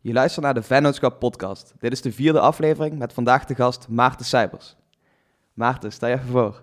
Je 0.00 0.12
luistert 0.12 0.44
naar 0.44 0.54
de 0.54 0.62
Vennootschap 0.62 1.18
podcast. 1.18 1.74
Dit 1.78 1.92
is 1.92 2.02
de 2.02 2.12
vierde 2.12 2.40
aflevering 2.40 2.98
met 2.98 3.12
vandaag 3.12 3.44
de 3.44 3.54
gast 3.54 3.88
Maarten 3.88 4.26
Seibers. 4.26 4.76
Maarten, 5.52 5.92
sta 5.92 6.06
je 6.06 6.14
even 6.14 6.28
voor. 6.28 6.62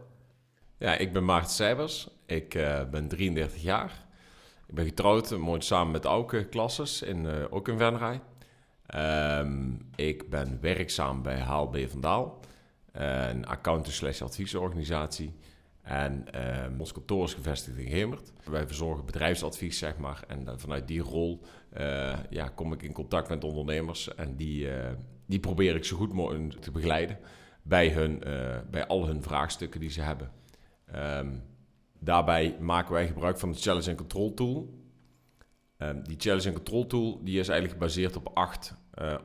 Ja, 0.77 0.93
ik 0.93 1.13
ben 1.13 1.25
Maarten 1.25 1.51
Seibers. 1.51 2.09
Ik 2.25 2.55
uh, 2.55 2.83
ben 2.83 3.07
33 3.07 3.61
jaar. 3.61 4.05
Ik 4.67 4.75
ben 4.75 4.85
getrouwd, 4.85 5.37
mooi 5.37 5.61
samen 5.61 5.91
met 5.91 6.05
Auke 6.05 6.45
Klasses, 6.45 7.01
in, 7.01 7.23
uh, 7.23 7.33
ook 7.49 7.67
in 7.67 7.77
Venray. 7.77 8.21
Um, 9.39 9.89
ik 9.95 10.29
ben 10.29 10.57
werkzaam 10.61 11.21
bij 11.21 11.39
HLB 11.39 11.89
Vandaal, 11.89 12.39
uh, 12.97 13.29
een 13.29 13.45
accountant 13.45 13.95
slash 13.95 14.21
adviesorganisatie. 14.21 15.35
En 15.87 16.25
uh, 16.35 16.79
ons 16.79 16.91
kantoor 16.91 17.23
is 17.23 17.33
gevestigd 17.33 17.77
in 17.77 17.87
Gemert. 17.87 18.31
Wij 18.43 18.67
verzorgen 18.67 19.05
bedrijfsadvies, 19.05 19.77
zeg 19.77 19.97
maar. 19.97 20.23
En 20.27 20.41
uh, 20.41 20.51
vanuit 20.55 20.87
die 20.87 21.01
rol 21.01 21.41
uh, 21.77 22.13
ja, 22.29 22.47
kom 22.47 22.73
ik 22.73 22.81
in 22.83 22.93
contact 22.93 23.29
met 23.29 23.43
ondernemers. 23.43 24.15
En 24.15 24.35
die, 24.35 24.67
die 25.25 25.39
probeer 25.39 25.75
ik 25.75 25.85
zo 25.85 25.97
goed 25.97 26.13
mogelijk 26.13 26.61
te 26.61 26.71
begeleiden 26.71 27.17
bij, 27.61 27.89
hun, 27.89 28.23
bij 28.71 28.87
al 28.87 29.07
hun 29.07 29.23
vraagstukken 29.23 29.79
die 29.79 29.89
ze 29.89 30.01
hebben. 30.01 30.31
Um, 30.95 31.43
daarbij 31.99 32.57
maken 32.59 32.93
wij 32.93 33.07
gebruik 33.07 33.37
van 33.37 33.51
de 33.51 33.57
Challenge 33.57 33.89
and 33.89 33.97
Control 33.97 34.33
Tool. 34.33 34.69
Um, 35.77 36.03
die 36.03 36.17
Challenge 36.19 36.45
and 36.45 36.55
Control 36.55 36.87
Tool 36.87 37.23
die 37.23 37.39
is 37.39 37.47
eigenlijk 37.47 37.79
gebaseerd 37.79 38.15
op 38.15 38.29
acht 38.33 38.73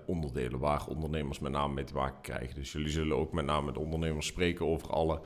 onderdelen... 0.07 0.59
waar 0.59 0.87
ondernemers 0.87 1.39
met 1.39 1.53
name 1.53 1.75
mee 1.75 1.85
te 1.85 1.95
maken 1.95 2.21
krijgen. 2.21 2.55
Dus 2.55 2.73
jullie 2.73 2.91
zullen 2.91 3.17
ook 3.17 3.33
met 3.33 3.45
name 3.45 3.67
met 3.67 3.79
ondernemers 3.79 4.27
spreken 4.27 4.67
over 4.67 4.91
alle... 4.91 5.21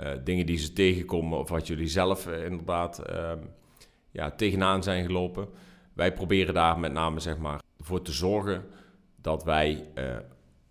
Uh, 0.00 0.10
dingen 0.24 0.46
die 0.46 0.58
ze 0.58 0.72
tegenkomen 0.72 1.38
of 1.38 1.48
wat 1.48 1.66
jullie 1.66 1.88
zelf 1.88 2.26
uh, 2.26 2.44
inderdaad 2.44 3.02
uh, 3.10 3.32
ja, 4.10 4.30
tegenaan 4.30 4.82
zijn 4.82 5.04
gelopen. 5.04 5.48
Wij 5.92 6.12
proberen 6.12 6.54
daar 6.54 6.78
met 6.78 6.92
name 6.92 7.20
zeg 7.20 7.38
maar, 7.38 7.60
voor 7.80 8.02
te 8.02 8.12
zorgen 8.12 8.64
dat 9.16 9.44
wij 9.44 9.86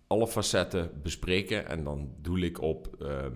alle 0.08 0.28
facetten 0.28 1.02
bespreken. 1.04 1.68
En 1.68 1.84
dan 1.84 2.10
doe 2.22 2.40
ik 2.40 2.62
op 2.62 2.96
ehm, 3.00 3.32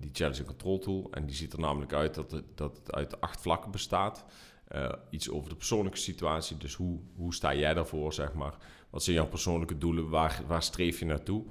die 0.00 0.10
Challenge 0.12 0.44
Control 0.44 0.78
Tool. 0.78 1.08
En 1.10 1.26
die 1.26 1.34
ziet 1.34 1.52
er 1.52 1.60
namelijk 1.60 1.92
uit 1.92 2.14
dat 2.14 2.30
het, 2.30 2.44
dat 2.54 2.92
uit 2.92 3.20
acht 3.20 3.40
vlakken 3.40 3.70
bestaat. 3.70 4.24
iets 5.10 5.30
over 5.30 5.48
de 5.48 5.56
persoonlijke 5.56 5.98
situatie. 5.98 6.56
Dus 6.56 6.74
hoe, 6.74 6.98
hoe 7.14 7.34
sta 7.34 7.54
jij 7.54 7.74
daarvoor, 7.74 8.12
zeg 8.12 8.32
maar? 8.32 8.54
Wat 8.90 9.02
zijn 9.02 9.16
jouw 9.16 9.28
persoonlijke 9.28 9.78
doelen? 9.78 10.08
Waar, 10.08 10.42
waar 10.46 10.62
streef 10.62 10.98
je 10.98 11.04
naartoe? 11.04 11.44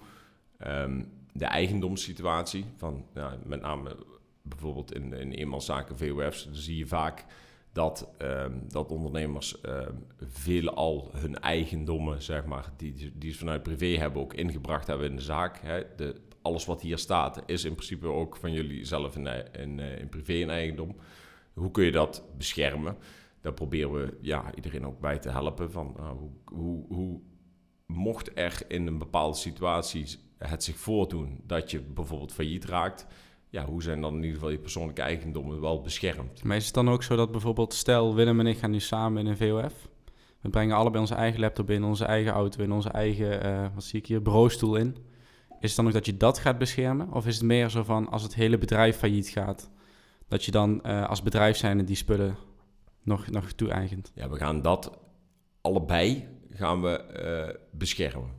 Um, 0.67 1.16
de 1.37 1.45
eigendomssituatie. 1.45 2.65
Van, 2.75 3.05
ja, 3.13 3.37
met 3.45 3.61
name 3.61 3.95
bijvoorbeeld 4.41 4.93
in, 4.93 5.13
in 5.13 5.31
eenmanszaken 5.31 5.97
VOF's, 5.97 6.49
zie 6.51 6.77
je 6.77 6.87
vaak 6.87 7.25
dat, 7.71 8.09
um, 8.21 8.61
dat 8.67 8.91
ondernemers 8.91 9.63
um, 9.65 10.05
veel 10.19 10.69
al 10.69 11.09
hun 11.13 11.39
eigendommen, 11.39 12.21
zeg 12.21 12.45
maar, 12.45 12.71
die, 12.77 13.11
die 13.15 13.31
ze 13.31 13.37
vanuit 13.37 13.63
privé 13.63 13.85
hebben, 13.85 14.21
ook 14.21 14.33
ingebracht 14.33 14.87
hebben 14.87 15.09
in 15.09 15.15
de 15.15 15.21
zaak. 15.21 15.59
Hè. 15.61 15.83
De, 15.95 16.15
alles 16.41 16.65
wat 16.65 16.81
hier 16.81 16.97
staat 16.97 17.41
is 17.45 17.63
in 17.63 17.73
principe 17.73 18.07
ook 18.07 18.35
van 18.35 18.51
jullie 18.51 18.85
zelf 18.85 19.15
in, 19.15 19.27
in, 19.51 19.79
in 19.79 20.09
privé 20.09 20.41
en 20.41 20.49
eigendom. 20.49 20.95
Hoe 21.53 21.71
kun 21.71 21.83
je 21.83 21.91
dat 21.91 22.23
beschermen? 22.37 22.97
Daar 23.41 23.53
proberen 23.53 23.93
we 23.93 24.17
ja, 24.21 24.55
iedereen 24.55 24.85
ook 24.85 24.99
bij 24.99 25.19
te 25.19 25.29
helpen. 25.29 25.71
Van, 25.71 25.95
uh, 25.99 26.09
hoe, 26.09 26.29
hoe, 26.45 26.85
hoe 26.87 27.19
mocht 27.85 28.31
er 28.37 28.61
in 28.67 28.87
een 28.87 28.97
bepaalde 28.97 29.37
situatie 29.37 30.19
het 30.37 30.63
zich 30.63 30.77
voordoen 30.77 31.39
dat 31.43 31.71
je 31.71 31.81
bijvoorbeeld 31.81 32.33
failliet 32.33 32.65
raakt, 32.65 33.07
ja, 33.49 33.65
hoe 33.65 33.83
zijn 33.83 34.01
dan 34.01 34.11
in 34.11 34.19
ieder 34.21 34.33
geval 34.33 34.49
je 34.49 34.59
persoonlijke 34.59 35.01
eigendommen 35.01 35.61
wel 35.61 35.81
beschermd? 35.81 36.43
Maar 36.43 36.57
is 36.57 36.65
het 36.65 36.73
dan 36.73 36.89
ook 36.89 37.03
zo 37.03 37.15
dat 37.15 37.31
bijvoorbeeld, 37.31 37.73
stel 37.73 38.15
Willem 38.15 38.39
en 38.39 38.47
ik 38.47 38.57
gaan 38.57 38.71
nu 38.71 38.79
samen 38.79 39.25
in 39.25 39.27
een 39.27 39.37
VOF. 39.37 39.89
We 40.41 40.49
brengen 40.49 40.75
allebei 40.75 41.01
onze 41.01 41.15
eigen 41.15 41.39
laptop 41.39 41.69
in, 41.69 41.83
onze 41.83 42.05
eigen 42.05 42.31
auto 42.31 42.63
in, 42.63 42.71
onze 42.71 42.89
eigen, 42.89 43.45
uh, 43.45 43.67
wat 43.73 43.83
zie 43.83 43.99
ik 43.99 44.07
hier, 44.07 44.21
bureaustoel 44.21 44.75
in. 44.75 44.95
Is 45.59 45.67
het 45.67 45.75
dan 45.75 45.87
ook 45.87 45.93
dat 45.93 46.05
je 46.05 46.17
dat 46.17 46.39
gaat 46.39 46.57
beschermen? 46.57 47.13
Of 47.13 47.27
is 47.27 47.35
het 47.35 47.43
meer 47.43 47.69
zo 47.69 47.83
van, 47.83 48.09
als 48.09 48.23
het 48.23 48.35
hele 48.35 48.57
bedrijf 48.57 48.97
failliet 48.97 49.29
gaat, 49.29 49.69
dat 50.27 50.45
je 50.45 50.51
dan 50.51 50.81
uh, 50.85 51.09
als 51.09 51.23
bedrijf 51.23 51.57
zijnde 51.57 51.83
die 51.83 51.95
spullen 51.95 52.37
nog, 53.03 53.29
nog 53.29 53.51
toe-eigent? 53.51 54.11
Ja, 54.15 54.29
we 54.29 54.37
gaan 54.37 54.61
dat 54.61 54.99
allebei 55.61 56.27
gaan 56.49 56.81
we 56.81 57.03
uh, 57.49 57.55
beschermen. 57.71 58.36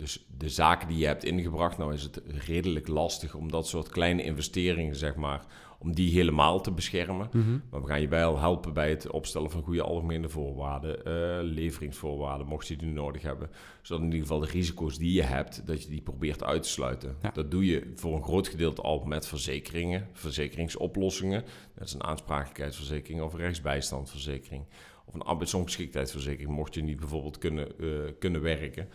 Dus 0.00 0.26
de 0.38 0.48
zaken 0.48 0.88
die 0.88 0.98
je 0.98 1.06
hebt 1.06 1.24
ingebracht, 1.24 1.78
nou 1.78 1.92
is 1.94 2.02
het 2.02 2.22
redelijk 2.46 2.88
lastig 2.88 3.34
om 3.34 3.50
dat 3.50 3.68
soort 3.68 3.88
kleine 3.88 4.22
investeringen, 4.22 4.96
zeg 4.96 5.14
maar, 5.14 5.44
om 5.78 5.94
die 5.94 6.12
helemaal 6.12 6.60
te 6.60 6.72
beschermen. 6.72 7.28
Mm 7.32 7.42
-hmm. 7.42 7.62
Maar 7.70 7.80
we 7.80 7.86
gaan 7.86 8.00
je 8.00 8.08
wel 8.08 8.38
helpen 8.38 8.72
bij 8.72 8.90
het 8.90 9.10
opstellen 9.10 9.50
van 9.50 9.62
goede 9.62 9.82
algemene 9.82 10.28
voorwaarden, 10.28 10.98
uh, 10.98 11.52
leveringsvoorwaarden, 11.52 12.46
mocht 12.46 12.68
je 12.68 12.76
die 12.76 12.88
nodig 12.88 13.22
hebben. 13.22 13.50
Zodat 13.82 14.02
in 14.04 14.10
ieder 14.10 14.26
geval 14.26 14.40
de 14.40 14.46
risico's 14.46 14.98
die 14.98 15.12
je 15.12 15.22
hebt, 15.22 15.66
dat 15.66 15.82
je 15.82 15.88
die 15.88 16.02
probeert 16.02 16.44
uit 16.44 16.62
te 16.62 16.68
sluiten. 16.68 17.16
Ja. 17.22 17.30
Dat 17.30 17.50
doe 17.50 17.66
je 17.66 17.92
voor 17.94 18.16
een 18.16 18.22
groot 18.22 18.48
gedeelte 18.48 18.82
al 18.82 19.04
met 19.04 19.26
verzekeringen, 19.26 20.08
verzekeringsoplossingen. 20.12 21.44
Dat 21.74 21.86
is 21.86 21.94
een 21.94 22.04
aansprakelijkheidsverzekering 22.04 23.22
of 23.22 23.32
een 23.32 23.40
rechtsbijstandverzekering. 23.40 24.64
Of 25.04 25.14
een 25.14 25.22
arbeidsongeschiktheidsverzekering, 25.22 26.50
mocht 26.50 26.74
je 26.74 26.82
niet 26.82 27.00
bijvoorbeeld 27.00 27.38
kunnen, 27.38 27.68
uh, 27.78 28.10
kunnen 28.18 28.42
werken. 28.42 28.88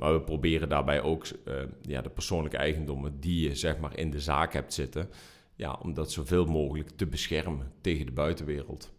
Maar 0.00 0.12
we 0.12 0.20
proberen 0.20 0.68
daarbij 0.68 1.02
ook 1.02 1.26
uh, 1.44 1.54
ja, 1.82 2.00
de 2.00 2.08
persoonlijke 2.10 2.56
eigendommen 2.56 3.20
die 3.20 3.48
je 3.48 3.54
zeg 3.54 3.78
maar, 3.78 3.98
in 3.98 4.10
de 4.10 4.20
zaak 4.20 4.52
hebt 4.52 4.74
zitten, 4.74 5.10
ja, 5.54 5.78
om 5.82 5.94
dat 5.94 6.12
zoveel 6.12 6.46
mogelijk 6.46 6.88
te 6.88 7.06
beschermen 7.06 7.72
tegen 7.80 8.06
de 8.06 8.12
buitenwereld. 8.12 8.92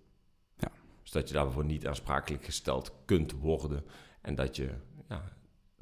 Ja. 0.57 0.71
Zodat 1.03 1.27
je 1.27 1.33
daarvoor 1.33 1.65
niet 1.65 1.87
aansprakelijk 1.87 2.45
gesteld 2.45 2.95
kunt 3.05 3.31
worden 3.31 3.83
en 4.21 4.35
dat 4.35 4.55
je 4.55 4.69
ja, 5.09 5.23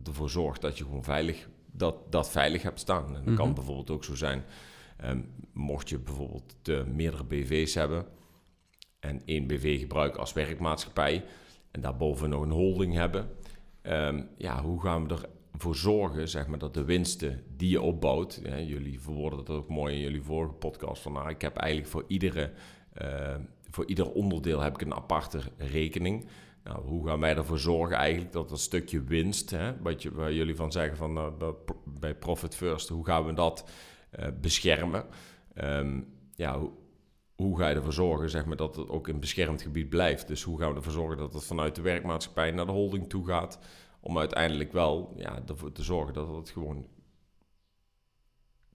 ervoor 0.03 0.29
zorgt 0.29 0.61
dat 0.61 0.77
je 0.77 0.83
gewoon 0.83 1.03
veilig, 1.03 1.49
dat, 1.71 2.11
dat 2.11 2.29
veilig 2.29 2.61
hebt 2.61 2.79
staan. 2.79 3.05
En 3.05 3.13
dat 3.13 3.21
mm 3.21 3.27
-hmm. 3.27 3.35
kan 3.35 3.53
bijvoorbeeld 3.53 3.89
ook 3.89 4.03
zo 4.03 4.15
zijn, 4.15 4.43
um, 5.03 5.33
mocht 5.53 5.89
je 5.89 5.99
bijvoorbeeld 5.99 6.55
de 6.61 6.83
meerdere 6.93 7.23
BV's 7.23 7.73
hebben 7.73 8.05
en 8.99 9.21
één 9.25 9.47
BV 9.47 9.79
gebruiken 9.79 10.19
als 10.19 10.33
werkmaatschappij 10.33 11.25
en 11.71 11.81
daarboven 11.81 12.29
nog 12.29 12.41
een 12.41 12.51
holding 12.51 12.93
hebben 12.93 13.37
Um, 13.89 14.29
ja, 14.37 14.61
hoe 14.61 14.81
gaan 14.81 15.07
we 15.07 15.17
ervoor 15.53 15.75
zorgen 15.75 16.29
zeg 16.29 16.47
maar, 16.47 16.59
dat 16.59 16.73
de 16.73 16.83
winsten 16.83 17.43
die 17.57 17.69
je 17.69 17.81
opbouwt, 17.81 18.39
ja, 18.43 18.59
jullie 18.59 18.99
verwoorden 18.99 19.45
dat 19.45 19.55
ook 19.55 19.69
mooi 19.69 19.95
in 19.95 20.01
jullie 20.01 20.21
vorige 20.21 20.53
podcast, 20.53 21.01
van 21.01 21.13
nou, 21.13 21.29
ik 21.29 21.41
heb 21.41 21.57
eigenlijk 21.57 21.91
voor, 21.91 22.03
iedere, 22.07 22.51
uh, 23.01 23.35
voor 23.69 23.85
ieder 23.85 24.11
onderdeel 24.11 24.59
heb 24.59 24.73
ik 24.73 24.81
een 24.81 24.93
aparte 24.95 25.39
rekening. 25.57 26.27
Nou, 26.63 26.85
hoe 26.85 27.07
gaan 27.07 27.19
wij 27.19 27.35
ervoor 27.35 27.59
zorgen 27.59 27.97
eigenlijk 27.97 28.31
dat 28.31 28.49
dat 28.49 28.59
stukje 28.59 29.03
winst, 29.03 29.49
hè, 29.49 29.81
wat 29.81 30.01
je, 30.01 30.11
waar 30.11 30.33
jullie 30.33 30.55
van 30.55 30.71
zeggen 30.71 30.97
van, 30.97 31.33
dat, 31.37 31.55
bij 31.99 32.15
Profit 32.15 32.55
First, 32.55 32.89
hoe 32.89 33.05
gaan 33.05 33.25
we 33.25 33.33
dat 33.33 33.69
uh, 34.19 34.27
beschermen? 34.41 35.05
Um, 35.63 36.07
ja, 36.35 36.59
hoe, 37.43 37.57
ga 37.57 37.69
je 37.69 37.75
ervoor 37.75 37.93
zorgen 37.93 38.29
zeg 38.29 38.45
maar, 38.45 38.57
dat 38.57 38.75
het 38.75 38.89
ook 38.89 39.07
in 39.07 39.19
beschermd 39.19 39.61
gebied 39.61 39.89
blijft? 39.89 40.27
Dus 40.27 40.43
hoe 40.43 40.59
gaan 40.59 40.69
we 40.69 40.75
ervoor 40.75 40.91
zorgen 40.91 41.17
dat 41.17 41.33
het 41.33 41.45
vanuit 41.45 41.75
de 41.75 41.81
werkmaatschappij 41.81 42.51
naar 42.51 42.65
de 42.65 42.71
holding 42.71 43.09
toe 43.09 43.25
gaat? 43.25 43.59
Om 43.99 44.17
uiteindelijk 44.17 44.71
wel 44.71 45.13
ja, 45.17 45.41
ervoor 45.47 45.71
te 45.71 45.83
zorgen 45.83 46.13
dat 46.13 46.35
het 46.35 46.49
gewoon 46.49 46.87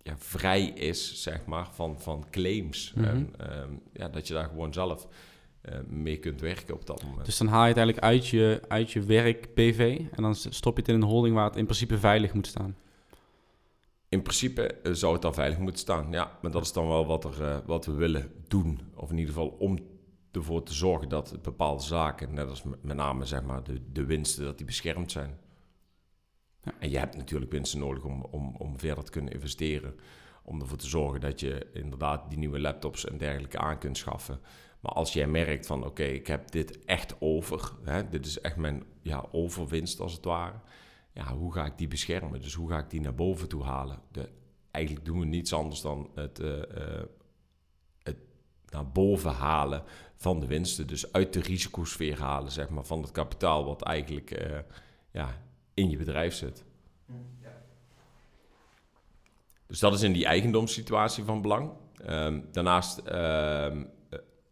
ja, 0.03 0.15
vrij 0.19 0.65
is, 0.65 1.23
zeg 1.23 1.47
maar, 1.47 1.69
van, 1.73 2.01
van 2.01 2.27
claims. 2.31 2.93
Mm 2.95 3.05
-hmm. 3.05 3.31
En 3.37 3.61
um, 3.63 3.83
ja, 3.93 4.09
dat 4.09 4.29
je 4.29 4.35
daar 4.35 4.49
gewoon 4.49 4.73
zelf 4.73 5.09
uh, 5.63 5.75
mee 5.89 6.19
kunt 6.19 6.41
werken 6.41 6.75
op 6.75 6.87
dat 6.87 7.05
moment. 7.05 7.27
Dus 7.27 7.39
dan 7.39 7.47
haal 7.47 7.63
je 7.63 7.69
het 7.69 7.77
eigenlijk 7.77 8.07
uit 8.07 8.27
je, 8.27 8.61
uit 8.69 8.91
je 8.91 9.03
werk 9.03 9.55
PV 9.55 10.01
en 10.13 10.23
dan 10.23 10.35
stop 10.35 10.75
je 10.75 10.81
het 10.81 10.91
in 10.91 10.95
een 10.95 11.09
holding 11.09 11.35
waar 11.35 11.49
het 11.49 11.57
in 11.57 11.65
principe 11.65 11.99
veilig 11.99 12.33
moet 12.33 12.47
staan. 12.47 12.77
In 14.15 14.23
principe 14.23 14.79
uh, 14.83 14.93
zou 14.93 15.13
het 15.13 15.23
dan 15.23 15.35
veilig 15.35 15.59
moeten 15.59 15.81
staan, 15.81 16.13
ja. 16.13 16.39
Maar 16.43 16.51
dat 16.51 16.63
is 16.63 16.73
dan 16.73 16.89
wel 16.89 17.07
wat, 17.07 17.25
er, 17.25 17.41
uh, 17.41 17.57
wat 17.67 17.87
we 17.87 17.93
willen 17.93 18.33
doen. 18.49 18.81
Of 18.95 19.11
in 19.11 19.19
ieder 19.19 19.35
geval 19.35 19.49
om 19.49 19.79
ervoor 20.33 20.63
te 20.63 20.75
zorgen 20.75 21.09
dat 21.09 21.43
bepaalde 21.43 21.83
zaken, 21.83 22.35
net 22.35 22.49
als 22.49 22.63
met 22.63 22.97
name 22.97 23.25
zeg 23.25 23.43
maar, 23.43 23.65
de, 23.65 23.91
de 23.93 24.05
winsten, 24.05 24.45
dat 24.45 24.57
die 24.57 24.67
beschermd 24.67 25.13
zijn. 25.13 25.39
Ja. 26.63 26.73
En 26.79 26.91
je 26.91 26.99
hebt 26.99 27.17
natuurlijk 27.17 27.53
winsten 27.53 27.79
nodig 27.79 28.05
om, 28.05 28.23
om, 28.23 28.57
om 28.57 28.79
verder 28.79 29.05
te 29.05 29.11
kunnen 29.11 29.33
investeren. 29.33 29.95
Om 30.43 30.61
ervoor 30.61 30.79
te 30.79 30.89
zorgen 30.89 31.21
dat 31.21 31.41
je 31.41 31.67
inderdaad 31.73 32.29
die 32.29 32.39
nieuwe 32.39 32.61
laptops 32.61 33.05
en 33.05 33.19
dergelijke 33.19 33.59
aan 33.59 33.79
kunt 33.79 33.99
schaffen. 33.99 34.41
Maar 34.81 34.93
als 34.93 35.13
jij 35.13 35.27
merkt 35.27 35.67
van 35.67 35.79
oké, 35.79 35.89
okay, 35.89 36.09
ik 36.11 36.27
heb 36.27 36.51
dit 36.51 36.85
echt 36.85 37.15
over. 37.19 37.73
Hè, 37.85 38.09
dit 38.09 38.27
is 38.27 38.41
echt 38.41 38.57
mijn 38.57 38.85
ja, 39.03 39.25
overwinst 39.33 40.01
als 40.01 40.13
het 40.13 40.25
ware 40.25 40.61
ja, 41.15 41.37
hoe 41.37 41.53
ga 41.53 41.65
ik 41.65 41.79
die 41.79 41.89
beschermen? 41.89 42.41
Dus 42.41 42.55
hoe 42.55 42.69
ga 42.69 42.79
ik 42.79 42.91
die 42.91 43.01
naar 43.01 43.15
boven 43.15 43.49
toe 43.49 43.63
halen? 43.63 44.01
De, 44.11 44.29
eigenlijk 44.71 45.05
doen 45.05 45.19
we 45.19 45.25
niets 45.27 45.53
anders 45.53 45.81
dan 45.81 46.11
het, 46.15 46.41
uh, 46.41 46.57
uh, 46.57 47.03
het 48.03 48.17
naar 48.69 48.89
boven 48.89 49.31
halen 49.31 49.83
van 50.17 50.41
de 50.41 50.47
winsten. 50.47 50.87
Dus 50.87 51.13
uit 51.13 51.33
de 51.33 51.41
risicosfeer 51.41 52.21
halen, 52.21 52.53
zeg 52.53 52.69
maar, 52.69 52.85
van 52.85 53.03
het 53.03 53.11
kapitaal 53.11 53.65
wat 53.65 53.83
eigenlijk 53.83 54.47
uh, 54.47 54.59
ja, 55.11 55.43
in 55.75 55.91
je 55.91 55.97
bedrijf 55.97 56.35
zit. 56.35 56.65
Ja. 57.41 57.63
Dus 59.67 59.79
dat 59.79 59.95
is 59.95 60.03
in 60.03 60.13
die 60.13 60.27
eigendomssituatie 60.27 61.25
van 61.25 61.43
belang. 61.43 61.71
Um, 62.09 62.49
daarnaast 62.53 62.99
um, 62.99 63.91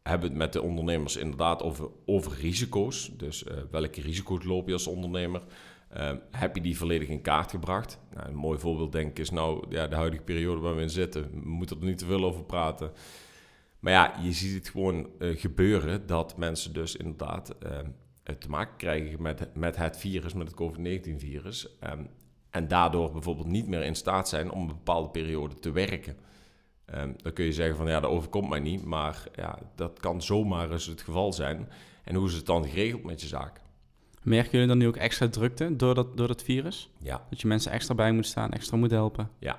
hebben 0.02 0.28
het 0.28 0.34
met 0.38 0.52
de 0.52 0.62
ondernemers 0.62 1.16
inderdaad 1.16 1.62
over, 1.62 1.88
over 2.06 2.32
risico's. 2.32 3.10
Dus 3.16 3.44
welke 3.70 4.00
risico's 4.00 4.44
loop 4.44 4.66
je 4.66 4.72
als 4.72 4.86
ondernemer? 4.86 5.42
Uh, 5.96 6.12
heb 6.30 6.54
je 6.56 6.62
die 6.62 6.76
volledig 6.76 7.08
in 7.08 7.20
kaart 7.20 7.50
gebracht? 7.50 7.98
Nou, 8.14 8.28
een 8.28 8.34
mooi 8.34 8.58
voorbeeld 8.58 8.92
denk 8.92 9.10
ik 9.10 9.18
is 9.18 9.30
nou 9.30 9.64
ja, 9.68 9.86
de 9.86 9.96
huidige 9.96 10.22
periode 10.22 10.60
waar 10.60 10.76
we 10.76 10.82
in 10.82 10.90
zitten. 10.90 11.30
We 11.30 11.48
moeten 11.48 11.80
er 11.80 11.84
niet 11.84 11.98
te 11.98 12.06
veel 12.06 12.24
over 12.24 12.44
praten. 12.44 12.92
Maar 13.78 13.92
ja, 13.92 14.14
je 14.22 14.32
ziet 14.32 14.54
het 14.54 14.68
gewoon 14.68 15.10
uh, 15.18 15.40
gebeuren 15.40 16.06
dat 16.06 16.36
mensen 16.36 16.72
dus 16.72 16.96
inderdaad 16.96 17.54
te 18.38 18.48
maken 18.48 18.76
krijgen 18.76 19.22
met, 19.22 19.54
met 19.54 19.76
het 19.76 19.96
virus, 19.96 20.32
met 20.32 20.46
het 20.46 20.56
COVID-19-virus. 20.56 21.68
Um, 21.92 22.08
en 22.50 22.68
daardoor 22.68 23.10
bijvoorbeeld 23.10 23.46
niet 23.46 23.66
meer 23.66 23.82
in 23.82 23.94
staat 23.94 24.28
zijn 24.28 24.50
om 24.50 24.60
een 24.60 24.66
bepaalde 24.66 25.08
periode 25.08 25.54
te 25.54 25.70
werken. 25.70 26.16
Dan 27.22 27.32
kun 27.32 27.44
je 27.44 27.52
zeggen 27.52 27.76
van 27.76 27.86
ja, 27.86 28.00
dat 28.00 28.10
overkomt 28.10 28.48
mij 28.48 28.60
niet. 28.60 28.84
Maar 28.84 29.24
ja, 29.34 29.58
dat 29.74 30.00
kan 30.00 30.22
zomaar 30.22 30.70
eens 30.70 30.86
het 30.86 31.02
geval 31.02 31.32
zijn. 31.32 31.68
En 32.04 32.14
hoe 32.14 32.28
is 32.28 32.34
het 32.34 32.46
dan 32.46 32.68
geregeld 32.68 33.04
met 33.04 33.20
je 33.20 33.26
zaak? 33.26 33.61
Merken 34.22 34.50
jullie 34.50 34.66
dan 34.66 34.78
nu 34.78 34.86
ook 34.86 34.96
extra 34.96 35.28
drukte 35.28 35.76
door 35.76 35.94
dat, 35.94 36.16
door 36.16 36.26
dat 36.28 36.42
virus? 36.42 36.90
Ja. 36.98 37.26
Dat 37.30 37.40
je 37.40 37.46
mensen 37.46 37.72
extra 37.72 37.94
bij 37.94 38.12
moet 38.12 38.26
staan, 38.26 38.50
extra 38.50 38.76
moet 38.76 38.90
helpen? 38.90 39.30
Ja. 39.38 39.58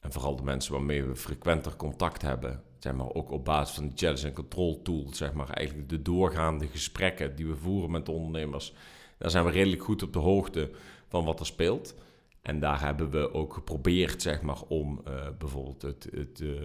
En 0.00 0.12
vooral 0.12 0.36
de 0.36 0.42
mensen 0.42 0.72
waarmee 0.72 1.04
we 1.04 1.16
frequenter 1.16 1.76
contact 1.76 2.22
hebben. 2.22 2.62
Zeg 2.78 2.92
maar 2.92 3.14
ook 3.14 3.30
op 3.30 3.44
basis 3.44 3.74
van 3.74 3.84
die 3.84 3.96
challenge 3.96 4.26
en 4.26 4.32
control 4.32 4.82
tool. 4.82 5.06
Zeg 5.10 5.32
maar 5.32 5.48
eigenlijk 5.48 5.88
de 5.88 6.02
doorgaande 6.02 6.66
gesprekken 6.66 7.36
die 7.36 7.46
we 7.46 7.56
voeren 7.56 7.90
met 7.90 8.06
de 8.06 8.12
ondernemers. 8.12 8.74
Daar 9.18 9.30
zijn 9.30 9.44
we 9.44 9.50
redelijk 9.50 9.82
goed 9.82 10.02
op 10.02 10.12
de 10.12 10.18
hoogte 10.18 10.70
van 11.08 11.24
wat 11.24 11.40
er 11.40 11.46
speelt. 11.46 11.94
En 12.42 12.60
daar 12.60 12.80
hebben 12.80 13.10
we 13.10 13.32
ook 13.34 13.54
geprobeerd, 13.54 14.22
zeg 14.22 14.42
maar, 14.42 14.62
om 14.68 15.02
uh, 15.08 15.26
bijvoorbeeld 15.38 15.82
het, 15.82 16.08
het 16.14 16.40
uh, 16.40 16.60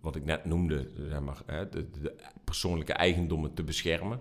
wat 0.00 0.16
ik 0.16 0.24
net 0.24 0.44
noemde, 0.44 0.88
zeg 1.08 1.20
maar, 1.20 1.42
de, 1.46 1.90
de, 1.90 2.14
persoonlijke 2.44 2.92
eigendommen 2.92 3.54
te 3.54 3.62
beschermen. 3.62 4.20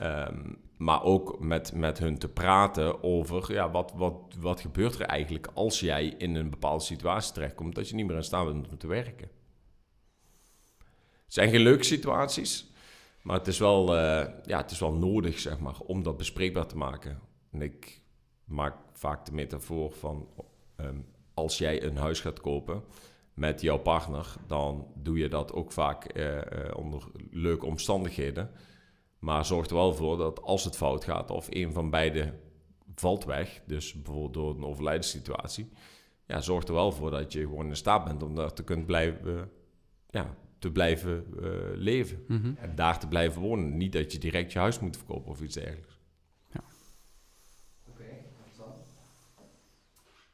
Um, 0.00 0.56
maar 0.82 1.02
ook 1.02 1.38
met, 1.38 1.72
met 1.74 1.98
hun 1.98 2.18
te 2.18 2.28
praten 2.28 3.02
over, 3.02 3.52
ja, 3.52 3.70
wat, 3.70 3.92
wat, 3.96 4.14
wat 4.38 4.60
gebeurt 4.60 4.94
er 4.94 5.06
eigenlijk 5.06 5.48
als 5.54 5.80
jij 5.80 6.06
in 6.18 6.34
een 6.34 6.50
bepaalde 6.50 6.84
situatie 6.84 7.32
terechtkomt, 7.32 7.74
dat 7.74 7.88
je 7.88 7.94
niet 7.94 8.06
meer 8.06 8.16
in 8.16 8.24
staat 8.24 8.46
bent 8.46 8.70
om 8.70 8.78
te 8.78 8.86
werken. 8.86 9.30
Het 11.24 11.40
zijn 11.40 11.50
geen 11.50 11.60
leuke 11.60 11.84
situaties, 11.84 12.72
maar 13.22 13.38
het 13.38 13.46
is 13.46 13.58
wel, 13.58 13.94
uh, 13.96 14.26
ja, 14.44 14.56
het 14.56 14.70
is 14.70 14.78
wel 14.78 14.92
nodig, 14.92 15.38
zeg 15.38 15.58
maar, 15.58 15.78
om 15.86 16.02
dat 16.02 16.16
bespreekbaar 16.16 16.66
te 16.66 16.76
maken. 16.76 17.20
En 17.50 17.62
ik 17.62 18.00
maak 18.44 18.76
vaak 18.92 19.26
de 19.26 19.32
metafoor 19.32 19.92
van 19.92 20.28
um, 20.76 21.06
als 21.34 21.58
jij 21.58 21.82
een 21.82 21.96
huis 21.96 22.20
gaat 22.20 22.40
kopen 22.40 22.84
met 23.34 23.60
jouw 23.60 23.78
partner, 23.78 24.34
dan 24.46 24.86
doe 24.94 25.18
je 25.18 25.28
dat 25.28 25.52
ook 25.52 25.72
vaak 25.72 26.16
uh, 26.16 26.34
uh, 26.34 26.40
onder 26.76 27.02
leuke 27.30 27.66
omstandigheden. 27.66 28.50
Maar 29.22 29.44
zorg 29.44 29.66
er 29.66 29.74
wel 29.74 29.94
voor 29.94 30.16
dat 30.16 30.42
als 30.42 30.64
het 30.64 30.76
fout 30.76 31.04
gaat 31.04 31.30
of 31.30 31.46
een 31.50 31.72
van 31.72 31.90
beide 31.90 32.34
valt 32.94 33.24
weg, 33.24 33.60
dus 33.66 33.92
bijvoorbeeld 33.92 34.34
door 34.34 34.54
een 34.54 34.64
overlijdenssituatie, 34.64 35.68
ja, 36.26 36.40
zorg 36.40 36.64
er 36.64 36.72
wel 36.72 36.92
voor 36.92 37.10
dat 37.10 37.32
je 37.32 37.40
gewoon 37.40 37.68
in 37.68 37.76
staat 37.76 38.04
bent 38.04 38.22
om 38.22 38.34
daar 38.34 38.52
te 38.52 38.64
kunnen 38.64 38.86
blijven, 38.86 39.50
ja, 40.10 40.36
te 40.58 40.70
blijven 40.70 41.26
uh, 41.40 41.50
leven. 41.74 42.24
Mm 42.28 42.40
-hmm. 42.42 42.56
En 42.56 42.74
daar 42.74 42.98
te 42.98 43.08
blijven 43.08 43.42
wonen. 43.42 43.76
Niet 43.76 43.92
dat 43.92 44.12
je 44.12 44.18
direct 44.18 44.52
je 44.52 44.58
huis 44.58 44.78
moet 44.78 44.96
verkopen 44.96 45.30
of 45.30 45.42
iets 45.42 45.54
dergelijks. 45.54 46.00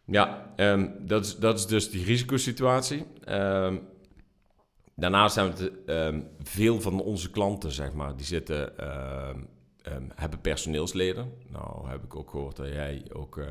Ja, 0.05 0.53
um, 0.57 1.07
dat, 1.07 1.25
is, 1.25 1.37
dat 1.37 1.59
is 1.59 1.67
dus 1.67 1.91
die 1.91 2.05
risicosituatie. 2.05 3.07
Um, 3.29 3.89
daarnaast 4.99 5.35
zijn 5.35 5.55
we 5.55 5.83
um, 5.87 6.29
veel 6.43 6.81
van 6.81 7.01
onze 7.01 7.31
klanten, 7.31 7.73
zeg 7.73 7.93
maar, 7.93 8.17
die 8.17 8.27
zitten, 8.27 8.73
hebben 10.15 10.41
personeelsleden. 10.41 11.33
Nou 11.49 11.89
heb 11.89 12.05
ik 12.05 12.17
ook 12.17 12.31
gehoord 12.31 12.57
dat 12.57 12.69
jij 12.69 13.05
ook 13.13 13.37
uh, 13.37 13.47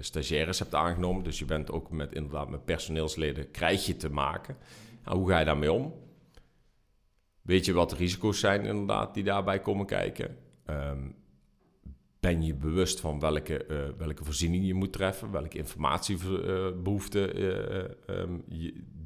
stagiaires 0.00 0.58
hebt 0.58 0.74
aangenomen. 0.74 1.24
Dus 1.24 1.38
je 1.38 1.44
bent 1.44 1.70
ook 1.70 1.90
met, 1.90 2.12
inderdaad 2.12 2.48
met 2.48 2.64
personeelsleden, 2.64 3.50
krijg 3.50 3.86
je 3.86 3.96
te 3.96 4.10
maken. 4.10 4.56
Nou, 5.04 5.18
hoe 5.18 5.28
ga 5.28 5.38
je 5.38 5.44
daarmee 5.44 5.72
om? 5.72 5.94
Weet 7.42 7.64
je 7.64 7.72
wat 7.72 7.90
de 7.90 7.96
risico's 7.96 8.40
zijn 8.40 8.64
inderdaad 8.64 9.14
die 9.14 9.24
daarbij 9.24 9.60
komen 9.60 9.86
kijken? 9.86 10.36
ben 12.26 12.42
je 12.42 12.54
bewust 12.54 13.00
van 13.00 13.20
welke, 13.20 13.66
uh, 13.68 13.78
welke 13.98 14.24
voorziening 14.24 14.66
je 14.66 14.74
moet 14.74 14.92
treffen, 14.92 15.30
welke 15.30 15.58
informatiebehoeften 15.58 17.42
um, 18.20 18.44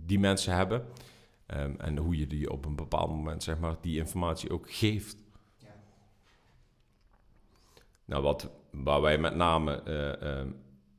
die 0.06 0.18
mensen 0.18 0.54
hebben. 0.54 0.84
Um, 1.54 1.76
en 1.78 1.96
hoe 1.96 2.18
je 2.18 2.26
die 2.26 2.50
op 2.50 2.64
een 2.64 2.76
bepaald 2.76 3.10
moment, 3.10 3.42
zeg 3.42 3.58
maar, 3.58 3.76
die 3.80 3.98
informatie 3.98 4.50
ook 4.50 4.70
geeft. 4.70 5.16
Ja. 5.58 5.74
Nou, 8.04 8.22
wat, 8.22 8.50
waar 8.70 9.00
wij 9.00 9.18
met 9.18 9.34
name 9.34 9.90
um, 10.22 10.56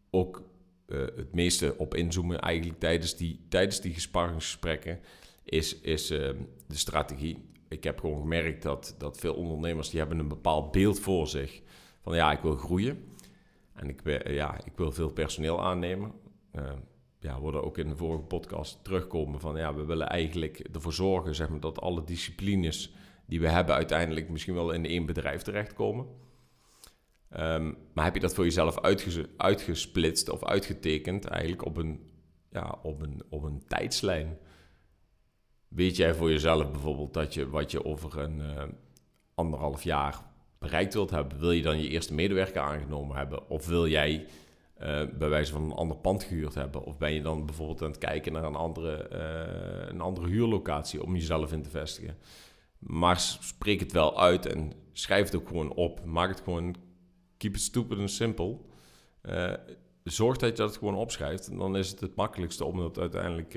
ook 0.10 0.44
het 0.88 1.34
meeste 1.34 1.78
op 1.78 1.96
inzoomen, 1.96 2.40
eigenlijk 2.40 2.80
tijdens 2.80 3.16
die, 3.16 3.46
tijdens 3.50 3.82
die 3.82 3.94
gesprekken, 3.94 5.00
is, 5.44 5.80
is 5.80 6.08
de 6.08 6.48
strategie. 6.68 7.50
Ik 7.68 7.84
heb 7.84 8.00
gewoon 8.00 8.22
gemerkt 8.22 8.64
dat, 8.64 8.96
dat 8.98 9.18
veel 9.18 9.34
ondernemers 9.34 9.90
die 9.90 10.00
hebben 10.00 10.20
een 10.20 10.28
bepaald 10.28 10.72
beeld 10.72 11.00
voor 11.00 11.28
zich 11.28 11.62
van 12.02 12.16
ja, 12.16 12.32
ik 12.32 12.42
wil 12.42 12.56
groeien. 12.56 13.16
En 13.74 13.90
ik, 13.90 14.28
ja, 14.28 14.66
ik 14.66 14.74
wil 14.76 14.92
veel 14.92 15.10
personeel 15.10 15.64
aannemen. 15.64 16.12
Uh, 16.56 16.72
ja, 17.22 17.36
we 17.36 17.42
worden 17.42 17.64
ook 17.64 17.78
in 17.78 17.90
de 17.90 17.96
vorige 17.96 18.24
podcast 18.24 18.84
terugkomen 18.84 19.40
van 19.40 19.56
ja, 19.56 19.74
we 19.74 19.86
willen 19.86 20.10
eigenlijk 20.10 20.60
ervoor 20.60 20.94
zorgen 20.94 21.36
zeg 21.36 21.50
maar, 21.50 21.60
dat 21.60 21.82
alle 21.82 22.04
disciplines 22.04 22.94
die 23.26 23.40
we 23.40 23.50
hebben 23.50 23.76
uiteindelijk 23.76 24.30
misschien 24.30 24.54
wel 24.54 24.72
in 24.72 24.86
één 24.86 25.06
bedrijf 25.06 25.42
terechtkomen. 25.42 26.06
Um, 27.38 27.78
maar 27.94 28.06
heb 28.06 28.14
je 28.14 28.20
dat 28.20 28.34
voor 28.34 28.44
jezelf 28.44 28.80
uitges 28.80 29.18
uitgesplitst 29.38 30.30
of 30.30 30.46
uitgetekend 30.46 31.26
eigenlijk 31.26 31.66
op 31.66 31.78
een, 31.78 32.10
ja, 32.52 32.80
op, 32.84 33.02
een, 33.02 33.24
op 33.30 33.44
een 33.44 33.64
tijdslijn? 33.68 34.38
Weet 35.68 35.96
jij 35.96 36.14
voor 36.14 36.30
jezelf 36.30 36.72
bijvoorbeeld 36.72 37.14
dat 37.14 37.34
je 37.34 37.50
wat 37.50 37.72
je 37.72 37.86
over 37.86 38.20
een 38.20 38.40
uh, 38.40 38.64
anderhalf 39.36 39.84
jaar 39.84 40.22
bereikt 40.60 40.94
wilt 40.94 41.10
hebben, 41.10 41.40
wil 41.40 41.52
je 41.52 41.62
dan 41.62 41.82
je 41.82 41.90
eerste 41.90 42.14
medewerker 42.14 42.62
aangenomen 42.62 43.18
hebben? 43.18 43.50
Of 43.50 43.68
wil 43.68 43.88
jij 43.88 44.26
uh, 44.82 45.02
bij 45.18 45.30
wijze 45.30 45.52
van 45.52 45.64
een 45.64 45.72
ander 45.72 45.98
pand 45.98 46.24
gehuurd 46.24 46.54
hebben? 46.54 46.84
Of 46.84 46.98
ben 46.98 47.14
je 47.14 47.22
dan 47.22 47.46
bijvoorbeeld 47.46 47.82
aan 47.82 47.90
het 47.90 47.98
kijken 47.98 48.34
naar 48.34 48.44
een 48.44 48.56
andere, 48.56 49.10
uh, 49.14 49.90
een 49.90 50.02
andere 50.02 50.28
huurlocatie 50.28 51.04
om 51.04 51.14
jezelf 51.14 51.52
in 51.52 51.62
te 51.62 51.70
vestigen? 51.70 52.18
Maar 52.80 53.20
spreek 53.20 53.80
het 53.80 53.92
wel 53.92 54.20
uit 54.20 54.46
en 54.46 54.74
schrijf 54.92 55.26
het 55.26 55.36
ook 55.36 55.48
gewoon 55.48 55.74
op. 55.74 56.06
Maak 56.06 56.30
het 56.30 56.42
gewoon, 56.42 56.76
keep 57.38 57.56
it 57.56 57.62
stupid 57.62 57.98
and 57.98 58.12
simple. 58.12 58.58
Uh, 59.24 59.54
zorg 60.04 60.38
dat 60.38 60.50
je 60.50 60.64
dat 60.64 60.78
gewoon 60.78 60.96
opschrijft. 60.96 61.48
En 61.48 61.58
dan 61.58 61.78
is 61.78 61.90
het 61.90 62.00
het 62.00 62.16
makkelijkste 62.16 62.66
om 62.66 62.78
dat 62.78 63.00
uiteindelijk 63.00 63.52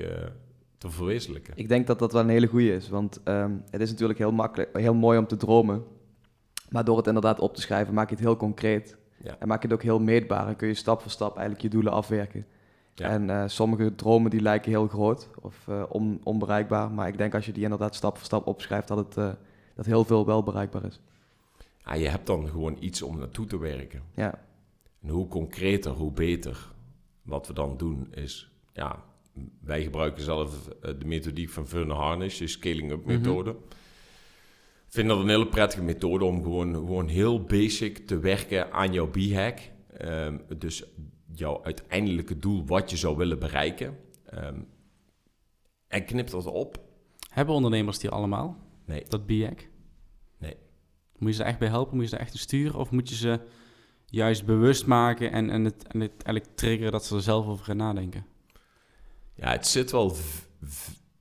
te 0.79 0.91
verwezenlijken. 0.91 1.53
Ik 1.57 1.69
denk 1.69 1.87
dat 1.87 1.99
dat 1.99 2.13
wel 2.13 2.23
een 2.23 2.29
hele 2.29 2.47
goede 2.47 2.75
is. 2.75 2.89
Want 2.89 3.21
um, 3.25 3.63
het 3.71 3.81
is 3.81 3.91
natuurlijk 3.91 4.19
heel, 4.19 4.33
makkelijk, 4.33 4.77
heel 4.77 4.95
mooi 4.95 5.19
om 5.19 5.27
te 5.27 5.37
dromen. 5.37 5.85
Maar 6.69 6.85
door 6.85 6.97
het 6.97 7.07
inderdaad 7.07 7.41
op 7.41 7.55
te 7.55 7.61
schrijven, 7.61 7.95
maak 7.95 8.09
je 8.09 8.15
het 8.15 8.25
heel 8.25 8.37
concreet. 8.37 8.97
Ja. 9.25 9.37
En 9.39 9.49
maak 9.49 9.63
je 9.63 9.69
het 9.69 9.77
ook 9.77 9.83
heel 9.83 10.01
meetbaar. 10.01 10.49
En 10.49 10.57
kun 10.57 10.69
je 10.69 10.75
stap 10.75 11.01
voor 11.01 11.11
stap 11.11 11.31
eigenlijk 11.31 11.63
je 11.63 11.69
doelen 11.69 11.93
afwerken. 11.93 12.47
Ja. 12.95 13.09
En 13.09 13.29
uh, 13.29 13.45
sommige 13.47 13.95
dromen 13.95 14.31
die 14.31 14.41
lijken 14.41 14.71
heel 14.71 14.89
groot 14.89 15.29
of 15.41 15.67
uh, 15.69 15.83
on, 15.89 16.21
onbereikbaar. 16.23 16.91
Maar 16.91 17.09
ik 17.09 17.19
denk 17.19 17.35
als 17.35 17.47
je 17.47 17.53
die 17.53 17.63
inderdaad 17.63 17.95
stap 17.95 18.17
voor 18.17 18.25
stap 18.25 18.47
opschrijft, 18.47 18.89
dat, 18.89 18.99
het, 18.99 19.17
uh, 19.17 19.31
dat 19.75 19.87
heel 19.87 20.05
veel 20.05 20.27
wel 20.27 20.43
bereikbaar 20.43 20.85
is. 20.85 21.01
Ja, 21.85 21.95
je 21.95 22.09
hebt 22.09 22.27
dan 22.27 22.49
gewoon 22.49 22.77
iets 22.81 23.03
om 23.03 23.19
naartoe 23.19 23.47
te 23.47 23.59
werken. 23.59 24.03
Ja. 24.15 24.39
En 25.03 25.09
hoe 25.09 25.29
concreter, 25.29 25.93
hoe 25.93 26.13
beter. 26.13 26.73
Wat 27.23 27.47
we 27.47 27.53
dan 27.53 27.77
doen 27.77 28.09
is, 28.15 28.51
ja, 28.73 29.03
wij 29.61 29.83
gebruiken 29.83 30.23
zelf 30.23 30.69
de 30.81 31.05
methodiek 31.05 31.51
van 31.51 31.67
Verne 31.67 31.95
Harnish, 31.95 32.39
de 32.39 32.47
scaling-up 32.47 33.05
methode. 33.05 33.51
Mm 33.51 33.57
-hmm 33.57 33.83
vind 34.95 35.09
dat 35.09 35.19
een 35.19 35.29
hele 35.29 35.49
prettige 35.49 35.83
methode 35.83 36.25
om 36.25 36.43
gewoon, 36.43 36.75
gewoon 36.75 37.09
heel 37.09 37.43
basic 37.43 38.07
te 38.07 38.19
werken 38.19 38.73
aan 38.73 38.93
jouw 38.93 39.11
B-hack. 39.11 39.59
Um, 40.03 40.43
dus 40.59 40.85
jouw 41.33 41.65
uiteindelijke 41.65 42.39
doel, 42.39 42.67
wat 42.67 42.91
je 42.91 42.97
zou 42.97 43.17
willen 43.17 43.39
bereiken. 43.39 43.99
Um, 44.35 44.67
en 45.89 46.05
knip 46.05 46.31
dat 46.31 46.47
op. 46.47 46.79
Hebben 47.29 47.55
ondernemers 47.55 47.99
die 47.99 48.11
allemaal? 48.11 48.57
Nee. 48.87 49.05
Dat 49.09 49.27
B-hack? 49.27 49.69
Nee. 50.39 50.57
Moet 51.19 51.31
je 51.31 51.37
ze 51.37 51.43
echt 51.45 51.59
bij 51.59 51.69
helpen? 51.69 51.95
Moet 51.95 52.05
je 52.05 52.17
ze 52.17 52.17
echt 52.17 52.39
sturen? 52.39 52.79
Of 52.81 52.91
moet 52.91 53.09
je 53.09 53.15
ze 53.15 53.41
juist 54.07 54.45
bewust 54.45 54.87
maken 54.87 55.33
en, 55.33 55.51
en, 55.51 55.65
het, 55.65 55.87
en 55.87 56.01
het 56.01 56.23
eigenlijk 56.23 56.57
triggeren 56.57 56.93
dat 56.93 57.05
ze 57.05 57.15
er 57.15 57.23
zelf 57.23 57.47
over 57.47 57.65
gaan 57.65 57.77
nadenken? 57.77 58.27
Ja, 59.35 59.51
het 59.51 59.67
zit 59.67 59.91
wel 59.91 60.17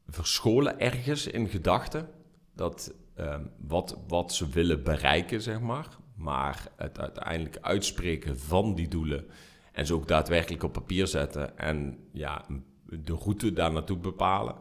verscholen 0.07 0.79
ergens 0.79 1.27
in 1.27 1.47
gedachten. 1.47 2.09
Dat 2.55 2.93
um, 3.19 3.51
wat, 3.67 3.97
wat 4.07 4.33
ze 4.33 4.49
willen 4.49 4.83
bereiken, 4.83 5.41
zeg 5.41 5.61
maar. 5.61 5.87
Maar 6.15 6.67
het 6.75 6.99
uiteindelijk 6.99 7.57
uitspreken 7.61 8.39
van 8.39 8.75
die 8.75 8.87
doelen 8.87 9.25
en 9.71 9.85
ze 9.85 9.93
ook 9.93 10.07
daadwerkelijk 10.07 10.63
op 10.63 10.73
papier 10.73 11.07
zetten 11.07 11.57
en 11.57 11.97
ja, 12.11 12.45
de 12.85 13.13
route 13.13 13.53
daar 13.53 13.71
naartoe 13.71 13.97
bepalen. 13.97 14.55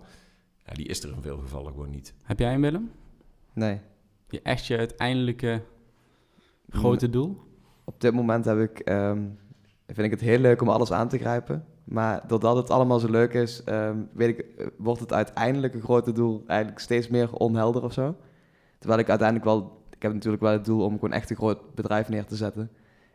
Ja, 0.67 0.73
die 0.73 0.87
is 0.87 1.03
er 1.03 1.13
in 1.13 1.23
veel 1.23 1.39
gevallen 1.39 1.73
gewoon 1.73 1.91
niet. 1.91 2.15
Heb 2.23 2.39
jij 2.39 2.55
een 2.55 2.61
Willem? 2.61 2.91
Nee. 3.53 3.81
Je 4.29 4.43
echt 4.43 4.67
je 4.67 4.77
uiteindelijke 4.77 5.63
grote 6.69 7.11
doel? 7.11 7.41
Op 7.85 8.01
dit 8.01 8.13
moment 8.13 8.45
heb 8.45 8.59
ik, 8.59 8.79
ehm, 8.79 9.23
vind 9.87 9.99
ik 9.99 10.11
het 10.11 10.21
heel 10.21 10.39
leuk 10.39 10.63
om 10.63 10.69
alles 10.69 10.93
aan 10.93 11.09
te 11.09 11.19
grijpen. 11.19 11.67
Maar 11.85 12.27
doordat 12.27 12.57
het 12.57 12.71
allemaal 12.71 12.99
zo 12.99 13.11
leuk 13.11 13.33
is, 13.33 13.65
ehm, 13.65 13.97
weet 14.13 14.39
ik, 14.39 14.39
eh, 14.39 14.67
wordt 14.77 15.01
het 15.01 15.13
uiteindelijke 15.13 15.81
grote 15.81 16.13
doel 16.13 16.45
eigenlijk 16.47 16.81
steeds 16.81 17.09
meer 17.09 17.33
onhelder 17.33 17.83
of 17.83 17.93
zo. 17.93 18.17
Terwijl 18.83 19.01
ik 19.01 19.09
uiteindelijk 19.09 19.49
wel, 19.49 19.83
ik 19.91 20.03
heb 20.03 20.13
natuurlijk 20.13 20.43
wel 20.43 20.53
het 20.53 20.65
doel 20.65 20.85
om 20.85 20.93
gewoon 20.93 21.13
echt 21.13 21.31
een 21.31 21.37
groot 21.37 21.75
bedrijf 21.75 22.09
neer 22.09 22.25
te 22.25 22.37
zetten. 22.37 22.71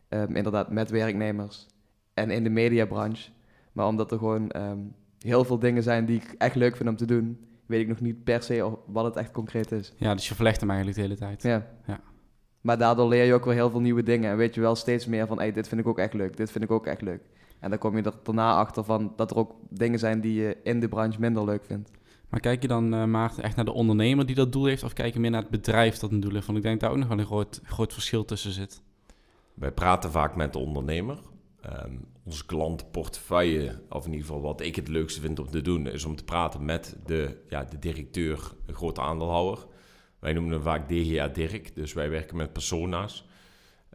Ehm, 0.10 0.36
inderdaad, 0.36 0.72
met 0.72 0.90
werknemers 0.90 1.68
en 2.14 2.30
in 2.30 2.44
de 2.44 2.50
mediabranche. 2.50 3.30
Maar 3.72 3.88
omdat 3.88 4.12
er 4.12 4.18
gewoon 4.18 4.52
ehm, 4.52 4.80
heel 5.20 5.44
veel 5.44 5.60
dingen 5.60 5.84
zijn 5.84 6.06
die 6.06 6.18
ik 6.18 6.36
echt 6.38 6.56
leuk 6.56 6.76
vind 6.76 6.90
om 6.90 6.96
te 6.96 7.06
doen, 7.06 7.46
weet 7.66 7.82
ik 7.82 7.88
nog 7.88 8.00
niet 8.00 8.24
per 8.24 8.44
se 8.44 8.78
wat 8.86 9.06
het 9.06 9.16
echt 9.16 9.32
concreet 9.32 9.72
is. 9.72 9.94
Ja, 9.98 10.14
dus 10.14 10.28
je 10.28 10.36
verlegt 10.36 10.60
hem 10.60 10.70
eigenlijk 10.70 11.00
de 11.00 11.06
hele 11.06 11.18
tijd. 11.18 11.44
Ja. 11.44 11.68
Ja. 11.88 12.00
Maar 12.62 12.78
daardoor 12.78 13.08
leer 13.08 13.24
je 13.24 13.34
ook 13.34 13.46
weer 13.46 13.54
heel 13.54 13.70
veel 13.70 13.82
nieuwe 13.82 14.04
dingen. 14.04 14.32
En 14.32 14.38
weet 14.38 14.56
je 14.56 14.62
wel 14.62 14.76
steeds 14.76 15.06
meer 15.06 15.28
van, 15.28 15.38
hey, 15.38 15.52
dit 15.52 15.68
vind 15.68 15.82
ik 15.82 15.88
ook 15.88 16.00
echt 16.00 16.14
leuk, 16.14 16.38
dit 16.38 16.52
vind 16.52 16.64
ik 16.64 16.72
ook 16.72 16.86
echt 16.86 17.02
leuk. 17.02 17.22
En 17.60 17.70
dan 17.70 17.80
kom 17.80 17.98
je 17.98 18.04
er 18.04 18.14
daarna 18.24 18.56
achter 18.56 18.84
van 18.84 19.14
dat 19.16 19.32
er 19.32 19.38
ook 19.38 19.56
dingen 19.70 20.00
zijn 20.00 20.22
die 20.22 20.42
je 20.42 20.58
in 20.64 20.80
de 20.80 20.88
branche 20.88 21.20
minder 21.20 21.46
leuk 21.46 21.66
vindt. 21.66 21.92
Maar 22.30 22.40
kijk 22.40 22.62
je 22.62 22.68
dan, 22.68 22.94
uh, 22.94 23.04
Maarten, 23.04 23.44
echt 23.44 23.56
naar 23.56 23.66
de 23.66 23.74
ondernemer 23.74 24.26
die 24.26 24.36
dat 24.36 24.52
doel 24.52 24.66
heeft... 24.66 24.84
of 24.84 24.94
kijk 24.94 25.14
je 25.14 25.20
meer 25.20 25.32
naar 25.32 25.42
het 25.42 25.50
bedrijf 25.50 25.98
dat 25.98 26.12
een 26.12 26.20
doel 26.20 26.34
heeft? 26.34 26.46
Want 26.46 26.58
ik 26.58 26.64
denk 26.64 26.80
daar 26.80 26.92
ook 26.92 26.98
nog 26.98 27.08
wel 27.08 27.20
een 27.20 27.26
groot, 27.26 27.62
groot 27.64 27.94
verschil 27.94 28.26
tussen 28.26 28.52
zit. 28.52 28.82
Wij 29.54 29.72
praten 29.72 30.12
vaak 30.12 30.36
met 30.36 30.54
de 30.54 30.60
ondernemer. 30.60 31.18
Um, 31.86 32.06
onze 32.24 32.46
klantenportefeuille, 32.46 33.82
of 33.90 34.06
in 34.06 34.12
ieder 34.12 34.26
geval 34.26 34.42
wat 34.42 34.62
ik 34.62 34.76
het 34.76 34.88
leukste 34.88 35.22
vind 35.22 35.40
om 35.40 35.50
te 35.50 35.62
doen... 35.62 35.88
is 35.88 36.06
om 36.06 36.16
te 36.16 36.24
praten 36.24 36.66
met 36.66 36.98
de, 37.06 37.44
ja, 37.50 37.64
de 37.64 37.80
directeur, 37.80 38.52
een 38.66 38.76
grote 38.76 39.02
aandeelhouder. 39.02 39.66
Wij 40.20 40.34
noemen 40.34 40.52
hem 40.52 40.62
vaak 40.62 40.90
DGA 40.90 41.28
Dirk, 41.28 41.76
dus 41.76 41.94
wij 41.94 42.10
werken 42.10 42.38
met 42.38 42.54
persona's... 42.54 43.26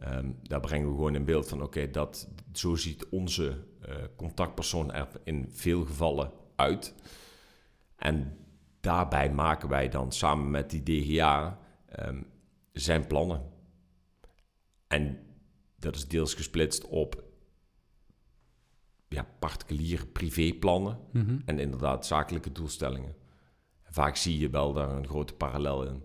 Um, 0.08 0.38
daar 0.42 0.60
brengen 0.60 0.88
we 0.88 0.94
gewoon 0.94 1.14
in 1.14 1.24
beeld 1.24 1.48
van, 1.48 1.62
oké, 1.62 1.90
dat 1.90 2.28
zo 2.52 2.74
ziet 2.74 3.06
onze 3.10 3.56
uh, 3.88 3.94
contactpersoon 4.16 4.92
er 4.92 5.08
in 5.24 5.48
veel 5.50 5.84
gevallen 5.84 6.30
uit. 6.56 6.94
En 8.02 8.36
daarbij 8.80 9.32
maken 9.32 9.68
wij 9.68 9.88
dan 9.88 10.12
samen 10.12 10.50
met 10.50 10.70
die 10.70 10.82
DGA 10.82 11.58
um, 12.00 12.26
zijn 12.72 13.06
plannen. 13.06 13.42
En 14.86 15.18
dat 15.76 15.96
is 15.96 16.08
deels 16.08 16.34
gesplitst 16.34 16.84
op 16.84 17.24
ja, 19.08 19.26
particuliere 19.38 20.06
privéplannen 20.06 20.98
mm 21.12 21.26
-hmm. 21.26 21.42
en 21.44 21.58
inderdaad 21.58 22.06
zakelijke 22.06 22.52
doelstellingen. 22.52 23.14
Vaak 23.82 24.16
zie 24.16 24.38
je 24.38 24.50
wel 24.50 24.72
daar 24.72 24.90
een 24.90 25.08
grote 25.08 25.34
parallel 25.34 25.84
in. 25.86 26.02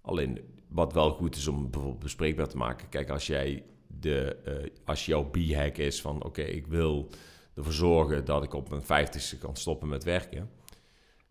Alleen 0.00 0.40
wat 0.68 0.92
wel 0.92 1.10
goed 1.10 1.36
is 1.36 1.46
om 1.46 1.70
bijvoorbeeld 1.70 2.02
bespreekbaar 2.02 2.48
te 2.48 2.56
maken. 2.56 2.88
Kijk, 2.88 3.10
als 3.10 3.26
jij 3.26 3.64
de, 3.86 4.38
uh, 4.46 4.70
als 4.84 5.06
jouw 5.06 5.30
b-hack 5.30 5.76
is 5.76 6.00
van 6.00 6.16
oké, 6.16 6.26
okay, 6.26 6.44
ik 6.44 6.66
wil 6.66 7.10
ervoor 7.54 7.72
zorgen 7.72 8.24
dat 8.24 8.42
ik 8.42 8.54
op 8.54 8.68
mijn 8.68 8.82
vijftigste 8.82 9.38
kan 9.38 9.56
stoppen 9.56 9.88
met 9.88 10.04
werken. 10.04 10.50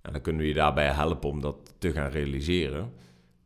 En 0.05 0.11
dan 0.11 0.21
kunnen 0.21 0.41
we 0.41 0.47
je 0.47 0.53
daarbij 0.53 0.91
helpen 0.91 1.29
om 1.29 1.41
dat 1.41 1.73
te 1.77 1.91
gaan 1.91 2.09
realiseren. 2.09 2.93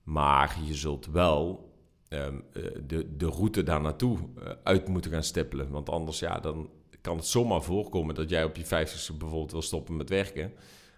Maar 0.03 0.57
je 0.65 0.73
zult 0.73 1.05
wel 1.05 1.69
um, 2.09 2.43
de, 2.87 3.15
de 3.15 3.25
route 3.25 3.63
daar 3.63 3.81
naartoe 3.81 4.17
uh, 4.17 4.49
uit 4.63 4.87
moeten 4.87 5.11
gaan 5.11 5.23
stippelen. 5.23 5.69
Want 5.69 5.89
anders 5.89 6.19
ja, 6.19 6.39
dan 6.39 6.69
kan 7.01 7.17
het 7.17 7.25
zomaar 7.25 7.61
voorkomen 7.61 8.15
dat 8.15 8.29
jij 8.29 8.43
op 8.43 8.55
je 8.55 8.65
vijftigste 8.65 9.13
bijvoorbeeld 9.13 9.51
wil 9.51 9.61
stoppen 9.61 9.97
met 9.97 10.09
werken. 10.09 10.53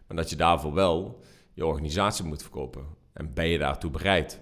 Maar 0.07 0.17
dat 0.17 0.29
je 0.29 0.35
daarvoor 0.35 0.73
wel 0.73 1.19
je 1.53 1.65
organisatie 1.65 2.25
moet 2.25 2.41
verkopen. 2.41 2.85
En 3.13 3.33
ben 3.33 3.47
je 3.47 3.57
daartoe 3.57 3.91
bereid? 3.91 4.41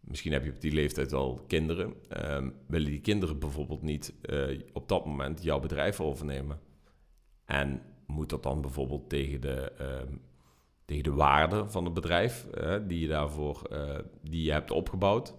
Misschien 0.00 0.32
heb 0.32 0.44
je 0.44 0.50
op 0.50 0.60
die 0.60 0.72
leeftijd 0.72 1.12
al 1.12 1.44
kinderen. 1.46 1.94
Um, 2.32 2.54
willen 2.66 2.90
die 2.90 3.00
kinderen 3.00 3.38
bijvoorbeeld 3.38 3.82
niet 3.82 4.14
uh, 4.22 4.60
op 4.72 4.88
dat 4.88 5.06
moment 5.06 5.42
jouw 5.42 5.60
bedrijf 5.60 6.00
overnemen? 6.00 6.60
En 7.44 7.82
moet 8.06 8.28
dat 8.28 8.42
dan 8.42 8.60
bijvoorbeeld 8.60 9.08
tegen 9.08 9.40
de, 9.40 9.72
um, 9.80 10.20
tegen 10.84 11.02
de 11.02 11.12
waarde 11.12 11.66
van 11.66 11.84
het 11.84 11.94
bedrijf 11.94 12.46
uh, 12.54 12.76
die 12.86 13.00
je 13.00 13.08
daarvoor 13.08 13.62
uh, 13.72 13.98
die 14.22 14.44
je 14.44 14.52
hebt 14.52 14.70
opgebouwd? 14.70 15.34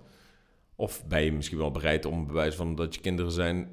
Of 0.76 1.06
ben 1.08 1.24
je 1.24 1.32
misschien 1.32 1.58
wel 1.58 1.72
bereid 1.72 2.06
om 2.06 2.28
bewijs 2.28 2.56
van 2.56 2.76
dat 2.76 2.96
je 2.96 3.02
kinderen 3.02 3.32
zijn 3.32 3.70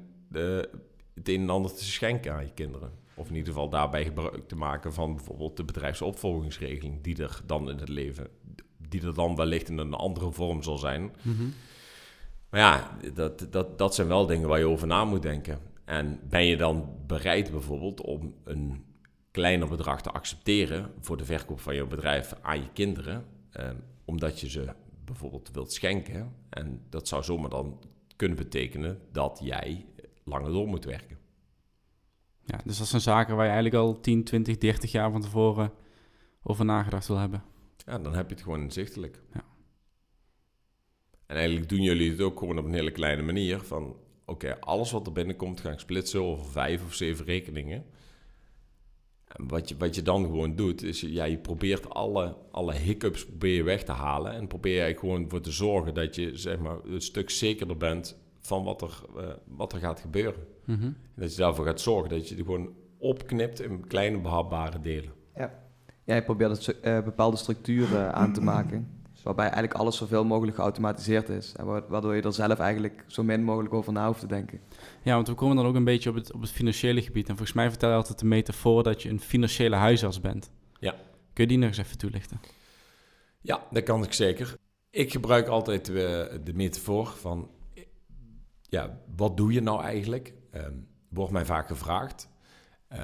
het 1.13 1.29
een 1.29 1.41
en 1.41 1.49
ander 1.49 1.73
te 1.73 1.83
schenken 1.83 2.33
aan 2.33 2.45
je 2.45 2.53
kinderen? 2.53 2.91
Of 3.15 3.29
in 3.29 3.35
ieder 3.35 3.53
geval 3.53 3.69
daarbij 3.69 4.03
gebruik 4.03 4.47
te 4.47 4.55
maken 4.55 4.93
van 4.93 5.15
bijvoorbeeld 5.15 5.57
de 5.57 5.63
bedrijfsopvolgingsregeling 5.63 7.01
die 7.01 7.23
er 7.23 7.41
dan 7.45 7.69
in 7.69 7.77
het 7.77 7.89
leven 7.89 8.27
die 8.89 9.05
er 9.05 9.13
dan 9.13 9.35
wellicht 9.35 9.69
in 9.69 9.77
een 9.77 9.93
andere 9.93 10.31
vorm 10.31 10.63
zal 10.63 10.77
zijn. 10.77 11.01
Mm 11.01 11.35
-hmm. 11.37 11.53
Maar 12.49 12.59
ja, 12.59 12.97
dat, 13.13 13.47
dat, 13.49 13.77
dat 13.77 13.95
zijn 13.95 14.07
wel 14.07 14.25
dingen 14.25 14.47
waar 14.47 14.59
je 14.59 14.65
over 14.65 14.87
na 14.87 15.05
moet 15.05 15.21
denken. 15.21 15.59
En 15.85 16.19
ben 16.29 16.45
je 16.45 16.57
dan 16.57 16.89
bereid 17.07 17.51
bijvoorbeeld 17.51 18.01
om 18.01 18.33
een 18.43 18.83
kleiner 19.33 19.67
bedrag 19.67 20.01
te 20.01 20.11
accepteren 20.11 20.91
voor 20.99 21.17
de 21.17 21.25
verkoop 21.25 21.59
van 21.59 21.75
je 21.75 21.85
bedrijf 21.85 22.33
aan 22.41 22.61
je 22.61 22.69
kinderen, 22.73 23.25
eh, 23.51 23.69
omdat 24.05 24.39
je 24.39 24.49
ze 24.49 24.73
bijvoorbeeld 25.05 25.51
wilt 25.51 25.73
schenken. 25.73 26.35
En 26.49 26.81
dat 26.89 27.07
zou 27.07 27.23
zomaar 27.23 27.49
dan 27.49 27.79
kunnen 28.15 28.37
betekenen 28.37 28.99
dat 29.11 29.39
jij 29.43 29.85
langer 30.23 30.51
door 30.51 30.67
moet 30.67 30.85
werken. 30.85 31.17
Ja, 32.45 32.59
dus 32.65 32.77
dat 32.77 32.87
zijn 32.87 33.01
zaken 33.01 33.35
waar 33.35 33.45
je 33.45 33.51
eigenlijk 33.51 33.83
al 33.83 33.99
10, 33.99 34.23
20, 34.23 34.57
30 34.57 34.91
jaar 34.91 35.11
van 35.11 35.21
tevoren 35.21 35.71
over 36.43 36.65
nagedacht 36.65 37.07
wil 37.07 37.17
hebben. 37.17 37.43
Ja, 37.77 37.99
dan 37.99 38.15
heb 38.15 38.29
je 38.29 38.35
het 38.35 38.43
gewoon 38.43 38.61
inzichtelijk. 38.61 39.21
Ja. 39.33 39.43
En 41.25 41.35
eigenlijk 41.35 41.69
doen 41.69 41.81
jullie 41.81 42.11
het 42.11 42.21
ook 42.21 42.39
gewoon 42.39 42.57
op 42.57 42.65
een 42.65 42.73
hele 42.73 42.91
kleine 42.91 43.21
manier. 43.21 43.59
Van 43.59 43.95
oké, 44.25 44.59
alles 44.59 44.91
wat 44.91 45.07
er 45.07 45.13
binnenkomt 45.13 45.59
ga 45.59 45.71
ik 45.71 45.79
splitsen 45.79 46.21
over 46.21 46.45
vijf 46.45 46.85
of 46.85 46.93
zeven 46.93 47.25
rekeningen. 47.25 47.85
Wat 49.35 49.69
je, 49.69 49.75
wat 49.77 49.95
je 49.95 50.01
dan 50.01 50.23
gewoon 50.23 50.55
doet, 50.55 50.83
is 50.83 51.01
ja, 51.01 51.23
je 51.23 51.37
probeert 51.37 51.89
alle, 51.89 52.35
alle 52.51 52.73
hiccups 52.73 53.25
probeer 53.25 53.55
je 53.55 53.63
weg 53.63 53.83
te 53.83 53.91
halen. 53.91 54.33
En 54.33 54.47
probeer 54.47 54.87
je 54.87 54.97
gewoon 54.97 55.29
voor 55.29 55.41
te 55.41 55.51
zorgen 55.51 55.93
dat 55.93 56.15
je 56.15 56.37
zeg 56.37 56.59
maar, 56.59 56.77
een 56.83 57.01
stuk 57.01 57.29
zekerder 57.29 57.77
bent 57.77 58.17
van 58.39 58.63
wat 58.63 58.81
er, 58.81 59.01
uh, 59.17 59.23
wat 59.47 59.73
er 59.73 59.79
gaat 59.79 59.99
gebeuren. 59.99 60.43
Mm 60.65 60.75
-hmm. 60.75 60.83
En 60.85 61.21
dat 61.21 61.31
je 61.31 61.41
daarvoor 61.41 61.65
gaat 61.65 61.81
zorgen 61.81 62.09
dat 62.09 62.29
je 62.29 62.35
het 62.35 62.45
gewoon 62.45 62.73
opknipt 62.97 63.61
in 63.61 63.87
kleine 63.87 64.19
behapbare 64.19 64.79
delen. 64.79 65.11
Ja. 65.35 65.61
Ja, 66.03 66.15
je 66.15 66.23
probeert 66.23 66.65
het, 66.65 66.77
uh, 66.83 67.03
bepaalde 67.03 67.37
structuren 67.37 68.13
aan 68.13 68.33
te 68.33 68.41
maken. 68.53 69.02
Waarbij 69.23 69.45
eigenlijk 69.45 69.73
alles 69.73 69.97
zoveel 69.97 70.25
mogelijk 70.25 70.55
geautomatiseerd 70.55 71.29
is. 71.29 71.53
En 71.55 71.65
waardoor 71.65 72.15
je 72.15 72.21
er 72.21 72.33
zelf 72.33 72.59
eigenlijk 72.59 73.03
zo 73.07 73.23
min 73.23 73.43
mogelijk 73.43 73.73
over 73.73 73.93
na 73.93 74.07
hoeft 74.07 74.19
te 74.19 74.27
denken. 74.27 74.59
Ja, 75.03 75.15
want 75.15 75.27
we 75.27 75.33
komen 75.33 75.55
dan 75.55 75.65
ook 75.65 75.75
een 75.75 75.83
beetje 75.83 76.09
op 76.09 76.15
het, 76.15 76.33
op 76.33 76.41
het 76.41 76.51
financiële 76.51 77.01
gebied. 77.01 77.29
En 77.29 77.35
volgens 77.35 77.57
mij 77.57 77.69
vertel 77.69 77.89
je 77.89 77.95
altijd 77.95 78.19
de 78.19 78.25
metafoor 78.25 78.83
dat 78.83 79.01
je 79.01 79.09
een 79.09 79.19
financiële 79.19 79.75
huisarts 79.75 80.21
bent. 80.21 80.51
Ja. 80.79 80.91
Kun 81.33 81.43
je 81.43 81.47
die 81.47 81.57
nog 81.57 81.67
eens 81.67 81.77
even 81.77 81.97
toelichten? 81.97 82.39
Ja, 83.41 83.67
dat 83.71 83.83
kan 83.83 84.03
ik 84.03 84.13
zeker. 84.13 84.55
Ik 84.89 85.11
gebruik 85.11 85.47
altijd 85.47 85.85
de, 85.85 86.39
de 86.43 86.53
metafoor 86.53 87.07
van... 87.07 87.49
Ja, 88.61 88.99
wat 89.15 89.37
doe 89.37 89.53
je 89.53 89.61
nou 89.61 89.83
eigenlijk? 89.83 90.33
Um, 90.55 90.87
wordt 91.09 91.31
mij 91.31 91.45
vaak 91.45 91.67
gevraagd. 91.67 92.29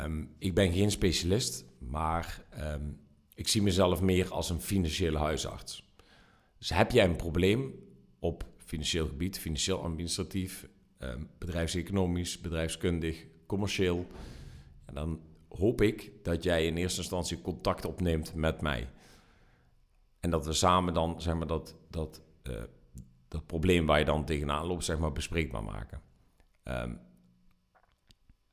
Um, 0.03 0.35
ik 0.37 0.53
ben 0.53 0.71
geen 0.71 0.91
specialist, 0.91 1.65
maar 1.79 2.45
um, 2.73 2.99
ik 3.33 3.47
zie 3.47 3.61
mezelf 3.61 4.01
meer 4.01 4.31
als 4.31 4.49
een 4.49 4.61
financiële 4.61 5.17
huisarts. 5.17 5.88
Dus 6.59 6.69
heb 6.69 6.91
jij 6.91 7.05
een 7.05 7.15
probleem 7.15 7.73
op 8.19 8.45
financieel 8.57 9.07
gebied, 9.07 9.39
financieel 9.39 9.83
administratief, 9.83 10.67
um, 10.99 11.29
bedrijfseconomisch, 11.37 12.41
bedrijfskundig, 12.41 13.25
commercieel, 13.45 14.07
en 14.85 14.93
dan 14.93 15.21
hoop 15.49 15.81
ik 15.81 16.11
dat 16.23 16.43
jij 16.43 16.65
in 16.65 16.77
eerste 16.77 16.99
instantie 16.99 17.41
contact 17.41 17.85
opneemt 17.85 18.33
met 18.33 18.61
mij. 18.61 18.89
En 20.19 20.29
dat 20.29 20.45
we 20.45 20.53
samen 20.53 20.93
dan 20.93 21.21
zeg 21.21 21.35
maar, 21.35 21.47
dat, 21.47 21.75
dat, 21.89 22.21
uh, 22.43 22.63
dat 23.27 23.45
probleem 23.45 23.85
waar 23.85 23.99
je 23.99 24.05
dan 24.05 24.25
tegenaan 24.25 24.65
loopt, 24.65 24.85
zeg 24.85 24.99
maar, 24.99 25.11
bespreekbaar 25.11 25.63
maken. 25.63 26.01
Um, 26.63 26.99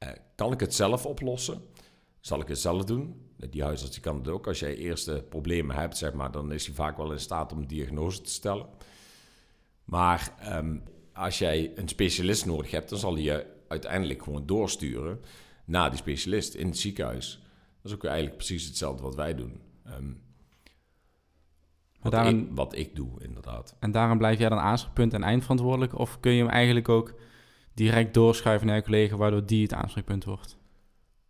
uh, 0.02 0.10
kan 0.34 0.52
ik 0.52 0.60
het 0.60 0.74
zelf 0.74 1.06
oplossen? 1.06 1.62
Zal 2.20 2.40
ik 2.40 2.48
het 2.48 2.58
zelf 2.58 2.84
doen? 2.84 3.25
Die 3.36 3.62
huisarts 3.62 3.92
die 3.92 4.02
kan 4.02 4.16
het 4.16 4.28
ook. 4.28 4.46
Als 4.46 4.58
jij 4.58 4.76
eerste 4.76 5.24
problemen 5.28 5.76
hebt, 5.76 5.96
zeg 5.96 6.12
maar, 6.12 6.30
dan 6.30 6.52
is 6.52 6.66
hij 6.66 6.74
vaak 6.74 6.96
wel 6.96 7.12
in 7.12 7.20
staat 7.20 7.52
om 7.52 7.58
een 7.58 7.66
diagnose 7.66 8.20
te 8.20 8.30
stellen. 8.30 8.66
Maar 9.84 10.34
um, 10.52 10.82
als 11.12 11.38
jij 11.38 11.72
een 11.74 11.88
specialist 11.88 12.46
nodig 12.46 12.70
hebt, 12.70 12.88
dan 12.88 12.98
zal 12.98 13.14
hij 13.14 13.22
je 13.22 13.46
uiteindelijk 13.68 14.22
gewoon 14.22 14.46
doorsturen 14.46 15.20
naar 15.64 15.90
die 15.90 15.98
specialist 15.98 16.54
in 16.54 16.66
het 16.66 16.78
ziekenhuis. 16.78 17.42
Dat 17.82 17.90
is 17.90 17.92
ook 17.92 18.04
eigenlijk 18.04 18.36
precies 18.36 18.64
hetzelfde 18.64 19.02
wat 19.02 19.14
wij 19.14 19.34
doen. 19.34 19.60
Um, 19.86 20.22
wat, 22.00 22.12
daarom, 22.12 22.38
ik, 22.38 22.48
wat 22.50 22.76
ik 22.76 22.96
doe, 22.96 23.22
inderdaad. 23.22 23.76
En 23.78 23.90
daarom 23.90 24.18
blijf 24.18 24.38
jij 24.38 24.48
dan 24.48 24.58
aanspreekpunt 24.58 25.14
en 25.14 25.22
eindverantwoordelijk? 25.22 25.98
Of 25.98 26.20
kun 26.20 26.32
je 26.32 26.42
hem 26.42 26.50
eigenlijk 26.50 26.88
ook 26.88 27.14
direct 27.74 28.14
doorschuiven 28.14 28.66
naar 28.66 28.76
je 28.76 28.82
collega, 28.82 29.16
waardoor 29.16 29.46
die 29.46 29.62
het 29.62 29.72
aanspreekpunt 29.72 30.24
wordt? 30.24 30.55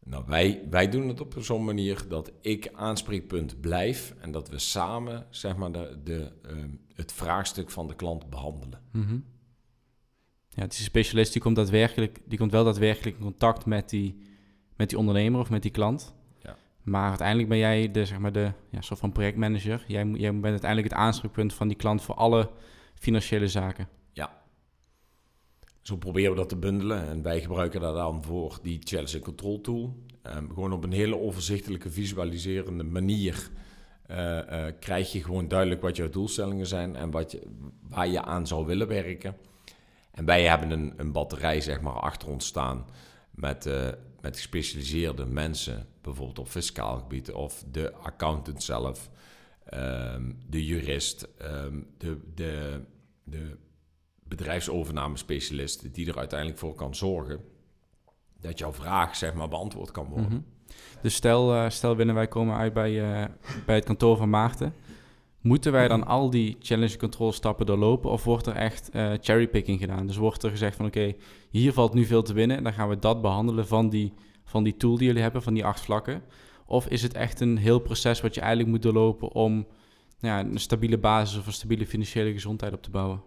Nou, 0.09 0.25
wij, 0.27 0.63
wij 0.71 0.89
doen 0.89 1.09
het 1.09 1.21
op 1.21 1.35
zo'n 1.39 1.65
manier 1.65 2.05
dat 2.09 2.33
ik 2.41 2.71
aanspreekpunt 2.73 3.61
blijf 3.61 4.15
en 4.21 4.31
dat 4.33 4.49
we 4.49 4.59
samen 4.59 5.27
zeg 5.31 5.57
maar, 5.57 5.73
de, 5.73 5.99
de, 6.05 6.33
ehm, 6.43 6.71
het 6.95 7.13
vraagstuk 7.13 7.71
van 7.71 7.87
de 7.87 7.95
klant 7.95 8.31
behandelen. 8.31 8.81
Mhm. 8.93 9.19
Ja, 10.49 10.63
het 10.63 10.73
is 10.73 10.79
een 10.79 10.85
specialist 10.85 11.33
die 11.33 11.43
komt, 11.43 11.57
daadwerkelijk, 11.57 12.19
die 12.25 12.39
komt 12.39 12.51
wel 12.53 12.65
daadwerkelijk 12.65 13.17
in 13.17 13.23
contact 13.23 13.67
met 13.67 13.89
die, 13.89 14.19
met 14.77 14.89
die 14.89 14.99
ondernemer 14.99 15.41
of 15.41 15.51
met 15.51 15.63
die 15.63 15.71
klant. 15.71 16.15
Ja. 16.39 16.57
Maar 16.83 17.09
uiteindelijk 17.09 17.49
ben 17.49 17.59
jij 17.59 17.91
de, 17.91 18.05
zeg 18.05 18.19
maar 18.19 18.33
de 18.33 18.53
ja, 18.71 18.81
soort 18.81 19.01
van 19.01 19.13
projectmanager. 19.13 19.85
Jij, 19.87 20.07
jij 20.07 20.31
bent 20.31 20.45
uiteindelijk 20.45 20.93
het 20.93 21.01
aanspreekpunt 21.01 21.55
van 21.55 21.69
die 21.69 21.77
klant 21.77 22.03
voor 22.03 22.15
alle 22.15 22.51
financiële 22.95 23.49
zaken. 23.49 23.89
Zo 25.87 25.97
proberen 25.97 26.31
we 26.31 26.37
dat 26.37 26.49
te 26.49 26.57
bundelen 26.57 27.09
en 27.09 27.23
wij 27.23 27.41
gebruiken 27.41 27.81
dat 27.81 27.95
dan 27.95 28.23
voor 28.23 28.59
die 28.63 28.79
challenge 28.85 29.19
control 29.19 29.61
tool. 29.61 29.97
Um, 30.37 30.49
gewoon 30.49 30.73
op 30.73 30.85
een 30.85 30.93
hele 30.93 31.19
overzichtelijke, 31.19 31.91
visualiserende 31.91 32.85
manier 32.85 33.51
uh, 34.11 34.17
uh, 34.17 34.67
krijg 34.81 35.13
je 35.13 35.25
gewoon 35.25 35.49
duidelijk 35.49 35.81
wat 35.81 35.97
jouw 35.97 36.09
doelstellingen 36.09 36.67
zijn 36.67 36.97
en 36.97 37.11
wat 37.11 37.33
je, 37.33 37.43
waar 37.89 38.09
je 38.09 38.23
aan 38.23 38.47
zou 38.47 38.67
willen 38.67 38.89
werken. 38.89 39.37
En 40.11 40.25
wij 40.25 40.47
hebben 40.47 40.71
een, 40.71 40.95
een 40.97 41.13
batterij 41.13 41.61
zeg 41.61 41.81
maar, 41.81 41.93
achter 41.93 42.29
ons 42.29 42.47
staan 42.47 42.85
met, 43.31 43.67
uh, 43.67 43.89
met 44.21 44.37
gespecialiseerde 44.37 45.27
mensen, 45.27 45.87
bijvoorbeeld 46.01 46.39
op 46.39 46.49
fiscaal 46.49 46.99
gebied 46.99 47.33
of 47.33 47.65
de 47.71 47.93
accountant 47.93 48.63
zelf, 48.63 49.11
um, 49.75 50.39
de 50.49 50.65
jurist, 50.65 51.29
um, 51.43 51.87
de, 51.99 52.19
de, 52.35 52.81
de 53.25 53.57
bedrijfsovername 54.29 55.17
specialist, 55.17 55.95
die 55.95 56.09
er 56.09 56.19
uiteindelijk 56.19 56.59
voor 56.59 56.75
kan 56.75 56.95
zorgen 56.95 57.41
dat 58.41 58.59
jouw 58.59 58.73
vraag 58.73 59.17
zeg 59.17 59.35
maar 59.35 59.49
beantwoord 59.49 59.91
kan 59.91 60.07
worden. 60.07 60.29
-hmm. 60.31 60.45
Dus 61.03 61.15
stel, 61.15 61.55
uh, 61.55 61.69
stel 61.69 61.95
binnen 61.95 62.15
wij 62.15 62.29
komen 62.29 62.57
uit 62.57 62.73
bij, 62.73 62.93
uh, 62.93 63.25
bij 63.67 63.75
het 63.75 63.85
kantoor 63.85 64.17
van 64.17 64.31
Maarten. 64.31 64.75
Moeten 65.41 65.73
wij 65.73 65.89
dan 65.89 66.07
al 66.07 66.31
die 66.31 66.57
challenge 66.61 66.97
control 66.97 67.33
stappen 67.33 67.67
doorlopen 67.67 68.11
of 68.11 68.25
wordt 68.25 68.47
er 68.47 68.55
echt 68.55 68.91
uh, 68.95 69.13
cherrypicking 69.21 69.79
gedaan? 69.79 70.07
Dus 70.07 70.17
wordt 70.17 70.43
er 70.43 70.51
gezegd 70.51 70.77
van 70.77 70.87
oké, 70.87 71.15
hier 71.51 71.73
valt 71.73 71.95
nu 71.95 72.05
veel 72.05 72.23
te 72.23 72.33
winnen, 72.33 72.63
dan 72.63 72.73
gaan 72.73 72.89
we 72.89 72.99
dat 72.99 73.23
behandelen 73.23 73.67
van 73.67 73.89
die, 73.89 74.13
van 74.45 74.65
die 74.65 74.77
tool 74.77 74.97
die 74.97 75.07
jullie 75.07 75.23
hebben, 75.23 75.43
van 75.43 75.55
die 75.55 75.65
acht 75.65 75.81
vlakken. 75.81 76.23
Of 76.67 76.87
is 76.87 77.03
het 77.03 77.15
echt 77.15 77.41
een 77.41 77.57
heel 77.57 77.79
proces 77.79 78.21
wat 78.21 78.35
je 78.35 78.41
eigenlijk 78.41 78.71
moet 78.71 78.83
doorlopen 78.83 79.33
om 79.33 79.67
ja, 80.21 80.41
een 80.41 80.59
stabiele 80.59 80.99
basis 80.99 81.39
of 81.39 81.47
een 81.47 81.53
stabiele 81.53 81.87
financiële 81.87 82.33
gezondheid 82.33 82.73
op 82.73 82.83
te 82.83 82.91
bouwen? 82.91 83.23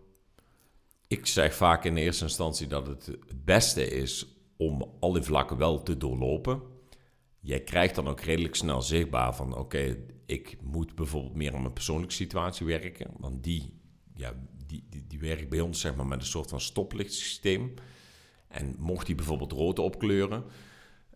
Ik 1.10 1.26
zeg 1.26 1.56
vaak 1.56 1.84
in 1.84 1.98
eerste 1.98 2.24
instantie 2.24 2.68
dat 2.68 2.88
het 2.88 3.06
het 3.06 3.46
beste 3.46 3.90
is 3.90 4.28
om 4.58 4.92
al 5.00 5.12
die 5.12 5.22
vlakken 5.22 5.58
wel 5.58 5.84
te 5.84 5.98
doorlopen. 5.98 6.62
Jij 7.40 7.62
krijgt 7.62 7.96
dan 7.96 8.08
ook 8.08 8.20
redelijk 8.22 8.56
snel 8.56 8.82
zichtbaar 8.82 9.36
van 9.36 9.58
oké, 9.58 9.98
ik 10.26 10.58
moet 10.62 10.96
bijvoorbeeld 10.96 11.36
meer 11.36 11.54
aan 11.54 11.62
mijn 11.62 11.74
persoonlijke 11.74 12.14
situatie 12.14 12.66
werken. 12.66 13.12
Want 13.18 13.44
die, 13.44 13.80
ja, 14.16 14.34
die, 14.66 14.88
die, 14.90 15.08
die 15.08 15.20
werkt 15.20 15.50
bij 15.50 15.60
ons 15.60 15.80
zeg 15.80 15.96
maar, 15.96 16.08
met 16.08 16.20
een 16.20 16.26
soort 16.26 16.50
van 16.50 16.62
stoplichtsysteem. 16.62 17.74
En 18.48 18.76
mocht 18.78 19.06
die 19.06 19.16
bijvoorbeeld 19.16 19.52
rood 19.52 19.80
opkleuren, 19.80 20.44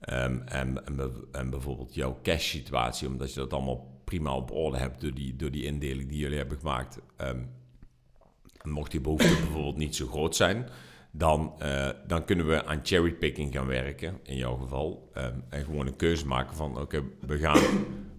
um, 0.10 0.42
en, 0.42 0.86
en, 1.32 1.50
bijvoorbeeld 1.50 1.94
jouw 1.94 2.20
cash 2.24 2.50
situatie, 2.50 3.08
omdat 3.08 3.34
je 3.34 3.40
dat 3.40 3.54
allemaal 3.54 4.02
prima 4.04 4.36
op 4.36 4.52
orde 4.52 4.78
hebt 4.78 5.02
door 5.02 5.14
die, 5.14 5.36
door 5.36 5.52
die 5.52 5.64
indeling 5.64 6.10
die 6.10 6.20
jullie 6.20 6.38
hebben 6.38 6.58
gemaakt, 6.58 7.00
um, 7.18 7.50
mocht 8.64 8.92
die 8.92 9.02
behoefte 9.02 9.28
bijvoorbeeld 9.42 9.78
niet 9.78 9.96
zo 9.96 10.08
groot 10.08 10.36
zijn, 10.36 10.68
dan, 11.12 11.54
uh, 11.62 11.90
dan 12.08 12.26
kunnen 12.26 12.48
we 12.48 12.66
aan 12.66 12.80
cherrypicking 12.84 13.54
gaan 13.54 13.68
werken, 13.68 14.20
in 14.24 14.36
jouw 14.36 14.56
geval. 14.56 15.12
Um, 15.18 15.44
en 15.50 15.64
gewoon 15.64 15.88
een 15.88 15.96
keuze 15.96 16.28
maken 16.28 16.56
van, 16.56 16.80
oké, 16.80 17.04
we, 17.20 17.38
gaan, 17.38 17.62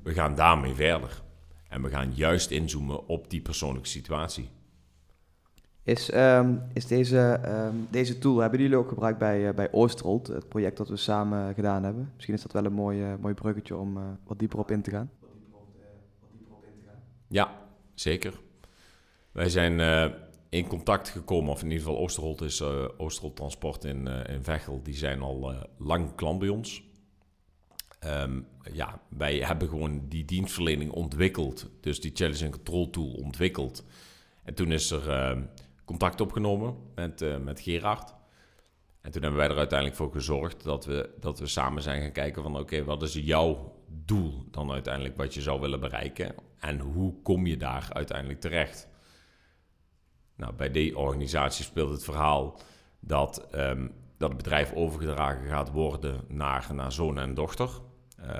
we 0.02 0.12
gaan 0.12 0.34
daarmee 0.34 0.74
verder. 0.74 1.22
En 1.68 1.82
we 1.82 1.88
gaan 1.88 2.12
juist 2.14 2.50
inzoomen 2.50 3.06
op 3.08 3.30
die 3.30 3.40
persoonlijke 3.40 3.88
situatie. 3.88 4.48
Is, 5.82 6.14
um, 6.14 6.62
is 6.72 6.86
deze, 6.86 7.40
um, 7.46 7.86
deze 7.90 8.18
tool, 8.18 8.38
hebben 8.38 8.60
jullie 8.60 8.76
ook 8.76 8.88
gebruikt 8.88 9.18
bij, 9.18 9.48
uh, 9.48 9.54
bij 9.54 9.72
Oosterholt, 9.72 10.26
het 10.26 10.48
project 10.48 10.76
dat 10.76 10.88
we 10.88 10.96
samen 10.96 11.54
gedaan 11.54 11.84
hebben? 11.84 12.10
Misschien 12.14 12.34
is 12.34 12.42
dat 12.42 12.52
wel 12.52 12.64
een 12.64 12.72
mooi, 12.72 13.02
uh, 13.02 13.14
mooi 13.20 13.34
bruggetje 13.34 13.76
om 13.76 14.18
wat 14.26 14.38
dieper 14.38 14.58
op 14.58 14.70
in 14.70 14.82
te 14.82 14.90
gaan. 14.90 15.10
Ja, 17.28 17.50
zeker. 17.94 18.40
Wij 19.32 19.48
zijn 19.48 19.80
in 20.54 20.66
contact 20.66 21.08
gekomen, 21.08 21.50
of 21.50 21.62
in 21.62 21.70
ieder 21.70 21.84
geval 21.84 21.98
Oosterholt 21.98 22.40
is 22.40 22.60
uh, 22.60 22.88
Oosterholt 22.96 23.36
Transport 23.36 23.84
in, 23.84 24.06
uh, 24.06 24.34
in 24.34 24.44
Vechel, 24.44 24.82
die 24.82 24.94
zijn 24.94 25.20
al 25.20 25.52
uh, 25.52 25.60
lang 25.78 26.14
klant 26.14 26.38
bij 26.38 26.48
ons. 26.48 26.82
Um, 28.04 28.46
ja, 28.72 29.00
wij 29.08 29.36
hebben 29.38 29.68
gewoon 29.68 30.08
die 30.08 30.24
dienstverlening 30.24 30.92
ontwikkeld, 30.92 31.70
dus 31.80 32.00
die 32.00 32.10
challenge 32.14 32.44
and 32.44 32.54
control 32.54 32.90
tool 32.90 33.12
ontwikkeld. 33.12 33.84
En 34.42 34.54
toen 34.54 34.72
is 34.72 34.90
er 34.90 35.10
ehm, 35.10 35.42
contact 35.84 36.20
opgenomen 36.20 36.76
met, 36.94 37.42
met 37.42 37.60
Gerard. 37.60 38.14
En 39.00 39.10
toen 39.10 39.22
hebben 39.22 39.40
wij 39.40 39.48
er 39.48 39.58
uiteindelijk 39.58 39.98
voor 39.98 40.12
gezorgd 40.12 40.64
dat 40.64 40.84
we, 40.84 41.10
dat 41.20 41.38
we 41.38 41.46
samen 41.46 41.82
zijn 41.82 42.02
gaan 42.02 42.12
kijken 42.12 42.42
van 42.42 42.58
oké, 42.58 42.84
wat 42.84 43.02
is 43.02 43.14
jouw 43.14 43.74
doel 43.88 44.44
dan 44.50 44.72
uiteindelijk 44.72 45.16
wat 45.16 45.34
je 45.34 45.42
zou 45.42 45.60
willen 45.60 45.80
bereiken? 45.80 46.34
En 46.58 46.78
hoe 46.78 47.22
kom 47.22 47.46
je 47.46 47.56
daar 47.56 47.86
uiteindelijk 47.92 48.40
terecht? 48.40 48.88
Nou, 50.36 50.54
bij 50.54 50.70
die 50.70 50.98
organisatie 50.98 51.64
speelt 51.64 51.90
het 51.90 52.04
verhaal 52.04 52.60
dat, 53.00 53.48
um, 53.54 53.92
dat 54.16 54.28
het 54.28 54.36
bedrijf 54.36 54.72
overgedragen 54.72 55.46
gaat 55.46 55.70
worden 55.70 56.24
naar, 56.28 56.68
naar 56.72 56.92
zoon 56.92 57.18
en 57.18 57.34
dochter. 57.34 57.68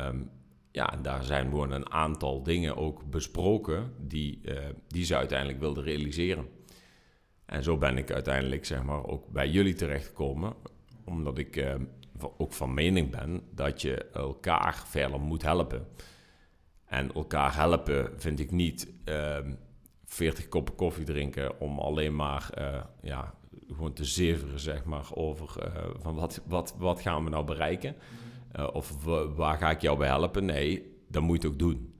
Um, 0.06 0.30
ja, 0.70 0.92
en 0.92 1.02
daar 1.02 1.24
zijn 1.24 1.48
gewoon 1.48 1.70
een 1.70 1.90
aantal 1.90 2.42
dingen 2.42 2.76
ook 2.76 3.10
besproken 3.10 3.92
die, 3.98 4.40
uh, 4.42 4.58
die 4.88 5.04
ze 5.04 5.16
uiteindelijk 5.16 5.60
wilden 5.60 5.84
realiseren. 5.84 6.48
En 7.46 7.62
zo 7.62 7.76
ben 7.76 7.98
ik 7.98 8.10
uiteindelijk 8.10 8.64
zeg 8.64 8.82
maar, 8.82 9.06
ook 9.06 9.28
bij 9.28 9.48
jullie 9.48 9.74
terechtgekomen, 9.74 10.54
omdat 11.04 11.38
ik 11.38 11.56
uh, 11.56 11.74
ook 12.36 12.52
van 12.52 12.74
mening 12.74 13.10
ben 13.10 13.42
dat 13.50 13.82
je 13.82 14.04
elkaar 14.04 14.82
verder 14.86 15.20
moet 15.20 15.42
helpen. 15.42 15.86
En 16.84 17.12
elkaar 17.12 17.56
helpen 17.56 18.12
vind 18.16 18.40
ik 18.40 18.50
niet 18.50 18.92
40 20.14 20.48
koppen 20.48 20.74
koffie 20.74 21.04
drinken 21.04 21.60
om 21.60 21.78
alleen 21.78 22.16
maar 22.16 22.50
uh, 22.58 22.84
ja, 23.02 23.34
gewoon 23.68 23.92
te 23.92 24.04
zeveren, 24.04 24.60
zeg 24.60 24.84
maar, 24.84 25.06
over 25.14 25.66
uh, 25.66 25.84
van 25.96 26.14
wat, 26.14 26.42
wat, 26.46 26.74
wat 26.78 27.00
gaan 27.00 27.24
we 27.24 27.30
nou 27.30 27.44
bereiken? 27.44 27.96
Uh, 28.56 28.68
of 28.72 29.04
waar 29.34 29.58
ga 29.58 29.70
ik 29.70 29.80
jou 29.80 29.98
bij 29.98 30.08
helpen? 30.08 30.44
Nee, 30.44 30.96
dat 31.08 31.22
moet 31.22 31.42
je 31.42 31.48
ook 31.48 31.58
doen. 31.58 31.94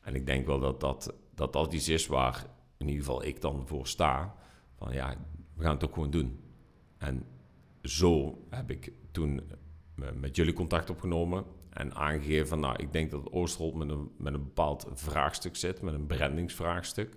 En 0.00 0.14
ik 0.14 0.26
denk 0.26 0.46
wel 0.46 0.60
dat 0.60 0.80
dat, 0.80 1.14
dat 1.34 1.52
dat 1.52 1.72
iets 1.72 1.88
is 1.88 2.06
waar 2.06 2.46
in 2.76 2.88
ieder 2.88 3.04
geval 3.04 3.24
ik 3.24 3.40
dan 3.40 3.66
voor 3.66 3.86
sta. 3.86 4.34
Van 4.76 4.92
ja, 4.92 5.14
we 5.54 5.62
gaan 5.62 5.74
het 5.74 5.84
ook 5.84 5.94
gewoon 5.94 6.10
doen. 6.10 6.40
En 6.98 7.26
zo 7.82 8.38
heb 8.50 8.70
ik 8.70 8.92
toen 9.10 9.40
met 10.14 10.36
jullie 10.36 10.52
contact 10.52 10.90
opgenomen 10.90 11.44
en 11.70 11.94
aangegeven 11.94 12.48
van, 12.48 12.60
nou, 12.60 12.76
ik 12.76 12.92
denk 12.92 13.10
dat 13.10 13.32
Oosterholt 13.32 13.74
met 13.74 13.88
een, 13.88 14.10
met 14.16 14.34
een 14.34 14.44
bepaald 14.44 14.86
vraagstuk 14.94 15.56
zit, 15.56 15.82
met 15.82 15.94
een 15.94 16.06
brandingsvraagstuk. 16.06 17.16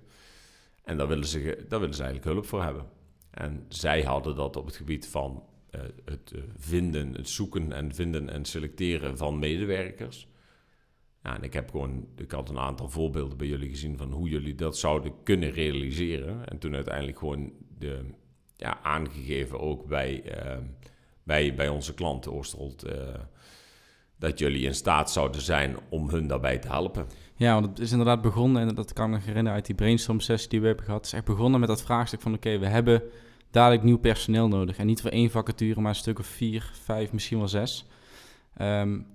En 0.83 0.97
daar 0.97 1.07
willen, 1.07 1.27
ze, 1.27 1.65
daar 1.67 1.79
willen 1.79 1.95
ze 1.95 2.03
eigenlijk 2.03 2.33
hulp 2.33 2.45
voor 2.45 2.63
hebben. 2.63 2.85
En 3.29 3.65
zij 3.67 4.03
hadden 4.03 4.35
dat 4.35 4.55
op 4.55 4.65
het 4.65 4.75
gebied 4.75 5.07
van 5.07 5.43
uh, 5.71 5.81
het 6.05 6.31
uh, 6.35 6.41
vinden, 6.57 7.13
het 7.13 7.29
zoeken 7.29 7.71
en 7.71 7.95
vinden 7.95 8.29
en 8.29 8.45
selecteren 8.45 9.17
van 9.17 9.39
medewerkers. 9.39 10.27
Ja, 11.23 11.35
en 11.35 11.43
ik 11.43 11.53
heb 11.53 11.69
gewoon, 11.69 12.07
ik 12.15 12.31
had 12.31 12.49
een 12.49 12.59
aantal 12.59 12.89
voorbeelden 12.89 13.37
bij 13.37 13.47
jullie 13.47 13.69
gezien 13.69 13.97
van 13.97 14.11
hoe 14.11 14.29
jullie 14.29 14.55
dat 14.55 14.77
zouden 14.77 15.13
kunnen 15.23 15.51
realiseren. 15.51 16.47
En 16.47 16.57
toen 16.57 16.75
uiteindelijk 16.75 17.17
gewoon 17.17 17.53
de, 17.77 18.05
ja, 18.55 18.79
aangegeven 18.81 19.59
ook 19.59 19.87
bij, 19.87 20.37
uh, 20.45 20.57
bij, 21.23 21.55
bij 21.55 21.69
onze 21.69 21.93
klanten 21.93 22.33
Oosterholt 22.33 22.85
dat 24.23 24.39
jullie 24.39 24.65
in 24.65 24.75
staat 24.75 25.11
zouden 25.11 25.41
zijn 25.41 25.75
om 25.89 26.09
hun 26.09 26.27
daarbij 26.27 26.57
te 26.57 26.67
helpen. 26.67 27.05
Ja, 27.35 27.53
want 27.53 27.65
het 27.65 27.79
is 27.79 27.91
inderdaad 27.91 28.21
begonnen, 28.21 28.67
en 28.67 28.75
dat 28.75 28.93
kan 28.93 29.05
ik 29.05 29.11
me 29.11 29.25
herinneren 29.25 29.53
uit 29.53 29.65
die 29.65 29.75
brainstorm 29.75 30.19
sessie 30.19 30.49
die 30.49 30.61
we 30.61 30.67
hebben 30.67 30.85
gehad. 30.85 30.99
Het 30.99 31.13
is 31.13 31.13
echt 31.19 31.25
begonnen 31.25 31.59
met 31.59 31.69
dat 31.69 31.81
vraagstuk 31.81 32.21
van 32.21 32.33
oké, 32.33 32.57
we 32.57 32.67
hebben 32.67 33.03
dadelijk 33.51 33.83
nieuw 33.83 33.97
personeel 33.97 34.47
nodig. 34.47 34.77
En 34.77 34.85
niet 34.85 35.01
voor 35.01 35.09
één 35.09 35.31
vacature, 35.31 35.81
maar 35.81 35.89
een 35.89 35.95
stuk 35.95 36.19
of 36.19 36.25
vier, 36.25 36.71
vijf, 36.83 37.11
misschien 37.11 37.37
wel 37.37 37.47
zes. 37.47 37.85
Um, 38.61 39.05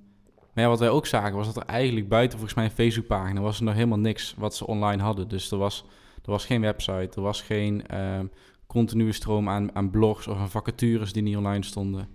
maar 0.55 0.65
ja, 0.65 0.69
wat 0.69 0.79
wij 0.79 0.91
ook 0.91 1.07
zagen 1.07 1.37
was 1.37 1.47
dat 1.47 1.57
er 1.57 1.63
eigenlijk 1.63 2.09
buiten 2.09 2.39
volgens 2.39 2.59
mij 2.59 2.65
een 2.65 2.77
Facebookpagina 2.77 3.41
was 3.41 3.59
er 3.59 3.65
nog 3.65 3.75
helemaal 3.75 3.99
niks 3.99 4.35
wat 4.37 4.57
ze 4.57 4.67
online 4.67 5.03
hadden. 5.03 5.29
Dus 5.29 5.51
er 5.51 5.59
was, 5.59 5.85
er 6.25 6.31
was 6.31 6.47
geen 6.47 6.61
website, 6.61 7.11
er 7.15 7.23
was 7.23 7.43
geen 7.43 7.99
um, 8.01 8.31
continue 8.67 9.13
stroom 9.13 9.49
aan, 9.49 9.75
aan 9.75 9.91
blogs 9.91 10.27
of 10.27 10.39
aan 10.39 10.51
vacatures 10.51 11.13
die 11.13 11.23
niet 11.23 11.37
online 11.37 11.65
stonden. 11.65 12.09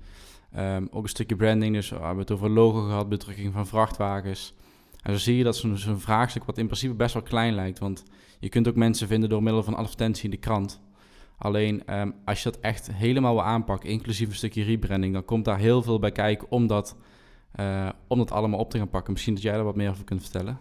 Um, 0.58 0.88
ook 0.92 1.04
een 1.04 1.10
stukje 1.10 1.36
branding, 1.36 1.74
dus 1.74 1.90
we 1.90 1.96
hebben 1.96 2.18
het 2.18 2.32
over 2.32 2.50
logo 2.50 2.82
gehad, 2.82 3.10
bedrukking 3.10 3.54
van 3.54 3.68
vrachtwagens. 3.68 4.54
En 5.02 5.12
zo 5.12 5.20
zie 5.20 5.38
je 5.38 5.44
dat 5.44 5.56
zo'n 5.56 5.78
zo 5.78 5.96
vraagstuk 5.98 6.44
wat 6.44 6.58
in 6.58 6.66
principe 6.66 6.94
best 6.94 7.14
wel 7.14 7.24
klein 7.24 7.54
lijkt. 7.54 7.80
Want 7.80 8.04
je 8.40 8.50
kunt 8.50 8.68
ook 8.68 8.76
mensen 8.76 9.08
vinden 9.08 9.30
door 9.30 9.44
middel 9.44 9.64
van 9.64 9.76
advertentie 9.76 10.24
in 10.24 10.30
de 10.30 10.38
krant. 10.38 10.82
Alleen 11.38 12.00
um, 12.00 12.14
als 12.26 12.44
je 12.44 12.52
dat 12.52 12.60
echt 12.60 12.92
helemaal 12.92 13.34
wil 13.34 13.44
aanpakken, 13.44 13.90
inclusief 13.90 14.30
een 14.30 14.36
stukje 14.36 14.64
rebranding, 14.64 15.14
dan 15.14 15.26
komt 15.26 15.46
daar 15.46 15.58
heel 15.58 15.82
veel 15.82 16.00
bij 16.00 16.12
kijken 16.12 16.52
om 16.52 16.68
dat 16.68 16.96
om 18.08 18.18
dat 18.18 18.32
allemaal 18.32 18.60
op 18.60 18.70
te 18.70 18.78
gaan 18.78 18.90
pakken. 18.90 19.14
Misschien 19.14 19.34
dat 19.34 19.44
jij 19.44 19.54
er 19.54 19.64
wat 19.64 19.76
meer 19.76 19.90
over 19.90 20.04
kunt 20.04 20.22
vertellen. 20.22 20.58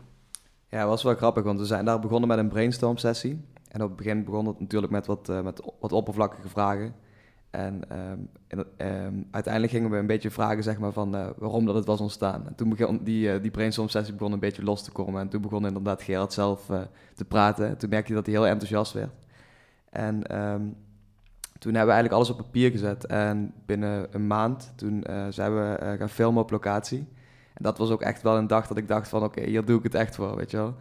Ja, 0.68 0.78
het 0.78 0.88
was 0.88 1.02
wel 1.02 1.14
grappig, 1.14 1.44
want 1.44 1.58
we 1.58 1.64
zijn 1.64 1.84
daar 1.84 2.00
begonnen 2.00 2.28
met 2.28 2.38
een 2.38 2.48
brainstorm 2.48 2.96
sessie. 2.96 3.40
En 3.68 3.82
op 3.82 3.88
het 3.88 3.96
begin 3.96 4.24
begon 4.24 4.46
het 4.46 4.60
natuurlijk 4.60 4.92
met 4.92 5.06
wat, 5.06 5.28
met 5.42 5.62
wat 5.80 5.92
oppervlakkige 5.92 6.48
vragen. 6.48 6.94
En 7.52 7.82
um, 7.92 8.28
um, 8.76 9.28
uiteindelijk 9.30 9.72
gingen 9.72 9.90
we 9.90 9.96
een 9.96 10.06
beetje 10.06 10.30
vragen 10.30 10.62
zeg 10.62 10.78
maar, 10.78 10.92
van 10.92 11.16
uh, 11.16 11.26
waarom 11.36 11.66
dat 11.66 11.74
het 11.74 11.84
was 11.84 12.00
ontstaan. 12.00 12.46
En 12.46 12.54
toen 12.54 12.68
begon 12.68 13.00
die, 13.04 13.34
uh, 13.34 13.42
die 13.42 13.50
brainstorm 13.50 13.88
sessie 13.88 14.14
begon 14.14 14.32
een 14.32 14.38
beetje 14.38 14.64
los 14.64 14.82
te 14.82 14.90
komen. 14.90 15.20
En 15.20 15.28
toen 15.28 15.40
begon 15.40 15.66
inderdaad 15.66 16.02
Gerard 16.02 16.32
zelf 16.32 16.68
uh, 16.70 16.80
te 17.14 17.24
praten. 17.24 17.68
En 17.68 17.78
toen 17.78 17.88
merkte 17.88 18.12
hij 18.12 18.16
dat 18.22 18.26
hij 18.26 18.34
heel 18.34 18.46
enthousiast 18.46 18.92
werd. 18.92 19.12
En 19.90 20.38
um, 20.38 20.76
toen 21.58 21.74
hebben 21.74 21.94
we 21.94 22.00
eigenlijk 22.00 22.12
alles 22.12 22.30
op 22.30 22.36
papier 22.36 22.70
gezet. 22.70 23.06
En 23.06 23.54
binnen 23.66 24.06
een 24.10 24.26
maand, 24.26 24.72
toen 24.76 25.04
zijn 25.30 25.54
we 25.54 25.94
gaan 25.98 26.08
filmen 26.08 26.42
op 26.42 26.50
locatie. 26.50 27.08
En 27.54 27.62
dat 27.62 27.78
was 27.78 27.90
ook 27.90 28.02
echt 28.02 28.22
wel 28.22 28.36
een 28.36 28.46
dag 28.46 28.66
dat 28.66 28.76
ik 28.76 28.88
dacht 28.88 29.08
van 29.08 29.22
oké, 29.22 29.42
hier 29.42 29.64
doe 29.64 29.78
ik 29.78 29.82
het 29.82 29.94
echt 29.94 30.14
voor, 30.14 30.36
weet 30.36 30.50
je 30.50 30.56
wel 30.56 30.74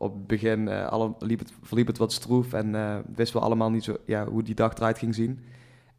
op 0.00 0.14
het 0.14 0.26
begin 0.26 0.60
uh, 0.66 0.86
alle, 0.86 1.14
liep 1.18 1.38
het, 1.38 1.52
verliep 1.62 1.86
het 1.86 1.98
wat 1.98 2.12
stroef 2.12 2.52
en 2.52 2.74
uh, 2.74 2.96
wisten 3.14 3.38
we 3.38 3.44
allemaal 3.44 3.70
niet 3.70 3.84
zo 3.84 3.96
ja, 4.06 4.26
hoe 4.26 4.42
die 4.42 4.54
dag 4.54 4.74
eruit 4.74 4.98
ging 4.98 5.14
zien. 5.14 5.40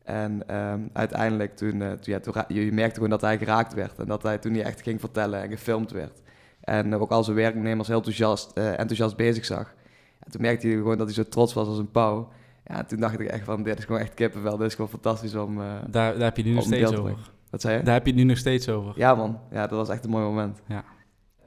En 0.04 0.58
um, 0.58 0.90
uiteindelijk 0.94 1.56
toen, 1.56 1.76
uh, 1.76 1.92
toen, 1.92 2.14
ja, 2.14 2.20
toen 2.20 2.34
je 2.48 2.72
merkte 2.72 2.96
gewoon 2.96 3.10
dat 3.10 3.22
hij 3.22 3.38
geraakt 3.38 3.74
werd 3.74 4.00
en 4.00 4.06
dat 4.06 4.24
hij 4.24 4.38
toen 4.38 4.54
hij 4.54 4.64
echt 4.64 4.82
ging 4.82 5.00
vertellen 5.00 5.42
en 5.42 5.50
gefilmd 5.50 5.92
werd. 5.92 6.22
En 6.62 6.96
ook 6.96 7.12
al 7.12 7.24
zijn 7.24 7.36
werknemers 7.36 7.88
heel 7.88 7.98
enthousiast, 7.98 8.52
enthousiast 8.54 9.16
bezig 9.16 9.46
zag. 9.46 9.74
En 10.20 10.32
toen 10.32 10.42
merkte 10.42 10.68
hij 10.68 10.76
gewoon 10.76 10.98
dat 10.98 11.06
hij 11.06 11.16
zo 11.16 11.30
trots 11.30 11.54
was 11.54 11.68
als 11.68 11.78
een 11.78 11.92
pauw. 11.92 12.30
Ja, 12.66 12.84
toen 12.84 13.00
dacht 13.00 13.20
ik 13.20 13.28
echt 13.28 13.44
van, 13.44 13.64
dit 13.64 13.78
is 13.78 13.86
gewoon 13.86 14.02
echt 14.02 14.14
kippenvel, 14.14 14.58
dit 14.58 14.68
is 14.68 14.76
gewoon 14.76 14.90
fantastisch 14.90 15.36
om... 15.36 15.58
daar, 15.58 16.14
daar 16.14 16.24
heb 16.24 16.38
je 16.38 16.44
nu 16.44 16.54
nog 16.54 16.64
steeds 16.64 16.96
over. 16.96 17.18
Wat 17.50 17.62
zei 17.62 17.78
je? 17.78 17.84
Daar 17.84 17.94
heb 17.94 18.06
je 18.06 18.12
het 18.12 18.22
nu 18.22 18.28
nog 18.28 18.38
steeds 18.38 18.70
over. 18.70 18.94
Ja 18.96 19.16
man, 19.16 19.40
ja, 19.52 19.68
dat 19.68 19.78
was 19.78 19.90
echt 19.90 20.04
een 20.04 20.10
mooi 20.10 20.24
moment. 20.24 20.62
Ja. 20.68 20.84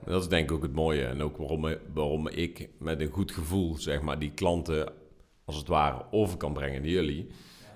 Dat 0.05 0.23
is 0.23 0.29
denk 0.29 0.51
ik 0.51 0.57
ook 0.57 0.63
het 0.63 0.75
mooie. 0.75 1.05
En 1.05 1.23
ook 1.23 1.37
waarom, 1.37 1.75
waarom 1.95 2.29
ik 2.29 2.69
met 2.79 3.01
een 3.01 3.11
goed 3.11 3.33
gevoel, 3.33 3.77
zeg 3.77 4.03
maar, 4.03 4.19
die 4.19 4.31
klanten 4.31 4.93
als 5.45 5.57
het 5.57 5.69
ware 5.69 6.05
over 6.11 6.37
kan 6.37 6.53
brengen 6.53 6.81
naar 6.81 6.91
jullie. 6.91 7.27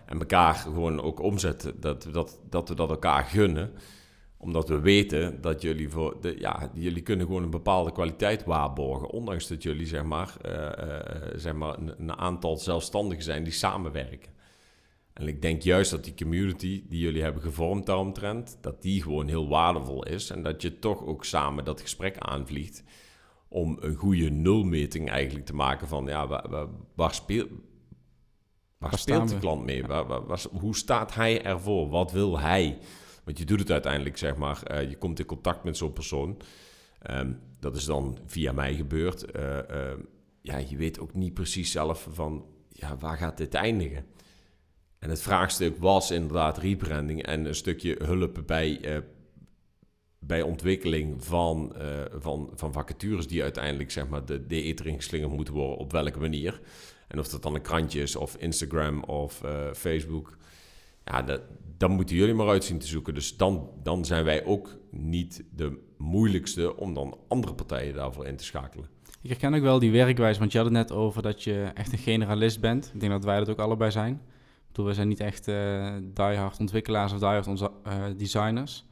En 0.07 0.19
elkaar 0.19 0.55
gewoon 0.55 1.03
ook 1.03 1.21
omzetten. 1.21 1.81
Dat, 1.81 2.09
dat, 2.13 2.41
dat 2.51 2.69
we 2.69 2.75
dat 2.75 2.91
elkaar 2.91 3.25
gunnen. 3.25 3.73
Omdat 4.37 4.69
we 4.69 4.81
weten 4.81 5.41
dat 5.41 5.63
jullie 5.63 5.89
voor 5.89 6.17
de, 6.21 6.35
ja, 6.39 6.71
jullie 6.75 7.03
kunnen 7.03 7.27
gewoon 7.27 7.43
een 7.43 7.51
bepaalde 7.51 7.93
kwaliteit 7.93 8.45
waarborgen. 8.45 9.11
Ondanks 9.11 9.49
dat 9.49 9.63
jullie 9.63 9.87
zeg 9.87 10.03
maar, 10.03 10.37
uh, 10.47 10.53
uh, 10.53 11.33
zeg 11.35 11.55
maar 11.55 11.79
een 11.79 12.19
aantal 12.19 12.57
zelfstandigen 12.57 13.25
zijn 13.25 13.45
die 13.45 13.53
samenwerken. 13.53 14.38
En 15.19 15.29
ik 15.29 15.43
denk 15.43 15.63
juist 15.63 15.91
dat 15.91 16.05
die 16.05 16.15
community 16.15 16.85
die 16.89 17.01
jullie 17.01 17.23
hebben 17.23 17.43
gevormd 17.43 17.87
daaromtrent, 17.87 18.59
dat 18.61 18.83
die 18.83 19.03
gewoon 19.03 19.29
heel 19.29 19.49
waardevol 19.49 20.05
is. 20.05 20.31
En 20.31 20.43
dat 20.43 20.63
je 20.63 20.79
toch 20.79 21.05
ook 21.05 21.25
samen 21.25 21.65
dat 21.65 21.81
gesprek 21.81 22.19
aanvliegt 22.19 22.83
om 23.49 23.77
een 23.81 23.95
goede 23.95 24.31
nulmeting 24.31 25.11
eigenlijk 25.11 25.47
te 25.47 25.55
maken 25.55 25.89
van 25.89 26.07
ja, 26.07 26.27
waar, 26.27 26.49
waar, 26.49 26.67
waar, 26.95 27.15
speel, 27.15 27.47
waar 28.79 28.99
speelt 28.99 29.29
de 29.29 29.39
klant 29.39 29.65
mee? 29.65 29.87
Waar, 29.87 30.39
hoe 30.51 30.77
staat 30.77 31.15
hij 31.15 31.43
ervoor? 31.45 31.89
Wat 31.89 32.13
wil 32.13 32.39
hij? 32.39 32.79
Want 33.25 33.39
je 33.39 33.45
doet 33.45 33.59
het 33.59 33.71
uiteindelijk, 33.71 34.17
zeg 34.17 34.37
maar, 34.37 34.63
uh, 34.71 34.89
je 34.89 34.99
komt 34.99 35.19
in 35.19 35.27
contact 35.27 35.65
met 35.65 35.77
zo'n 35.77 35.93
persoon. 35.93 36.37
Um, 37.11 37.41
dat 37.61 37.77
is 37.77 37.85
dan 37.85 38.19
via 38.27 38.53
mij 38.53 38.75
gebeurd. 38.75 39.37
Uh, 39.37 39.57
uh, 39.71 39.93
ja, 40.43 40.57
je 40.57 40.77
weet 40.77 41.01
ook 41.01 41.15
niet 41.15 41.35
precies 41.35 41.71
zelf 41.71 42.09
van 42.11 42.47
ja, 42.69 42.97
waar 42.97 43.17
gaat 43.17 43.37
dit 43.37 43.55
eindigen? 43.55 44.05
En 44.99 45.11
het 45.11 45.23
vraagstuk 45.23 45.77
was 45.77 46.11
inderdaad 46.11 46.59
rebranding 46.59 47.23
en 47.23 47.45
een 47.45 47.55
stukje 47.55 47.97
hulp 48.05 48.43
bij, 48.47 48.95
uh, 48.95 48.99
bij 50.19 50.43
ontwikkeling 50.43 51.25
van, 51.25 51.73
uh, 51.77 51.83
van, 52.19 52.51
van 52.55 52.73
vacatures 52.73 53.27
die 53.27 53.43
uiteindelijk 53.43 53.91
zeg 53.91 54.09
maar, 54.09 54.25
de, 54.25 54.47
de 54.47 54.63
eter 54.63 54.87
ingeslingerd 54.87 55.33
moeten 55.33 55.55
worden, 55.55 55.77
op 55.77 55.93
welke 55.93 56.19
manier. 56.19 56.61
En 57.09 57.19
of 57.19 57.29
dat 57.29 57.43
dan 57.43 57.55
een 57.55 57.63
krantje 57.63 58.01
is 58.01 58.17
of 58.17 58.37
Instagram 58.37 59.03
of 59.03 59.43
uh, 59.45 59.73
Facebook. 59.73 60.37
Ja, 61.05 61.23
dat, 61.23 61.41
dan 61.77 61.91
moeten 61.91 62.17
jullie 62.17 62.35
maar 62.35 62.49
uitzien 62.49 62.79
te 62.79 62.87
zoeken. 62.87 63.15
Dus 63.15 63.37
dan, 63.37 63.71
dan 63.83 64.05
zijn 64.05 64.25
wij 64.25 64.45
ook 64.45 64.77
niet 64.91 65.45
de 65.51 65.79
moeilijkste 65.97 66.77
om 66.77 66.95
dan 66.95 67.19
andere 67.29 67.55
partijen 67.55 67.95
daarvoor 67.95 68.27
in 68.27 68.37
te 68.37 68.45
schakelen. 68.45 68.89
Ik 69.23 69.31
herken 69.31 69.55
ook 69.55 69.63
wel 69.63 69.79
die 69.79 69.93
werkwijze, 69.93 70.39
want 70.39 70.53
je 70.53 70.59
had 70.59 70.67
het 70.67 70.77
net 70.77 70.93
over 70.93 71.23
dat 71.23 71.43
je 71.43 71.71
echt 71.75 71.93
een 71.93 71.99
generalist 71.99 72.61
bent. 72.61 72.91
Ik 72.95 73.01
denk 73.01 73.13
dat 73.13 73.25
wij 73.25 73.39
dat 73.39 73.49
ook 73.49 73.59
allebei 73.59 73.91
zijn 73.91 74.21
we 74.85 74.95
zijn 74.95 75.09
niet 75.09 75.21
echt 75.21 75.49
uh, 75.49 75.93
diehard 76.15 76.61
ontwikkelaars 76.61 77.13
of 77.13 77.19
diehard 77.19 77.47
uh, 77.47 77.67
designers. 78.17 78.85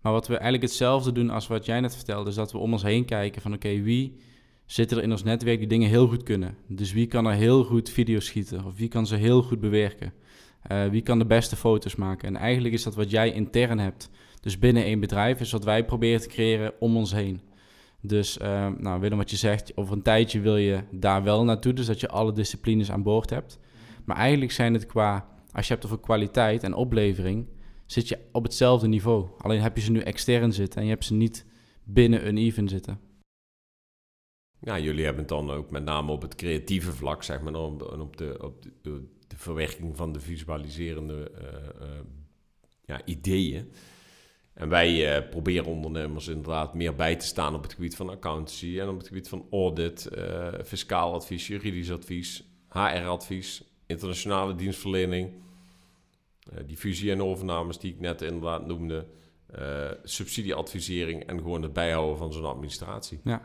Maar 0.00 0.12
wat 0.12 0.26
we 0.26 0.32
eigenlijk 0.32 0.62
hetzelfde 0.62 1.12
doen 1.12 1.30
als 1.30 1.46
wat 1.46 1.64
jij 1.64 1.80
net 1.80 1.94
vertelde, 1.94 2.30
is 2.30 2.36
dat 2.36 2.52
we 2.52 2.58
om 2.58 2.72
ons 2.72 2.82
heen 2.82 3.04
kijken 3.04 3.42
van 3.42 3.54
oké, 3.54 3.80
wie 3.80 4.16
zit 4.66 4.90
er 4.90 5.02
in 5.02 5.10
ons 5.10 5.22
netwerk 5.22 5.58
die 5.58 5.68
dingen 5.68 5.88
heel 5.88 6.08
goed 6.08 6.22
kunnen? 6.22 6.56
Dus 6.66 6.92
wie 6.92 7.06
kan 7.06 7.26
er 7.26 7.34
heel 7.34 7.64
goed 7.64 7.90
video's 7.90 8.26
schieten 8.26 8.64
of 8.64 8.76
wie 8.76 8.88
kan 8.88 9.06
ze 9.06 9.16
heel 9.16 9.42
goed 9.42 9.60
bewerken? 9.60 10.12
Uh, 10.72 10.86
wie 10.86 11.02
kan 11.02 11.18
de 11.18 11.26
beste 11.26 11.56
foto's 11.56 11.96
maken? 11.96 12.28
En 12.28 12.36
eigenlijk 12.36 12.74
is 12.74 12.82
dat 12.82 12.94
wat 12.94 13.10
jij 13.10 13.32
intern 13.32 13.78
hebt. 13.78 14.10
Dus 14.40 14.58
binnen 14.58 14.84
één 14.84 15.00
bedrijf 15.00 15.40
is 15.40 15.52
wat 15.52 15.64
wij 15.64 15.84
proberen 15.84 16.20
te 16.20 16.28
creëren 16.28 16.72
om 16.78 16.96
ons 16.96 17.12
heen. 17.12 17.40
Dus 18.00 18.38
uh, 18.38 18.68
nou, 18.78 19.00
Willem, 19.00 19.18
wat 19.18 19.30
je 19.30 19.36
zegt, 19.36 19.76
over 19.76 19.92
een 19.92 20.02
tijdje 20.02 20.40
wil 20.40 20.56
je 20.56 20.82
daar 20.90 21.22
wel 21.22 21.44
naartoe. 21.44 21.72
Dus 21.72 21.86
dat 21.86 22.00
je 22.00 22.08
alle 22.08 22.32
disciplines 22.32 22.90
aan 22.90 23.02
boord 23.02 23.30
hebt. 23.30 23.58
Maar 24.08 24.16
eigenlijk 24.16 24.52
zijn 24.52 24.74
het 24.74 24.86
qua, 24.86 25.28
als 25.52 25.66
je 25.66 25.72
hebt 25.72 25.84
over 25.84 26.00
kwaliteit 26.00 26.62
en 26.62 26.74
oplevering, 26.74 27.48
zit 27.86 28.08
je 28.08 28.18
op 28.32 28.42
hetzelfde 28.42 28.88
niveau. 28.88 29.28
Alleen 29.38 29.60
heb 29.60 29.76
je 29.76 29.82
ze 29.82 29.90
nu 29.90 30.00
extern 30.00 30.52
zitten 30.52 30.80
en 30.80 30.86
je 30.86 30.92
hebt 30.92 31.04
ze 31.04 31.14
niet 31.14 31.46
binnen 31.84 32.26
een 32.26 32.36
even 32.36 32.68
zitten. 32.68 33.00
Ja, 34.60 34.78
jullie 34.78 35.04
hebben 35.04 35.20
het 35.20 35.28
dan 35.28 35.50
ook 35.50 35.70
met 35.70 35.84
name 35.84 36.12
op 36.12 36.22
het 36.22 36.34
creatieve 36.34 36.92
vlak, 36.92 37.22
zeg 37.22 37.40
maar, 37.40 37.54
op, 37.54 37.82
op, 37.82 38.16
de, 38.16 38.38
op 38.42 38.62
de, 38.62 38.70
de, 39.26 39.36
verwerking 39.36 39.96
van 39.96 40.12
de 40.12 40.20
visualiserende 40.20 41.30
uh, 41.34 41.86
uh, 41.86 41.94
ja, 42.84 43.00
ideeën. 43.04 43.72
En 44.52 44.68
wij 44.68 45.18
uh, 45.18 45.28
proberen 45.30 45.66
ondernemers 45.66 46.28
inderdaad 46.28 46.74
meer 46.74 46.94
bij 46.94 47.16
te 47.16 47.26
staan 47.26 47.54
op 47.54 47.62
het 47.62 47.72
gebied 47.72 47.96
van 47.96 48.08
accountancy 48.08 48.80
en 48.80 48.88
op 48.88 48.98
het 48.98 49.06
gebied 49.06 49.28
van 49.28 49.46
audit, 49.50 50.10
fiscaal 50.64 51.14
advies, 51.14 51.46
juridisch 51.46 51.92
advies, 51.92 52.44
HR-advies 52.68 53.67
internationale 53.88 54.54
dienstverlening, 54.54 55.30
uh, 56.52 56.58
die 56.66 56.76
fusie 56.76 57.10
en 57.12 57.22
overnames 57.22 57.78
die 57.78 57.92
ik 57.92 58.00
net 58.00 58.22
inderdaad 58.22 58.66
noemde, 58.66 59.06
uh, 59.58 59.90
subsidieadvisering 60.02 61.22
en 61.22 61.38
gewoon 61.38 61.62
het 61.62 61.72
bijhouden 61.72 62.18
van 62.18 62.32
zo'n 62.32 62.44
administratie. 62.44 63.20
Ja. 63.24 63.42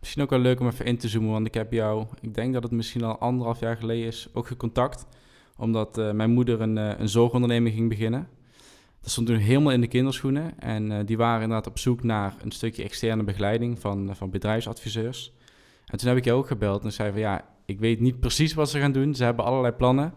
Misschien 0.00 0.22
ook 0.22 0.30
wel 0.30 0.38
leuk 0.38 0.60
om 0.60 0.66
even 0.66 0.84
in 0.84 0.98
te 0.98 1.08
zoomen, 1.08 1.30
want 1.30 1.46
ik 1.46 1.54
heb 1.54 1.72
jou, 1.72 2.06
ik 2.20 2.34
denk 2.34 2.52
dat 2.52 2.62
het 2.62 2.72
misschien 2.72 3.04
al 3.04 3.18
anderhalf 3.18 3.60
jaar 3.60 3.76
geleden 3.76 4.06
is, 4.06 4.28
ook 4.32 4.46
gecontact. 4.46 5.06
Omdat 5.58 5.98
uh, 5.98 6.12
mijn 6.12 6.30
moeder 6.30 6.60
een, 6.60 6.76
een 6.76 7.08
zorgonderneming 7.08 7.74
ging 7.74 7.88
beginnen. 7.88 8.28
Dat 9.00 9.10
stond 9.10 9.26
toen 9.26 9.36
helemaal 9.36 9.72
in 9.72 9.80
de 9.80 9.86
kinderschoenen. 9.86 10.60
En 10.60 11.06
die 11.06 11.16
waren 11.16 11.42
inderdaad 11.42 11.66
op 11.66 11.78
zoek 11.78 12.02
naar 12.02 12.34
een 12.42 12.52
stukje 12.52 12.82
externe 12.82 13.22
begeleiding 13.22 13.78
van, 13.78 14.16
van 14.16 14.30
bedrijfsadviseurs. 14.30 15.32
En 15.86 15.98
toen 15.98 16.08
heb 16.08 16.16
ik 16.16 16.24
je 16.24 16.32
ook 16.32 16.46
gebeld 16.46 16.84
en 16.84 16.92
zei 16.92 17.10
van 17.10 17.20
ja, 17.20 17.55
ik 17.66 17.78
weet 17.78 18.00
niet 18.00 18.20
precies 18.20 18.54
wat 18.54 18.70
ze 18.70 18.78
gaan 18.78 18.92
doen. 18.92 19.14
Ze 19.14 19.24
hebben 19.24 19.44
allerlei 19.44 19.74
plannen. 19.74 20.14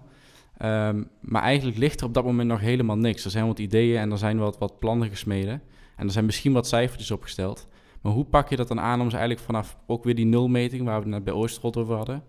Um, 0.61 1.09
maar 1.21 1.41
eigenlijk 1.41 1.77
ligt 1.77 1.99
er 1.99 2.05
op 2.05 2.13
dat 2.13 2.23
moment 2.23 2.49
nog 2.49 2.59
helemaal 2.59 2.97
niks. 2.97 3.25
Er 3.25 3.31
zijn 3.31 3.47
wat 3.47 3.59
ideeën 3.59 3.97
en 3.97 4.11
er 4.11 4.17
zijn 4.17 4.37
wat, 4.37 4.57
wat 4.57 4.79
plannen 4.79 5.09
gesmeden. 5.09 5.61
En 5.95 6.05
er 6.05 6.11
zijn 6.11 6.25
misschien 6.25 6.53
wat 6.53 6.67
cijfertjes 6.67 7.11
opgesteld. 7.11 7.67
Maar 8.01 8.11
hoe 8.11 8.25
pak 8.25 8.49
je 8.49 8.55
dat 8.55 8.67
dan 8.67 8.79
aan 8.79 9.01
om 9.01 9.09
ze 9.09 9.17
eigenlijk 9.17 9.45
vanaf 9.45 9.77
ook 9.87 10.03
weer 10.03 10.15
die 10.15 10.25
nulmeting, 10.25 10.83
waar 10.83 11.03
we 11.03 11.13
het 11.13 11.23
bij 11.23 11.33
Oosterrot 11.33 11.77
over 11.77 11.95
hadden. 11.95 12.23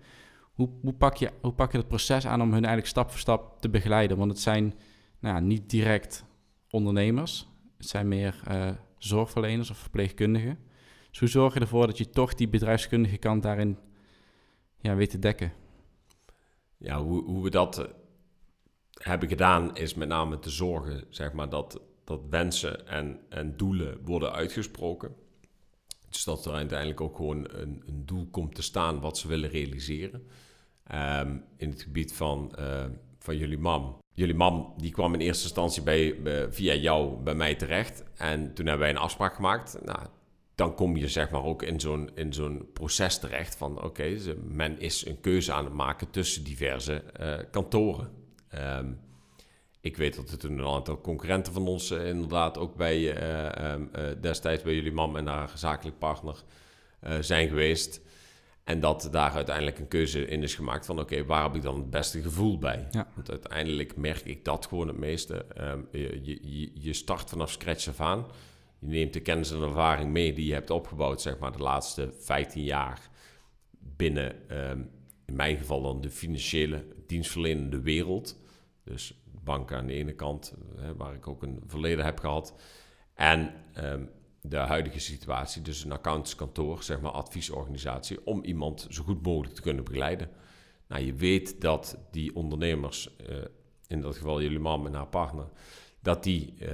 Hoe, 0.52 0.68
hoe, 0.82 0.92
pak 0.92 1.16
je, 1.16 1.30
hoe 1.40 1.52
pak 1.52 1.72
je 1.72 1.78
dat 1.78 1.88
proces 1.88 2.26
aan 2.26 2.40
om 2.42 2.52
hun 2.52 2.64
eigenlijk 2.64 2.86
stap 2.86 3.10
voor 3.10 3.18
stap 3.18 3.60
te 3.60 3.68
begeleiden? 3.68 4.16
Want 4.16 4.30
het 4.30 4.40
zijn 4.40 4.74
nou 5.20 5.34
ja, 5.34 5.40
niet 5.40 5.70
direct 5.70 6.24
ondernemers. 6.70 7.48
Het 7.78 7.88
zijn 7.88 8.08
meer 8.08 8.40
uh, 8.50 8.70
zorgverleners 8.98 9.70
of 9.70 9.76
verpleegkundigen. 9.76 10.58
Dus 11.10 11.18
hoe 11.18 11.28
zorg 11.28 11.54
je 11.54 11.60
ervoor 11.60 11.86
dat 11.86 11.98
je 11.98 12.10
toch 12.10 12.34
die 12.34 12.48
bedrijfskundige 12.48 13.16
kant 13.16 13.42
daarin 13.42 13.78
ja, 14.80 14.94
weet 14.94 15.10
te 15.10 15.18
dekken? 15.18 15.52
Ja, 16.76 17.02
hoe, 17.02 17.24
hoe 17.24 17.42
we 17.42 17.50
dat 17.50 17.78
eh, 17.78 17.84
hebben 18.92 19.28
gedaan 19.28 19.76
is 19.76 19.94
met 19.94 20.08
name 20.08 20.38
te 20.38 20.50
zorgen 20.50 21.04
zeg 21.08 21.32
maar, 21.32 21.48
dat, 21.48 21.80
dat 22.04 22.20
wensen 22.30 22.86
en, 22.86 23.20
en 23.28 23.56
doelen 23.56 24.04
worden 24.04 24.32
uitgesproken. 24.32 25.14
Dus 26.08 26.24
dat 26.24 26.46
er 26.46 26.52
uiteindelijk 26.52 27.00
ook 27.00 27.16
gewoon 27.16 27.48
een, 27.50 27.82
een 27.86 28.06
doel 28.06 28.28
komt 28.30 28.54
te 28.54 28.62
staan 28.62 29.00
wat 29.00 29.18
ze 29.18 29.28
willen 29.28 29.50
realiseren. 29.50 30.26
Um, 30.94 31.44
in 31.56 31.70
het 31.70 31.82
gebied 31.82 32.12
van, 32.12 32.52
uh, 32.58 32.84
van 33.18 33.36
jullie 33.36 33.58
mam. 33.58 33.98
Jullie 34.14 34.34
mam 34.34 34.74
die 34.76 34.90
kwam 34.90 35.14
in 35.14 35.20
eerste 35.20 35.44
instantie 35.44 35.82
bij, 35.82 36.16
via 36.50 36.74
jou 36.74 37.22
bij 37.22 37.34
mij 37.34 37.54
terecht. 37.54 38.04
En 38.16 38.54
toen 38.54 38.66
hebben 38.66 38.86
wij 38.86 38.90
een 38.90 39.02
afspraak 39.02 39.34
gemaakt. 39.34 39.78
Nou, 39.84 40.06
dan 40.60 40.74
kom 40.74 40.96
je 40.96 41.08
zeg 41.08 41.30
maar 41.30 41.44
ook 41.44 41.62
in 41.62 41.80
zo'n, 41.80 42.10
in 42.14 42.32
zo'n 42.32 42.68
proces 42.72 43.18
terecht 43.18 43.54
van 43.56 43.82
oké, 43.82 44.16
men 44.48 44.80
is 44.80 45.06
een 45.06 45.20
keuze 45.20 45.52
aan 45.52 45.64
het 45.64 45.74
maken 45.74 46.10
tussen 46.10 46.44
diverse 46.44 47.02
uh, 47.20 47.34
kantoren. 47.50 48.10
Um, 48.54 49.00
ik 49.80 49.96
weet 49.96 50.16
dat 50.16 50.30
er 50.30 50.38
toen 50.38 50.58
een 50.58 50.66
aantal 50.66 51.00
concurrenten 51.00 51.52
van 51.52 51.66
ons 51.66 51.90
inderdaad 51.90 52.58
ook 52.58 52.76
bij 52.76 53.14
ehm, 53.14 53.84
destijds 54.20 54.62
bij 54.62 54.74
jullie 54.74 54.92
mam 54.92 55.16
en 55.16 55.26
haar 55.26 55.50
zakelijk 55.54 55.98
partner 55.98 56.44
zijn 57.20 57.48
geweest. 57.48 58.00
En 58.64 58.80
dat 58.80 59.08
daar 59.10 59.32
uiteindelijk 59.32 59.78
een 59.78 59.88
keuze 59.88 60.26
in 60.26 60.42
is 60.42 60.54
gemaakt 60.54 60.86
van 60.86 61.00
oké, 61.00 61.24
waar 61.24 61.42
heb 61.42 61.54
ik 61.54 61.62
dan 61.62 61.76
het 61.76 61.90
beste 61.90 62.22
gevoel 62.22 62.58
bij? 62.58 62.88
Ja. 62.90 63.08
Want 63.14 63.30
uiteindelijk 63.30 63.96
merk 63.96 64.24
ik 64.24 64.44
dat 64.44 64.66
gewoon 64.66 64.88
het 64.88 64.98
meeste. 64.98 65.46
Um, 65.60 65.88
je, 65.92 66.20
je, 66.22 66.70
je 66.74 66.92
start 66.92 67.30
vanaf 67.30 67.50
scratch 67.50 67.88
af 67.88 68.00
aan. 68.00 68.26
Je 68.80 68.86
neemt 68.86 69.12
de 69.12 69.20
kennis 69.20 69.50
en 69.50 69.62
ervaring 69.62 70.10
mee 70.10 70.32
die 70.32 70.46
je 70.46 70.52
hebt 70.52 70.70
opgebouwd, 70.70 71.20
zeg 71.20 71.38
maar, 71.38 71.52
de 71.52 71.62
laatste 71.62 72.12
15 72.12 72.62
jaar 72.62 73.10
binnen, 73.78 74.58
um, 74.70 74.90
in 75.24 75.36
mijn 75.36 75.56
geval 75.56 75.82
dan 75.82 76.00
de 76.00 76.10
financiële 76.10 76.86
dienstverlenende 77.06 77.80
wereld. 77.80 78.38
Dus 78.84 79.22
banken 79.42 79.76
aan 79.76 79.86
de 79.86 79.92
ene 79.92 80.14
kant, 80.14 80.54
waar 80.96 81.14
ik 81.14 81.28
ook 81.28 81.42
een 81.42 81.62
verleden 81.66 82.04
heb 82.04 82.18
gehad. 82.18 82.54
En 83.14 83.52
um, 83.84 84.10
de 84.42 84.56
huidige 84.56 85.00
situatie, 85.00 85.62
dus 85.62 85.84
een 85.84 85.92
accountantskantoor, 85.92 86.82
zeg 86.82 87.00
maar 87.00 87.10
adviesorganisatie, 87.10 88.26
om 88.26 88.44
iemand 88.44 88.86
zo 88.90 89.02
goed 89.02 89.22
mogelijk 89.22 89.54
te 89.54 89.62
kunnen 89.62 89.84
begeleiden. 89.84 90.30
Nou, 90.88 91.04
je 91.04 91.14
weet 91.14 91.60
dat 91.60 91.98
die 92.10 92.34
ondernemers, 92.34 93.16
uh, 93.30 93.36
in 93.86 94.00
dat 94.00 94.16
geval 94.16 94.42
jullie 94.42 94.58
man 94.58 94.86
en 94.86 94.94
haar 94.94 95.06
partner, 95.06 95.48
dat 96.00 96.22
die 96.22 96.54
uh, 96.58 96.68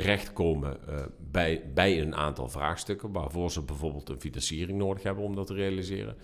terechtkomen 0.00 0.78
uh, 0.88 0.94
bij, 1.30 1.70
bij 1.74 2.00
een 2.00 2.14
aantal 2.14 2.48
vraagstukken, 2.48 3.12
waarvoor 3.12 3.50
ze 3.50 3.62
bijvoorbeeld 3.62 4.08
een 4.08 4.20
financiering 4.20 4.78
nodig 4.78 5.02
hebben 5.02 5.24
om 5.24 5.34
dat 5.34 5.46
te 5.46 5.54
realiseren. 5.54 6.16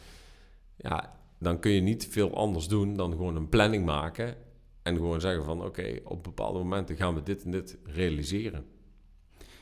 Ja, 0.76 1.16
dan 1.38 1.58
kun 1.58 1.70
je 1.70 1.80
niet 1.80 2.08
veel 2.10 2.34
anders 2.34 2.68
doen 2.68 2.96
dan 2.96 3.10
gewoon 3.10 3.36
een 3.36 3.48
planning 3.48 3.84
maken 3.84 4.36
en 4.82 4.96
gewoon 4.96 5.20
zeggen 5.20 5.44
van 5.44 5.64
oké, 5.64 6.00
op 6.04 6.22
bepaalde 6.22 6.58
momenten 6.58 6.96
gaan 6.96 7.14
we 7.14 7.22
dit 7.22 7.44
en 7.44 7.50
dit 7.50 7.78
realiseren. 7.84 8.64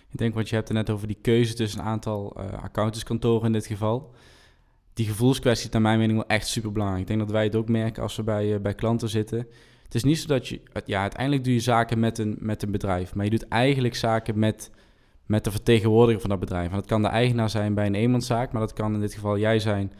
Ik 0.08 0.18
denk, 0.18 0.34
want 0.34 0.48
je 0.48 0.54
hebt 0.54 0.68
het 0.68 0.76
net 0.76 0.90
over 0.90 1.06
die 1.06 1.18
keuze 1.20 1.54
tussen 1.54 1.80
een 1.80 1.86
aantal 1.86 2.36
uh, 2.36 2.52
accountantskantoren 2.52 3.46
in 3.46 3.52
dit 3.52 3.66
geval. 3.66 4.14
Die 4.92 5.06
gevoelskwestie 5.06 5.66
is 5.66 5.72
naar 5.72 5.82
mijn 5.82 5.98
mening 5.98 6.18
wel 6.18 6.28
echt 6.28 6.46
super 6.46 6.72
belangrijk. 6.72 7.02
Ik 7.02 7.08
denk 7.08 7.20
dat 7.20 7.30
wij 7.30 7.44
het 7.44 7.56
ook 7.56 7.68
merken 7.68 8.02
als 8.02 8.16
we 8.16 8.22
bij, 8.22 8.54
uh, 8.54 8.60
bij 8.60 8.74
klanten 8.74 9.08
zitten. 9.08 9.46
Het 9.90 9.94
is 9.94 10.04
niet 10.04 10.18
zo 10.18 10.26
dat 10.26 10.48
je, 10.48 10.60
ja, 10.84 11.00
uiteindelijk 11.00 11.44
doe 11.44 11.52
je 11.52 11.60
zaken 11.60 11.98
met 11.98 12.18
een, 12.18 12.36
met 12.38 12.62
een 12.62 12.70
bedrijf, 12.70 13.14
maar 13.14 13.24
je 13.24 13.30
doet 13.30 13.48
eigenlijk 13.48 13.94
zaken 13.94 14.38
met, 14.38 14.70
met 15.26 15.44
de 15.44 15.50
vertegenwoordiger 15.50 16.20
van 16.20 16.30
dat 16.30 16.40
bedrijf. 16.40 16.68
En 16.68 16.74
dat 16.74 16.86
kan 16.86 17.02
de 17.02 17.08
eigenaar 17.08 17.50
zijn 17.50 17.74
bij 17.74 17.86
een 17.86 17.94
eenmanszaak, 17.94 18.52
maar 18.52 18.60
dat 18.60 18.72
kan 18.72 18.94
in 18.94 19.00
dit 19.00 19.14
geval 19.14 19.38
jij 19.38 19.58
zijn 19.58 19.92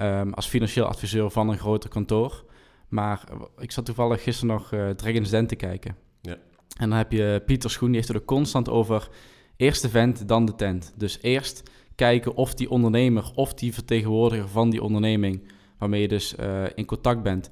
um, 0.00 0.34
als 0.34 0.46
financieel 0.46 0.86
adviseur 0.86 1.30
van 1.30 1.48
een 1.48 1.58
groter 1.58 1.90
kantoor. 1.90 2.44
Maar 2.88 3.24
ik 3.58 3.72
zat 3.72 3.84
toevallig 3.84 4.22
gisteren 4.22 4.54
nog 4.54 4.72
uh, 4.72 4.90
Dragon's 4.90 5.30
Den 5.30 5.46
te 5.46 5.56
kijken. 5.56 5.96
Ja. 6.20 6.36
En 6.78 6.88
dan 6.88 6.98
heb 6.98 7.12
je 7.12 7.42
Pieter 7.46 7.70
Schoen, 7.70 7.88
die 7.88 7.96
heeft 7.96 8.08
er 8.08 8.24
constant 8.24 8.68
over 8.68 9.08
Eerst 9.56 9.82
de 9.82 9.88
vent, 9.88 10.28
dan 10.28 10.44
de 10.44 10.54
tent. 10.54 10.92
Dus 10.96 11.18
eerst 11.20 11.70
kijken 11.94 12.34
of 12.34 12.54
die 12.54 12.70
ondernemer 12.70 13.30
of 13.34 13.54
die 13.54 13.74
vertegenwoordiger 13.74 14.48
van 14.48 14.70
die 14.70 14.82
onderneming, 14.82 15.42
waarmee 15.78 16.00
je 16.00 16.08
dus 16.08 16.34
uh, 16.40 16.64
in 16.74 16.84
contact 16.84 17.22
bent, 17.22 17.50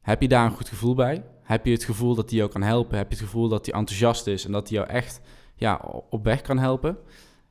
heb 0.00 0.22
je 0.22 0.28
daar 0.28 0.44
een 0.44 0.56
goed 0.56 0.68
gevoel 0.68 0.94
bij? 0.94 1.24
Heb 1.42 1.66
je 1.66 1.72
het 1.72 1.84
gevoel 1.84 2.14
dat 2.14 2.28
die 2.28 2.38
jou 2.38 2.50
kan 2.50 2.62
helpen? 2.62 2.96
Heb 2.96 3.10
je 3.10 3.16
het 3.16 3.24
gevoel 3.24 3.48
dat 3.48 3.64
die 3.64 3.74
enthousiast 3.74 4.26
is 4.26 4.44
en 4.44 4.52
dat 4.52 4.68
die 4.68 4.76
jou 4.76 4.88
echt 4.88 5.20
ja, 5.54 5.84
op 6.10 6.24
weg 6.24 6.40
kan 6.40 6.58
helpen? 6.58 6.96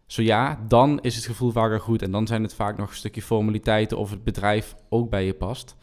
Zo 0.06 0.22
ja, 0.22 0.66
dan 0.68 1.00
is 1.02 1.16
het 1.16 1.26
gevoel 1.26 1.52
vaker 1.52 1.80
goed. 1.80 2.02
En 2.02 2.12
dan 2.12 2.28
zijn 2.28 2.44
het 2.44 2.54
vaak 2.54 2.78
nog 2.78 2.90
een 2.90 2.96
stukje 2.96 3.22
formaliteiten 3.22 3.98
of 3.98 4.10
het 4.10 4.24
bedrijf 4.24 4.76
ook 4.90 5.10
bij 5.10 5.26
je 5.26 5.34
past. 5.34 5.76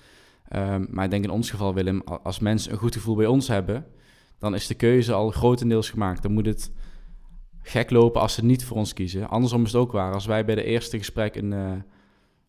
Um, 0.56 0.86
maar 0.90 1.04
ik 1.04 1.10
denk 1.10 1.24
in 1.24 1.30
ons 1.30 1.50
geval, 1.50 1.74
Willem, 1.74 2.00
als 2.00 2.38
mensen 2.38 2.72
een 2.72 2.78
goed 2.78 2.94
gevoel 2.94 3.16
bij 3.16 3.26
ons 3.26 3.48
hebben, 3.48 3.86
dan 4.38 4.54
is 4.54 4.66
de 4.66 4.74
keuze 4.74 5.12
al 5.12 5.30
grotendeels 5.30 5.90
gemaakt. 5.90 6.22
Dan 6.22 6.32
moet 6.32 6.46
het 6.46 6.72
gek 7.62 7.90
lopen 7.90 8.20
als 8.20 8.34
ze 8.34 8.44
niet 8.44 8.64
voor 8.64 8.76
ons 8.76 8.92
kiezen. 8.92 9.28
Andersom 9.28 9.64
is 9.64 9.72
het 9.72 9.80
ook 9.80 9.92
waar. 9.92 10.12
Als 10.12 10.26
wij 10.26 10.44
bij 10.44 10.54
de 10.54 10.64
eerste 10.64 10.98
gesprek 10.98 11.34
een, 11.34 11.52
uh, 11.52 11.72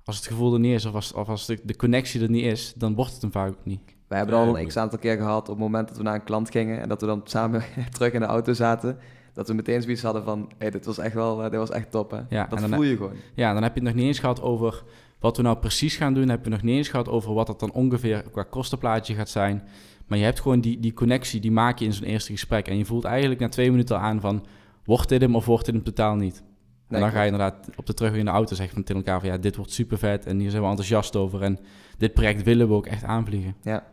als 0.04 0.16
het 0.16 0.28
gevoel 0.28 0.54
er 0.54 0.60
niet 0.60 0.74
is, 0.74 0.86
of 0.86 0.94
als, 0.94 1.14
of 1.14 1.30
als 1.30 1.46
de, 1.46 1.76
connectie 1.76 2.22
er 2.22 2.30
niet 2.30 2.46
is, 2.46 2.74
dan 2.76 2.96
wordt 2.96 3.12
het 3.12 3.22
hem 3.22 3.32
vaak 3.32 3.54
niet. 3.64 3.96
Wij 4.08 4.18
hebben 4.18 4.36
al 4.36 4.60
een 4.60 4.68
x-aantal 4.68 5.00
keer 5.00 5.18
gehad 5.18 5.42
op 5.42 5.48
het 5.48 5.58
moment 5.58 5.88
dat 5.88 5.98
we 5.98 6.04
naar 6.04 6.16
een 6.16 6.24
klant 6.24 6.52
gingen 6.52 6.82
en 6.82 6.90
dat 6.90 7.02
we 7.02 7.08
dan 7.08 7.22
samen 7.24 7.64
terug 7.92 8.14
in 8.14 8.20
de 8.20 8.26
auto 8.26 8.54
zaten. 8.54 8.98
Dat 9.34 9.48
we 9.48 9.54
meteen 9.54 9.82
zoiets 9.82 10.02
hadden 10.02 10.24
van, 10.24 10.52
hey, 10.58 10.70
dit 10.70 10.86
was 10.86 10.98
echt 10.98 11.14
wel, 11.14 11.44
uh, 11.44 11.50
dit 11.50 11.60
was 11.60 11.70
echt 11.70 11.92
top 11.92 12.12
hè. 12.12 12.20
Ja, 12.30 12.48
dat 12.50 12.60
voel 12.60 12.84
je 12.84 12.96
gewoon. 12.96 13.16
Ja, 13.34 13.54
dan 13.54 13.64
heb 13.64 13.74
je 13.74 13.80
het 13.80 13.90
nog 13.90 13.98
niet 13.98 14.08
eens 14.08 14.20
gehad 14.20 14.42
over 14.42 14.84
wat 15.20 15.38
we 15.38 15.44
nou 15.44 15.58
precies 15.58 15.96
gaan 15.96 16.14
doen. 16.14 16.30
Heb 16.30 16.44
je 16.44 16.50
nog 16.50 16.62
niet 16.62 16.76
eens 16.76 16.90
gehad 16.90 17.10
over 17.10 17.34
wat 17.34 17.48
dat 17.48 17.60
dan 17.60 17.72
ongeveer 17.72 18.24
qua 18.32 18.44
kostenplaatje 18.44 19.14
gaat 19.14 19.30
zijn. 19.30 19.68
Maar 20.08 20.18
je 20.18 20.24
hebt 20.24 20.40
gewoon 20.40 20.62
die, 20.62 20.80
die 20.80 20.94
connectie, 20.94 21.40
die 21.40 21.52
maak 21.52 21.80
je 21.80 21.86
in 21.86 21.94
zo'n 21.94 22.08
eerste 22.08 22.32
gesprek. 22.32 22.68
En 22.68 22.78
je 22.78 22.86
voelt 22.86 23.04
eigenlijk 23.04 23.40
na 23.40 23.50
twee 23.50 23.72
minuten 23.72 24.00
aan 24.00 24.22
van, 24.22 24.46
wordt 24.84 25.10
dit 25.10 25.22
hem 25.22 25.36
of 25.36 25.46
wordt 25.46 25.66
dit 25.66 25.76
hem 25.76 25.84
totaal 25.84 26.16
niet? 26.16 26.44
en 26.90 27.00
dan 27.00 27.12
ga 27.12 27.20
je 27.20 27.32
inderdaad 27.32 27.70
op 27.76 27.86
de 27.86 27.94
terugweg 27.94 28.20
in 28.20 28.26
de 28.26 28.32
auto 28.32 28.56
zeggen 28.56 28.74
van 28.74 28.84
tegen 28.84 29.02
elkaar 29.02 29.20
van 29.20 29.30
ja, 29.30 29.38
dit 29.38 29.56
wordt 29.56 29.72
super 29.72 29.98
vet 29.98 30.26
en 30.26 30.40
hier 30.40 30.50
zijn 30.50 30.62
we 30.62 30.70
enthousiast 30.70 31.16
over 31.16 31.42
en 31.42 31.60
dit 31.98 32.14
project 32.14 32.44
willen 32.44 32.68
we 32.68 32.74
ook 32.74 32.86
echt 32.86 33.04
aanvliegen. 33.04 33.56
Ja. 33.62 33.84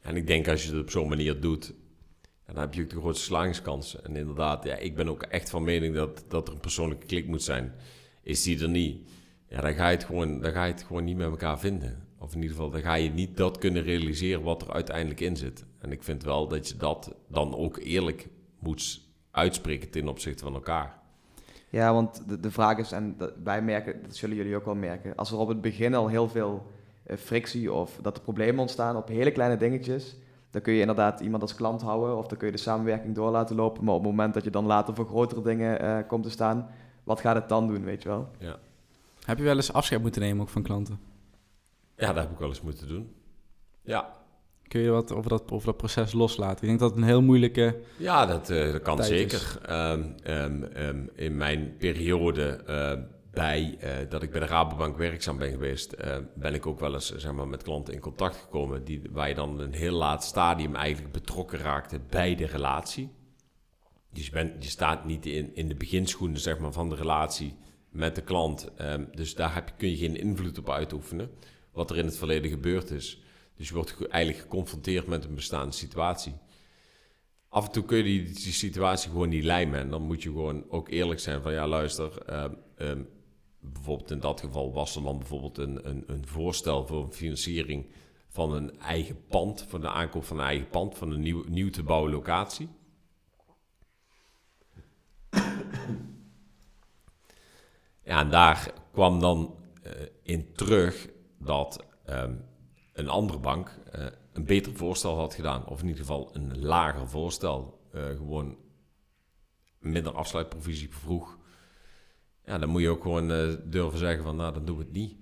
En 0.00 0.16
ik 0.16 0.26
denk 0.26 0.48
als 0.48 0.64
je 0.64 0.70
het 0.70 0.80
op 0.80 0.90
zo'n 0.90 1.08
manier 1.08 1.40
doet, 1.40 1.74
dan 2.46 2.56
heb 2.56 2.74
je 2.74 2.82
ook 2.82 2.90
de 2.90 3.00
grootste 3.00 3.24
slagingskans. 3.24 4.02
En 4.02 4.16
inderdaad, 4.16 4.64
ja, 4.64 4.76
ik 4.76 4.94
ben 4.94 5.08
ook 5.08 5.22
echt 5.22 5.50
van 5.50 5.62
mening 5.62 5.94
dat, 5.94 6.24
dat 6.28 6.48
er 6.48 6.54
een 6.54 6.60
persoonlijke 6.60 7.06
klik 7.06 7.26
moet 7.26 7.42
zijn. 7.42 7.72
Is 8.22 8.42
die 8.42 8.62
er 8.62 8.68
niet, 8.68 9.08
ja, 9.48 9.60
dan 9.60 9.74
ga, 9.74 9.88
je 9.88 9.96
het 9.96 10.04
gewoon, 10.04 10.40
dan 10.40 10.52
ga 10.52 10.64
je 10.64 10.72
het 10.72 10.82
gewoon 10.82 11.04
niet 11.04 11.16
met 11.16 11.30
elkaar 11.30 11.58
vinden. 11.58 12.08
Of 12.18 12.34
in 12.34 12.40
ieder 12.42 12.56
geval, 12.56 12.70
dan 12.70 12.80
ga 12.80 12.94
je 12.94 13.10
niet 13.10 13.36
dat 13.36 13.58
kunnen 13.58 13.82
realiseren 13.82 14.42
wat 14.42 14.62
er 14.62 14.72
uiteindelijk 14.72 15.20
in 15.20 15.36
zit. 15.36 15.64
En 15.78 15.92
ik 15.92 16.02
vind 16.02 16.22
wel 16.22 16.48
dat 16.48 16.68
je 16.68 16.76
dat 16.76 17.14
dan 17.28 17.56
ook 17.56 17.78
eerlijk 17.78 18.28
moet 18.58 19.00
uitspreken 19.30 19.90
ten 19.90 20.08
opzichte 20.08 20.44
van 20.44 20.54
elkaar. 20.54 20.98
Ja, 21.68 21.92
want 21.92 22.28
de, 22.28 22.40
de 22.40 22.50
vraag 22.50 22.78
is, 22.78 22.92
en 22.92 23.16
wij 23.44 23.62
merken, 23.62 24.02
dat 24.02 24.16
zullen 24.16 24.36
jullie 24.36 24.56
ook 24.56 24.64
wel 24.64 24.74
merken, 24.74 25.16
als 25.16 25.30
er 25.30 25.38
op 25.38 25.48
het 25.48 25.60
begin 25.60 25.94
al 25.94 26.08
heel 26.08 26.28
veel 26.28 26.66
frictie 27.16 27.72
of 27.72 27.98
dat 28.02 28.16
er 28.16 28.22
problemen 28.22 28.60
ontstaan 28.60 28.96
op 28.96 29.08
hele 29.08 29.30
kleine 29.30 29.56
dingetjes, 29.56 30.16
dan 30.50 30.62
kun 30.62 30.72
je 30.72 30.80
inderdaad 30.80 31.20
iemand 31.20 31.42
als 31.42 31.54
klant 31.54 31.82
houden 31.82 32.16
of 32.16 32.26
dan 32.26 32.38
kun 32.38 32.46
je 32.46 32.52
de 32.52 32.58
samenwerking 32.58 33.14
door 33.14 33.30
laten 33.30 33.56
lopen. 33.56 33.84
Maar 33.84 33.94
op 33.94 34.00
het 34.00 34.10
moment 34.10 34.34
dat 34.34 34.44
je 34.44 34.50
dan 34.50 34.66
later 34.66 34.94
voor 34.94 35.06
grotere 35.06 35.42
dingen 35.42 35.84
uh, 35.84 35.98
komt 36.06 36.22
te 36.22 36.30
staan, 36.30 36.68
wat 37.04 37.20
gaat 37.20 37.34
het 37.34 37.48
dan 37.48 37.66
doen, 37.66 37.84
weet 37.84 38.02
je 38.02 38.08
wel? 38.08 38.30
Ja. 38.38 38.58
Heb 39.24 39.38
je 39.38 39.44
wel 39.44 39.56
eens 39.56 39.72
afscheid 39.72 40.02
moeten 40.02 40.20
nemen 40.20 40.42
ook 40.42 40.48
van 40.48 40.62
klanten? 40.62 41.00
Ja, 41.96 42.06
dat 42.06 42.22
heb 42.22 42.32
ik 42.32 42.38
wel 42.38 42.48
eens 42.48 42.60
moeten 42.60 42.88
doen. 42.88 43.14
Ja, 43.82 44.20
Kun 44.70 44.80
je 44.80 44.90
wat 44.90 45.12
over 45.12 45.30
dat, 45.30 45.50
over 45.50 45.66
dat 45.66 45.76
proces 45.76 46.12
loslaten? 46.12 46.62
Ik 46.62 46.68
denk 46.68 46.78
dat 46.78 46.90
het 46.90 46.98
een 46.98 47.06
heel 47.06 47.22
moeilijke. 47.22 47.80
Ja, 47.96 48.26
dat, 48.26 48.50
uh, 48.50 48.72
dat 48.72 48.82
kan 48.82 49.04
zeker. 49.04 49.58
Um, 49.70 50.14
um, 50.24 50.68
um, 50.76 51.10
in 51.14 51.36
mijn 51.36 51.74
periode 51.78 52.60
uh, 52.68 52.92
bij 53.32 53.78
uh, 53.82 54.10
dat 54.10 54.22
ik 54.22 54.30
bij 54.30 54.40
de 54.40 54.46
Rabobank 54.46 54.96
werkzaam 54.96 55.38
ben 55.38 55.50
geweest, 55.50 55.96
ben 56.34 56.54
ik 56.54 56.66
ook 56.66 56.80
wel 56.80 56.94
eens 56.94 57.16
zeg 57.16 57.32
maar, 57.32 57.48
met 57.48 57.62
klanten 57.62 57.94
in 57.94 58.00
contact 58.00 58.36
gekomen 58.36 58.84
die, 58.84 59.02
waar 59.10 59.28
je 59.28 59.34
dan 59.34 59.60
een 59.60 59.72
heel 59.72 59.94
laat 59.94 60.24
stadium 60.24 60.74
eigenlijk 60.74 61.12
betrokken 61.12 61.58
raakte 61.58 62.00
bij 62.10 62.34
de 62.34 62.46
relatie. 62.46 63.10
Dus 64.12 64.26
je, 64.26 64.32
bent, 64.32 64.64
je 64.64 64.70
staat 64.70 65.04
niet 65.04 65.26
in, 65.26 65.54
in 65.54 65.68
de 65.68 65.74
beginschoenen 65.74 66.40
zeg 66.40 66.58
maar, 66.58 66.72
van 66.72 66.88
de 66.88 66.94
relatie 66.94 67.56
met 67.90 68.14
de 68.14 68.22
klant. 68.22 68.68
dus 69.12 69.34
daar 69.34 69.54
heb 69.54 69.72
kun 69.76 69.90
je 69.90 69.96
geen 69.96 70.16
invloed 70.16 70.58
op 70.58 70.70
uitoefenen, 70.70 71.30
wat 71.72 71.90
er 71.90 71.96
in 71.96 72.04
het 72.04 72.16
verleden 72.16 72.50
gebeurd 72.50 72.90
is. 72.90 73.22
Dus 73.60 73.68
je 73.68 73.74
wordt 73.74 74.08
eigenlijk 74.08 74.42
geconfronteerd 74.42 75.06
met 75.06 75.24
een 75.24 75.34
bestaande 75.34 75.72
situatie. 75.74 76.32
Af 77.48 77.66
en 77.66 77.72
toe 77.72 77.84
kun 77.84 77.96
je 77.96 78.04
die, 78.04 78.52
situatie 78.52 79.10
gewoon 79.10 79.28
niet 79.28 79.44
lijmen. 79.44 79.80
En 79.80 79.90
dan 79.90 80.02
moet 80.02 80.22
je 80.22 80.28
gewoon 80.28 80.64
ook 80.68 80.88
eerlijk 80.88 81.20
zijn 81.20 81.42
van 81.42 81.52
ja, 81.52 81.66
luister. 81.66 82.12
Uh, 82.30 82.44
um, 82.76 83.08
bijvoorbeeld 83.60 84.10
in 84.10 84.20
dat 84.20 84.40
geval 84.40 84.72
was 84.72 84.96
er 84.96 85.02
dan 85.02 85.18
bijvoorbeeld 85.18 85.58
een, 85.58 85.88
een, 85.88 86.04
een 86.06 86.26
voorstel 86.26 86.86
voor 86.86 87.04
een 87.04 87.12
financiering 87.12 87.86
van 88.28 88.52
een 88.52 88.78
eigen 88.78 89.26
pand, 89.26 89.64
voor 89.68 89.80
de 89.80 89.90
aankoop 89.90 90.24
van 90.24 90.38
een 90.38 90.44
eigen 90.44 90.68
pand, 90.68 90.98
van 90.98 91.10
een 91.10 91.20
nieuw, 91.20 91.44
nieuw 91.48 91.70
te 91.70 91.82
bouwen 91.82 92.10
locatie. 92.10 92.68
Ja, 98.02 98.20
en 98.20 98.30
daar 98.30 98.72
kwam 98.92 99.20
dan 99.20 99.54
uh, 99.86 99.92
in 100.22 100.52
terug 100.52 101.08
dat 101.38 101.86
um, 102.08 102.44
een 102.92 103.08
andere 103.08 103.38
bank 103.38 103.78
uh, 103.94 104.06
een 104.32 104.44
beter 104.44 104.76
voorstel 104.76 105.16
had 105.16 105.34
gedaan. 105.34 105.66
Of 105.66 105.80
in 105.80 105.86
ieder 105.86 106.00
geval 106.00 106.30
een 106.32 106.60
lager 106.60 107.08
voorstel. 107.08 107.80
Uh, 107.94 108.04
gewoon 108.04 108.56
minder 109.78 110.12
afsluitprovisie 110.12 110.94
vroeg. 110.94 111.38
Ja, 112.50 112.58
dan 112.58 112.68
moet 112.68 112.80
je 112.80 112.88
ook 112.88 113.02
gewoon 113.02 113.30
uh, 113.30 113.54
durven 113.64 113.98
zeggen 113.98 114.22
van, 114.22 114.36
nou, 114.36 114.52
dan 114.52 114.64
doen 114.64 114.76
we 114.76 114.82
het 114.82 114.92
niet. 114.92 115.14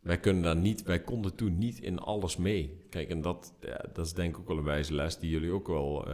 Wij 0.00 0.20
kunnen 0.20 0.42
daar 0.42 0.56
niet, 0.56 0.82
wij 0.82 1.00
konden 1.00 1.34
toen 1.34 1.58
niet 1.58 1.80
in 1.80 1.98
alles 1.98 2.36
mee. 2.36 2.86
Kijk, 2.90 3.08
en 3.08 3.20
dat, 3.20 3.54
ja, 3.60 3.84
dat 3.92 4.06
is 4.06 4.12
denk 4.12 4.34
ik 4.34 4.40
ook 4.40 4.48
wel 4.48 4.58
een 4.58 4.64
wijze 4.64 4.94
les 4.94 5.18
die 5.18 5.30
jullie 5.30 5.50
ook 5.50 5.66
wel, 5.66 6.08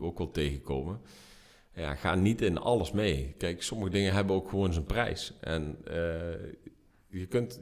ook 0.00 0.18
wel 0.18 0.30
tegenkomen. 0.30 1.00
Ja, 1.74 1.94
ga 1.94 2.14
niet 2.14 2.42
in 2.42 2.58
alles 2.58 2.92
mee. 2.92 3.34
Kijk, 3.38 3.62
sommige 3.62 3.90
dingen 3.90 4.12
hebben 4.12 4.36
ook 4.36 4.48
gewoon 4.48 4.72
zijn 4.72 4.84
prijs. 4.84 5.34
En 5.40 5.78
je 7.08 7.26
kunt, 7.28 7.60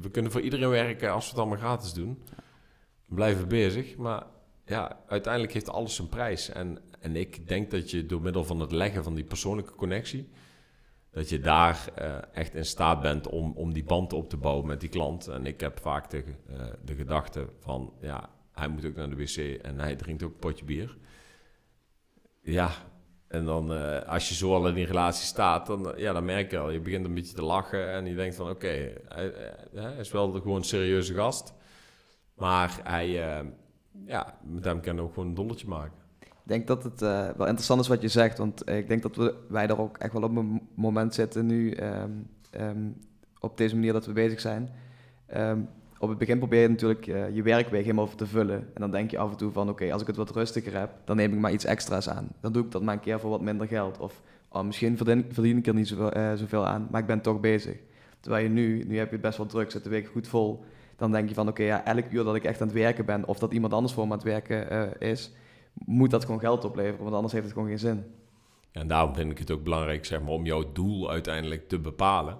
we 0.00 0.10
kunnen 0.10 0.32
voor 0.32 0.40
iedereen 0.40 0.68
werken 0.68 1.12
als 1.12 1.24
we 1.24 1.30
het 1.30 1.38
allemaal 1.38 1.58
gratis 1.58 1.92
doen. 1.92 2.22
We 3.06 3.14
blijven 3.14 3.48
bezig, 3.48 3.96
maar 3.96 4.26
ja, 4.66 5.00
uiteindelijk 5.06 5.52
heeft 5.52 5.68
alles 5.68 5.94
zijn 5.94 6.08
prijs. 6.08 6.48
En, 6.48 6.78
en 7.00 7.16
ik 7.16 7.48
denk 7.48 7.70
dat 7.70 7.90
je 7.90 8.06
door 8.06 8.22
middel 8.22 8.44
van 8.44 8.60
het 8.60 8.72
leggen 8.72 9.04
van 9.04 9.14
die 9.14 9.24
persoonlijke 9.24 9.74
connectie, 9.74 10.28
dat 11.10 11.28
je 11.28 11.40
daar 11.40 11.84
uh, 11.98 12.16
echt 12.32 12.54
in 12.54 12.64
staat 12.64 13.00
bent 13.00 13.28
om, 13.28 13.52
om 13.56 13.72
die 13.72 13.84
band 13.84 14.12
op 14.12 14.28
te 14.28 14.36
bouwen 14.36 14.66
met 14.66 14.80
die 14.80 14.88
klant. 14.88 15.26
En 15.26 15.46
ik 15.46 15.60
heb 15.60 15.80
vaak 15.80 16.10
de, 16.10 16.24
uh, 16.50 16.66
de 16.84 16.94
gedachte 16.94 17.48
van, 17.58 17.92
ja, 18.00 18.30
hij 18.52 18.68
moet 18.68 18.84
ook 18.84 18.94
naar 18.94 19.10
de 19.10 19.16
wc 19.16 19.62
en 19.62 19.78
hij 19.78 19.96
drinkt 19.96 20.22
ook 20.22 20.32
een 20.32 20.38
potje 20.38 20.64
bier. 20.64 20.96
Ja, 22.42 22.70
en 23.28 23.44
dan 23.44 23.72
uh, 23.72 24.02
als 24.02 24.28
je 24.28 24.34
zo 24.34 24.54
al 24.54 24.68
in 24.68 24.74
die 24.74 24.86
relatie 24.86 25.26
staat, 25.26 25.66
dan, 25.66 25.92
ja, 25.96 26.12
dan 26.12 26.24
merk 26.24 26.50
je 26.50 26.58
al. 26.58 26.70
Je 26.70 26.80
begint 26.80 27.04
een 27.04 27.14
beetje 27.14 27.34
te 27.34 27.42
lachen 27.42 27.92
en 27.92 28.06
je 28.06 28.14
denkt 28.14 28.34
van, 28.34 28.50
oké, 28.50 28.92
hij, 29.08 29.32
is 29.98 30.10
wel 30.10 30.32
gewoon 30.32 30.56
een 30.56 30.64
serieuze 30.64 31.14
gast. 31.14 31.54
Maar 32.34 32.80
hij, 32.82 33.08
ja, 34.06 34.38
met 34.42 34.64
hem 34.64 34.80
kan 34.80 35.00
ook 35.00 35.12
gewoon 35.12 35.28
een 35.28 35.34
dolletje 35.34 35.68
maken. 35.68 36.07
Ik 36.48 36.54
denk 36.54 36.66
dat 36.66 36.84
het 36.84 37.02
uh, 37.02 37.28
wel 37.36 37.46
interessant 37.46 37.80
is 37.80 37.88
wat 37.88 38.02
je 38.02 38.08
zegt, 38.08 38.38
want 38.38 38.70
ik 38.70 38.88
denk 38.88 39.02
dat 39.02 39.16
we, 39.16 39.34
wij 39.48 39.66
daar 39.66 39.78
ook 39.78 39.98
echt 39.98 40.12
wel 40.12 40.22
op 40.22 40.36
een 40.36 40.60
moment 40.74 41.14
zitten 41.14 41.46
nu, 41.46 41.76
um, 41.76 42.28
um, 42.60 42.96
op 43.40 43.56
deze 43.56 43.74
manier 43.74 43.92
dat 43.92 44.06
we 44.06 44.12
bezig 44.12 44.40
zijn. 44.40 44.68
Um, 45.36 45.68
op 45.98 46.08
het 46.08 46.18
begin 46.18 46.38
probeer 46.38 46.60
je 46.60 46.68
natuurlijk 46.68 47.06
uh, 47.06 47.34
je 47.34 47.42
werkweek 47.42 47.82
helemaal 47.82 48.14
te 48.14 48.26
vullen. 48.26 48.58
En 48.74 48.80
dan 48.80 48.90
denk 48.90 49.10
je 49.10 49.18
af 49.18 49.30
en 49.30 49.36
toe 49.36 49.52
van, 49.52 49.68
oké, 49.68 49.92
als 49.92 50.00
ik 50.00 50.06
het 50.06 50.16
wat 50.16 50.30
rustiger 50.30 50.78
heb, 50.78 50.90
dan 51.04 51.16
neem 51.16 51.32
ik 51.32 51.38
maar 51.38 51.52
iets 51.52 51.64
extra's 51.64 52.08
aan. 52.08 52.28
Dan 52.40 52.52
doe 52.52 52.64
ik 52.64 52.70
dat 52.70 52.82
maar 52.82 52.94
een 52.94 53.00
keer 53.00 53.20
voor 53.20 53.30
wat 53.30 53.40
minder 53.40 53.66
geld. 53.66 53.98
Of 53.98 54.22
oh, 54.48 54.62
misschien 54.62 54.96
verdien, 54.96 55.24
verdien, 55.30 55.56
ik 55.56 55.66
er 55.66 55.74
niet 55.74 55.88
zoveel, 55.88 56.16
uh, 56.16 56.32
zoveel 56.34 56.66
aan, 56.66 56.88
maar 56.90 57.00
ik 57.00 57.06
ben 57.06 57.20
toch 57.20 57.40
bezig. 57.40 57.76
Terwijl 58.20 58.42
je 58.42 58.50
nu, 58.50 58.84
nu 58.84 58.98
heb 58.98 59.06
je 59.06 59.12
het 59.12 59.22
best 59.22 59.38
wel 59.38 59.46
druk, 59.46 59.70
zit 59.70 59.84
de 59.84 59.90
week 59.90 60.06
goed 60.06 60.28
vol 60.28 60.64
dan 60.96 61.12
denk 61.12 61.28
je 61.28 61.34
van 61.34 61.48
oké, 61.48 61.62
ja, 61.62 61.84
elk 61.84 62.10
uur 62.10 62.24
dat 62.24 62.34
ik 62.34 62.44
echt 62.44 62.60
aan 62.60 62.66
het 62.66 62.76
werken 62.76 63.04
ben, 63.04 63.26
of 63.26 63.38
dat 63.38 63.52
iemand 63.52 63.72
anders 63.72 63.92
voor 63.92 64.06
me 64.06 64.12
aan 64.12 64.18
het 64.18 64.26
werken 64.26 65.00
is, 65.00 65.32
moet 65.84 66.10
dat 66.10 66.24
gewoon 66.24 66.40
geld 66.40 66.64
opleveren, 66.64 67.02
want 67.02 67.14
anders 67.14 67.32
heeft 67.32 67.44
het 67.44 67.52
gewoon 67.52 67.68
geen 67.68 67.78
zin. 67.78 68.04
En 68.72 68.88
daarom 68.88 69.14
vind 69.14 69.30
ik 69.30 69.38
het 69.38 69.50
ook 69.50 69.62
belangrijk 69.62 70.04
zeg 70.04 70.20
maar, 70.20 70.30
om 70.30 70.44
jouw 70.44 70.72
doel 70.72 71.10
uiteindelijk 71.10 71.68
te 71.68 71.78
bepalen. 71.78 72.38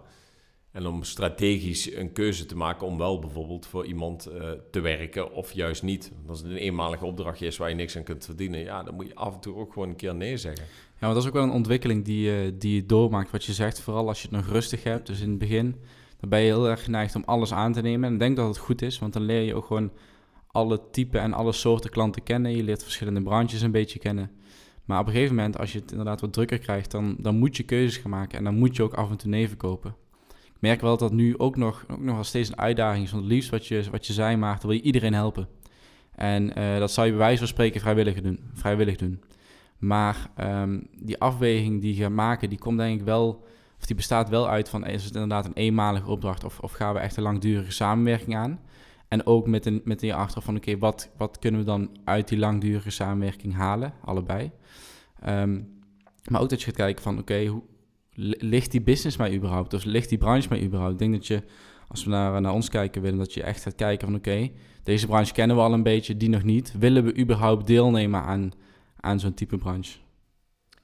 En 0.70 0.86
om 0.86 1.02
strategisch 1.02 1.94
een 1.94 2.12
keuze 2.12 2.46
te 2.46 2.56
maken 2.56 2.86
om 2.86 2.98
wel 2.98 3.18
bijvoorbeeld 3.18 3.66
voor 3.66 3.86
iemand 3.86 4.28
uh, 4.28 4.50
te 4.70 4.80
werken 4.80 5.32
of 5.32 5.52
juist 5.52 5.82
niet. 5.82 6.12
Als 6.28 6.38
het 6.38 6.50
een 6.50 6.56
eenmalige 6.56 7.04
opdrachtje 7.04 7.46
is 7.46 7.56
waar 7.56 7.68
je 7.68 7.74
niks 7.74 7.96
aan 7.96 8.02
kunt 8.02 8.24
verdienen, 8.24 8.60
ja, 8.60 8.82
dan 8.82 8.94
moet 8.94 9.06
je 9.06 9.14
af 9.14 9.34
en 9.34 9.40
toe 9.40 9.56
ook 9.56 9.72
gewoon 9.72 9.88
een 9.88 9.96
keer 9.96 10.14
nee 10.14 10.36
zeggen. 10.36 10.64
Ja, 10.64 11.06
maar 11.06 11.14
dat 11.14 11.22
is 11.22 11.28
ook 11.28 11.34
wel 11.34 11.42
een 11.42 11.50
ontwikkeling 11.50 12.04
die, 12.04 12.44
uh, 12.44 12.52
die 12.58 12.74
je 12.74 12.86
doormaakt, 12.86 13.30
wat 13.30 13.44
je 13.44 13.52
zegt. 13.52 13.80
Vooral 13.80 14.08
als 14.08 14.22
je 14.22 14.28
het 14.28 14.36
nog 14.36 14.46
rustig 14.46 14.82
hebt. 14.82 15.06
Dus 15.06 15.20
in 15.20 15.30
het 15.30 15.38
begin 15.38 15.76
dan 16.20 16.28
ben 16.28 16.38
je 16.38 16.44
heel 16.44 16.68
erg 16.68 16.84
geneigd 16.84 17.14
om 17.14 17.22
alles 17.26 17.52
aan 17.52 17.72
te 17.72 17.80
nemen. 17.80 18.08
En 18.08 18.12
ik 18.12 18.18
denk 18.18 18.36
dat 18.36 18.48
het 18.48 18.58
goed 18.58 18.82
is, 18.82 18.98
want 18.98 19.12
dan 19.12 19.22
leer 19.22 19.42
je 19.42 19.54
ook 19.54 19.66
gewoon 19.66 19.90
alle 20.58 20.80
typen 20.90 21.20
en 21.20 21.32
alle 21.32 21.52
soorten 21.52 21.90
klanten 21.90 22.22
kennen. 22.22 22.56
Je 22.56 22.62
leert 22.62 22.82
verschillende 22.82 23.22
branches 23.22 23.60
een 23.60 23.70
beetje 23.70 23.98
kennen. 23.98 24.30
Maar 24.84 25.00
op 25.00 25.06
een 25.06 25.12
gegeven 25.12 25.34
moment, 25.34 25.58
als 25.58 25.72
je 25.72 25.78
het 25.78 25.90
inderdaad 25.90 26.20
wat 26.20 26.32
drukker 26.32 26.58
krijgt, 26.58 26.90
dan, 26.90 27.16
dan 27.18 27.36
moet 27.36 27.56
je 27.56 27.62
keuzes 27.62 27.96
gaan 27.96 28.10
maken. 28.10 28.38
En 28.38 28.44
dan 28.44 28.54
moet 28.54 28.76
je 28.76 28.82
ook 28.82 28.94
af 28.94 29.10
en 29.10 29.16
toe 29.16 29.30
nee 29.30 29.48
verkopen. 29.48 29.94
Ik 30.28 30.58
merk 30.58 30.80
wel 30.80 30.96
dat 30.96 31.12
nu 31.12 31.38
ook 31.38 31.56
nog, 31.56 31.84
ook 31.90 32.00
nog 32.00 32.14
wel 32.14 32.24
steeds 32.24 32.48
een 32.48 32.58
uitdaging 32.58 33.04
is. 33.04 33.10
Want 33.10 33.22
het 33.22 33.32
liefst 33.32 33.50
wat 33.50 33.66
je, 33.66 33.84
wat 33.90 34.06
je 34.06 34.12
zei, 34.12 34.36
Maarten, 34.36 34.68
wil 34.68 34.76
je 34.76 34.82
iedereen 34.82 35.14
helpen. 35.14 35.48
En 36.14 36.58
uh, 36.58 36.78
dat 36.78 36.90
zou 36.90 37.06
je 37.06 37.12
bij 37.12 37.20
wijze 37.20 37.38
van 37.38 37.46
spreken 37.46 37.80
vrijwillig 37.80 38.20
doen. 38.20 38.40
Vrijwillig 38.52 38.96
doen. 38.96 39.22
Maar 39.78 40.30
um, 40.40 40.86
die 40.98 41.18
afweging 41.18 41.80
die 41.80 41.94
je 41.94 42.02
gaat 42.02 42.10
maken, 42.10 42.48
die 42.48 42.58
komt 42.58 42.78
denk 42.78 43.00
ik 43.00 43.06
wel 43.06 43.46
of 43.78 43.86
die 43.86 43.96
bestaat 43.96 44.28
wel 44.28 44.48
uit 44.48 44.68
van 44.68 44.86
is 44.86 45.04
het 45.04 45.14
inderdaad 45.14 45.46
een 45.46 45.52
eenmalige 45.52 46.10
opdracht 46.10 46.44
of, 46.44 46.58
of 46.58 46.72
gaan 46.72 46.94
we 46.94 47.00
echt 47.00 47.16
een 47.16 47.22
langdurige 47.22 47.72
samenwerking 47.72 48.36
aan? 48.36 48.60
En 49.08 49.26
ook 49.26 49.46
met 49.46 49.66
een, 49.66 49.80
met 49.84 50.02
een 50.02 50.12
achter 50.12 50.42
van 50.42 50.56
oké, 50.56 50.78
wat, 50.78 51.10
wat 51.16 51.38
kunnen 51.38 51.60
we 51.60 51.66
dan 51.66 51.90
uit 52.04 52.28
die 52.28 52.38
langdurige 52.38 52.90
samenwerking 52.90 53.54
halen, 53.54 53.92
allebei. 54.04 54.50
Um, 55.28 55.76
maar 56.30 56.40
ook 56.40 56.48
dat 56.48 56.60
je 56.60 56.66
gaat 56.66 56.76
kijken 56.76 57.02
van 57.02 57.18
oké, 57.18 57.46
hoe 57.46 57.62
ligt 58.38 58.70
die 58.70 58.82
business 58.82 59.16
mij 59.16 59.34
überhaupt? 59.34 59.74
Of 59.74 59.84
ligt 59.84 60.08
die 60.08 60.18
branche 60.18 60.48
mij 60.48 60.62
überhaupt? 60.62 60.92
Ik 60.92 60.98
denk 60.98 61.12
dat 61.12 61.26
je, 61.26 61.42
als 61.88 62.04
we 62.04 62.10
naar, 62.10 62.40
naar 62.40 62.52
ons 62.52 62.68
kijken 62.68 63.02
willen, 63.02 63.18
dat 63.18 63.34
je 63.34 63.42
echt 63.42 63.62
gaat 63.62 63.74
kijken 63.74 64.06
van 64.08 64.16
oké, 64.16 64.50
deze 64.82 65.06
branche 65.06 65.32
kennen 65.32 65.56
we 65.56 65.62
al 65.62 65.72
een 65.72 65.82
beetje, 65.82 66.16
die 66.16 66.28
nog 66.28 66.42
niet. 66.42 66.74
Willen 66.78 67.04
we 67.04 67.18
überhaupt 67.18 67.66
deelnemen 67.66 68.22
aan, 68.22 68.50
aan 69.00 69.20
zo'n 69.20 69.34
type 69.34 69.56
branche? 69.56 69.98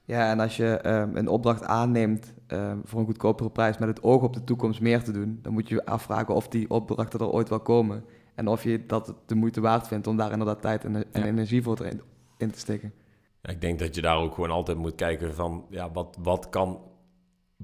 Ja, 0.05 0.31
en 0.31 0.39
als 0.39 0.57
je 0.57 0.89
um, 0.89 1.15
een 1.15 1.27
opdracht 1.27 1.63
aanneemt 1.63 2.33
um, 2.47 2.81
voor 2.83 2.99
een 2.99 3.05
goedkopere 3.05 3.49
prijs 3.49 3.77
met 3.77 3.89
het 3.89 4.03
oog 4.03 4.23
op 4.23 4.33
de 4.33 4.43
toekomst 4.43 4.81
meer 4.81 5.03
te 5.03 5.11
doen, 5.11 5.39
dan 5.41 5.53
moet 5.53 5.69
je 5.69 5.75
je 5.75 5.85
afvragen 5.85 6.35
of 6.35 6.47
die 6.47 6.69
opdrachten 6.69 7.19
er 7.19 7.29
ooit 7.29 7.49
wel 7.49 7.59
komen. 7.59 8.05
En 8.35 8.47
of 8.47 8.63
je 8.63 8.85
dat 8.85 9.15
de 9.25 9.35
moeite 9.35 9.61
waard 9.61 9.87
vindt 9.87 10.07
om 10.07 10.17
daar 10.17 10.31
inderdaad 10.31 10.61
tijd 10.61 10.85
en, 10.85 10.95
en 10.95 11.05
ja. 11.11 11.25
energie 11.25 11.63
voor 11.63 11.75
te, 11.75 11.99
in 12.37 12.51
te 12.51 12.59
steken. 12.59 12.93
Ja, 13.41 13.51
ik 13.51 13.61
denk 13.61 13.79
dat 13.79 13.95
je 13.95 14.01
daar 14.01 14.17
ook 14.17 14.33
gewoon 14.33 14.51
altijd 14.51 14.77
moet 14.77 14.95
kijken 14.95 15.35
van, 15.35 15.65
ja, 15.69 15.91
wat, 15.91 16.17
wat, 16.21 16.49
kan, 16.49 16.79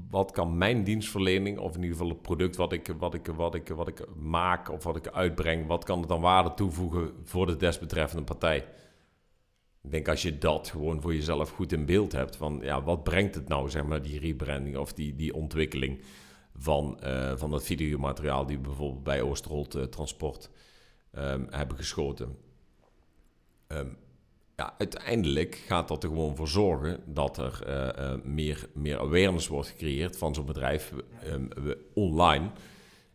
wat 0.10 0.32
kan 0.32 0.58
mijn 0.58 0.84
dienstverlening, 0.84 1.58
of 1.58 1.76
in 1.76 1.82
ieder 1.82 1.98
geval 1.98 2.12
het 2.12 2.22
product 2.22 2.56
wat 2.56 2.72
ik, 2.72 2.94
wat, 2.98 3.14
ik, 3.14 3.28
wat, 3.36 3.56
ik, 3.56 3.68
wat 3.68 3.88
ik 3.88 4.06
maak 4.16 4.72
of 4.72 4.84
wat 4.84 4.96
ik 4.96 5.08
uitbreng, 5.08 5.68
wat 5.68 5.84
kan 5.84 6.00
het 6.00 6.10
dan 6.10 6.22
waarde 6.22 6.54
toevoegen 6.54 7.12
voor 7.24 7.46
de 7.46 7.58
desbetreffende 7.58 8.24
partij? 8.24 8.66
Ik 9.84 9.92
denk 9.92 10.08
als 10.08 10.22
je 10.22 10.38
dat 10.38 10.70
gewoon 10.70 11.02
voor 11.02 11.14
jezelf 11.16 11.50
goed 11.50 11.72
in 11.72 11.86
beeld 11.86 12.12
hebt, 12.12 12.36
van 12.36 12.60
ja, 12.62 12.84
wat 12.84 13.04
brengt 13.04 13.36
het 13.36 13.48
nou, 13.48 13.70
zeg 13.70 13.84
maar, 13.84 14.02
die 14.02 14.20
rebranding 14.20 14.78
of 14.78 14.94
die, 14.94 15.16
die 15.16 15.34
ontwikkeling 15.34 16.02
van, 16.56 17.00
uh, 17.04 17.36
van 17.36 17.50
dat 17.50 17.64
videomateriaal 17.64 18.46
die 18.46 18.58
we 18.58 18.64
bijvoorbeeld 18.64 19.04
bij 19.04 19.22
Oosterholt 19.22 19.76
uh, 19.76 19.84
Transport 19.84 20.50
um, 21.14 21.48
hebben 21.50 21.78
geschoten. 21.78 22.38
Um, 23.68 23.98
ja, 24.56 24.74
uiteindelijk 24.78 25.56
gaat 25.56 25.88
dat 25.88 26.04
er 26.04 26.10
gewoon 26.10 26.36
voor 26.36 26.48
zorgen 26.48 27.00
dat 27.06 27.38
er 27.38 27.64
uh, 27.68 28.24
meer, 28.24 28.70
meer 28.74 29.00
awareness 29.00 29.48
wordt 29.48 29.68
gecreëerd 29.68 30.18
van 30.18 30.34
zo'n 30.34 30.46
bedrijf 30.46 30.94
um, 31.26 31.50
online. 31.94 32.50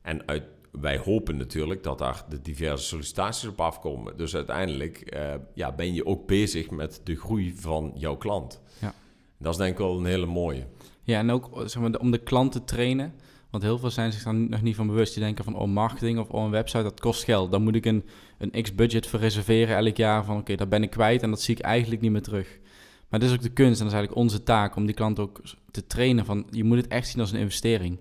En 0.02 0.28
uit, 0.28 0.44
wij 0.80 0.98
hopen 0.98 1.36
natuurlijk 1.36 1.82
dat 1.82 1.98
daar 1.98 2.24
de 2.28 2.42
diverse 2.42 2.86
sollicitaties 2.86 3.48
op 3.48 3.60
afkomen. 3.60 4.16
Dus 4.16 4.34
uiteindelijk 4.34 5.16
uh, 5.16 5.34
ja, 5.54 5.72
ben 5.72 5.94
je 5.94 6.06
ook 6.06 6.26
bezig 6.26 6.70
met 6.70 7.00
de 7.04 7.16
groei 7.16 7.54
van 7.56 7.92
jouw 7.94 8.16
klant. 8.16 8.60
Ja. 8.80 8.94
Dat 9.38 9.52
is 9.52 9.58
denk 9.58 9.72
ik 9.72 9.78
wel 9.78 9.98
een 9.98 10.04
hele 10.04 10.26
mooie. 10.26 10.66
Ja, 11.02 11.18
en 11.18 11.30
ook 11.30 11.62
zeg 11.64 11.82
maar, 11.82 11.98
om 11.98 12.10
de 12.10 12.22
klant 12.22 12.52
te 12.52 12.64
trainen. 12.64 13.14
Want 13.50 13.62
heel 13.62 13.78
veel 13.78 13.90
zijn 13.90 14.12
zich 14.12 14.22
dan 14.22 14.48
nog 14.48 14.62
niet 14.62 14.76
van 14.76 14.86
bewust. 14.86 15.14
Die 15.14 15.22
denken 15.22 15.44
van, 15.44 15.56
oh, 15.56 15.68
marketing 15.68 16.18
of 16.18 16.28
oh, 16.28 16.44
een 16.44 16.50
website, 16.50 16.82
dat 16.82 17.00
kost 17.00 17.24
geld. 17.24 17.50
Dan 17.50 17.62
moet 17.62 17.74
ik 17.74 17.84
een, 17.84 18.04
een 18.38 18.62
x-budget 18.62 19.06
voor 19.06 19.20
reserveren 19.20 19.76
elk 19.76 19.96
jaar. 19.96 20.24
Van, 20.24 20.32
oké, 20.32 20.42
okay, 20.42 20.56
dat 20.56 20.68
ben 20.68 20.82
ik 20.82 20.90
kwijt 20.90 21.22
en 21.22 21.30
dat 21.30 21.40
zie 21.40 21.56
ik 21.56 21.62
eigenlijk 21.62 22.02
niet 22.02 22.10
meer 22.10 22.22
terug. 22.22 22.58
Maar 23.08 23.20
dat 23.20 23.28
is 23.28 23.34
ook 23.34 23.42
de 23.42 23.52
kunst 23.52 23.80
en 23.80 23.86
dat 23.86 23.94
is 23.94 23.98
eigenlijk 23.98 24.14
onze 24.20 24.42
taak 24.42 24.76
om 24.76 24.86
die 24.86 24.94
klant 24.94 25.18
ook 25.18 25.40
te 25.70 25.86
trainen 25.86 26.24
van, 26.24 26.46
je 26.50 26.64
moet 26.64 26.76
het 26.76 26.88
echt 26.88 27.08
zien 27.08 27.20
als 27.20 27.32
een 27.32 27.38
investering 27.38 27.98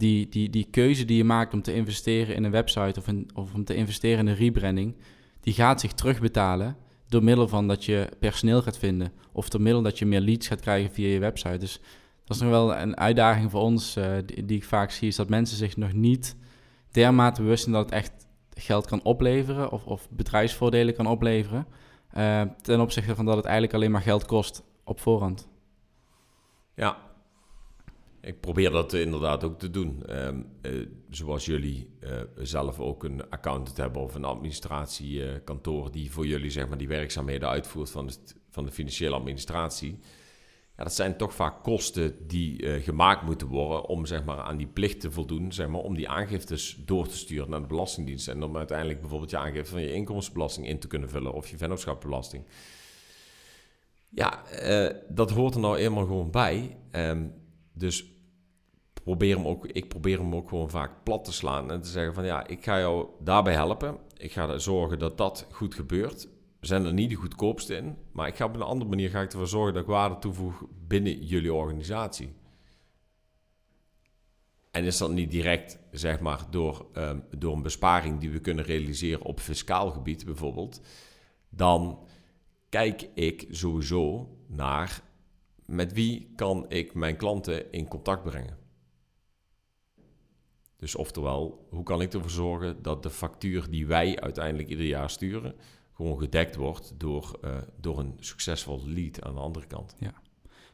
die, 0.00 0.28
die, 0.28 0.50
die 0.50 0.66
keuze 0.70 1.04
die 1.04 1.16
je 1.16 1.24
maakt 1.24 1.52
om 1.52 1.62
te 1.62 1.74
investeren 1.74 2.34
in 2.34 2.44
een 2.44 2.50
website 2.50 3.00
of, 3.00 3.06
of 3.34 3.54
om 3.54 3.64
te 3.64 3.74
investeren 3.74 4.18
in 4.18 4.26
een 4.26 4.34
rebranding, 4.34 4.96
die 5.40 5.54
gaat 5.54 5.80
zich 5.80 5.92
terugbetalen 5.92 6.76
door 7.08 7.24
middel 7.24 7.48
van 7.48 7.68
dat 7.68 7.84
je 7.84 8.08
personeel 8.18 8.62
gaat 8.62 8.78
vinden 8.78 9.12
of 9.32 9.48
door 9.48 9.60
middel 9.60 9.82
dat 9.82 9.98
je 9.98 10.06
meer 10.06 10.20
leads 10.20 10.46
gaat 10.46 10.60
krijgen 10.60 10.92
via 10.92 11.08
je 11.08 11.18
website. 11.18 11.58
Dus 11.58 11.80
dat 12.24 12.36
is 12.36 12.42
nog 12.42 12.50
wel 12.50 12.76
een 12.76 12.96
uitdaging 12.96 13.50
voor 13.50 13.60
ons 13.60 13.96
uh, 13.96 14.12
die, 14.24 14.56
ik 14.56 14.64
vaak 14.64 14.90
zie, 14.90 15.08
is 15.08 15.16
dat 15.16 15.28
mensen 15.28 15.56
zich 15.56 15.76
nog 15.76 15.92
niet 15.92 16.36
dermate 16.90 17.42
bewust 17.42 17.62
zijn 17.62 17.74
dat 17.74 17.84
het 17.84 17.94
echt 17.94 18.12
geld 18.54 18.86
kan 18.86 19.02
opleveren 19.02 19.70
of, 19.72 19.86
of 19.86 20.08
bedrijfsvoordelen 20.10 20.94
kan 20.94 21.06
opleveren, 21.06 21.66
uh, 22.16 22.42
ten 22.62 22.80
opzichte 22.80 23.14
van 23.14 23.24
dat 23.24 23.36
het 23.36 23.44
eigenlijk 23.44 23.74
alleen 23.74 23.90
maar 23.90 24.02
geld 24.02 24.26
kost 24.26 24.62
op 24.84 25.00
voorhand. 25.00 25.48
Ja, 26.74 27.09
ik 28.20 28.40
probeer 28.40 28.70
dat 28.70 28.92
inderdaad 28.92 29.44
ook 29.44 29.58
te 29.58 29.70
doen. 29.70 30.02
Um, 30.26 30.46
uh, 30.62 30.86
zoals 31.10 31.44
jullie 31.44 31.90
uh, 32.00 32.20
zelf 32.36 32.80
ook 32.80 33.04
een 33.04 33.30
accountant 33.30 33.76
hebben 33.76 34.02
of 34.02 34.14
een 34.14 34.24
administratiekantoor 34.24 35.90
die 35.90 36.12
voor 36.12 36.26
jullie 36.26 36.50
zeg 36.50 36.68
maar, 36.68 36.78
die 36.78 36.88
werkzaamheden 36.88 37.48
uitvoert 37.48 37.90
van 37.90 38.06
de, 38.06 38.14
van 38.50 38.64
de 38.64 38.70
financiële 38.70 39.14
administratie. 39.14 39.98
Ja, 40.76 40.86
dat 40.86 40.94
zijn 40.94 41.16
toch 41.16 41.34
vaak 41.34 41.62
kosten 41.62 42.26
die 42.26 42.62
uh, 42.62 42.82
gemaakt 42.82 43.22
moeten 43.22 43.46
worden 43.46 43.84
om 43.86 44.06
zeg 44.06 44.24
maar, 44.24 44.40
aan 44.40 44.56
die 44.56 44.66
plicht 44.66 45.00
te 45.00 45.10
voldoen, 45.10 45.52
zeg 45.52 45.68
maar, 45.68 45.80
om 45.80 45.94
die 45.94 46.08
aangiftes 46.08 46.82
door 46.84 47.08
te 47.08 47.16
sturen 47.16 47.50
naar 47.50 47.60
de 47.60 47.66
Belastingdienst. 47.66 48.28
En 48.28 48.42
om 48.42 48.56
uiteindelijk 48.56 49.00
bijvoorbeeld 49.00 49.30
je 49.30 49.38
aangifte 49.38 49.70
van 49.70 49.80
je 49.80 49.92
inkomstenbelasting 49.92 50.66
in 50.66 50.78
te 50.78 50.86
kunnen 50.86 51.08
vullen 51.08 51.32
of 51.32 51.48
je 51.48 51.56
vennootschapsbelasting. 51.56 52.44
Ja, 54.08 54.42
dat 55.08 55.30
hoort 55.30 55.54
er 55.54 55.60
nou 55.60 55.76
eenmaal 55.76 56.04
gewoon 56.06 56.30
bij. 56.30 56.76
Um, 56.92 57.39
dus 57.72 58.12
probeer 59.02 59.36
hem 59.36 59.46
ook, 59.46 59.66
ik 59.66 59.88
probeer 59.88 60.18
hem 60.18 60.34
ook 60.34 60.48
gewoon 60.48 60.70
vaak 60.70 61.04
plat 61.04 61.24
te 61.24 61.32
slaan. 61.32 61.70
En 61.70 61.80
te 61.80 61.88
zeggen 61.88 62.14
van 62.14 62.24
ja, 62.24 62.46
ik 62.46 62.64
ga 62.64 62.78
jou 62.78 63.08
daarbij 63.20 63.52
helpen. 63.52 63.98
Ik 64.16 64.32
ga 64.32 64.48
er 64.48 64.60
zorgen 64.60 64.98
dat 64.98 65.18
dat 65.18 65.46
goed 65.50 65.74
gebeurt. 65.74 66.28
We 66.60 66.66
zijn 66.66 66.84
er 66.84 66.92
niet 66.92 67.10
de 67.10 67.16
goedkoopste 67.16 67.76
in. 67.76 67.96
Maar 68.12 68.28
ik 68.28 68.36
ga 68.36 68.44
op 68.44 68.54
een 68.54 68.62
andere 68.62 68.90
manier 68.90 69.10
ga 69.10 69.20
ik 69.20 69.32
ervoor 69.32 69.48
zorgen 69.48 69.72
dat 69.72 69.82
ik 69.82 69.88
waarde 69.88 70.18
toevoeg 70.18 70.64
binnen 70.86 71.24
jullie 71.24 71.52
organisatie. 71.52 72.32
En 74.70 74.84
is 74.84 74.98
dat 74.98 75.10
niet 75.10 75.30
direct, 75.30 75.78
zeg 75.90 76.20
maar, 76.20 76.46
door, 76.50 76.86
um, 76.94 77.24
door 77.38 77.54
een 77.56 77.62
besparing 77.62 78.20
die 78.20 78.30
we 78.30 78.40
kunnen 78.40 78.64
realiseren 78.64 79.22
op 79.22 79.40
fiscaal 79.40 79.90
gebied 79.90 80.24
bijvoorbeeld. 80.24 80.80
dan 81.48 81.98
kijk 82.68 83.08
ik 83.14 83.46
sowieso 83.50 84.28
naar 84.46 85.02
met 85.70 85.92
wie 85.92 86.32
kan 86.36 86.64
ik 86.68 86.94
mijn 86.94 87.16
klanten 87.16 87.72
in 87.72 87.88
contact 87.88 88.22
brengen. 88.22 88.58
Dus 90.76 90.94
oftewel, 90.94 91.66
hoe 91.70 91.82
kan 91.82 92.00
ik 92.00 92.12
ervoor 92.12 92.30
zorgen 92.30 92.82
dat 92.82 93.02
de 93.02 93.10
factuur 93.10 93.70
die 93.70 93.86
wij 93.86 94.20
uiteindelijk 94.20 94.68
ieder 94.68 94.86
jaar 94.86 95.10
sturen, 95.10 95.54
gewoon 95.92 96.18
gedekt 96.18 96.56
wordt 96.56 96.92
door, 96.96 97.38
uh, 97.44 97.56
door 97.80 97.98
een 97.98 98.16
succesvol 98.18 98.82
lead 98.86 99.22
aan 99.22 99.34
de 99.34 99.40
andere 99.40 99.66
kant. 99.66 99.94
Ja. 99.98 100.12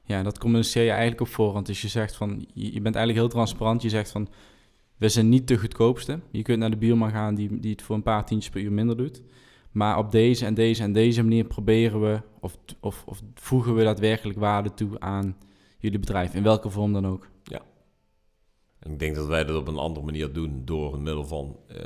ja, 0.04 0.22
dat 0.22 0.38
communiceer 0.38 0.82
je 0.82 0.90
eigenlijk 0.90 1.20
op 1.20 1.28
voorhand. 1.28 1.66
Dus 1.66 1.82
je 1.82 1.88
zegt 1.88 2.16
van, 2.16 2.46
je, 2.54 2.80
bent 2.80 2.94
eigenlijk 2.94 3.18
heel 3.18 3.28
transparant. 3.28 3.82
Je 3.82 3.88
zegt 3.88 4.10
van, 4.10 4.28
we 4.96 5.08
zijn 5.08 5.28
niet 5.28 5.48
de 5.48 5.58
goedkoopste. 5.58 6.20
Je 6.30 6.42
kunt 6.42 6.58
naar 6.58 6.70
de 6.70 6.76
buurman 6.76 7.10
gaan 7.10 7.34
die, 7.34 7.60
die 7.60 7.70
het 7.70 7.82
voor 7.82 7.96
een 7.96 8.02
paar 8.02 8.26
tientjes 8.26 8.52
per 8.52 8.60
uur 8.60 8.72
minder 8.72 8.96
doet. 8.96 9.22
Maar 9.76 9.98
op 9.98 10.10
deze 10.10 10.46
en 10.46 10.54
deze 10.54 10.82
en 10.82 10.92
deze 10.92 11.22
manier 11.22 11.44
proberen 11.44 12.00
we, 12.00 12.20
of, 12.40 12.58
of, 12.80 13.04
of 13.06 13.22
voegen 13.34 13.74
we 13.74 13.84
daadwerkelijk 13.84 14.38
waarde 14.38 14.74
toe 14.74 15.00
aan 15.00 15.36
jullie 15.78 15.98
bedrijf, 15.98 16.34
in 16.34 16.42
welke 16.42 16.70
vorm 16.70 16.92
dan 16.92 17.06
ook. 17.06 17.28
Ja. 17.42 17.60
En 18.78 18.92
ik 18.92 18.98
denk 18.98 19.14
dat 19.14 19.26
wij 19.26 19.44
dat 19.44 19.56
op 19.56 19.68
een 19.68 19.76
andere 19.76 20.06
manier 20.06 20.32
doen 20.32 20.62
door 20.64 20.98
middel 20.98 21.24
van 21.24 21.56
uh, 21.70 21.76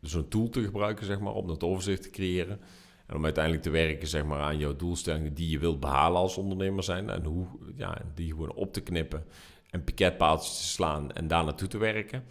zo'n 0.00 0.28
tool 0.28 0.48
te 0.48 0.62
gebruiken, 0.62 1.06
zeg 1.06 1.20
maar, 1.20 1.32
om 1.32 1.46
dat 1.46 1.62
overzicht 1.62 2.02
te 2.02 2.10
creëren. 2.10 2.60
En 3.06 3.16
om 3.16 3.24
uiteindelijk 3.24 3.64
te 3.64 3.70
werken 3.70 4.08
zeg 4.08 4.24
maar, 4.24 4.40
aan 4.40 4.58
jouw 4.58 4.76
doelstellingen 4.76 5.34
die 5.34 5.50
je 5.50 5.58
wilt 5.58 5.80
behalen 5.80 6.20
als 6.20 6.36
ondernemer 6.36 6.82
zijn. 6.82 7.10
En 7.10 7.24
hoe 7.24 7.46
ja, 7.76 8.02
die 8.14 8.30
gewoon 8.30 8.52
op 8.52 8.72
te 8.72 8.80
knippen 8.80 9.24
en 9.70 9.84
piketpaaltjes 9.84 10.56
te 10.56 10.66
slaan 10.66 11.12
en 11.12 11.28
daar 11.28 11.44
naartoe 11.44 11.68
te 11.68 11.78
werken. 11.78 12.24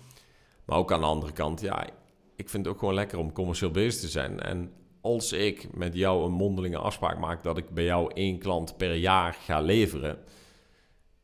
Maar 0.65 0.77
ook 0.77 0.91
aan 0.91 0.99
de 0.99 1.05
andere 1.05 1.33
kant, 1.33 1.61
ja, 1.61 1.87
ik 2.35 2.49
vind 2.49 2.65
het 2.65 2.73
ook 2.73 2.79
gewoon 2.79 2.93
lekker 2.93 3.17
om 3.17 3.31
commercieel 3.31 3.71
bezig 3.71 4.01
te 4.01 4.07
zijn. 4.07 4.39
En 4.39 4.71
als 5.07 5.31
ik 5.31 5.67
met 5.73 5.93
jou 5.93 6.25
een 6.25 6.31
mondelinge 6.31 6.77
afspraak 6.77 7.19
maak 7.19 7.43
dat 7.43 7.57
ik 7.57 7.69
bij 7.69 7.83
jou 7.83 8.11
één 8.13 8.39
klant 8.39 8.77
per 8.77 8.95
jaar 8.95 9.33
ga 9.33 9.61
leveren, 9.61 10.17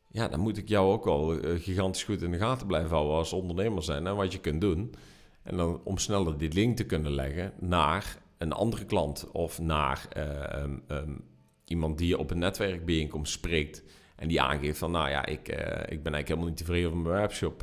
ja, 0.08 0.28
dan 0.28 0.40
moet 0.40 0.56
ik 0.56 0.68
jou 0.68 0.92
ook 0.92 1.04
wel 1.04 1.38
eh, 1.38 1.60
gigantisch 1.60 2.04
goed 2.04 2.22
in 2.22 2.30
de 2.30 2.38
gaten 2.38 2.66
blijven 2.66 2.90
houden 2.90 3.16
als 3.16 3.32
ondernemer 3.32 3.82
zijn 3.82 4.06
en 4.06 4.16
wat 4.16 4.32
je 4.32 4.40
kunt 4.40 4.60
doen. 4.60 4.94
En 5.42 5.56
dan 5.56 5.80
om 5.84 5.98
sneller 5.98 6.38
die 6.38 6.52
link 6.52 6.76
te 6.76 6.84
kunnen 6.84 7.12
leggen 7.12 7.52
naar 7.60 8.18
een 8.38 8.52
andere 8.52 8.84
klant 8.84 9.30
of 9.32 9.60
naar 9.60 10.08
uh, 10.16 10.98
um, 10.98 11.24
iemand 11.64 11.98
die 11.98 12.18
op 12.18 12.30
een 12.30 12.38
netwerkbijeenkomst 12.38 13.32
spreekt 13.32 13.82
en 14.16 14.28
die 14.28 14.40
aangeeft 14.40 14.78
van, 14.78 14.90
nou 14.90 15.08
ja, 15.08 15.26
ik, 15.26 15.48
uh, 15.48 15.56
ik 15.56 16.02
ben 16.02 16.14
eigenlijk 16.14 16.28
helemaal 16.28 16.48
niet 16.48 16.56
tevreden 16.56 16.90
over 16.90 17.00
mijn 17.00 17.20
webshop. 17.20 17.58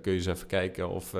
kun 0.00 0.12
je 0.12 0.18
eens 0.18 0.26
even 0.26 0.46
kijken 0.46 0.88
of 0.88 1.14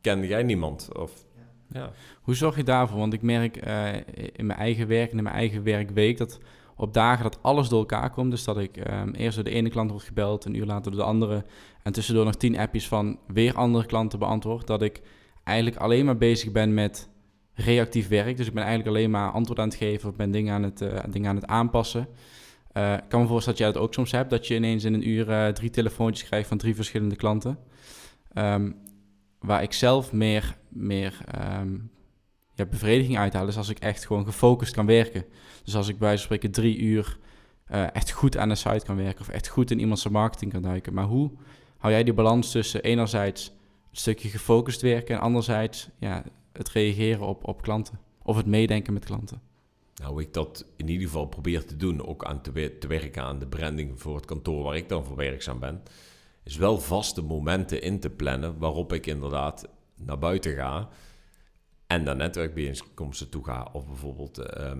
ken 0.00 0.26
jij 0.26 0.42
niemand? 0.42 0.88
Of 0.98 1.26
ja. 1.68 1.90
Hoe 2.22 2.34
zorg 2.34 2.56
je 2.56 2.62
daarvoor? 2.62 2.98
Want 2.98 3.12
ik 3.12 3.22
merk 3.22 3.66
uh, 3.66 3.94
in 4.32 4.46
mijn 4.46 4.58
eigen 4.58 4.88
werk 4.88 5.10
en 5.10 5.16
in 5.16 5.22
mijn 5.22 5.36
eigen 5.36 5.62
werkweek 5.62 6.18
dat 6.18 6.38
op 6.76 6.94
dagen 6.94 7.22
dat 7.22 7.42
alles 7.42 7.68
door 7.68 7.78
elkaar 7.78 8.10
komt. 8.10 8.30
Dus 8.30 8.44
dat 8.44 8.58
ik 8.58 8.90
um, 8.90 9.14
eerst 9.14 9.34
door 9.34 9.44
de 9.44 9.50
ene 9.50 9.70
klant 9.70 9.90
word 9.90 10.02
gebeld, 10.02 10.44
een 10.44 10.54
uur 10.54 10.66
later 10.66 10.90
door 10.90 11.00
de 11.00 11.06
andere. 11.06 11.44
En 11.82 11.92
tussendoor 11.92 12.24
nog 12.24 12.36
tien 12.36 12.58
appjes 12.58 12.88
van 12.88 13.18
weer 13.26 13.54
andere 13.54 13.86
klanten 13.86 14.18
beantwoord. 14.18 14.66
Dat 14.66 14.82
ik 14.82 15.00
eigenlijk 15.44 15.76
alleen 15.76 16.04
maar 16.04 16.16
bezig 16.16 16.52
ben 16.52 16.74
met 16.74 17.08
reactief 17.54 18.08
werk. 18.08 18.36
Dus 18.36 18.46
ik 18.46 18.54
ben 18.54 18.64
eigenlijk 18.64 18.96
alleen 18.96 19.10
maar 19.10 19.30
antwoord 19.30 19.58
aan 19.58 19.68
het 19.68 19.76
geven 19.76 20.08
of 20.08 20.16
ben 20.16 20.30
dingen 20.30 20.54
aan 20.54 20.62
het, 20.62 20.80
uh, 20.80 20.98
dingen 21.10 21.28
aan 21.28 21.36
het 21.36 21.46
aanpassen. 21.46 22.08
Uh, 22.76 22.92
ik 22.92 23.04
kan 23.08 23.20
me 23.20 23.26
voorstellen 23.26 23.58
dat 23.58 23.68
jij 23.68 23.74
dat 23.74 23.82
ook 23.82 23.94
soms 23.94 24.12
hebt. 24.12 24.30
Dat 24.30 24.46
je 24.46 24.54
ineens 24.54 24.84
in 24.84 24.94
een 24.94 25.08
uur 25.08 25.54
drie 25.54 25.70
telefoontjes 25.70 26.28
krijgt 26.28 26.48
van 26.48 26.58
drie 26.58 26.74
verschillende 26.74 27.16
klanten. 27.16 27.58
Um, 28.34 28.76
waar 29.38 29.62
ik 29.62 29.72
zelf 29.72 30.12
meer, 30.12 30.56
meer 30.76 31.18
um, 31.60 31.90
bevrediging 32.54 33.18
uithaal, 33.18 33.48
is 33.48 33.56
als 33.56 33.68
ik 33.68 33.78
echt 33.78 34.06
gewoon 34.06 34.24
gefocust 34.24 34.74
kan 34.74 34.86
werken. 34.86 35.24
Dus 35.64 35.76
als 35.76 35.88
ik 35.88 35.98
bij 35.98 36.08
wijze 36.08 36.22
spreken 36.22 36.50
drie 36.50 36.78
uur 36.78 37.18
uh, 37.72 37.94
echt 37.94 38.10
goed 38.10 38.36
aan 38.36 38.48
de 38.48 38.54
site 38.54 38.84
kan 38.84 38.96
werken 38.96 39.20
of 39.20 39.28
echt 39.28 39.48
goed 39.48 39.70
in 39.70 39.78
iemands 39.78 40.08
marketing 40.08 40.52
kan 40.52 40.62
duiken. 40.62 40.94
Maar 40.94 41.04
hoe 41.04 41.30
hou 41.78 41.92
jij 41.92 42.04
die 42.04 42.14
balans 42.14 42.50
tussen 42.50 42.82
enerzijds 42.82 43.46
een 43.90 43.96
stukje 43.96 44.28
gefocust 44.28 44.80
werken 44.80 45.14
en 45.14 45.20
anderzijds 45.20 45.88
ja, 45.98 46.24
het 46.52 46.68
reageren 46.68 47.26
op, 47.26 47.48
op 47.48 47.62
klanten 47.62 47.98
of 48.22 48.36
het 48.36 48.46
meedenken 48.46 48.92
met 48.92 49.04
klanten? 49.04 49.40
Nou, 50.02 50.22
ik 50.22 50.34
dat 50.34 50.66
in 50.76 50.88
ieder 50.88 51.06
geval 51.06 51.26
probeer 51.26 51.64
te 51.64 51.76
doen, 51.76 52.06
ook 52.06 52.24
aan 52.24 52.42
te, 52.42 52.78
te 52.78 52.86
werken 52.86 53.22
aan 53.22 53.38
de 53.38 53.46
branding 53.46 54.00
voor 54.00 54.16
het 54.16 54.24
kantoor 54.24 54.62
waar 54.62 54.76
ik 54.76 54.88
dan 54.88 55.04
voor 55.04 55.16
werkzaam 55.16 55.58
ben 55.58 55.82
is 56.46 56.56
wel 56.56 56.78
vaste 56.78 57.22
momenten 57.22 57.82
in 57.82 58.00
te 58.00 58.10
plannen 58.10 58.58
waarop 58.58 58.92
ik 58.92 59.06
inderdaad 59.06 59.68
naar 59.96 60.18
buiten 60.18 60.54
ga 60.54 60.88
en 61.86 62.02
naar 62.02 62.16
netwerkbijeenkomsten 62.16 63.28
toe 63.28 63.44
ga. 63.44 63.68
Of 63.72 63.86
bijvoorbeeld, 63.86 64.38
uh, 64.38 64.72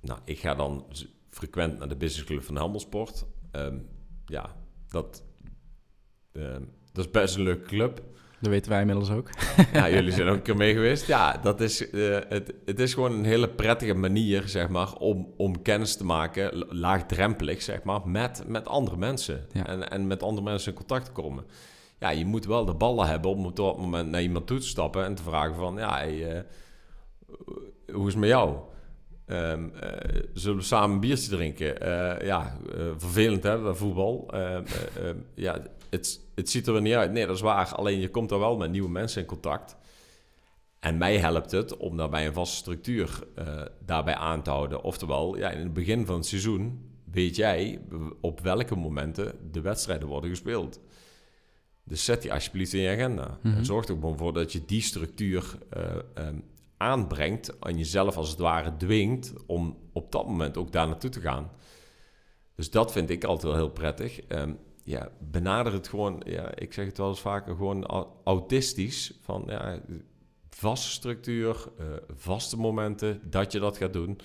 nou, 0.00 0.20
ik 0.24 0.38
ga 0.38 0.54
dan 0.54 0.86
frequent 1.30 1.78
naar 1.78 1.88
de 1.88 1.96
businessclub 1.96 2.42
van 2.42 2.56
Helmelsport. 2.56 3.26
Um, 3.52 3.88
ja, 4.26 4.56
dat, 4.88 5.24
dat 6.92 7.04
is 7.04 7.10
best 7.10 7.36
een 7.36 7.42
leuke 7.42 7.66
club. 7.66 8.02
Dat 8.40 8.50
weten 8.50 8.70
wij 8.70 8.80
inmiddels 8.80 9.10
ook. 9.10 9.30
Ja, 9.72 9.90
jullie 9.90 10.12
zijn 10.12 10.28
ook 10.28 10.36
een 10.36 10.42
keer 10.42 10.56
mee 10.56 10.72
geweest. 10.72 11.06
Ja, 11.06 11.36
dat 11.36 11.60
is, 11.60 11.92
uh, 11.92 12.18
het, 12.28 12.54
het 12.64 12.80
is 12.80 12.94
gewoon 12.94 13.12
een 13.12 13.24
hele 13.24 13.48
prettige 13.48 13.94
manier, 13.94 14.48
zeg 14.48 14.68
maar, 14.68 14.92
om, 14.92 15.34
om 15.36 15.62
kennis 15.62 15.96
te 15.96 16.04
maken, 16.04 16.66
laagdrempelig, 16.68 17.62
zeg 17.62 17.82
maar, 17.82 18.08
met, 18.08 18.42
met 18.46 18.68
andere 18.68 18.96
mensen. 18.96 19.46
En, 19.52 19.90
en 19.90 20.06
met 20.06 20.22
andere 20.22 20.42
mensen 20.42 20.70
in 20.70 20.78
contact 20.78 21.04
te 21.04 21.12
komen. 21.12 21.44
Ja, 21.98 22.10
je 22.10 22.26
moet 22.26 22.46
wel 22.46 22.64
de 22.64 22.74
ballen 22.74 23.06
hebben 23.06 23.30
om 23.30 23.46
op 23.46 23.56
dat 23.56 23.78
moment 23.78 24.10
naar 24.10 24.22
iemand 24.22 24.46
toe 24.46 24.58
te 24.58 24.66
stappen 24.66 25.04
en 25.04 25.14
te 25.14 25.22
vragen 25.22 25.54
van, 25.54 25.76
ja, 25.76 25.96
hey, 25.96 26.36
uh, 26.36 26.40
hoe 27.92 28.06
is 28.06 28.12
het 28.12 28.20
met 28.20 28.28
jou? 28.28 28.56
Um, 29.26 29.72
uh, 29.74 30.22
zullen 30.32 30.56
we 30.56 30.62
samen 30.62 30.90
een 30.90 31.00
biertje 31.00 31.30
drinken? 31.30 31.82
Uh, 31.82 32.26
ja, 32.26 32.56
vervelend 32.96 33.42
hè, 33.42 33.74
voetbal. 33.74 34.28
Ehm, 34.30 34.64
ja, 35.34 35.62
het, 35.90 36.20
ziet 36.34 36.66
er 36.66 36.80
niet 36.80 36.94
uit. 36.94 37.12
Nee, 37.12 37.26
dat 37.26 37.36
is 37.36 37.42
waar. 37.42 37.74
Alleen 37.74 38.00
je 38.00 38.08
komt 38.08 38.30
er 38.30 38.38
wel 38.38 38.56
met 38.56 38.70
nieuwe 38.70 38.90
mensen 38.90 39.20
in 39.20 39.26
contact. 39.26 39.76
En 40.80 40.98
mij 40.98 41.18
helpt 41.18 41.50
het 41.50 41.76
om 41.76 41.96
daarbij 41.96 42.26
een 42.26 42.32
vaste 42.32 42.56
structuur 42.56 43.18
daarbij 43.84 44.14
aan 44.14 44.42
te 44.42 44.50
houden. 44.50 44.82
Oftewel, 44.82 45.36
ja, 45.36 45.50
in 45.50 45.60
het 45.60 45.72
begin 45.72 46.06
van 46.06 46.14
het 46.14 46.26
seizoen 46.26 46.88
weet 47.04 47.36
jij 47.36 47.80
op 48.20 48.40
welke 48.40 48.76
momenten 48.76 49.32
de 49.50 49.60
wedstrijden 49.60 50.08
worden 50.08 50.30
gespeeld. 50.30 50.80
Dus 51.88 52.04
zet 52.04 52.22
die 52.22 52.32
alsjeblieft 52.32 52.72
in 52.72 52.80
je 52.80 52.90
agenda. 52.90 53.38
En 53.42 53.50
mhm. 53.50 53.64
zorg 53.64 53.88
er 53.88 53.94
gewoon 53.94 54.18
voor 54.18 54.32
dat 54.32 54.52
je 54.52 54.64
die 54.64 54.82
structuur 54.82 55.58
um, 56.18 56.44
aanbrengt 56.76 57.58
en 57.58 57.76
jezelf 57.78 58.16
als 58.16 58.30
het 58.30 58.38
ware 58.38 58.76
dwingt 58.76 59.32
om 59.46 59.76
op 59.92 60.12
dat 60.12 60.26
moment 60.26 60.56
ook 60.56 60.72
daar 60.72 60.86
naartoe 60.86 61.10
te 61.10 61.20
gaan. 61.20 61.50
Dus 62.54 62.70
dat 62.70 62.92
vind 62.92 63.10
ik 63.10 63.24
altijd 63.24 63.52
wel 63.52 63.54
heel 63.54 63.70
prettig. 63.70 64.20
Um, 64.28 64.58
ja, 64.84 65.10
benader 65.18 65.72
het 65.72 65.88
gewoon, 65.88 66.22
ja, 66.26 66.54
ik 66.54 66.72
zeg 66.72 66.86
het 66.86 66.98
wel 66.98 67.08
eens 67.08 67.20
vaker, 67.20 67.56
gewoon 67.56 67.86
autistisch. 68.24 69.12
Van 69.20 69.44
ja, 69.46 69.80
vaste 70.50 70.90
structuur, 70.90 71.64
uh, 71.80 71.86
vaste 72.14 72.56
momenten 72.56 73.20
dat 73.24 73.52
je 73.52 73.58
dat 73.58 73.76
gaat 73.76 73.92
doen. 73.92 74.20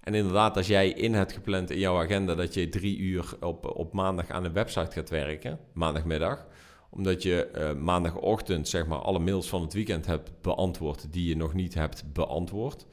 En 0.00 0.14
inderdaad, 0.14 0.56
als 0.56 0.66
jij 0.66 0.90
in 0.90 1.14
hebt 1.14 1.32
gepland 1.32 1.70
in 1.70 1.78
jouw 1.78 1.98
agenda 1.98 2.34
dat 2.34 2.54
je 2.54 2.68
drie 2.68 2.98
uur 2.98 3.36
op, 3.40 3.76
op 3.76 3.92
maandag 3.92 4.30
aan 4.30 4.44
een 4.44 4.52
website 4.52 4.90
gaat 4.90 5.10
werken, 5.10 5.58
maandagmiddag, 5.72 6.46
omdat 6.90 7.22
je 7.22 7.50
uh, 7.54 7.82
maandagochtend 7.82 8.68
zeg 8.68 8.86
maar 8.86 8.98
alle 8.98 9.18
mails 9.18 9.48
van 9.48 9.62
het 9.62 9.72
weekend 9.72 10.06
hebt 10.06 10.32
beantwoord 10.40 11.12
die 11.12 11.28
je 11.28 11.36
nog 11.36 11.54
niet 11.54 11.74
hebt 11.74 12.04
beantwoord. 12.12 12.86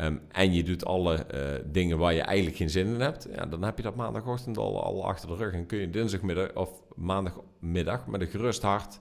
Um, 0.00 0.20
en 0.28 0.52
je 0.52 0.62
doet 0.62 0.84
alle 0.84 1.26
uh, 1.34 1.40
dingen 1.72 1.98
waar 1.98 2.14
je 2.14 2.20
eigenlijk 2.20 2.56
geen 2.56 2.70
zin 2.70 2.86
in 2.86 3.00
hebt. 3.00 3.28
Ja, 3.34 3.46
dan 3.46 3.62
heb 3.62 3.76
je 3.76 3.82
dat 3.82 3.96
maandagochtend 3.96 4.58
al, 4.58 4.82
al 4.82 5.06
achter 5.06 5.28
de 5.28 5.34
rug. 5.34 5.52
En 5.52 5.66
kun 5.66 5.78
je 5.78 5.90
dinsdagmiddag 5.90 6.54
of 6.54 6.82
maandagmiddag 6.94 8.06
met 8.06 8.20
een 8.20 8.26
gerust 8.26 8.62
hart 8.62 8.98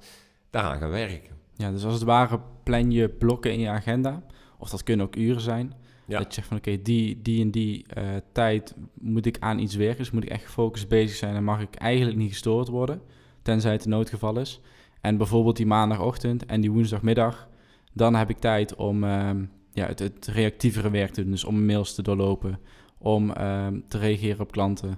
daaraan 0.49 0.79
gaan 0.79 0.89
werken. 0.89 1.35
Ja, 1.55 1.71
dus 1.71 1.85
als 1.85 1.93
het 1.93 2.03
ware 2.03 2.39
plan 2.63 2.91
je 2.91 3.09
blokken 3.09 3.51
in 3.51 3.59
je 3.59 3.69
agenda. 3.69 4.23
Of 4.57 4.69
dat 4.69 4.83
kunnen 4.83 5.05
ook 5.05 5.15
uren 5.15 5.41
zijn. 5.41 5.73
Ja. 6.05 6.17
Dat 6.17 6.27
je 6.27 6.33
zegt 6.33 6.47
van 6.47 6.57
oké, 6.57 6.69
okay, 6.69 6.81
die, 6.81 7.21
die 7.21 7.41
en 7.41 7.51
die 7.51 7.85
uh, 7.97 8.03
tijd 8.31 8.75
moet 8.93 9.25
ik 9.25 9.37
aan 9.39 9.59
iets 9.59 9.75
werken. 9.75 9.97
Dus 9.97 10.11
moet 10.11 10.23
ik 10.23 10.29
echt 10.29 10.45
gefocust 10.45 10.87
bezig 10.87 11.15
zijn 11.15 11.35
en 11.35 11.43
mag 11.43 11.61
ik 11.61 11.75
eigenlijk 11.75 12.17
niet 12.17 12.31
gestoord 12.31 12.67
worden 12.67 13.01
tenzij 13.43 13.71
het 13.71 13.83
een 13.83 13.89
noodgeval 13.89 14.39
is. 14.39 14.61
En 15.01 15.17
bijvoorbeeld 15.17 15.57
die 15.57 15.65
maandagochtend 15.65 16.45
en 16.45 16.61
die 16.61 16.71
woensdagmiddag, 16.71 17.47
dan 17.93 18.15
heb 18.15 18.29
ik 18.29 18.37
tijd 18.37 18.75
om 18.75 19.03
uh, 19.03 19.31
ja, 19.71 19.87
het, 19.87 19.99
het, 19.99 20.27
reactievere 20.27 20.89
werk 20.89 21.11
te 21.11 21.21
doen. 21.21 21.31
Dus 21.31 21.43
om 21.43 21.65
mails 21.65 21.93
te 21.93 22.01
doorlopen, 22.01 22.59
om 22.97 23.29
uh, 23.29 23.67
te 23.87 23.97
reageren 23.97 24.39
op 24.39 24.51
klanten. 24.51 24.97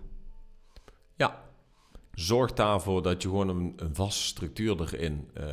Ja, 1.16 1.42
zorg 2.14 2.54
daarvoor 2.54 3.02
dat 3.02 3.22
je 3.22 3.28
gewoon 3.28 3.50
een, 3.50 3.74
een 3.76 3.96
vaste 3.96 4.24
structuur 4.24 4.82
erin 4.82 5.30
uh, 5.38 5.46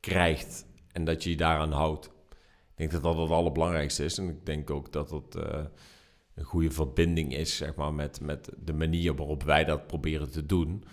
krijgt 0.00 0.66
en 0.92 1.04
dat 1.04 1.22
je 1.22 1.30
je 1.30 1.36
daaraan 1.36 1.72
houdt. 1.72 2.06
Ik 2.06 2.76
denk 2.76 2.90
dat 2.90 3.02
dat 3.02 3.16
het 3.16 3.30
allerbelangrijkste 3.30 4.04
is. 4.04 4.18
En 4.18 4.28
ik 4.28 4.46
denk 4.46 4.70
ook 4.70 4.92
dat 4.92 5.10
het 5.10 5.36
uh, 5.36 5.64
een 6.34 6.44
goede 6.44 6.70
verbinding 6.70 7.34
is 7.34 7.56
zeg 7.56 7.74
maar, 7.74 7.94
met, 7.94 8.20
met 8.20 8.50
de 8.58 8.72
manier 8.72 9.14
waarop 9.14 9.42
wij 9.42 9.64
dat 9.64 9.86
proberen 9.86 10.30
te 10.30 10.46
doen 10.46 10.84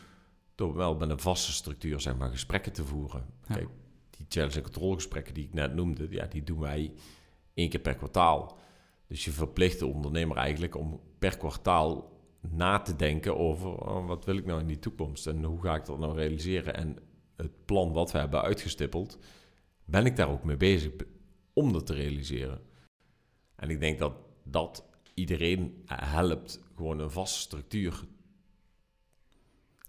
door 0.62 0.76
wel 0.76 0.96
met 0.96 1.10
een 1.10 1.20
vaste 1.20 1.52
structuur 1.52 2.00
zeg 2.00 2.18
maar, 2.18 2.30
gesprekken 2.30 2.72
te 2.72 2.86
voeren. 2.86 3.26
Kijk, 3.48 3.70
die 4.10 4.26
challenge- 4.30 4.56
en 4.56 4.64
controlegesprekken 4.64 5.34
die 5.34 5.44
ik 5.44 5.54
net 5.54 5.74
noemde, 5.74 6.08
ja, 6.10 6.26
die 6.26 6.44
doen 6.44 6.60
wij 6.60 6.94
één 7.54 7.70
keer 7.70 7.80
per 7.80 7.96
kwartaal. 7.96 8.58
Dus 9.08 9.26
je 9.26 9.32
verplicht 9.32 9.80
de 9.80 9.86
ondernemer 9.86 10.38
eigenlijk 10.38 10.76
om 10.76 11.00
per 11.20 11.38
kwartaal 11.38 12.20
na 12.50 12.80
te 12.80 12.96
denken 12.96 13.38
over 13.38 13.70
oh, 13.70 14.08
wat 14.08 14.26
wil 14.26 14.38
ik 14.38 14.46
nou 14.46 14.60
in 14.60 14.68
die 14.68 14.80
toekomst 14.80 15.28
en 15.28 15.44
hoe 15.44 15.62
ga 15.62 15.76
ik 15.76 15.86
dat 15.86 16.00
nou 16.00 16.16
realiseren. 16.16 16.76
En 16.76 16.98
het 17.36 17.66
plan 17.66 17.92
wat 17.92 18.12
we 18.12 18.18
hebben 18.18 18.42
uitgestippeld, 18.42 19.18
ben 19.86 20.06
ik 20.06 20.16
daar 20.16 20.30
ook 20.30 20.44
mee 20.44 20.58
bezig 20.58 20.92
om 21.54 21.74
dat 21.74 21.86
te 21.86 21.94
realiseren. 21.94 22.62
En 23.56 23.70
ik 23.70 23.80
denk 23.80 24.00
dat 24.00 24.14
dat 24.44 24.86
iedereen 25.14 25.84
helpt 25.86 26.60
gewoon 26.76 27.00
een 27.00 27.12
vaste 27.12 27.40
structuur 27.40 28.04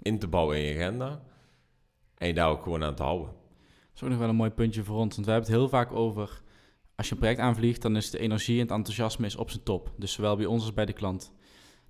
in 0.03 0.18
te 0.18 0.28
bouwen 0.28 0.57
in 0.57 0.62
je 0.62 0.74
agenda 0.74 1.22
en 2.14 2.26
je 2.26 2.34
daar 2.34 2.48
ook 2.48 2.62
gewoon 2.62 2.84
aan 2.84 2.94
te 2.94 3.03
houden. 3.03 3.26
Dat 3.26 3.94
is 3.94 4.03
ook 4.03 4.09
nog 4.09 4.18
wel 4.18 4.28
een 4.28 4.36
mooi 4.36 4.50
puntje 4.50 4.84
voor 4.84 4.96
ons, 4.96 5.14
want 5.14 5.26
we 5.26 5.32
hebben 5.32 5.50
het 5.50 5.59
heel 5.59 5.68
vaak 5.68 5.92
over 5.92 6.42
als 6.94 7.11
je 7.11 7.12
een 7.12 7.20
project 7.20 7.40
aanvliegt, 7.40 7.82
dan 7.82 7.96
is 7.96 8.11
de 8.11 8.18
energie 8.18 8.55
en 8.57 8.62
het 8.62 8.70
enthousiasme 8.70 9.26
is 9.26 9.36
op 9.36 9.50
zijn 9.50 9.62
top. 9.62 9.92
Dus 9.96 10.12
zowel 10.12 10.36
bij 10.36 10.46
ons 10.46 10.62
als 10.62 10.74
bij 10.74 10.86
de 10.86 10.92
klant. 10.92 11.32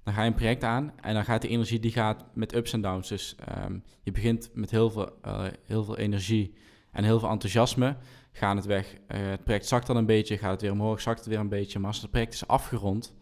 Dan 0.02 0.14
ga 0.14 0.22
je 0.22 0.28
een 0.28 0.34
project 0.34 0.64
aan 0.64 0.92
en 1.00 1.14
dan 1.14 1.24
gaat 1.24 1.42
de 1.42 1.48
energie 1.48 1.80
die 1.80 1.92
gaat 1.92 2.24
met 2.34 2.54
ups 2.54 2.72
en 2.72 2.80
downs. 2.80 3.08
Dus 3.08 3.34
ehm, 3.34 3.78
je 4.02 4.12
begint 4.12 4.50
met 4.54 4.70
heel 4.70 4.90
veel, 4.90 5.10
uh, 5.26 5.44
heel 5.64 5.84
veel 5.84 5.96
energie 5.96 6.54
en 6.90 7.04
heel 7.04 7.18
veel 7.18 7.28
enthousiasme. 7.28 7.96
Gaat 8.32 8.56
het 8.56 8.64
weg. 8.64 8.94
Uh, 8.94 8.98
het 9.08 9.44
project 9.44 9.66
zakt 9.66 9.86
dan 9.86 9.96
een 9.96 10.06
beetje, 10.06 10.38
gaat 10.38 10.50
het 10.50 10.60
weer 10.60 10.72
omhoog, 10.72 11.00
zakt 11.00 11.18
het 11.18 11.28
weer 11.28 11.38
een 11.38 11.48
beetje. 11.48 11.78
Maar 11.78 11.88
als 11.88 12.00
het 12.00 12.10
project 12.10 12.32
is 12.32 12.46
afgerond, 12.46 13.14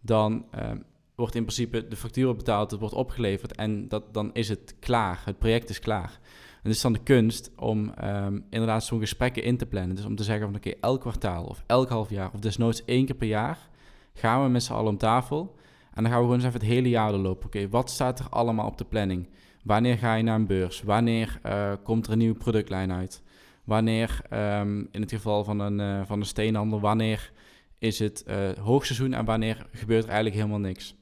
dan 0.00 0.46
ehm, 0.50 0.78
wordt 1.14 1.34
in 1.34 1.42
principe 1.42 1.88
de 1.88 1.96
factuur 1.96 2.36
betaald, 2.36 2.70
het 2.70 2.80
wordt 2.80 2.94
opgeleverd 2.94 3.54
en 3.54 3.88
dat, 3.88 4.14
dan 4.14 4.30
is 4.32 4.48
het 4.48 4.74
klaar. 4.78 5.22
Het 5.24 5.38
project 5.38 5.68
is 5.68 5.78
klaar. 5.78 6.18
En 6.62 6.70
het 6.70 6.72
is 6.72 6.80
dan 6.80 6.92
de 6.92 7.02
kunst 7.02 7.50
om 7.56 7.92
um, 8.04 8.44
inderdaad 8.50 8.84
zo'n 8.84 9.00
gesprekken 9.00 9.42
in 9.42 9.56
te 9.56 9.66
plannen. 9.66 9.96
Dus 9.96 10.04
om 10.04 10.16
te 10.16 10.24
zeggen 10.24 10.46
van 10.46 10.56
oké, 10.56 10.70
elk 10.80 11.00
kwartaal 11.00 11.44
of 11.44 11.62
elk 11.66 11.88
half 11.88 12.10
jaar 12.10 12.30
of 12.32 12.40
desnoods 12.40 12.84
één 12.84 13.06
keer 13.06 13.14
per 13.14 13.28
jaar 13.28 13.68
gaan 14.14 14.42
we 14.42 14.48
met 14.48 14.62
z'n 14.62 14.72
allen 14.72 14.90
om 14.90 14.98
tafel. 14.98 15.54
En 15.94 16.02
dan 16.02 16.12
gaan 16.12 16.20
we 16.20 16.26
gewoon 16.26 16.34
eens 16.34 16.44
even 16.48 16.60
het 16.60 16.68
hele 16.68 16.88
jaar 16.88 17.12
doorlopen. 17.12 17.46
Oké, 17.46 17.68
wat 17.68 17.90
staat 17.90 18.18
er 18.18 18.28
allemaal 18.28 18.66
op 18.66 18.78
de 18.78 18.84
planning? 18.84 19.28
Wanneer 19.62 19.98
ga 19.98 20.14
je 20.14 20.22
naar 20.22 20.34
een 20.34 20.46
beurs? 20.46 20.82
Wanneer 20.82 21.40
uh, 21.46 21.72
komt 21.82 22.06
er 22.06 22.12
een 22.12 22.18
nieuwe 22.18 22.38
productlijn 22.38 22.92
uit? 22.92 23.22
Wanneer, 23.64 24.20
um, 24.32 24.88
in 24.90 25.00
het 25.00 25.12
geval 25.12 25.44
van 25.44 25.58
een, 25.58 25.78
uh, 25.78 26.06
van 26.06 26.20
een 26.20 26.26
steenhandel, 26.26 26.80
wanneer 26.80 27.32
is 27.78 27.98
het 27.98 28.24
uh, 28.28 28.36
hoogseizoen 28.64 29.12
en 29.12 29.24
wanneer 29.24 29.66
gebeurt 29.72 30.02
er 30.02 30.10
eigenlijk 30.10 30.36
helemaal 30.36 30.58
niks? 30.58 30.94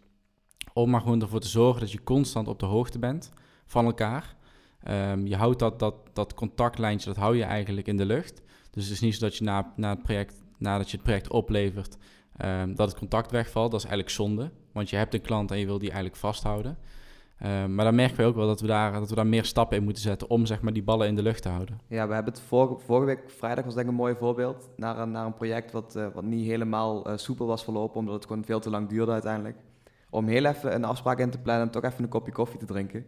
Om 0.73 0.91
maar 0.91 1.01
gewoon 1.01 1.21
ervoor 1.21 1.41
te 1.41 1.49
zorgen 1.49 1.81
dat 1.81 1.93
je 1.93 2.03
constant 2.03 2.49
op 2.49 2.59
de 2.59 2.67
hoogte 2.67 2.99
bent 2.99 3.33
van 3.67 3.85
elkaar. 3.85 4.37
Um, 4.89 5.27
je 5.27 5.37
houdt 5.37 5.59
dat, 5.59 5.79
dat, 5.79 5.95
dat 6.13 6.35
contactlijntje, 6.35 7.09
dat 7.09 7.19
hou 7.19 7.37
je 7.37 7.45
eigenlijk 7.45 7.87
in 7.87 7.97
de 7.97 8.07
lucht. 8.07 8.43
Dus 8.71 8.85
het 8.85 8.93
is 8.93 9.01
niet 9.01 9.15
zo 9.15 9.21
dat 9.21 9.37
je 9.37 9.45
na, 9.45 9.73
na 9.77 9.91
het 9.91 10.03
project, 10.03 10.43
nadat 10.59 10.91
je 10.91 10.97
het 10.97 11.05
project 11.05 11.31
oplevert, 11.31 11.97
um, 12.45 12.75
dat 12.75 12.89
het 12.89 12.99
contact 12.99 13.31
wegvalt. 13.31 13.71
Dat 13.71 13.81
is 13.81 13.87
eigenlijk 13.87 14.15
zonde, 14.15 14.51
want 14.73 14.91
je 14.91 14.97
hebt 14.97 15.15
een 15.15 15.21
klant 15.21 15.51
en 15.51 15.59
je 15.59 15.67
wil 15.67 15.79
die 15.79 15.91
eigenlijk 15.91 16.21
vasthouden. 16.21 16.79
Um, 17.47 17.75
maar 17.75 17.85
dan 17.85 17.95
merken 17.95 18.17
we 18.17 18.25
ook 18.25 18.35
wel 18.35 18.47
dat 18.47 18.61
we, 18.61 18.67
daar, 18.67 18.93
dat 18.93 19.09
we 19.09 19.15
daar 19.15 19.27
meer 19.27 19.45
stappen 19.45 19.77
in 19.77 19.85
moeten 19.85 20.03
zetten 20.03 20.31
om 20.31 20.47
zeg 20.47 20.61
maar, 20.61 20.73
die 20.73 20.83
ballen 20.83 21.07
in 21.07 21.15
de 21.15 21.23
lucht 21.23 21.43
te 21.43 21.49
houden. 21.49 21.81
Ja, 21.89 22.09
we 22.09 22.15
hebben 22.15 22.33
het 22.33 22.43
vorige, 22.43 22.85
vorige 22.85 23.07
week, 23.07 23.31
vrijdag 23.31 23.65
was 23.65 23.75
denk 23.75 23.87
ik 23.87 23.93
een 23.93 23.99
mooi 23.99 24.15
voorbeeld, 24.15 24.69
naar 24.77 24.99
een, 24.99 25.11
naar 25.11 25.27
een 25.27 25.35
project 25.35 25.73
wat, 25.73 25.97
uh, 25.97 26.07
wat 26.15 26.25
niet 26.25 26.47
helemaal 26.47 27.09
uh, 27.09 27.17
soepel 27.17 27.47
was 27.47 27.65
verlopen, 27.65 27.99
omdat 27.99 28.15
het 28.15 28.27
gewoon 28.27 28.45
veel 28.45 28.61
te 28.61 28.71
lang 28.71 28.89
duurde 28.89 29.13
uiteindelijk. 29.13 29.57
Om 30.13 30.27
heel 30.27 30.45
even 30.45 30.75
een 30.75 30.85
afspraak 30.85 31.19
in 31.19 31.31
te 31.31 31.39
plannen 31.39 31.67
en 31.67 31.71
toch 31.71 31.85
even 31.85 32.03
een 32.03 32.09
kopje 32.09 32.33
koffie 32.33 32.59
te 32.59 32.67
drinken. 32.67 33.07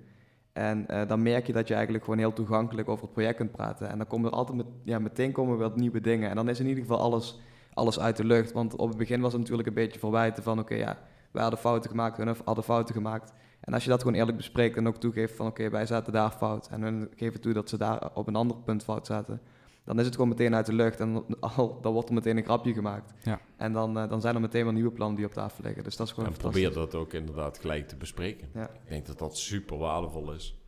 En 0.53 0.87
uh, 0.91 1.09
dan 1.09 1.23
merk 1.23 1.47
je 1.47 1.53
dat 1.53 1.69
je 1.69 1.75
eigenlijk 1.75 2.05
gewoon 2.05 2.19
heel 2.19 2.33
toegankelijk 2.33 2.89
over 2.89 3.05
het 3.05 3.13
project 3.13 3.37
kunt 3.37 3.51
praten. 3.51 3.89
En 3.89 3.99
dan 3.99 4.07
komen 4.07 4.31
er 4.31 4.37
altijd 4.37 4.57
met, 4.57 4.67
ja, 4.83 4.99
meteen 4.99 5.33
komen 5.33 5.59
wat 5.59 5.77
nieuwe 5.77 6.01
dingen. 6.01 6.31
En 6.31 6.37
dan 6.37 6.49
is 6.49 6.61
in 6.61 6.67
ieder 6.67 6.83
geval 6.83 7.01
alles, 7.01 7.41
alles 7.75 8.01
uit 8.01 8.17
de 8.17 8.25
lucht. 8.25 8.53
Want 8.53 8.77
op 8.77 8.89
het 8.89 8.97
begin 8.97 9.21
was 9.21 9.33
het 9.33 9.41
natuurlijk 9.41 9.69
een 9.69 9.75
beetje 9.75 9.99
verwijten 9.99 10.43
van... 10.43 10.59
oké, 10.59 10.75
ja, 10.75 10.99
wij 11.31 11.43
hadden 11.43 11.61
fouten 11.61 11.91
gemaakt, 11.91 12.17
we 12.17 12.35
hadden 12.45 12.65
fouten 12.65 12.95
gemaakt. 12.95 13.33
En 13.61 13.75
als 13.75 13.85
je 13.85 13.91
dat 13.91 14.03
gewoon 14.03 14.17
eerlijk 14.17 14.37
bespreekt 14.37 14.77
en 14.77 14.89
ook 14.89 14.97
toegeeft 14.97 15.37
van... 15.37 15.47
oké, 15.47 15.71
wij 15.71 15.87
zaten 15.87 16.13
daar 16.13 16.31
fout. 16.31 16.69
En 16.69 16.83
hun 16.83 17.11
geven 17.17 17.41
toe 17.41 17.53
dat 17.53 17.69
ze 17.69 17.79
daar 17.79 18.11
op 18.15 18.27
een 18.27 18.37
ander 18.37 18.57
punt 18.57 18.85
fout 18.85 19.07
zaten 19.07 19.41
dan 19.85 19.99
is 19.99 20.05
het 20.05 20.15
gewoon 20.15 20.29
meteen 20.29 20.55
uit 20.55 20.67
de 20.67 20.73
lucht 20.73 21.01
en 21.01 21.25
al, 21.41 21.81
dan 21.81 21.93
wordt 21.93 22.09
er 22.09 22.15
meteen 22.15 22.37
een 22.37 22.45
grapje 22.45 22.73
gemaakt. 22.73 23.13
Ja. 23.23 23.41
En 23.57 23.73
dan, 23.73 23.99
uh, 23.99 24.09
dan 24.09 24.21
zijn 24.21 24.35
er 24.35 24.41
meteen 24.41 24.65
wel 24.65 24.73
nieuwe 24.73 24.91
plannen 24.91 25.17
die 25.17 25.27
op 25.27 25.33
tafel 25.33 25.65
liggen. 25.65 25.85
Dus 25.85 25.97
dat 25.97 26.07
is 26.07 26.13
gewoon 26.13 26.31
en 26.31 26.37
probeer 26.37 26.73
dat 26.73 26.95
ook 26.95 27.13
inderdaad 27.13 27.59
gelijk 27.59 27.89
te 27.89 27.97
bespreken. 27.97 28.49
Ja. 28.55 28.71
Ik 28.71 28.89
denk 28.89 29.07
dat 29.07 29.19
dat 29.19 29.39
super 29.39 29.79
waardevol 29.79 30.33
is 30.33 30.59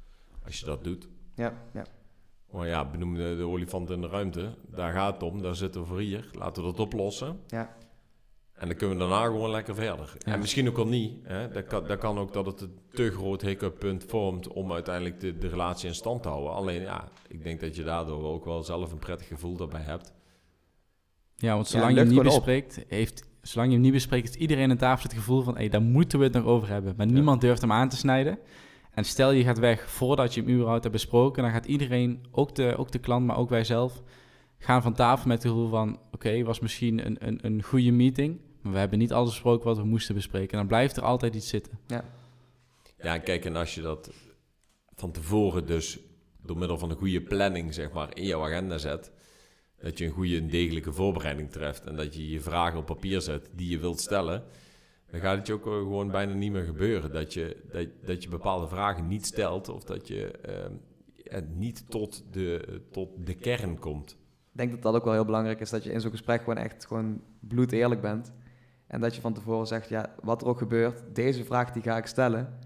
als 0.44 0.60
je 0.60 0.66
dat 0.66 0.84
doet. 0.84 1.08
Ja, 1.34 1.52
ja. 1.72 1.84
Maar 2.50 2.66
ja, 2.66 2.90
benoem 2.90 3.14
de, 3.14 3.34
de 3.36 3.46
olifant 3.46 3.90
in 3.90 4.00
de 4.00 4.08
ruimte. 4.08 4.54
Daar 4.66 4.92
gaat 4.92 5.14
het 5.14 5.22
om, 5.22 5.42
daar 5.42 5.54
zitten 5.54 5.80
we 5.80 5.86
voor 5.86 6.00
hier. 6.00 6.30
Laten 6.32 6.62
we 6.62 6.68
dat 6.68 6.80
oplossen. 6.80 7.40
Ja. 7.46 7.76
En 8.56 8.68
dan 8.68 8.76
kunnen 8.76 8.96
we 8.96 9.02
daarna 9.02 9.24
gewoon 9.24 9.50
lekker 9.50 9.74
verder. 9.74 10.12
Ja. 10.18 10.32
En 10.32 10.38
misschien 10.38 10.68
ook 10.68 10.78
al 10.78 10.86
niet. 10.86 11.12
Hè? 11.22 11.48
Dat, 11.48 11.66
kan, 11.66 11.86
dat 11.86 11.98
kan 11.98 12.18
ook 12.18 12.32
dat 12.32 12.46
het 12.46 12.60
een 12.60 12.78
te 12.92 13.10
groot 13.10 13.42
hiccup 13.42 13.78
punt 13.78 14.04
vormt 14.08 14.48
om 14.48 14.72
uiteindelijk 14.72 15.20
de, 15.20 15.38
de 15.38 15.48
relatie 15.48 15.88
in 15.88 15.94
stand 15.94 16.22
te 16.22 16.28
houden. 16.28 16.52
Alleen 16.52 16.80
ja, 16.80 17.08
ik 17.28 17.42
denk 17.42 17.60
dat 17.60 17.76
je 17.76 17.84
daardoor 17.84 18.24
ook 18.24 18.44
wel 18.44 18.62
zelf 18.62 18.92
een 18.92 18.98
prettig 18.98 19.26
gevoel 19.26 19.56
daarbij 19.56 19.80
hebt. 19.80 20.14
Ja, 21.34 21.54
want 21.54 21.68
zolang 21.68 21.92
je 21.92 21.98
hem 21.98 22.08
niet 22.08 22.22
bespreekt, 22.22 22.84
heeft, 22.88 23.28
zolang 23.42 23.68
je 23.68 23.74
hem 23.74 23.84
niet 23.84 23.94
bespreekt, 23.94 24.26
heeft 24.26 24.38
iedereen 24.40 24.70
aan 24.70 24.76
tafel 24.76 25.02
het 25.02 25.18
gevoel 25.18 25.42
van, 25.42 25.52
hé, 25.54 25.60
hey, 25.60 25.68
daar 25.68 25.82
moeten 25.82 26.18
we 26.18 26.24
het 26.24 26.34
nog 26.34 26.44
over 26.44 26.68
hebben. 26.68 26.94
Maar 26.96 27.06
niemand 27.06 27.40
durft 27.40 27.60
hem 27.60 27.72
aan 27.72 27.88
te 27.88 27.96
snijden. 27.96 28.38
En 28.90 29.04
stel 29.04 29.30
je 29.30 29.44
gaat 29.44 29.58
weg 29.58 29.90
voordat 29.90 30.34
je 30.34 30.40
hem 30.40 30.50
überhaupt 30.50 30.82
hebt 30.82 30.94
besproken, 30.94 31.42
dan 31.42 31.52
gaat 31.52 31.66
iedereen, 31.66 32.26
ook 32.30 32.54
de, 32.54 32.74
ook 32.76 32.90
de 32.90 32.98
klant, 32.98 33.26
maar 33.26 33.36
ook 33.36 33.48
wij 33.50 33.64
zelf, 33.64 34.02
gaan 34.58 34.82
van 34.82 34.94
tafel 34.94 35.28
met 35.28 35.42
het 35.42 35.52
gevoel 35.52 35.68
van, 35.68 35.94
oké, 35.94 36.14
okay, 36.14 36.44
was 36.44 36.60
misschien 36.60 37.06
een, 37.06 37.16
een, 37.26 37.38
een 37.42 37.62
goede 37.62 37.90
meeting, 37.90 38.40
maar 38.66 38.74
we 38.74 38.80
hebben 38.80 38.98
niet 38.98 39.12
alles 39.12 39.30
besproken 39.30 39.66
wat 39.66 39.76
we 39.76 39.84
moesten 39.84 40.14
bespreken. 40.14 40.50
En 40.50 40.58
dan 40.58 40.66
blijft 40.66 40.96
er 40.96 41.02
altijd 41.02 41.34
iets 41.34 41.48
zitten. 41.48 41.78
Ja, 41.86 42.04
ja 42.98 43.18
kijk, 43.18 43.44
en 43.44 43.56
als 43.56 43.74
je 43.74 43.80
dat 43.80 44.10
van 44.94 45.12
tevoren 45.12 45.66
dus 45.66 45.98
door 46.42 46.58
middel 46.58 46.78
van 46.78 46.90
een 46.90 46.96
goede 46.96 47.22
planning, 47.22 47.74
zeg 47.74 47.92
maar, 47.92 48.16
in 48.16 48.24
jouw 48.24 48.44
agenda 48.44 48.78
zet, 48.78 49.12
dat 49.80 49.98
je 49.98 50.04
een 50.04 50.10
goede 50.10 50.36
en 50.36 50.48
degelijke 50.48 50.92
voorbereiding 50.92 51.50
treft 51.50 51.84
en 51.84 51.96
dat 51.96 52.14
je 52.14 52.30
je 52.30 52.40
vragen 52.40 52.78
op 52.78 52.86
papier 52.86 53.20
zet 53.20 53.50
die 53.54 53.68
je 53.68 53.78
wilt 53.78 54.00
stellen, 54.00 54.44
dan 55.10 55.20
gaat 55.20 55.36
het 55.36 55.46
je 55.46 55.52
ook 55.52 55.62
gewoon 55.62 56.10
bijna 56.10 56.32
niet 56.32 56.52
meer 56.52 56.64
gebeuren. 56.64 57.12
Dat 57.12 57.34
je, 57.34 57.56
dat, 57.72 57.86
dat 58.04 58.22
je 58.22 58.28
bepaalde 58.28 58.68
vragen 58.68 59.08
niet 59.08 59.26
stelt 59.26 59.68
of 59.68 59.84
dat 59.84 60.08
je 60.08 60.30
uh, 61.32 61.38
niet 61.54 61.90
tot 61.90 62.24
de, 62.30 62.80
tot 62.90 63.26
de 63.26 63.34
kern 63.34 63.78
komt. 63.78 64.10
Ik 64.52 64.62
denk 64.62 64.70
dat 64.70 64.82
dat 64.82 64.94
ook 64.94 65.04
wel 65.04 65.12
heel 65.12 65.24
belangrijk 65.24 65.60
is, 65.60 65.70
dat 65.70 65.84
je 65.84 65.92
in 65.92 66.00
zo'n 66.00 66.10
gesprek 66.10 66.38
gewoon 66.38 66.56
echt 66.56 66.86
gewoon 66.86 67.22
bloed 67.40 67.72
eerlijk 67.72 68.00
bent. 68.00 68.32
En 68.86 69.00
dat 69.00 69.14
je 69.14 69.20
van 69.20 69.32
tevoren 69.32 69.66
zegt, 69.66 69.88
ja, 69.88 70.14
wat 70.22 70.42
er 70.42 70.48
ook 70.48 70.58
gebeurt, 70.58 71.02
deze 71.12 71.44
vraag 71.44 71.72
die 71.72 71.82
ga 71.82 71.96
ik 71.96 72.06
stellen. 72.06 72.58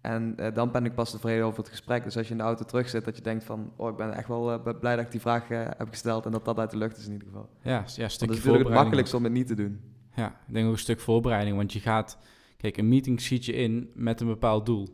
En 0.00 0.34
uh, 0.40 0.46
dan 0.54 0.70
ben 0.70 0.84
ik 0.84 0.94
pas 0.94 1.10
tevreden 1.10 1.44
over 1.44 1.58
het 1.58 1.68
gesprek. 1.68 2.04
Dus 2.04 2.16
als 2.16 2.26
je 2.26 2.32
in 2.32 2.38
de 2.38 2.44
auto 2.44 2.64
terug 2.64 2.88
zit, 2.88 3.04
dat 3.04 3.16
je 3.16 3.22
denkt 3.22 3.44
van... 3.44 3.72
oh, 3.76 3.90
ik 3.90 3.96
ben 3.96 4.12
echt 4.12 4.28
wel 4.28 4.52
uh, 4.52 4.78
blij 4.80 4.96
dat 4.96 5.04
ik 5.04 5.10
die 5.10 5.20
vraag 5.20 5.50
uh, 5.50 5.60
heb 5.76 5.88
gesteld... 5.88 6.24
en 6.24 6.32
dat 6.32 6.44
dat 6.44 6.58
uit 6.58 6.70
de 6.70 6.76
lucht 6.76 6.96
is 6.96 7.06
in 7.06 7.12
ieder 7.12 7.28
geval. 7.28 7.48
Ja, 7.62 7.70
ja 7.70 7.78
een 7.78 7.88
stukje 7.88 8.06
Want 8.06 8.20
het 8.20 8.30
is 8.30 8.36
natuurlijk 8.36 8.64
het 8.64 8.74
makkelijkste 8.78 9.16
om 9.16 9.24
het 9.24 9.32
niet 9.32 9.46
te 9.46 9.54
doen. 9.54 9.80
Ja, 10.14 10.28
ik 10.46 10.54
denk 10.54 10.66
ook 10.66 10.72
een 10.72 10.78
stuk 10.78 11.00
voorbereiding. 11.00 11.56
Want 11.56 11.72
je 11.72 11.80
gaat... 11.80 12.18
Kijk, 12.56 12.76
een 12.76 12.88
meeting 12.88 13.20
schiet 13.20 13.44
je 13.44 13.52
in 13.52 13.90
met 13.94 14.20
een 14.20 14.26
bepaald 14.26 14.66
doel. 14.66 14.88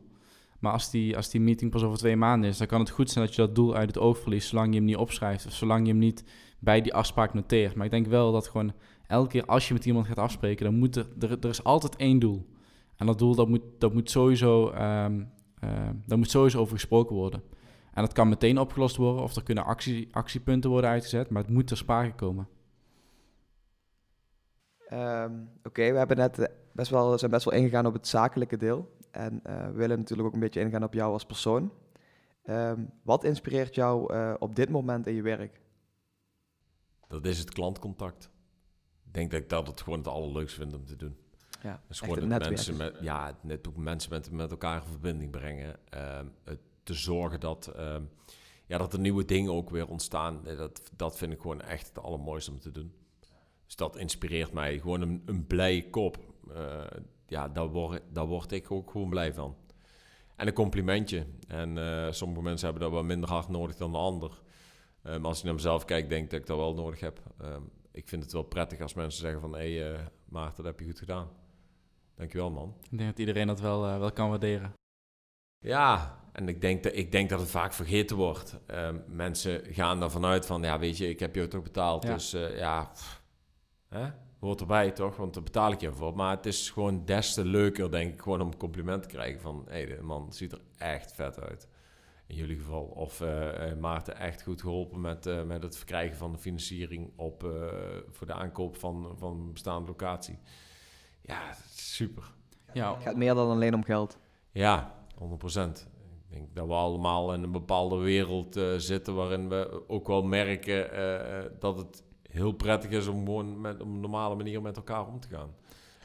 Maar 0.58 0.72
als 0.72 0.90
die, 0.90 1.16
als 1.16 1.30
die 1.30 1.40
meeting 1.40 1.70
pas 1.70 1.82
over 1.82 1.98
twee 1.98 2.16
maanden 2.16 2.50
is... 2.50 2.58
dan 2.58 2.66
kan 2.66 2.80
het 2.80 2.90
goed 2.90 3.10
zijn 3.10 3.24
dat 3.24 3.34
je 3.34 3.42
dat 3.42 3.54
doel 3.54 3.74
uit 3.74 3.88
het 3.88 3.98
oog 3.98 4.18
verliest... 4.18 4.48
zolang 4.48 4.68
je 4.68 4.76
hem 4.76 4.84
niet 4.84 4.96
opschrijft 4.96 5.46
of 5.46 5.52
zolang 5.52 5.86
je 5.86 5.90
hem 5.90 6.00
niet 6.00 6.24
bij 6.58 6.80
die 6.80 6.94
afspraak 6.94 7.34
noteert. 7.34 7.74
Maar 7.74 7.84
ik 7.84 7.90
denk 7.90 8.06
wel 8.06 8.32
dat 8.32 8.48
gewoon 8.48 8.72
elke 9.12 9.28
keer 9.28 9.44
als 9.44 9.68
je 9.68 9.74
met 9.74 9.84
iemand 9.84 10.06
gaat 10.06 10.18
afspreken... 10.18 10.64
dan 10.64 10.74
moet 10.74 10.96
er, 10.96 11.06
er, 11.20 11.30
er 11.30 11.48
is 11.48 11.64
altijd 11.64 11.96
één 11.96 12.18
doel. 12.18 12.46
En 12.96 13.06
dat 13.06 13.18
doel, 13.18 13.34
dat 13.34 13.48
moet, 13.48 13.62
dat 13.78 13.92
moet 13.92 14.10
sowieso... 14.10 14.72
Um, 14.72 15.30
uh, 15.64 15.88
daar 16.06 16.18
moet 16.18 16.30
sowieso 16.30 16.58
over 16.58 16.74
gesproken 16.74 17.16
worden. 17.16 17.42
En 17.92 18.02
dat 18.02 18.12
kan 18.12 18.28
meteen 18.28 18.58
opgelost 18.58 18.96
worden... 18.96 19.22
of 19.22 19.36
er 19.36 19.42
kunnen 19.42 19.64
actie, 19.64 20.08
actiepunten 20.14 20.70
worden 20.70 20.90
uitgezet... 20.90 21.30
maar 21.30 21.42
het 21.42 21.52
moet 21.52 21.66
ter 21.66 21.76
sprake 21.76 22.14
komen. 22.14 22.48
Um, 24.92 25.48
Oké, 25.58 25.68
okay, 25.68 25.92
we 25.92 25.98
hebben 25.98 26.16
net 26.16 26.38
eh, 26.38 26.54
best 26.72 26.90
wel, 26.90 27.18
zijn 27.18 27.30
best 27.30 27.44
wel 27.44 27.54
ingegaan 27.54 27.86
op 27.86 27.92
het 27.92 28.06
zakelijke 28.06 28.56
deel. 28.56 28.96
En 29.10 29.40
uh, 29.46 29.66
we 29.66 29.72
willen 29.72 29.98
natuurlijk 29.98 30.28
ook 30.28 30.34
een 30.34 30.40
beetje 30.40 30.60
ingaan 30.60 30.84
op 30.84 30.94
jou 30.94 31.12
als 31.12 31.24
persoon. 31.24 31.72
Um, 32.44 32.90
wat 33.02 33.24
inspireert 33.24 33.74
jou 33.74 34.14
uh, 34.14 34.34
op 34.38 34.56
dit 34.56 34.68
moment 34.68 35.06
in 35.06 35.14
je 35.14 35.22
werk? 35.22 35.60
Dat 37.08 37.26
is 37.26 37.38
het 37.38 37.50
klantcontact. 37.50 38.31
Denk 39.12 39.30
dat 39.30 39.40
ik 39.40 39.48
dat 39.48 39.66
het 39.66 39.80
gewoon 39.80 39.98
het 39.98 40.08
allerleukste 40.08 40.60
vind 40.60 40.74
om 40.74 40.84
te 40.84 40.96
doen. 40.96 41.16
Ja, 41.62 41.82
dus 41.88 42.00
gewoon 42.00 42.30
het 42.30 42.48
mensen 42.48 42.76
met, 42.76 42.96
ja, 43.00 43.38
net 43.42 43.68
ook 43.68 43.76
mensen 43.76 44.10
met, 44.10 44.30
met 44.30 44.50
elkaar 44.50 44.82
in 44.82 44.88
verbinding 44.90 45.30
brengen. 45.30 45.78
Uh, 45.94 46.20
het 46.44 46.58
te 46.82 46.94
zorgen 46.94 47.40
dat, 47.40 47.72
uh, 47.76 47.96
ja, 48.66 48.78
dat 48.78 48.92
er 48.92 48.98
nieuwe 48.98 49.24
dingen 49.24 49.52
ook 49.52 49.70
weer 49.70 49.88
ontstaan. 49.88 50.42
Dat, 50.44 50.90
dat 50.96 51.16
vind 51.16 51.32
ik 51.32 51.40
gewoon 51.40 51.60
echt 51.60 51.86
het 51.88 51.98
allermooiste 51.98 52.50
om 52.50 52.60
te 52.60 52.70
doen. 52.70 52.94
Dus 53.66 53.76
dat 53.76 53.96
inspireert 53.96 54.52
mij. 54.52 54.78
Gewoon 54.78 55.00
een, 55.00 55.22
een 55.26 55.46
blij 55.46 55.86
kop. 55.90 56.18
Uh, 56.48 56.84
ja, 57.26 57.48
daar 57.48 57.68
word, 57.68 58.02
daar 58.12 58.26
word 58.26 58.52
ik 58.52 58.70
ook 58.70 58.90
gewoon 58.90 59.08
blij 59.08 59.34
van. 59.34 59.56
En 60.36 60.46
een 60.46 60.52
complimentje. 60.52 61.26
En 61.46 61.76
uh, 61.76 62.10
sommige 62.10 62.42
mensen 62.42 62.64
hebben 62.64 62.82
dat 62.84 62.92
wel 62.92 63.04
minder 63.04 63.28
hard 63.28 63.48
nodig 63.48 63.76
dan 63.76 63.92
de 63.92 63.98
ander. 63.98 64.40
Um, 65.04 65.24
als 65.24 65.38
ik 65.38 65.44
naar 65.44 65.54
mezelf 65.54 65.84
kijk, 65.84 66.08
denk 66.08 66.24
ik 66.24 66.30
dat 66.30 66.40
ik 66.40 66.46
dat 66.46 66.56
wel 66.56 66.74
nodig 66.74 67.00
heb. 67.00 67.20
Um, 67.42 67.70
ik 67.92 68.08
vind 68.08 68.22
het 68.22 68.32
wel 68.32 68.42
prettig 68.42 68.80
als 68.80 68.94
mensen 68.94 69.20
zeggen 69.20 69.40
van... 69.40 69.52
Hey, 69.52 69.92
uh, 69.92 69.98
Maarten, 70.24 70.64
dat 70.64 70.72
heb 70.72 70.80
je 70.80 70.86
goed 70.86 70.98
gedaan. 70.98 71.28
Dankjewel, 72.14 72.50
man. 72.50 72.76
Ik 72.90 72.98
denk 72.98 73.10
dat 73.10 73.18
iedereen 73.18 73.46
dat 73.46 73.60
wel, 73.60 73.88
uh, 73.88 73.98
wel 73.98 74.12
kan 74.12 74.28
waarderen. 74.28 74.72
Ja, 75.58 76.18
en 76.32 76.48
ik 76.48 76.60
denk, 76.60 76.82
dat, 76.82 76.94
ik 76.94 77.12
denk 77.12 77.28
dat 77.28 77.40
het 77.40 77.50
vaak 77.50 77.72
vergeten 77.72 78.16
wordt. 78.16 78.60
Uh, 78.70 78.90
mensen 79.06 79.64
gaan 79.64 80.02
ervan 80.02 80.24
uit 80.24 80.46
van, 80.46 80.62
ja, 80.62 80.78
weet 80.78 80.98
je, 80.98 81.08
ik 81.08 81.20
heb 81.20 81.34
jou 81.34 81.48
toch 81.48 81.62
betaald, 81.62 82.02
ja. 82.02 82.12
dus 82.12 82.34
uh, 82.34 82.58
ja, 82.58 82.84
pff, 82.84 83.22
hè? 83.88 84.10
hoort 84.40 84.60
erbij 84.60 84.90
toch, 84.90 85.16
want 85.16 85.34
daar 85.34 85.42
betaal 85.42 85.72
ik 85.72 85.80
je 85.80 85.92
voor. 85.92 86.14
Maar 86.14 86.36
het 86.36 86.46
is 86.46 86.70
gewoon 86.70 87.04
des 87.04 87.34
te 87.34 87.44
leuker, 87.44 87.90
denk 87.90 88.12
ik, 88.12 88.22
gewoon 88.22 88.40
om 88.40 88.56
compliment 88.56 89.02
te 89.02 89.08
krijgen 89.08 89.40
van, 89.40 89.64
hé, 89.66 89.72
hey, 89.72 89.86
de 89.86 90.02
man 90.02 90.32
ziet 90.32 90.52
er 90.52 90.60
echt 90.76 91.12
vet 91.12 91.40
uit. 91.40 91.68
In 92.32 92.38
jullie 92.38 92.56
geval. 92.56 92.84
Of 92.84 93.20
uh, 93.20 93.72
Maarten 93.80 94.16
echt 94.16 94.42
goed 94.42 94.60
geholpen 94.60 95.00
met, 95.00 95.46
met 95.46 95.62
het 95.62 95.76
verkrijgen 95.76 96.16
van 96.16 96.32
de 96.32 96.38
financiering 96.38 97.12
op, 97.16 97.46
voor 98.10 98.26
de 98.26 98.32
aankoop 98.32 98.76
van, 98.76 99.14
van 99.16 99.40
een 99.40 99.52
bestaande 99.52 99.86
locatie. 99.88 100.38
Ja, 101.22 101.54
super. 101.74 102.32
Ja, 102.72 102.94
het 102.94 103.02
gaat 103.02 103.16
meer 103.16 103.34
dan 103.34 103.50
alleen 103.50 103.74
om 103.74 103.84
geld. 103.84 104.18
Ja, 104.50 104.94
100% 105.14 105.18
Ik 105.18 106.28
denk 106.28 106.54
dat 106.54 106.66
we 106.66 106.72
allemaal 106.72 107.34
in 107.34 107.42
een 107.42 107.52
bepaalde 107.52 107.96
wereld 107.96 108.56
uh, 108.56 108.74
zitten 108.76 109.14
waarin 109.14 109.48
we 109.48 109.88
ook 109.88 110.06
wel 110.06 110.22
merken 110.22 110.92
uh, 110.92 111.50
dat 111.58 111.78
het 111.78 112.04
heel 112.22 112.52
prettig 112.52 112.90
is 112.90 113.06
om 113.06 113.24
gewoon 113.24 113.60
met, 113.60 113.80
op 113.80 113.86
een 113.86 114.00
normale 114.00 114.34
manier 114.34 114.62
met 114.62 114.76
elkaar 114.76 115.06
om 115.06 115.20
te 115.20 115.28
gaan. 115.28 115.54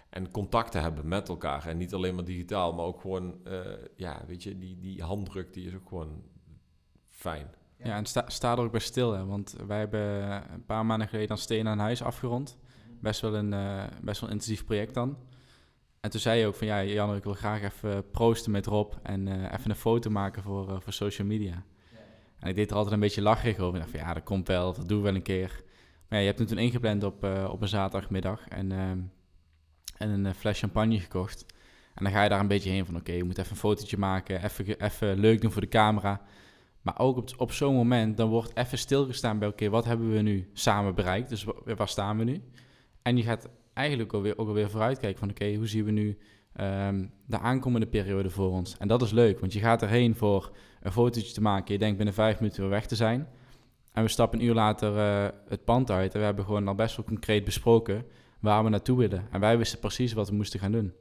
En 0.10 0.32
contact 0.32 0.72
te 0.72 0.78
hebben 0.78 1.08
met 1.08 1.30
elkaar. 1.30 1.68
En 1.68 1.78
niet 1.78 1.94
alleen 1.94 2.16
maar 2.16 2.26
digitaal, 2.26 2.74
maar 2.74 2.86
ook 2.86 3.02
gewoon, 3.02 3.40
uh, 3.48 3.62
ja, 3.96 4.24
weet 4.28 4.44
je, 4.44 4.58
die, 4.58 4.80
die 4.80 5.04
handdruk 5.04 5.54
die 5.54 5.68
is 5.68 5.76
ook 5.76 5.88
gewoon 5.88 6.24
fijn. 7.10 7.48
Ja, 7.84 7.96
en 7.96 8.06
sta, 8.06 8.24
sta 8.28 8.52
er 8.52 8.60
ook 8.60 8.72
bij 8.72 8.80
stil, 8.80 9.14
hè? 9.14 9.26
want 9.26 9.56
wij 9.68 9.80
hebben 9.80 10.32
een 10.54 10.66
paar 10.66 10.86
maanden 10.86 11.08
geleden 11.08 11.28
dan 11.28 11.38
Steen 11.38 11.68
aan 11.68 11.80
huis 11.80 12.02
afgerond. 12.02 12.58
Best 13.02 13.22
wel 13.22 13.36
een 13.36 13.50
best 14.02 14.22
wel 14.22 14.30
een 14.30 14.36
intensief 14.36 14.66
project 14.66 14.94
dan. 14.94 15.18
En 16.08 16.14
toen 16.14 16.22
zei 16.22 16.40
je 16.40 16.48
ook 16.48 16.56
van 16.56 16.68
ja, 16.68 16.84
Jan, 16.84 17.16
ik 17.16 17.24
wil 17.24 17.34
graag 17.34 17.62
even 17.62 18.12
proosten 18.12 18.52
met 18.52 18.66
Rob 18.66 18.94
en 19.04 19.28
uh, 19.28 19.44
even 19.44 19.70
een 19.70 19.76
foto 19.76 20.10
maken 20.10 20.44
voor, 20.44 20.70
uh, 20.70 20.76
voor 20.80 20.94
social 20.94 21.28
media. 21.28 21.64
Ja. 21.92 21.98
En 22.40 22.50
ik 22.50 22.56
deed 22.56 22.70
er 22.70 22.76
altijd 22.76 22.94
een 22.94 23.00
beetje 23.00 23.22
lacherig 23.22 23.58
over. 23.58 23.74
Ik 23.74 23.80
dacht 23.80 23.92
van 23.98 24.00
ja, 24.00 24.14
dat 24.14 24.24
komt 24.24 24.48
wel, 24.48 24.74
dat 24.74 24.88
doen 24.88 24.98
we 24.98 25.04
wel 25.04 25.16
een 25.16 25.22
keer. 25.22 25.64
Maar 26.08 26.18
ja, 26.18 26.18
je 26.18 26.26
hebt 26.26 26.40
hem 26.40 26.48
toen 26.48 26.58
ingepland 26.58 27.04
op, 27.04 27.24
uh, 27.24 27.50
op 27.52 27.62
een 27.62 27.68
zaterdagmiddag 27.68 28.48
en, 28.48 29.12
en 29.98 30.26
een 30.26 30.34
fles 30.34 30.60
champagne 30.60 31.00
gekocht. 31.00 31.46
En 31.94 32.04
dan 32.04 32.14
ga 32.14 32.24
je 32.24 32.30
daar 32.30 32.40
een 32.40 32.48
beetje 32.48 32.70
heen 32.70 32.86
van 32.86 32.96
oké, 32.96 33.04
okay, 33.04 33.16
je 33.16 33.24
moet 33.24 33.38
even 33.38 33.52
een 33.52 33.58
fotootje 33.58 33.98
maken, 33.98 34.44
even, 34.44 34.80
even 34.80 35.20
leuk 35.20 35.42
doen 35.42 35.52
voor 35.52 35.62
de 35.62 35.68
camera. 35.68 36.22
Maar 36.82 37.00
ook 37.00 37.18
op, 37.18 37.30
op 37.38 37.52
zo'n 37.52 37.76
moment, 37.76 38.18
dan 38.18 38.30
wordt 38.30 38.58
even 38.58 38.78
stilgestaan 38.78 39.40
bij 39.40 39.48
oké, 39.48 39.70
wat 39.70 39.86
hebben 39.86 40.12
we 40.12 40.22
nu 40.22 40.50
samen 40.54 40.96
bereikt? 40.96 41.30
Dus 41.30 41.46
waar 41.64 41.88
staan 41.88 42.18
we 42.18 42.24
nu? 42.24 42.42
En 43.02 43.18
je 43.18 43.24
gaat 43.24 43.50
eigenlijk 43.74 44.14
alweer, 44.14 44.38
ook 44.38 44.48
alweer 44.48 44.70
vooruitkijken 44.70 45.20
van 45.20 45.30
oké, 45.30 45.56
hoe 45.56 45.68
zien 45.68 45.86
we 45.86 45.92
nu 45.92 46.18
um, 46.62 47.12
de 47.26 47.40
aankomende 47.40 47.88
periode 47.88 48.30
voor 48.30 48.52
ons? 48.52 48.78
En 48.78 48.88
dat 48.88 49.02
is 49.02 49.12
leuk, 49.12 49.40
want 49.40 49.54
je 49.54 49.60
gaat 49.60 49.82
erheen 49.82 50.16
voor 50.16 50.52
een 50.82 50.92
fotootje 50.92 51.34
te 51.34 51.42
maken. 51.42 51.74
Je 51.74 51.80
denkt 51.80 51.98
binnen 51.98 52.14
vijf 52.14 52.40
minuten 52.40 52.62
weer 52.62 52.70
weg 52.70 52.86
te 52.86 52.96
zijn. 52.96 53.28
En 53.92 54.04
we 54.04 54.10
stappen 54.10 54.40
een 54.40 54.46
uur 54.46 54.54
later 54.54 54.96
uh, 54.96 55.28
het 55.48 55.64
pand 55.66 55.92
uit 55.92 56.14
en 56.14 56.20
we 56.20 56.26
hebben 56.26 56.46
gewoon 56.46 56.68
al 56.68 56.76
best 56.76 56.96
wel 56.96 57.06
concreet 57.06 57.44
besproken 57.44 58.06
waar 58.48 58.64
we 58.64 58.70
naartoe 58.70 58.98
willen. 58.98 59.28
En 59.32 59.40
wij 59.40 59.58
wisten 59.58 59.80
precies 59.80 60.14
wat 60.14 60.30
we 60.30 60.36
moesten 60.36 60.60
gaan 60.60 60.72
doen. 60.72 60.94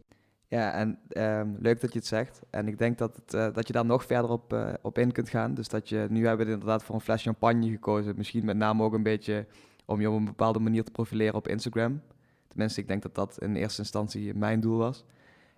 Ja, 0.48 0.72
en 0.72 0.98
um, 1.16 1.56
leuk 1.60 1.80
dat 1.80 1.92
je 1.92 1.98
het 1.98 2.08
zegt. 2.08 2.42
En 2.50 2.68
ik 2.68 2.78
denk 2.78 2.98
dat, 2.98 3.16
het, 3.16 3.34
uh, 3.34 3.54
dat 3.54 3.66
je 3.66 3.72
daar 3.72 3.84
nog 3.84 4.04
verder 4.04 4.30
op, 4.30 4.52
uh, 4.52 4.72
op 4.82 4.98
in 4.98 5.12
kunt 5.12 5.28
gaan. 5.28 5.54
Dus 5.54 5.68
dat 5.68 5.88
je, 5.88 6.06
nu 6.10 6.26
hebben 6.26 6.46
we 6.46 6.52
inderdaad 6.52 6.84
voor 6.84 6.94
een 6.94 7.00
fles 7.00 7.22
champagne 7.22 7.70
gekozen. 7.70 8.16
Misschien 8.16 8.44
met 8.44 8.56
name 8.56 8.82
ook 8.82 8.92
een 8.92 9.02
beetje 9.02 9.46
om 9.84 10.00
je 10.00 10.10
op 10.10 10.16
een 10.16 10.24
bepaalde 10.24 10.58
manier 10.58 10.84
te 10.84 10.90
profileren 10.90 11.34
op 11.34 11.48
Instagram. 11.48 12.02
Tenminste, 12.48 12.80
ik 12.80 12.88
denk 12.88 13.02
dat 13.02 13.14
dat 13.14 13.38
in 13.42 13.56
eerste 13.56 13.80
instantie 13.80 14.34
mijn 14.34 14.60
doel 14.60 14.78
was. 14.78 15.04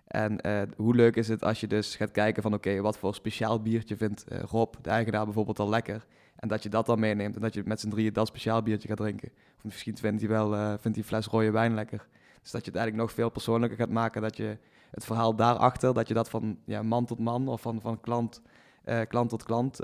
En 0.07 0.39
uh, 0.45 0.61
hoe 0.77 0.95
leuk 0.95 1.15
is 1.15 1.27
het 1.27 1.43
als 1.43 1.59
je 1.59 1.67
dus 1.67 1.95
gaat 1.95 2.11
kijken 2.11 2.43
van 2.43 2.53
oké, 2.53 2.81
wat 2.81 2.97
voor 2.97 3.15
speciaal 3.15 3.61
biertje 3.61 3.97
vindt 3.97 4.25
Rob, 4.27 4.73
de 4.81 4.89
eigenaar 4.89 5.25
bijvoorbeeld, 5.25 5.59
al 5.59 5.69
lekker. 5.69 6.05
En 6.39 6.47
dat 6.47 6.63
je 6.63 6.69
dat 6.69 6.85
dan 6.85 6.99
meeneemt 6.99 7.35
en 7.35 7.41
dat 7.41 7.53
je 7.53 7.61
met 7.65 7.79
z'n 7.79 7.89
drieën 7.89 8.13
dat 8.13 8.27
speciaal 8.27 8.61
biertje 8.61 8.87
gaat 8.87 8.97
drinken. 8.97 9.29
Of 9.57 9.63
misschien 9.63 9.97
vindt 9.97 10.21
hij 10.21 10.29
wel 10.29 10.53
uh, 10.55 10.73
vindt 10.79 10.97
hij 10.97 11.05
fles 11.05 11.25
rode 11.25 11.51
wijn 11.51 11.73
lekker. 11.73 12.07
Dus 12.41 12.51
dat 12.51 12.65
je 12.65 12.71
het 12.71 12.79
eigenlijk 12.79 13.07
nog 13.07 13.11
veel 13.17 13.29
persoonlijker 13.29 13.77
gaat 13.77 13.89
maken. 13.89 14.21
Dat 14.21 14.37
je 14.37 14.57
het 14.91 15.05
verhaal 15.05 15.35
daarachter, 15.35 15.93
dat 15.93 16.07
je 16.07 16.13
dat 16.13 16.29
van 16.29 16.59
ja, 16.65 16.83
man 16.83 17.05
tot 17.05 17.19
man 17.19 17.47
of 17.47 17.61
van, 17.61 17.81
van 17.81 17.99
klant, 17.99 18.41
klant 19.07 19.29
tot 19.29 19.43
klant 19.43 19.79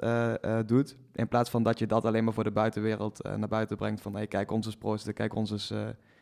doet. 0.66 0.98
In 1.14 1.28
plaats 1.28 1.50
van 1.50 1.64
dat 1.64 1.80
je 1.80 1.86
dat 1.86 2.06
alleen 2.06 2.24
maar 2.24 2.34
voor 2.34 2.44
de 2.44 2.52
buitenwereld 2.52 3.24
naar 3.24 3.48
buiten 3.48 3.78
brengt. 3.78 4.02
Van 4.02 4.16
hey, 4.16 4.28
kijk 4.28 4.52
ons 4.52 4.66
eens 4.66 4.78
proosten, 4.78 5.14
kijk 5.14 5.36
ons 5.36 5.52
eens 5.52 5.74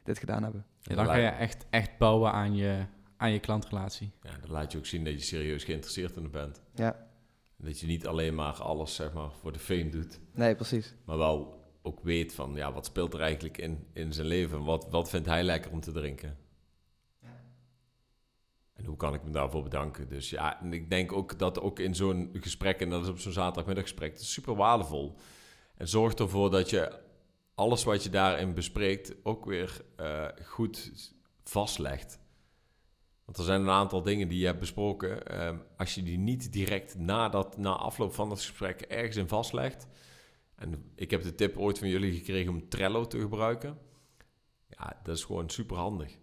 dit 0.03 0.19
gedaan 0.19 0.43
hebben. 0.43 0.65
Ja, 0.81 0.95
dan 0.95 1.05
ga 1.05 1.15
je 1.15 1.27
echt, 1.27 1.65
echt 1.69 1.97
bouwen 1.97 2.31
aan 2.31 2.55
je, 2.55 2.85
aan 3.17 3.31
je 3.31 3.39
klantrelatie. 3.39 4.11
Ja, 4.21 4.31
dan 4.41 4.51
laat 4.51 4.71
je 4.71 4.77
ook 4.77 4.85
zien 4.85 5.03
dat 5.03 5.13
je 5.13 5.19
serieus 5.19 5.63
geïnteresseerd 5.63 6.15
in 6.15 6.31
bent. 6.31 6.61
Ja. 6.73 7.07
Dat 7.63 7.79
je 7.79 7.87
niet 7.87 8.07
alleen 8.07 8.35
maar 8.35 8.61
alles 8.61 8.95
zeg 8.95 9.13
maar, 9.13 9.31
voor 9.31 9.51
de 9.51 9.59
fame 9.59 9.89
doet. 9.89 10.19
Nee, 10.33 10.55
precies. 10.55 10.93
Maar 11.05 11.17
wel 11.17 11.61
ook 11.81 11.99
weet 12.03 12.33
van, 12.33 12.55
ja, 12.55 12.73
wat 12.73 12.85
speelt 12.85 13.13
er 13.13 13.19
eigenlijk 13.19 13.57
in, 13.57 13.87
in 13.93 14.13
zijn 14.13 14.27
leven? 14.27 14.63
Wat, 14.63 14.87
wat 14.89 15.09
vindt 15.09 15.27
hij 15.27 15.43
lekker 15.43 15.71
om 15.71 15.79
te 15.79 15.91
drinken? 15.91 16.37
En 18.73 18.85
hoe 18.85 18.97
kan 18.97 19.13
ik 19.13 19.23
me 19.23 19.29
daarvoor 19.29 19.63
bedanken? 19.63 20.09
Dus 20.09 20.29
ja, 20.29 20.61
en 20.61 20.73
ik 20.73 20.89
denk 20.89 21.11
ook 21.11 21.39
dat 21.39 21.59
ook 21.59 21.79
in 21.79 21.95
zo'n 21.95 22.29
gesprek, 22.33 22.79
en 22.79 22.89
dat 22.89 23.01
is 23.01 23.09
op 23.09 23.19
zo'n 23.19 23.31
zaterdagmiddaggesprek, 23.31 24.11
het 24.11 24.21
is 24.21 24.33
super 24.33 24.55
waardevol. 24.55 25.15
En 25.75 25.87
zorg 25.87 26.13
ervoor 26.13 26.51
dat 26.51 26.69
je 26.69 26.99
alles 27.55 27.83
wat 27.83 28.03
je 28.03 28.09
daarin 28.09 28.53
bespreekt 28.53 29.15
ook 29.23 29.45
weer 29.45 29.81
uh, 29.99 30.27
goed 30.45 30.91
vastlegt. 31.43 32.19
Er 33.37 33.43
zijn 33.43 33.61
een 33.61 33.69
aantal 33.69 34.01
dingen 34.01 34.27
die 34.27 34.39
je 34.39 34.45
hebt 34.45 34.59
besproken. 34.59 35.43
Um, 35.45 35.61
als 35.77 35.95
je 35.95 36.03
die 36.03 36.17
niet 36.17 36.53
direct 36.53 36.97
na, 36.97 37.29
dat, 37.29 37.57
na 37.57 37.75
afloop 37.75 38.13
van 38.13 38.29
het 38.29 38.39
gesprek 38.39 38.81
ergens 38.81 39.15
in 39.15 39.27
vastlegt. 39.27 39.87
En 40.55 40.91
ik 40.95 41.11
heb 41.11 41.23
de 41.23 41.35
tip 41.35 41.57
ooit 41.57 41.79
van 41.79 41.87
jullie 41.87 42.13
gekregen 42.13 42.51
om 42.51 42.69
Trello 42.69 43.07
te 43.07 43.19
gebruiken. 43.19 43.77
Ja, 44.67 44.99
dat 45.03 45.15
is 45.15 45.23
gewoon 45.23 45.49
super 45.49 45.77
handig. 45.77 46.17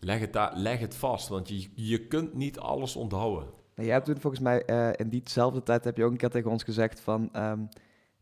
Leg 0.00 0.20
het, 0.20 0.32
daar, 0.32 0.56
leg 0.56 0.78
het 0.78 0.96
vast, 0.96 1.28
want 1.28 1.48
je, 1.48 1.68
je 1.74 2.06
kunt 2.06 2.34
niet 2.34 2.58
alles 2.58 2.96
onthouden. 2.96 3.48
Je 3.74 3.90
hebt 3.90 4.04
toen 4.04 4.20
volgens 4.20 4.42
mij 4.42 4.62
uh, 4.70 4.90
in 4.96 5.08
diezelfde 5.08 5.62
tijd 5.62 5.84
heb 5.84 5.96
je 5.96 6.04
ook 6.04 6.10
een 6.10 6.16
keer 6.16 6.30
tegen 6.30 6.50
ons 6.50 6.62
gezegd 6.62 7.00
van... 7.00 7.28
Um, 7.36 7.68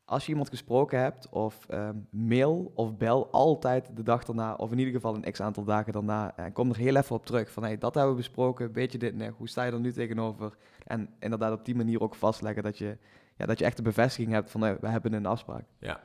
als 0.06 0.24
je 0.24 0.30
iemand 0.30 0.48
gesproken 0.48 1.00
hebt, 1.00 1.28
of 1.28 1.66
um, 1.70 2.06
mail 2.10 2.72
of 2.74 2.96
bel 2.96 3.30
altijd 3.30 3.96
de 3.96 4.02
dag 4.02 4.24
daarna, 4.24 4.54
of 4.54 4.72
in 4.72 4.78
ieder 4.78 4.94
geval 4.94 5.14
een 5.14 5.32
x 5.32 5.40
aantal 5.40 5.64
dagen 5.64 5.92
daarna. 5.92 6.36
En 6.36 6.52
kom 6.52 6.70
er 6.70 6.76
heel 6.76 6.96
even 6.96 7.16
op 7.16 7.26
terug 7.26 7.50
van 7.50 7.62
hey, 7.62 7.78
dat 7.78 7.94
hebben 7.94 8.12
we 8.12 8.18
besproken, 8.18 8.72
weet 8.72 8.92
je 8.92 8.98
dit 8.98 9.14
nee, 9.14 9.30
hoe 9.30 9.48
sta 9.48 9.64
je 9.64 9.72
er 9.72 9.80
nu 9.80 9.92
tegenover? 9.92 10.56
En 10.84 11.08
inderdaad 11.18 11.52
op 11.52 11.64
die 11.64 11.74
manier 11.74 12.00
ook 12.00 12.14
vastleggen 12.14 12.62
dat 12.62 12.78
je, 12.78 12.98
ja, 13.36 13.46
dat 13.46 13.58
je 13.58 13.64
echt 13.64 13.76
de 13.76 13.82
bevestiging 13.82 14.32
hebt 14.32 14.50
van 14.50 14.60
hey, 14.60 14.76
we 14.80 14.88
hebben 14.88 15.12
een 15.12 15.26
afspraak. 15.26 15.64
Ja, 15.78 16.00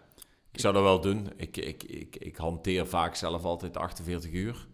ik 0.52 0.60
zou 0.60 0.74
dat 0.74 0.84
wel 0.84 1.02
doen. 1.02 1.30
Ik, 1.36 1.58
ik, 1.58 1.84
ik, 1.84 2.16
ik 2.16 2.36
hanteer 2.36 2.88
vaak 2.88 3.16
zelf 3.16 3.44
altijd 3.44 3.78
48 3.78 4.32
uur. 4.32 4.68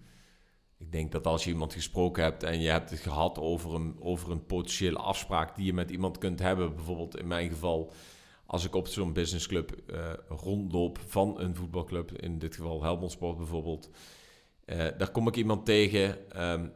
Ik 0.77 0.91
denk 0.91 1.11
dat 1.11 1.27
als 1.27 1.43
je 1.43 1.49
iemand 1.49 1.73
gesproken 1.73 2.23
hebt 2.23 2.43
en 2.43 2.61
je 2.61 2.69
hebt 2.69 2.89
het 2.89 2.99
gehad 2.99 3.39
over 3.39 3.73
een, 3.73 3.95
over 3.99 4.31
een 4.31 4.45
potentiële 4.45 4.97
afspraak 4.97 5.55
die 5.55 5.65
je 5.65 5.73
met 5.73 5.91
iemand 5.91 6.17
kunt 6.17 6.39
hebben, 6.39 6.75
bijvoorbeeld 6.75 7.17
in 7.17 7.27
mijn 7.27 7.49
geval 7.49 7.93
als 8.47 8.65
ik 8.65 8.75
op 8.75 8.87
zo'n 8.87 9.13
businessclub 9.13 9.71
uh, 9.87 9.99
rondloop 10.27 10.99
van 11.07 11.39
een 11.39 11.55
voetbalclub, 11.55 12.11
in 12.11 12.39
dit 12.39 12.55
geval 12.55 12.83
Helmond 12.83 13.11
Sport 13.11 13.37
bijvoorbeeld, 13.37 13.89
uh, 14.65 14.85
daar 14.97 15.09
kom 15.09 15.27
ik 15.27 15.35
iemand 15.35 15.65
tegen. 15.65 16.17
Um, 16.43 16.71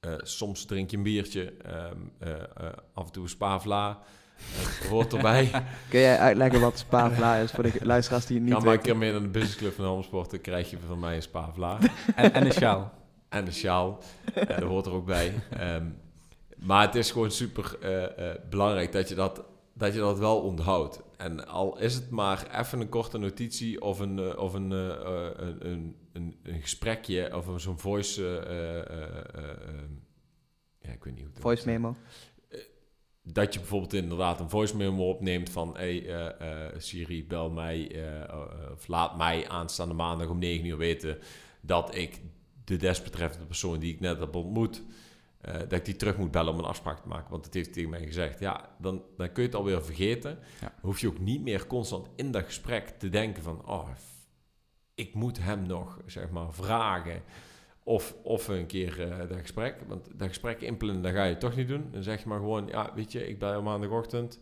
uh, 0.00 0.14
soms 0.18 0.64
drink 0.64 0.90
je 0.90 0.96
een 0.96 1.02
biertje, 1.02 1.52
um, 1.92 2.12
af 2.92 3.06
en 3.06 3.12
toe 3.12 3.22
een 3.22 3.28
spaafla. 3.28 4.02
hoort 4.88 5.12
erbij. 5.12 5.50
Kun 5.90 6.00
jij 6.00 6.18
uitleggen 6.18 6.60
wat 6.60 6.78
spaafla 6.78 7.36
is 7.36 7.50
voor 7.50 7.62
de 7.62 7.72
luisteraars 7.82 8.26
die 8.26 8.36
het 8.36 8.44
niet 8.44 8.54
Ga 8.54 8.60
maar 8.60 8.74
een 8.74 8.80
keer 8.80 8.96
mee 8.96 9.12
naar 9.12 9.20
de 9.20 9.28
businessclub 9.28 9.74
van 9.74 9.84
Helmond 9.84 10.04
Sport, 10.04 10.30
dan 10.30 10.40
krijg 10.40 10.70
je 10.70 10.78
van 10.86 10.98
mij 10.98 11.16
een 11.16 11.22
spaafla. 11.22 11.78
en, 12.14 12.32
en 12.32 12.46
een 12.46 12.52
sjaal. 12.52 12.92
En 13.28 13.46
een 13.46 13.52
sjaal, 13.52 13.98
dat 14.34 14.62
hoort 14.62 14.86
er 14.86 14.92
ook 14.92 15.06
bij. 15.06 15.34
Um, 15.60 15.96
maar 16.56 16.86
het 16.86 16.94
is 16.94 17.10
gewoon 17.10 17.30
super 17.30 17.78
belangrijk 18.50 18.92
dat 18.92 19.08
je 19.08 19.14
dat 19.14 19.44
dat 19.74 19.94
je 19.94 19.98
dat 19.98 20.18
wel 20.18 20.40
onthoudt. 20.40 21.00
En 21.16 21.46
al 21.46 21.78
is 21.78 21.94
het 21.94 22.10
maar 22.10 22.60
even 22.60 22.80
een 22.80 22.88
korte 22.88 23.18
notitie 23.18 23.80
of 23.80 23.98
een, 23.98 24.18
uh, 24.18 24.38
of 24.38 24.54
een, 24.54 24.70
uh, 24.70 24.88
een, 25.36 25.66
een, 25.66 25.96
een, 26.12 26.36
een, 26.42 26.60
gesprekje 26.60 27.36
of 27.36 27.60
zo'n 27.60 27.78
voice. 27.78 28.22
ja, 30.78 30.92
ik 30.92 31.04
weet 31.04 31.14
niet 31.14 31.22
hoe 31.22 31.32
het 31.32 31.42
Voice 31.42 31.66
memo. 31.66 31.96
Dat 33.22 33.54
je 33.54 33.58
bijvoorbeeld 33.58 33.92
inderdaad 33.92 34.40
een 34.40 34.50
voice 34.50 34.76
memo 34.76 35.08
opneemt 35.08 35.50
van 35.50 35.76
hey, 35.76 36.34
Siri, 36.76 37.26
bel 37.26 37.50
mij 37.50 38.04
of 38.72 38.86
laat 38.86 39.16
mij 39.16 39.48
aanstaande 39.48 39.94
maandag 39.94 40.28
om 40.28 40.38
9 40.38 40.66
uur 40.66 40.76
weten 40.76 41.18
dat 41.60 41.94
ik 41.94 42.20
de 42.64 42.76
desbetreffende 42.76 43.46
persoon 43.46 43.78
die 43.78 43.92
ik 43.92 44.00
net 44.00 44.18
heb 44.18 44.34
ontmoet 44.34 44.82
uh, 45.48 45.54
dat 45.54 45.72
ik 45.72 45.84
die 45.84 45.96
terug 45.96 46.16
moet 46.16 46.30
bellen 46.30 46.52
om 46.52 46.58
een 46.58 46.64
afspraak 46.64 46.98
te 46.98 47.08
maken. 47.08 47.30
Want 47.30 47.44
dat 47.44 47.54
heeft 47.54 47.66
hij 47.66 47.74
tegen 47.74 47.90
mij 47.90 48.06
gezegd. 48.06 48.40
Ja, 48.40 48.68
dan, 48.78 49.02
dan 49.16 49.32
kun 49.32 49.42
je 49.42 49.48
het 49.48 49.58
alweer 49.58 49.84
vergeten. 49.84 50.38
Ja. 50.60 50.74
hoef 50.80 51.00
je 51.00 51.08
ook 51.08 51.18
niet 51.18 51.42
meer 51.42 51.66
constant 51.66 52.08
in 52.16 52.30
dat 52.30 52.44
gesprek 52.44 52.88
te 52.88 53.08
denken 53.08 53.42
van... 53.42 53.68
Oh, 53.68 53.88
ik 54.94 55.14
moet 55.14 55.38
hem 55.42 55.66
nog, 55.66 56.00
zeg 56.06 56.30
maar, 56.30 56.52
vragen 56.52 57.22
Of, 57.82 58.14
of 58.22 58.48
een 58.48 58.66
keer 58.66 59.00
uh, 59.00 59.18
dat 59.18 59.38
gesprek. 59.38 59.76
Want 59.86 60.18
dat 60.18 60.28
gesprek 60.28 60.60
inplannen, 60.60 61.02
dat 61.02 61.12
ga 61.12 61.24
je 61.24 61.36
toch 61.36 61.56
niet 61.56 61.68
doen. 61.68 61.88
Dan 61.92 62.02
zeg 62.02 62.22
je 62.22 62.28
maar 62.28 62.38
gewoon, 62.38 62.66
ja, 62.66 62.90
weet 62.94 63.12
je, 63.12 63.28
ik 63.28 63.38
ben 63.38 63.62
maandagochtend. 63.62 64.40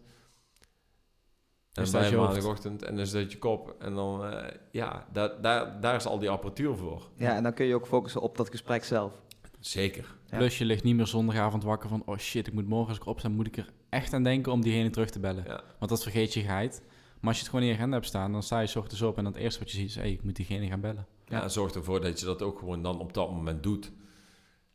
En 1.73 1.91
dan 1.91 2.11
je 2.11 2.17
maandagochtend 2.17 2.83
en 2.83 2.97
dan 2.97 3.07
dat 3.13 3.33
je 3.33 3.39
kop. 3.39 3.77
En 3.79 3.95
dan, 3.95 4.33
uh, 4.33 4.45
ja, 4.71 5.07
daar, 5.13 5.41
daar, 5.41 5.81
daar 5.81 5.95
is 5.95 6.07
al 6.07 6.19
die 6.19 6.31
apparatuur 6.31 6.77
voor. 6.77 7.11
Ja, 7.17 7.37
en 7.37 7.43
dan 7.43 7.55
kun 7.55 7.67
je 7.67 7.75
ook 7.75 7.87
focussen 7.87 8.21
op 8.21 8.37
dat 8.37 8.51
gesprek 8.51 8.85
zelf. 8.85 9.23
Zeker. 9.63 10.15
Plus 10.29 10.59
je 10.59 10.65
ligt 10.65 10.83
niet 10.83 10.97
meer 10.97 11.07
zondagavond 11.07 11.63
wakker 11.63 11.89
van... 11.89 12.03
oh 12.07 12.19
shit, 12.19 12.47
ik 12.47 12.53
moet 12.53 12.69
morgen 12.69 12.89
als 12.89 12.97
ik 12.97 13.07
opstaan... 13.07 13.33
moet 13.33 13.47
ik 13.47 13.57
er 13.57 13.73
echt 13.89 14.13
aan 14.13 14.23
denken 14.23 14.53
om 14.53 14.63
diegene 14.63 14.91
terug 14.91 15.11
te 15.11 15.21
bellen. 15.21 15.45
Ja. 15.47 15.63
Want 15.79 15.91
dat 15.91 16.03
vergeet 16.03 16.35
je 16.35 16.41
geit. 16.41 16.83
Maar 17.21 17.29
als 17.29 17.37
je 17.37 17.43
het 17.43 17.51
gewoon 17.51 17.65
in 17.65 17.71
je 17.71 17.77
agenda 17.77 17.95
hebt 17.95 18.07
staan... 18.07 18.33
dan 18.33 18.43
sta 18.43 18.61
je 18.61 18.67
s 18.67 18.77
ochtends 18.77 19.03
op 19.03 19.17
en 19.17 19.25
dan 19.25 19.33
het 19.33 19.43
eerste 19.43 19.61
wat 19.61 19.71
je 19.71 19.77
ziet 19.77 19.89
is... 19.89 19.95
hey, 19.95 20.11
ik 20.11 20.23
moet 20.23 20.37
diegene 20.37 20.67
gaan 20.67 20.81
bellen. 20.81 21.07
Ja, 21.27 21.49
zorg 21.49 21.75
ervoor 21.75 22.01
dat 22.01 22.21
je 22.21 22.27
dat 22.27 22.43
ook 22.43 22.59
gewoon 22.59 22.83
dan 22.83 23.01
op 23.01 23.13
dat 23.13 23.31
moment 23.31 23.63
doet. 23.63 23.93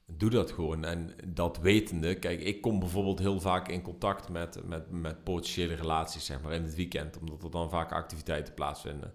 Doe 0.05 0.29
dat 0.29 0.51
gewoon. 0.51 0.85
En 0.85 1.15
dat 1.25 1.57
wetende... 1.57 2.15
Kijk, 2.15 2.41
ik 2.41 2.61
kom 2.61 2.79
bijvoorbeeld 2.79 3.19
heel 3.19 3.39
vaak 3.39 3.67
in 3.67 3.81
contact 3.81 4.29
met, 4.29 4.61
met, 4.65 4.91
met 4.91 5.23
potentiële 5.23 5.73
relaties... 5.73 6.25
zeg 6.25 6.41
maar 6.41 6.53
in 6.53 6.63
het 6.63 6.75
weekend. 6.75 7.19
Omdat 7.19 7.43
er 7.43 7.51
dan 7.51 7.69
vaak 7.69 7.91
activiteiten 7.91 8.53
plaatsvinden... 8.53 9.13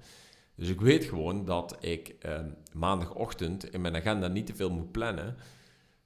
Dus 0.54 0.68
ik 0.68 0.80
weet 0.80 1.04
gewoon 1.04 1.44
dat 1.44 1.76
ik 1.80 2.14
eh, 2.20 2.40
maandagochtend 2.72 3.72
in 3.72 3.80
mijn 3.80 3.96
agenda 3.96 4.28
niet 4.28 4.46
te 4.46 4.54
veel 4.54 4.70
moet 4.70 4.92
plannen. 4.92 5.36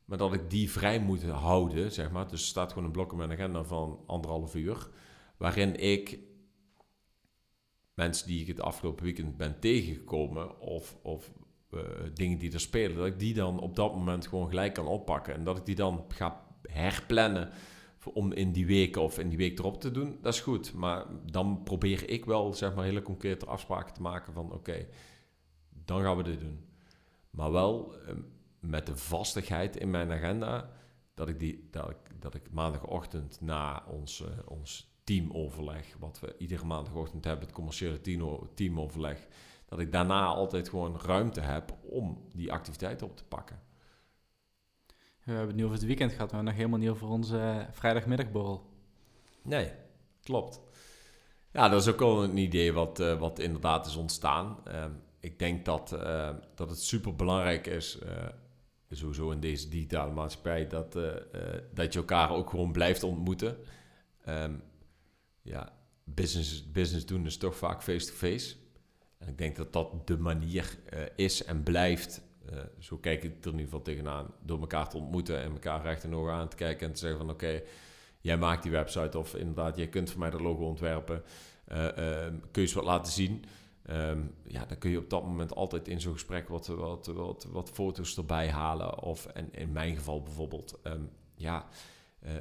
Maar 0.07 0.19
dat 0.19 0.33
ik 0.33 0.51
die 0.51 0.71
vrij 0.71 1.01
moet 1.01 1.23
houden, 1.23 1.93
zeg 1.93 2.11
maar. 2.11 2.29
Dus 2.29 2.41
er 2.41 2.47
staat 2.47 2.69
gewoon 2.69 2.85
een 2.85 2.93
blok 2.93 3.13
in 3.13 3.19
mijn 3.19 3.33
agenda 3.33 3.65
van 3.65 4.01
anderhalf 4.07 4.55
uur. 4.55 4.89
Waarin 5.37 5.81
ik 5.81 6.19
mensen 7.95 8.27
die 8.27 8.41
ik 8.41 8.47
het 8.47 8.61
afgelopen 8.61 9.05
weekend 9.05 9.37
ben 9.37 9.61
tegengekomen. 9.61 10.61
Of, 10.61 10.97
of 11.03 11.33
uh, 11.71 11.81
dingen 12.15 12.39
die 12.39 12.53
er 12.53 12.61
spelen. 12.61 12.97
Dat 12.97 13.07
ik 13.07 13.19
die 13.19 13.35
dan 13.35 13.61
op 13.61 13.77
dat 13.77 13.95
moment 13.95 14.27
gewoon 14.27 14.49
gelijk 14.49 14.75
kan 14.75 14.87
oppakken. 14.87 15.35
En 15.35 15.45
dat 15.45 15.59
ik 15.59 15.65
die 15.65 15.75
dan 15.75 16.05
ga 16.09 16.47
herplannen 16.63 17.51
om 18.13 18.33
in 18.33 18.53
die 18.53 18.67
weken 18.67 19.03
of 19.03 19.19
in 19.19 19.29
die 19.29 19.39
week 19.39 19.59
erop 19.59 19.81
te 19.81 19.91
doen, 19.91 20.19
dat 20.23 20.35
is 20.35 20.41
goed. 20.41 20.75
Maar 20.75 21.05
dan 21.31 21.63
probeer 21.63 22.11
ik 22.11 22.25
wel, 22.25 22.55
zeg 22.55 22.75
maar, 22.75 22.85
hele 22.85 23.03
concrete 23.03 23.47
afspraken 23.47 23.95
te 23.95 24.03
maken 24.03 24.33
van, 24.33 24.53
oké, 24.53 24.87
dan 25.85 26.03
gaan 26.03 26.17
we 26.17 26.23
dit 26.23 26.41
doen. 26.41 26.61
Maar 27.31 27.53
wel 27.53 27.95
ehm, 28.07 28.21
met 28.69 28.87
de 28.87 28.97
vastigheid 28.97 29.77
in 29.77 29.91
mijn 29.91 30.13
agenda, 30.13 30.71
dat 31.15 31.29
ik, 31.29 31.39
die, 31.39 31.69
dat 31.71 31.91
ik, 31.91 32.21
dat 32.21 32.35
ik 32.35 32.51
maandagochtend 32.51 33.41
na 33.41 33.85
ons, 33.89 34.21
uh, 34.21 34.29
ons 34.45 34.95
teamoverleg, 35.05 35.97
wat 35.99 36.21
we 36.21 36.35
iedere 36.39 36.65
maandagochtend 36.65 37.25
hebben, 37.25 37.45
het 37.47 37.55
commerciële 37.55 38.01
teamoverleg, 38.55 39.27
dat 39.67 39.79
ik 39.79 39.93
daarna 39.93 40.25
altijd 40.25 40.69
gewoon 40.69 41.01
ruimte 41.01 41.41
heb 41.41 41.75
om 41.83 42.25
die 42.35 42.53
activiteit 42.53 43.03
op 43.03 43.17
te 43.17 43.25
pakken. 43.25 43.61
We 45.25 45.33
hebben 45.33 45.47
het 45.47 45.57
nu 45.57 45.65
over 45.65 45.77
het 45.77 45.87
weekend 45.87 46.13
gehad, 46.13 46.33
maar 46.33 46.43
nog 46.43 46.55
helemaal 46.55 46.79
niet 46.79 46.89
over 46.89 47.09
onze 47.09 47.37
uh, 47.37 47.65
vrijdagmiddagborrel. 47.71 48.71
Nee, 49.43 49.73
klopt. 50.23 50.61
Ja, 51.53 51.69
dat 51.69 51.81
is 51.81 51.89
ook 51.89 51.99
wel 51.99 52.25
een 52.25 52.37
idee 52.37 52.73
wat, 52.73 53.01
uh, 53.01 53.19
wat 53.19 53.39
inderdaad 53.39 53.87
is 53.87 53.97
ontstaan. 53.97 54.59
Uh, 54.69 54.85
ik 55.21 55.39
denk 55.39 55.65
dat, 55.65 55.93
uh, 55.93 56.31
dat 56.55 56.71
het 56.71 56.83
super 56.83 57.15
belangrijk 57.15 57.67
is, 57.67 57.99
sowieso 58.91 59.31
in 59.31 59.41
deze 59.41 59.69
digitale 59.69 60.13
maatschappij, 60.13 60.67
dat, 60.67 60.93
dat 61.75 61.93
je 61.93 61.99
elkaar 61.99 62.31
ook 62.31 62.51
gewoon 62.51 62.73
blijft 62.73 63.03
ontmoeten. 63.03 63.57
Um, 64.29 64.63
ja, 65.43 65.73
business, 66.05 66.71
business 66.73 67.07
doen 67.07 67.27
is 67.27 67.37
toch 67.37 67.57
vaak 67.57 67.83
face-to-face. 67.83 68.57
En 69.19 69.29
ik 69.29 69.39
denk 69.39 69.57
dat 69.57 69.73
dat 69.73 70.07
de 70.07 70.19
manier 70.19 70.79
is 71.17 71.45
en 71.45 71.63
blijft 71.63 72.25
zo 72.79 72.97
kijk 72.97 73.23
ik 73.23 73.31
er 73.31 73.45
in 73.45 73.51
ieder 73.51 73.65
geval 73.65 73.83
tegenaan. 73.83 74.35
Door 74.43 74.61
elkaar 74.61 74.89
te 74.89 74.97
ontmoeten 74.97 75.43
en 75.43 75.53
elkaar 75.53 75.83
recht 75.83 76.05
en 76.05 76.15
ogen 76.15 76.33
aan 76.33 76.49
te 76.49 76.57
kijken 76.57 76.87
en 76.87 76.93
te 76.93 76.99
zeggen 76.99 77.19
van 77.19 77.31
oké, 77.31 77.63
jij 78.21 78.37
maakt 78.37 78.63
die 78.63 78.73
website 78.73 79.19
of 79.19 79.35
inderdaad, 79.35 79.77
jij 79.77 79.89
kunt 79.89 80.11
voor 80.11 80.21
mij 80.21 80.31
dat 80.31 80.41
logo 80.41 80.65
ontwerpen. 80.65 81.23
Uh, 81.73 81.87
kun 81.95 82.53
je 82.53 82.61
eens 82.61 82.73
wat 82.73 82.85
laten 82.85 83.13
zien? 83.13 83.45
Um, 83.91 84.35
ja, 84.45 84.65
dan 84.65 84.79
kun 84.79 84.91
je 84.91 84.99
op 84.99 85.11
dat 85.11 85.25
moment 85.25 85.55
altijd 85.55 85.89
in 85.89 86.01
zo'n 86.01 86.13
gesprek 86.13 86.49
wat, 86.49 86.67
wat, 86.67 87.07
wat, 87.07 87.47
wat 87.51 87.71
foto's 87.71 88.17
erbij 88.17 88.51
halen. 88.51 89.03
Of 89.03 89.27
en 89.27 89.53
in 89.53 89.73
mijn 89.73 89.97
geval 89.97 90.23
bijvoorbeeld, 90.23 90.79
um, 90.83 91.11
ja, 91.35 91.67
uh, 92.25 92.33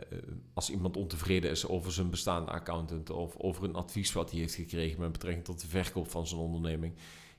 als 0.53 0.69
iemand 0.69 0.97
ontevreden 0.97 1.49
is 1.49 1.67
over 1.67 1.91
zijn 1.91 2.09
bestaande 2.09 2.51
accountant 2.51 3.09
of 3.09 3.37
over 3.37 3.63
een 3.63 3.75
advies 3.75 4.13
wat 4.13 4.31
hij 4.31 4.39
heeft 4.39 4.55
gekregen 4.55 4.99
met 4.99 5.11
betrekking 5.11 5.45
tot 5.45 5.61
de 5.61 5.67
verkoop 5.67 6.09
van 6.09 6.27
zijn 6.27 6.41
onderneming 6.41 6.93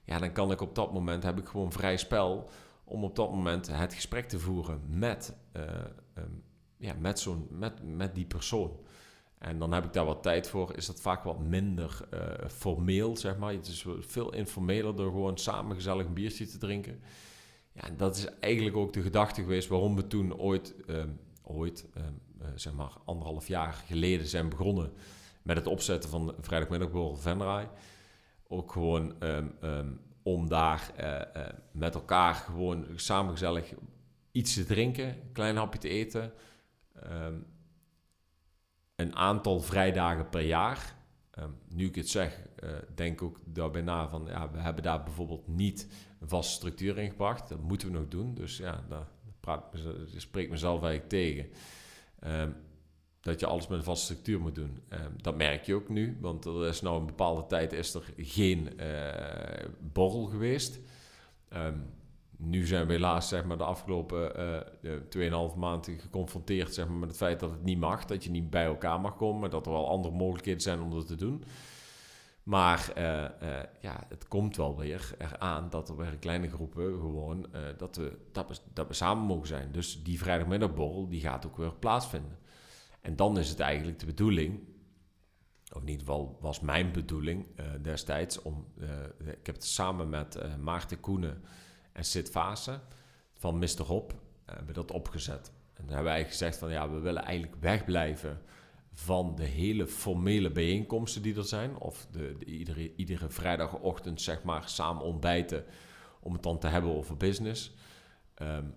ja, 0.06 0.18
dan 0.18 0.32
kan 0.32 0.50
ik 0.50 0.60
op 0.60 0.74
dat 0.74 0.92
moment, 0.92 1.22
heb 1.22 1.38
ik 1.38 1.48
gewoon 1.48 1.72
vrij 1.72 1.96
spel 1.96 2.50
om 2.84 3.04
op 3.04 3.16
dat 3.16 3.30
moment 3.30 3.66
het 3.66 3.94
gesprek 3.94 4.28
te 4.28 4.38
voeren 4.38 4.80
met, 4.88 5.36
uh, 5.56 5.62
um, 6.18 6.42
ja, 6.76 6.94
met, 6.98 7.20
zo'n, 7.20 7.46
met, 7.50 7.82
met 7.82 8.14
die 8.14 8.24
persoon. 8.24 8.80
En 9.38 9.58
dan 9.58 9.72
heb 9.72 9.84
ik 9.84 9.92
daar 9.92 10.04
wat 10.04 10.22
tijd 10.22 10.48
voor. 10.48 10.76
Is 10.76 10.86
dat 10.86 11.00
vaak 11.00 11.24
wat 11.24 11.38
minder 11.38 12.00
uh, 12.14 12.20
formeel, 12.48 13.16
zeg 13.16 13.36
maar. 13.36 13.52
Het 13.52 13.66
is 13.66 13.86
veel 14.00 14.34
informeler 14.34 14.96
door 14.96 15.10
gewoon 15.10 15.38
samen 15.38 15.76
gezellig 15.76 16.06
een 16.06 16.14
biertje 16.14 16.46
te 16.46 16.58
drinken. 16.58 17.00
Ja, 17.72 17.82
en 17.82 17.96
dat 17.96 18.16
is 18.16 18.26
eigenlijk 18.40 18.76
ook 18.76 18.92
de 18.92 19.02
gedachte 19.02 19.40
geweest 19.40 19.68
waarom 19.68 19.96
we 19.96 20.06
toen 20.06 20.38
ooit, 20.38 20.74
um, 20.86 21.20
ooit 21.42 21.86
um, 21.96 22.20
uh, 22.40 22.46
zeg 22.54 22.72
maar 22.72 22.92
anderhalf 23.04 23.48
jaar 23.48 23.72
geleden 23.72 24.26
zijn 24.26 24.48
begonnen 24.48 24.92
met 25.42 25.56
het 25.56 25.66
opzetten 25.66 26.10
van 26.10 26.34
vrijdagmiddagborrel 26.40 27.16
Venray 27.16 27.68
ook 28.48 28.72
gewoon 28.72 29.14
um, 29.60 30.00
om 30.22 30.48
daar 30.48 30.92
uh, 31.00 31.46
met 31.72 31.94
elkaar 31.94 32.34
gewoon 32.34 32.86
samen 32.94 33.32
gezellig 33.32 33.74
iets 34.32 34.54
te 34.54 34.64
drinken, 34.64 35.08
een 35.08 35.32
klein 35.32 35.56
hapje 35.56 35.78
te 35.78 35.88
eten. 35.88 36.32
Um, 37.12 37.46
een 38.96 39.16
aantal 39.16 39.60
vrijdagen 39.60 40.28
per 40.28 40.40
jaar. 40.40 40.94
nu 41.68 41.86
ik 41.86 41.94
het 41.94 42.08
zeg, 42.08 42.40
uh, 42.64 42.70
denk 42.94 43.22
ook 43.22 43.38
daarbij 43.44 43.82
na 43.82 44.08
van, 44.08 44.26
ja, 44.26 44.50
we 44.50 44.58
hebben 44.58 44.82
daar 44.82 45.02
bijvoorbeeld 45.02 45.48
niet 45.48 45.88
een 46.20 46.28
vaste 46.28 46.52
structuur 46.52 46.98
in 46.98 47.10
gebracht. 47.10 47.48
Dat 47.48 47.60
moeten 47.60 47.88
we 47.88 47.98
nog 47.98 48.08
doen. 48.08 48.34
Dus 48.34 48.56
ja, 48.56 48.84
daar 48.88 49.06
praat, 49.40 49.64
spreekt 50.16 50.50
mezelf 50.50 50.82
eigenlijk 50.82 51.08
tegen 51.08 51.50
dat 53.26 53.40
je 53.40 53.46
alles 53.46 53.66
met 53.66 53.78
een 53.78 53.84
vaste 53.84 54.04
structuur 54.04 54.40
moet 54.40 54.54
doen. 54.54 54.82
Uh, 54.92 54.98
dat 55.16 55.36
merk 55.36 55.64
je 55.64 55.74
ook 55.74 55.88
nu, 55.88 56.16
want 56.20 56.44
er 56.44 56.66
is 56.66 56.80
nou 56.80 57.00
een 57.00 57.06
bepaalde 57.06 57.46
tijd 57.46 57.72
is 57.72 57.94
er 57.94 58.12
geen 58.16 58.70
uh, 58.80 59.68
borrel 59.92 60.24
geweest. 60.24 60.78
Nu 62.36 62.66
zijn 62.66 62.86
we 62.86 62.92
helaas 62.92 63.28
zeg 63.28 63.44
maar, 63.44 63.58
de 63.58 63.64
afgelopen 63.64 64.40
uh, 64.82 65.50
2,5 65.50 65.56
maanden 65.56 65.98
geconfronteerd 65.98 66.74
zeg 66.74 66.88
maar, 66.88 66.96
met 66.96 67.08
het 67.08 67.18
feit 67.18 67.40
dat 67.40 67.50
het 67.50 67.62
niet 67.62 67.78
mag, 67.78 68.04
dat 68.04 68.24
je 68.24 68.30
niet 68.30 68.50
bij 68.50 68.64
elkaar 68.64 69.00
mag 69.00 69.16
komen, 69.16 69.50
dat 69.50 69.66
er 69.66 69.72
wel 69.72 69.88
andere 69.88 70.14
mogelijkheden 70.14 70.60
zijn 70.60 70.80
om 70.80 70.90
dat 70.90 71.06
te 71.06 71.14
doen. 71.14 71.44
Maar 72.42 72.92
uh, 72.96 73.04
uh, 73.22 73.62
ja, 73.80 74.04
het 74.08 74.28
komt 74.28 74.56
wel 74.56 74.76
weer 74.76 75.14
eraan 75.18 75.70
dat 75.70 75.88
er 75.88 75.96
weer 75.96 76.16
kleine 76.18 76.48
groepen 76.48 76.84
gewoon 76.84 77.46
uh, 77.54 77.60
dat, 77.76 77.96
we, 77.96 78.18
dat, 78.32 78.48
we, 78.48 78.56
dat 78.72 78.96
samen 78.96 79.24
mogen 79.24 79.46
zijn. 79.46 79.72
Dus 79.72 80.02
die 80.02 80.18
vrijdagmiddagborrel 80.18 81.08
die 81.08 81.20
gaat 81.20 81.46
ook 81.46 81.56
weer 81.56 81.72
plaatsvinden. 81.72 82.38
En 83.00 83.16
dan 83.16 83.38
is 83.38 83.48
het 83.48 83.60
eigenlijk 83.60 83.98
de 83.98 84.06
bedoeling, 84.06 84.60
of 85.72 85.80
in 85.80 85.88
ieder 85.88 86.06
geval 86.06 86.38
was 86.40 86.60
mijn 86.60 86.92
bedoeling 86.92 87.46
destijds, 87.82 88.42
om, 88.42 88.66
ik 89.18 89.46
heb 89.46 89.54
het 89.54 89.64
samen 89.64 90.08
met 90.08 90.58
Maarten 90.58 91.00
Koenen 91.00 91.42
en 91.96 92.04
Sid 92.04 92.30
Vase 92.30 92.80
van 93.34 93.58
Mr. 93.58 93.82
Hop, 93.82 94.14
hebben 94.44 94.74
dat 94.74 94.90
opgezet. 94.90 95.52
En 95.74 95.86
dan 95.86 95.94
hebben 95.94 96.12
wij 96.12 96.24
gezegd 96.24 96.58
van 96.58 96.70
ja, 96.70 96.90
we 96.90 96.98
willen 96.98 97.22
eigenlijk 97.22 97.60
wegblijven 97.60 98.42
van 98.92 99.34
de 99.34 99.44
hele 99.44 99.86
formele 99.86 100.50
bijeenkomsten 100.50 101.22
die 101.22 101.36
er 101.36 101.44
zijn. 101.44 101.76
Of 101.76 102.06
de, 102.10 102.36
de, 102.38 102.44
iedere, 102.44 102.94
iedere 102.94 103.28
vrijdagochtend 103.28 104.20
zeg 104.20 104.42
maar 104.42 104.68
samen 104.68 105.02
ontbijten 105.02 105.64
om 106.20 106.32
het 106.32 106.42
dan 106.42 106.58
te 106.58 106.66
hebben 106.66 106.90
over 106.90 107.16
business. 107.16 107.74
Um, 108.42 108.74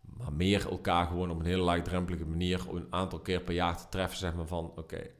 maar 0.00 0.32
meer 0.32 0.68
elkaar 0.68 1.06
gewoon 1.06 1.30
op 1.30 1.38
een 1.38 1.46
hele 1.46 1.62
laagdrempelige 1.62 2.24
manier 2.24 2.74
een 2.74 2.92
aantal 2.92 3.20
keer 3.20 3.40
per 3.40 3.54
jaar 3.54 3.76
te 3.76 3.88
treffen, 3.88 4.18
zeg 4.18 4.34
maar 4.34 4.46
van 4.46 4.72
oké, 4.76 5.10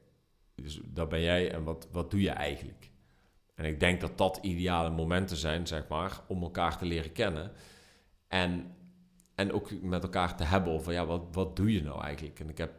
dus 0.55 0.81
daar 0.83 1.07
ben 1.07 1.21
jij 1.21 1.51
en 1.51 1.63
wat, 1.63 1.87
wat 1.91 2.11
doe 2.11 2.21
je 2.21 2.29
eigenlijk? 2.29 2.91
En 3.57 3.65
ik 3.65 3.79
denk 3.79 4.01
dat 4.01 4.17
dat 4.17 4.39
ideale 4.41 4.89
momenten 4.89 5.37
zijn, 5.37 5.67
zeg 5.67 5.87
maar, 5.87 6.21
om 6.27 6.41
elkaar 6.41 6.77
te 6.77 6.85
leren 6.85 7.11
kennen. 7.11 7.51
En, 8.27 8.75
en 9.35 9.51
ook 9.51 9.81
met 9.81 10.03
elkaar 10.03 10.37
te 10.37 10.43
hebben 10.43 10.73
over, 10.73 10.93
ja, 10.93 11.05
wat, 11.05 11.23
wat 11.31 11.55
doe 11.55 11.73
je 11.73 11.83
nou 11.83 12.01
eigenlijk? 12.01 12.39
En 12.39 12.49
ik 12.49 12.57
heb, 12.57 12.71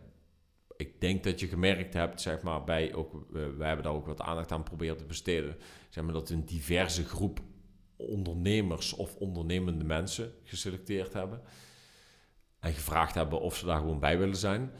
ik 0.76 1.00
denk 1.00 1.24
dat 1.24 1.40
je 1.40 1.46
gemerkt 1.46 1.94
hebt, 1.94 2.20
zeg 2.20 2.42
maar, 2.42 2.64
bij 2.64 2.94
ook, 2.94 3.14
uh, 3.14 3.46
wij 3.56 3.66
hebben 3.66 3.84
daar 3.84 3.94
ook 3.94 4.06
wat 4.06 4.20
aandacht 4.20 4.52
aan 4.52 4.62
proberen 4.62 4.96
te 4.96 5.04
besteden, 5.04 5.56
zeg 5.88 6.04
maar, 6.04 6.12
dat 6.12 6.28
we 6.28 6.34
een 6.34 6.46
diverse 6.46 7.04
groep 7.04 7.40
ondernemers 7.96 8.92
of 8.92 9.16
ondernemende 9.16 9.84
mensen 9.84 10.32
geselecteerd 10.44 11.12
hebben 11.12 11.42
en 12.60 12.72
gevraagd 12.72 13.14
hebben 13.14 13.40
of 13.40 13.56
ze 13.56 13.66
daar 13.66 13.78
gewoon 13.78 14.00
bij 14.00 14.18
willen 14.18 14.36
zijn. 14.36 14.72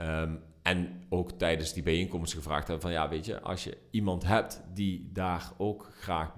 Um, 0.00 0.42
en 0.68 1.02
ook 1.08 1.30
tijdens 1.30 1.72
die 1.72 1.82
bijeenkomst 1.82 2.34
gevraagd 2.34 2.66
hebben 2.68 2.80
van 2.80 2.92
ja, 2.92 3.08
weet 3.08 3.24
je, 3.24 3.40
als 3.40 3.64
je 3.64 3.76
iemand 3.90 4.24
hebt 4.24 4.62
die 4.74 5.10
daar 5.12 5.52
ook 5.56 5.90
graag 5.98 6.32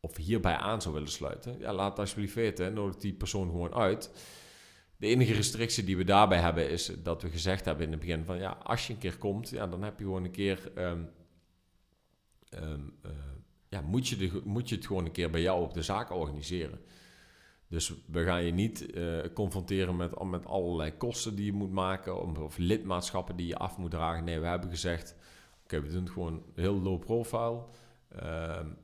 of 0.00 0.16
hierbij 0.16 0.56
aan 0.56 0.82
zou 0.82 0.94
willen 0.94 1.10
sluiten, 1.10 1.58
ja, 1.58 1.72
laat 1.72 1.98
alsjeblieft 1.98 2.34
weten 2.34 2.66
en 2.66 2.72
nodig 2.72 2.96
die 2.96 3.12
persoon 3.12 3.50
gewoon 3.50 3.74
uit. 3.74 4.10
De 4.96 5.06
enige 5.06 5.32
restrictie 5.32 5.84
die 5.84 5.96
we 5.96 6.04
daarbij 6.04 6.38
hebben 6.38 6.70
is 6.70 6.92
dat 7.02 7.22
we 7.22 7.30
gezegd 7.30 7.64
hebben 7.64 7.84
in 7.84 7.90
het 7.90 8.00
begin 8.00 8.24
van 8.24 8.38
ja, 8.38 8.50
als 8.50 8.86
je 8.86 8.92
een 8.92 8.98
keer 8.98 9.16
komt, 9.16 9.48
ja, 9.48 9.66
dan 9.66 9.82
heb 9.82 9.98
je 9.98 10.04
gewoon 10.04 10.24
een 10.24 10.30
keer, 10.30 10.72
ehm, 10.74 11.02
ehm, 12.48 12.80
eh, 13.02 13.10
ja, 13.68 13.80
moet 13.80 14.08
je, 14.08 14.16
de, 14.16 14.42
moet 14.44 14.68
je 14.68 14.74
het 14.74 14.86
gewoon 14.86 15.04
een 15.04 15.12
keer 15.12 15.30
bij 15.30 15.40
jou 15.40 15.62
op 15.62 15.74
de 15.74 15.82
zaak 15.82 16.10
organiseren. 16.10 16.80
Dus 17.68 17.94
we 18.06 18.24
gaan 18.24 18.44
je 18.44 18.52
niet 18.52 18.94
uh, 18.94 19.18
confronteren 19.34 19.96
met, 19.96 20.24
met 20.24 20.46
allerlei 20.46 20.96
kosten 20.96 21.34
die 21.34 21.44
je 21.44 21.52
moet 21.52 21.72
maken 21.72 22.42
of 22.42 22.58
lidmaatschappen 22.58 23.36
die 23.36 23.46
je 23.46 23.56
af 23.56 23.76
moet 23.76 23.90
dragen. 23.90 24.24
Nee, 24.24 24.40
we 24.40 24.46
hebben 24.46 24.70
gezegd, 24.70 25.14
oké, 25.64 25.80
we 25.80 25.88
doen 25.88 26.02
het 26.02 26.12
gewoon 26.12 26.42
heel 26.54 26.80
low 26.80 27.00
profile. 27.00 27.62
Eén 28.08 28.76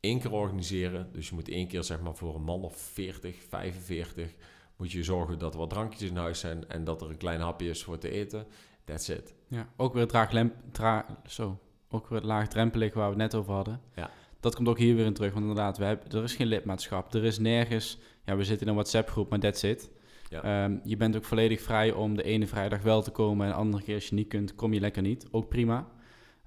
ehm, 0.00 0.18
keer 0.18 0.32
organiseren, 0.32 1.08
dus 1.12 1.28
je 1.28 1.34
moet 1.34 1.48
één 1.48 1.68
keer 1.68 1.84
zeg 1.84 2.00
maar 2.00 2.14
voor 2.14 2.34
een 2.34 2.42
man 2.42 2.62
of 2.62 2.76
40, 2.76 3.36
45 3.48 4.34
moet 4.76 4.92
je 4.92 5.04
zorgen 5.04 5.38
dat 5.38 5.52
er 5.52 5.58
wat 5.58 5.70
drankjes 5.70 6.10
in 6.10 6.16
huis 6.16 6.40
zijn 6.40 6.68
en 6.68 6.84
dat 6.84 7.02
er 7.02 7.10
een 7.10 7.16
klein 7.16 7.40
hapje 7.40 7.68
is 7.68 7.84
voor 7.84 7.98
te 7.98 8.10
eten. 8.10 8.46
That's 8.84 9.08
it. 9.08 9.34
Ja, 9.48 9.68
ook 9.76 9.94
weer 9.94 10.06
draag 10.06 10.32
tra 10.72 11.06
zo, 11.26 11.58
ook 11.88 12.08
weer 12.08 12.20
laagdrempelig 12.20 12.94
waar 12.94 13.04
we 13.04 13.22
het 13.22 13.32
net 13.32 13.34
over 13.34 13.52
hadden. 13.52 13.80
Ja. 13.94 14.10
Dat 14.40 14.54
komt 14.54 14.68
ook 14.68 14.78
hier 14.78 14.94
weer 14.94 15.04
in 15.04 15.14
terug, 15.14 15.32
want 15.32 15.44
inderdaad, 15.44 15.78
we 15.78 15.84
hebben, 15.84 16.10
er 16.10 16.22
is 16.22 16.34
geen 16.34 16.46
lidmaatschap, 16.46 17.14
er 17.14 17.24
is 17.24 17.38
nergens, 17.38 17.98
ja, 18.26 18.36
we 18.36 18.44
zitten 18.44 18.62
in 18.62 18.68
een 18.68 18.78
WhatsApp-groep, 18.78 19.30
maar 19.30 19.38
that's 19.38 19.62
it. 19.62 19.90
Ja. 20.28 20.42
Ehm, 20.42 20.76
je 20.84 20.96
bent 20.96 21.16
ook 21.16 21.24
volledig 21.24 21.60
vrij 21.60 21.92
om 21.92 22.16
de 22.16 22.22
ene 22.22 22.46
vrijdag 22.46 22.82
wel 22.82 23.02
te 23.02 23.10
komen 23.10 23.46
en 23.46 23.52
de 23.52 23.58
andere 23.58 23.82
keer 23.82 23.94
als 23.94 24.08
je 24.08 24.14
niet 24.14 24.28
kunt, 24.28 24.54
kom 24.54 24.72
je 24.72 24.80
lekker 24.80 25.02
niet. 25.02 25.26
Ook 25.30 25.48
prima. 25.48 25.88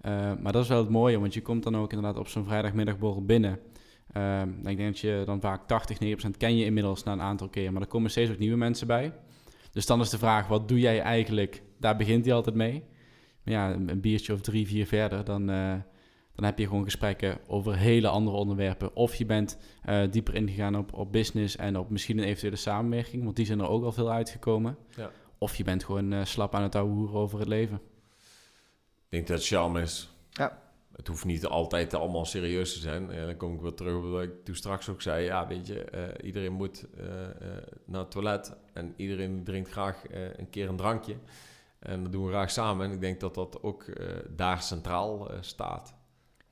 Ehm, 0.02 0.42
maar 0.42 0.52
dat 0.52 0.64
is 0.64 0.70
wel 0.70 0.80
het 0.80 0.90
mooie, 0.90 1.20
want 1.20 1.34
je 1.34 1.42
komt 1.42 1.64
dan 1.64 1.78
ook 1.78 1.94
inderdaad 1.94 2.20
op 2.20 2.28
zo'n 2.28 2.46
vrijdagmiddagborrel 2.46 3.26
binnen. 3.26 3.60
Um, 4.18 4.68
ik 4.68 4.78
denk 4.78 4.90
dat 4.90 5.00
je 5.00 5.22
dan 5.26 5.42
vaak 5.42 5.68
80, 5.68 6.00
90% 6.00 6.38
ken 6.38 6.58
je 6.58 6.66
inmiddels 6.66 7.04
na 7.04 7.12
een 7.12 7.22
aantal 7.22 7.50
keer, 7.50 7.74
maar 7.74 7.82
er 7.82 7.88
komen 7.88 8.10
steeds 8.10 8.32
ook 8.32 8.38
nieuwe 8.38 8.58
mensen 8.58 8.88
bij. 8.88 9.14
Dus 9.72 9.86
dan 9.86 10.02
is 10.02 10.10
de 10.10 10.18
vraag, 10.18 10.48
wat 10.48 10.68
doe 10.68 10.80
jij 10.80 11.02
eigenlijk? 11.02 11.62
Daar 11.80 11.96
begint 11.98 12.26
hij 12.26 12.34
altijd 12.34 12.56
mee. 12.56 12.84
Maar 13.44 13.54
ja, 13.54 13.74
een 13.74 14.02
biertje 14.02 14.34
of 14.34 14.42
drie, 14.42 14.68
vier 14.68 14.86
verder, 14.86 15.24
dan, 15.24 15.50
uh, 15.50 15.74
dan 16.40 16.50
heb 16.50 16.60
je 16.60 16.68
gewoon 16.68 16.84
gesprekken 16.84 17.38
over 17.48 17.78
hele 17.78 18.08
andere 18.08 18.38
onderwerpen. 18.38 18.96
Of 18.96 19.16
je 19.16 19.26
bent 19.26 19.58
uh, 19.90 20.12
dieper 20.12 20.36
ingegaan 20.36 20.78
op, 20.78 20.94
op 20.94 21.12
business 21.12 21.56
en 21.56 21.78
op 21.78 21.90
misschien 21.90 22.18
een 22.18 22.24
eventuele 22.24 22.56
samenwerking, 22.56 23.24
want 23.24 23.36
die 23.36 23.46
zijn 23.46 23.60
er 23.60 23.70
ook 23.70 23.84
al 23.84 23.92
veel 23.92 24.12
uitgekomen. 24.12 24.78
Ja. 24.96 25.12
Of 25.38 25.56
je 25.56 25.64
bent 25.64 25.84
gewoon 25.84 26.14
uh, 26.14 26.26
slap 26.26 26.56
aan 26.56 26.64
het 26.64 26.76
ouwehoeren 26.76 27.16
over 27.16 27.40
het 27.40 27.48
leven. 27.48 27.82
Ik 28.96 29.10
denk 29.10 29.28
dat 29.28 29.38
het 29.38 29.48
charme 29.48 29.82
is. 29.82 30.10
Ja 30.30 30.68
het 31.00 31.08
hoeft 31.08 31.26
niet 31.26 31.46
altijd 31.46 31.94
allemaal 31.94 32.26
serieus 32.26 32.74
te 32.74 32.80
zijn. 32.80 33.12
En 33.12 33.26
dan 33.26 33.38
kom 33.38 33.54
ik 33.54 33.62
weer 33.62 33.74
terug 33.74 33.96
op 33.96 34.04
wat 34.04 34.22
ik 34.22 34.46
toen 34.46 34.56
straks 34.56 34.90
ook 34.90 35.02
zei. 35.02 35.24
Ja, 35.24 35.48
weet 35.48 35.68
je, 35.68 35.86
uh, 35.96 36.26
iedereen 36.26 36.54
moet 36.54 36.86
uh, 36.98 37.06
uh, 37.06 37.28
naar 37.86 38.02
het 38.02 38.12
toilet. 38.12 38.56
En 38.74 38.94
iedereen 38.96 39.44
drinkt 39.44 39.70
graag 39.70 40.04
een 40.38 40.50
keer 40.50 40.70
een 40.70 40.76
drankje. 40.76 41.16
En 41.80 42.04
dat 42.04 42.12
doen 42.12 42.26
we 42.26 42.32
graag 42.32 42.52
samen. 42.52 42.86
En 42.86 42.92
ik 42.92 43.02
denk 43.02 43.20
dat 43.20 43.36
dat 43.36 43.64
ook 43.64 43.86
daar 44.36 44.62
centraal 44.62 45.32
staat. 45.42 45.98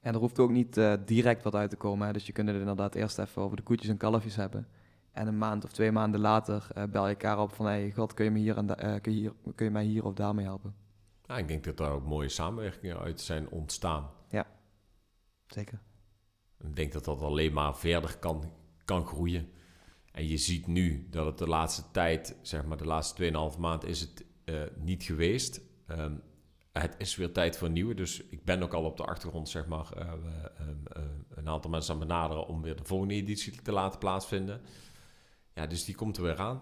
En 0.07 0.13
er 0.13 0.19
hoeft 0.19 0.39
ook 0.39 0.49
niet 0.49 0.79
direct 1.05 1.43
wat 1.43 1.55
uit 1.55 1.69
te 1.69 1.75
komen. 1.75 2.07
Hè? 2.07 2.13
Dus 2.13 2.25
je 2.25 2.31
kunt 2.31 2.47
het 2.47 2.57
inderdaad 2.57 2.95
eerst 2.95 3.19
even 3.19 3.41
over 3.41 3.57
de 3.57 3.63
koetjes 3.63 3.89
en 3.89 3.97
kalfjes 3.97 4.35
hebben. 4.35 4.67
En 5.11 5.27
een 5.27 5.37
maand 5.37 5.63
of 5.63 5.71
twee 5.71 5.91
maanden 5.91 6.19
later 6.19 6.67
bel 6.89 7.07
je 7.07 7.13
elkaar 7.13 7.39
op 7.39 7.53
van... 7.53 7.65
hé, 7.65 7.71
hey, 7.71 7.91
god, 7.91 8.13
kun 8.13 8.25
je, 8.25 8.31
me 8.31 8.39
hier 8.39 8.57
en 8.57 9.01
kun, 9.01 9.13
je 9.13 9.19
hier, 9.19 9.33
kun 9.55 9.65
je 9.65 9.71
mij 9.71 9.83
hier 9.83 10.05
of 10.05 10.13
daarmee 10.13 10.45
helpen? 10.45 10.75
Ik 11.35 11.47
denk 11.47 11.63
dat 11.63 11.77
daar 11.77 11.91
ook 11.91 12.05
mooie 12.05 12.29
samenwerkingen 12.29 12.99
uit 12.99 13.21
zijn 13.21 13.49
ontstaan. 13.49 14.09
Ja, 14.29 14.47
zeker. 15.47 15.79
Ik 16.59 16.75
denk 16.75 16.91
dat 16.93 17.05
dat 17.05 17.21
alleen 17.21 17.53
maar 17.53 17.77
verder 17.77 18.17
kan, 18.17 18.51
kan 18.85 19.05
groeien. 19.05 19.49
En 20.11 20.27
je 20.27 20.37
ziet 20.37 20.67
nu 20.67 21.07
dat 21.09 21.25
het 21.25 21.37
de 21.37 21.47
laatste 21.47 21.83
tijd, 21.91 22.35
zeg 22.41 22.65
maar 22.65 22.77
de 22.77 22.85
laatste 22.85 23.51
2,5 23.53 23.59
maand, 23.59 23.85
is 23.85 24.01
het 24.01 24.25
uh, 24.45 24.61
niet 24.75 25.03
geweest. 25.03 25.61
Um, 25.87 26.21
het 26.81 26.95
is 26.97 27.15
weer 27.15 27.31
tijd 27.31 27.57
voor 27.57 27.69
nieuwe. 27.69 27.93
Dus 27.93 28.23
ik 28.23 28.43
ben 28.43 28.63
ook 28.63 28.73
al 28.73 28.83
op 28.83 28.97
de 28.97 29.05
achtergrond, 29.05 29.49
zeg 29.49 29.65
maar, 29.65 29.87
uh, 29.97 30.03
uh, 30.03 31.03
een 31.29 31.49
aantal 31.49 31.69
mensen 31.69 31.93
aan 31.93 31.99
benaderen 31.99 32.47
om 32.47 32.61
weer 32.61 32.75
de 32.75 32.83
volgende 32.83 33.13
editie 33.13 33.61
te 33.61 33.71
laten 33.71 33.99
plaatsvinden. 33.99 34.61
Ja, 35.53 35.67
dus 35.67 35.85
die 35.85 35.95
komt 35.95 36.17
er 36.17 36.23
weer 36.23 36.39
aan. 36.39 36.61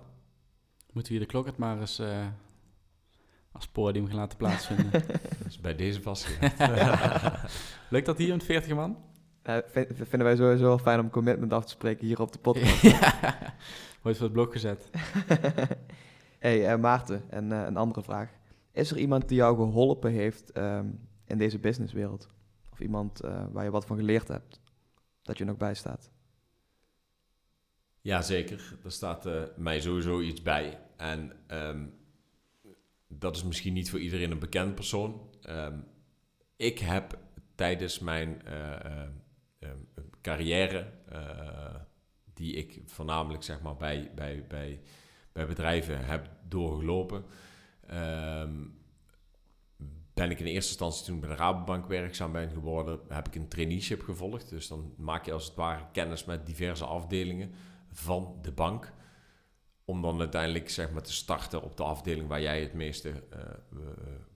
Moeten 0.92 1.12
we 1.12 1.18
hier 1.18 1.28
de 1.28 1.34
klok 1.34 1.46
het 1.46 1.58
maar 1.58 1.80
eens 1.80 2.02
als 3.56 3.68
podium 3.68 4.08
gaan 4.08 4.16
laten 4.16 4.38
plaatsvinden. 4.38 5.04
dus 5.44 5.60
bij 5.60 5.76
deze 5.76 6.02
vast. 6.02 6.28
Lukt 7.90 8.06
dat 8.06 8.18
hier 8.18 8.34
met 8.34 8.44
40 8.44 8.76
man? 8.76 8.98
Vinden 9.88 10.24
wij 10.24 10.36
sowieso 10.36 10.64
wel 10.64 10.78
fijn 10.78 11.00
om 11.00 11.10
commitment 11.10 11.54
af 11.54 11.64
te 11.64 11.72
spreken 11.72 12.08
hier 12.08 12.22
op 12.22 12.32
de 12.32 12.40
podcast. 12.48 12.82
Wordt 14.02 14.18
voor 14.18 14.28
het 14.28 14.32
blok 14.32 14.52
gezet. 14.52 14.90
hey, 16.40 16.74
uh, 16.74 16.80
Maarten, 16.82 17.24
en 17.30 17.52
uh, 17.52 17.64
een 17.66 17.78
andere 17.78 18.04
vraag. 18.04 18.30
Is 18.76 18.92
er 18.92 18.98
iemand 18.98 19.28
die 19.28 19.38
jou 19.38 19.56
geholpen 19.56 20.12
heeft 20.12 20.58
um, 20.58 21.08
in 21.26 21.38
deze 21.38 21.60
businesswereld? 21.60 22.30
Of 22.72 22.80
iemand 22.80 23.24
uh, 23.24 23.46
waar 23.52 23.64
je 23.64 23.72
wat 23.72 23.86
van 23.86 23.98
geleerd 23.98 24.28
hebt? 24.28 24.62
Dat 25.22 25.38
je 25.38 25.46
nog 25.46 25.58
bij 25.58 25.74
staat? 25.74 26.12
Ja, 28.02 28.22
zeker. 28.22 28.78
Er 28.84 28.92
staat 28.92 29.30
mij 29.58 29.80
sowieso 29.80 30.22
iets 30.22 30.42
bij. 30.42 30.80
En 30.98 31.32
um, 31.48 31.94
dat 33.08 33.36
is 33.36 33.44
misschien 33.44 33.74
niet 33.74 33.90
voor 33.90 34.00
iedereen 34.00 34.32
een 34.32 34.40
bekend 34.40 34.76
persoon. 34.76 35.30
Um, 35.50 35.86
ik 36.56 36.80
heb 36.80 37.20
tijdens 37.56 38.00
mijn 38.00 38.42
uh, 38.48 39.72
carrière, 40.22 40.92
die 42.34 42.54
ik 42.54 42.82
voornamelijk 42.86 43.44
zeg 43.44 43.62
maar, 43.62 43.76
bij, 43.76 44.12
bij, 44.16 44.46
bij, 44.48 44.82
bij 45.32 45.48
bedrijven 45.48 46.06
heb 46.06 46.30
doorgelopen, 46.48 47.26
um, 47.92 48.78
ben 50.14 50.32
ik 50.32 50.40
in 50.40 50.46
eerste 50.46 50.70
instantie 50.70 51.06
toen 51.06 51.20
bij 51.20 51.30
de 51.30 51.36
Rabobank 51.36 51.88
werkzaam 51.88 52.32
ben 52.32 52.50
geworden, 52.50 53.00
heb 53.08 53.28
ik 53.28 53.36
een 53.36 53.48
traineeship 53.48 54.02
gevolgd. 54.02 54.50
Dus 54.50 54.68
dan 54.68 54.94
maak 54.98 55.26
je 55.26 55.34
als 55.34 55.46
het 55.46 55.56
ware 55.56 55.86
kennis 55.92 56.26
met 56.26 56.46
diverse 56.46 56.86
afdelingen 56.86 57.52
van 57.92 58.38
de 58.42 58.52
bank 58.52 58.94
om 59.86 60.02
dan 60.02 60.20
uiteindelijk 60.20 60.70
zeg 60.70 60.92
maar, 60.92 61.02
te 61.02 61.14
starten 61.14 61.62
op 61.62 61.78
de 61.78 61.84
afdeling 61.84 62.28
waar 62.28 62.42
jij 62.42 62.62
het 62.62 62.74
meeste 62.74 63.10
uh, 63.10 63.82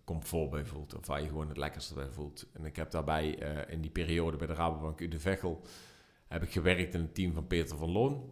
comfort 0.03 0.49
bij 0.49 0.65
voelt. 0.65 0.95
Of 0.95 1.07
waar 1.07 1.21
je 1.21 1.27
gewoon 1.27 1.47
het 1.47 1.57
lekkerste 1.57 1.93
bij 1.93 2.09
voelt. 2.09 2.45
En 2.53 2.65
ik 2.65 2.75
heb 2.75 2.91
daarbij 2.91 3.41
uh, 3.41 3.73
in 3.73 3.81
die 3.81 3.91
periode 3.91 4.37
bij 4.37 4.47
de 4.47 4.53
Rabobank 4.53 4.99
Ude 4.99 5.19
Vechel... 5.19 5.61
heb 6.27 6.43
ik 6.43 6.51
gewerkt 6.51 6.93
in 6.93 7.01
het 7.01 7.15
team 7.15 7.33
van 7.33 7.47
Peter 7.47 7.77
van 7.77 7.91
Loon. 7.91 8.29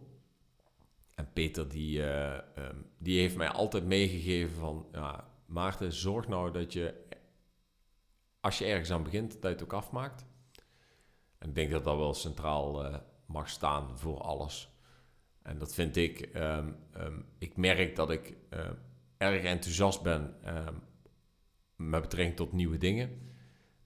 En 1.18 1.32
Peter 1.32 1.68
die, 1.68 1.98
uh, 1.98 2.34
um, 2.34 2.86
die 2.98 3.20
heeft 3.20 3.36
mij 3.36 3.48
altijd 3.48 3.84
meegegeven 3.84 4.56
van... 4.56 4.86
Ja, 4.92 5.26
Maarten, 5.46 5.92
zorg 5.92 6.28
nou 6.28 6.52
dat 6.52 6.72
je, 6.72 6.94
als 8.40 8.58
je 8.58 8.64
ergens 8.64 8.90
aan 8.90 9.02
begint, 9.02 9.32
dat 9.32 9.42
je 9.42 9.48
het 9.48 9.62
ook 9.62 9.72
afmaakt. 9.72 10.26
En 11.38 11.48
ik 11.48 11.54
denk 11.54 11.70
dat 11.70 11.84
dat 11.84 11.96
wel 11.96 12.14
centraal 12.14 13.00
mag 13.26 13.48
staan 13.48 13.98
voor 13.98 14.20
alles. 14.20 14.70
En 15.42 15.58
dat 15.58 15.74
vind 15.74 15.96
ik, 15.96 16.30
um, 16.34 16.76
um, 16.96 17.26
ik 17.38 17.56
merk 17.56 17.96
dat 17.96 18.10
ik 18.10 18.36
uh, 18.50 18.70
erg 19.16 19.42
enthousiast 19.42 20.02
ben 20.02 20.34
met 21.76 22.00
betrekking 22.00 22.36
tot 22.36 22.52
nieuwe 22.52 22.78
dingen. 22.78 23.32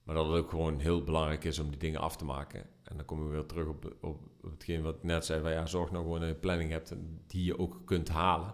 Maar 0.03 0.15
dat 0.15 0.27
het 0.27 0.35
ook 0.35 0.49
gewoon 0.49 0.79
heel 0.79 1.03
belangrijk 1.03 1.43
is 1.43 1.59
om 1.59 1.69
die 1.69 1.79
dingen 1.79 1.99
af 1.99 2.17
te 2.17 2.25
maken. 2.25 2.69
En 2.93 2.99
dan 2.99 3.05
komen 3.05 3.25
we 3.25 3.31
weer 3.31 3.45
terug 3.45 3.67
op, 3.67 3.85
op, 4.01 4.21
op 4.43 4.51
hetgeen 4.51 4.81
wat 4.81 4.95
ik 4.95 5.03
net 5.03 5.25
zei. 5.25 5.41
Van, 5.41 5.51
ja, 5.51 5.65
zorg 5.65 5.91
nou 5.91 6.03
gewoon 6.03 6.19
dat 6.19 6.27
je 6.27 6.33
een 6.33 6.39
planning 6.39 6.71
hebt 6.71 6.93
die 7.27 7.43
je 7.43 7.59
ook 7.59 7.81
kunt 7.85 8.09
halen. 8.09 8.53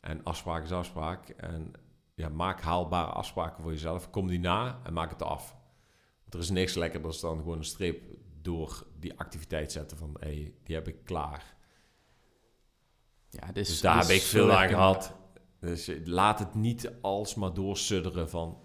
En 0.00 0.24
afspraak 0.24 0.62
is 0.62 0.72
afspraak. 0.72 1.28
En 1.28 1.72
ja, 2.14 2.28
maak 2.28 2.60
haalbare 2.60 3.10
afspraken 3.10 3.62
voor 3.62 3.72
jezelf. 3.72 4.10
Kom 4.10 4.26
die 4.26 4.38
na 4.38 4.80
en 4.84 4.92
maak 4.92 5.10
het 5.10 5.22
af. 5.22 5.56
Want 6.20 6.34
er 6.34 6.40
is 6.40 6.50
niks 6.50 6.74
lekkerder 6.74 7.20
dan 7.20 7.38
gewoon 7.38 7.58
een 7.58 7.64
streep 7.64 8.02
door 8.42 8.86
die 8.98 9.18
activiteit 9.18 9.72
zetten 9.72 9.96
van... 9.96 10.16
hé, 10.20 10.26
hey, 10.26 10.54
die 10.64 10.74
heb 10.74 10.88
ik 10.88 11.04
klaar. 11.04 11.56
Ja, 13.30 13.52
dus, 13.52 13.68
dus 13.68 13.80
daar 13.80 14.00
heb 14.00 14.08
ik 14.08 14.22
veel 14.22 14.52
aan 14.52 14.68
gehad. 14.68 15.14
Dus 15.60 15.90
laat 16.04 16.38
het 16.38 16.54
niet 16.54 16.92
alsmaar 17.00 17.54
doorsudderen 17.54 18.30
van... 18.30 18.58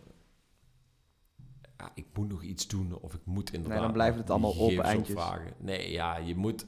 Ja, 1.80 1.92
ik 1.94 2.06
moet 2.14 2.30
nog 2.30 2.44
iets 2.44 2.68
doen 2.68 3.00
of 3.00 3.14
ik 3.14 3.22
moet 3.24 3.54
inderdaad... 3.54 3.78
Nee, 3.78 3.88
dan 3.88 3.94
blijft 3.94 4.18
het 4.18 4.30
allemaal 4.30 4.58
open 4.58 4.84
eindjes. 4.84 5.16
Vragen. 5.16 5.54
Nee, 5.58 5.92
ja, 5.92 6.18
je 6.18 6.36
moet, 6.36 6.66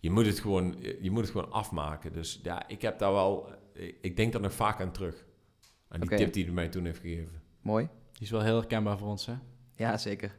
je, 0.00 0.10
moet 0.10 0.26
het 0.26 0.38
gewoon, 0.38 0.76
je 1.00 1.10
moet 1.10 1.22
het 1.22 1.30
gewoon 1.30 1.52
afmaken. 1.52 2.12
Dus 2.12 2.40
ja, 2.42 2.68
ik 2.68 2.82
heb 2.82 2.98
daar 2.98 3.12
wel... 3.12 3.48
Ik 4.00 4.16
denk 4.16 4.32
daar 4.32 4.40
nog 4.40 4.52
vaak 4.52 4.80
aan 4.80 4.92
terug. 4.92 5.24
Aan 5.88 6.00
die 6.00 6.16
tip 6.16 6.32
die 6.32 6.44
hij 6.44 6.52
mij 6.52 6.68
toen 6.68 6.84
heeft 6.84 7.00
gegeven. 7.00 7.42
Mooi. 7.60 7.88
Die 8.12 8.22
is 8.22 8.30
wel 8.30 8.42
heel 8.42 8.56
herkenbaar 8.56 8.98
voor 8.98 9.08
ons, 9.08 9.26
hè? 9.26 9.34
Ja, 9.76 9.96
zeker. 9.96 10.36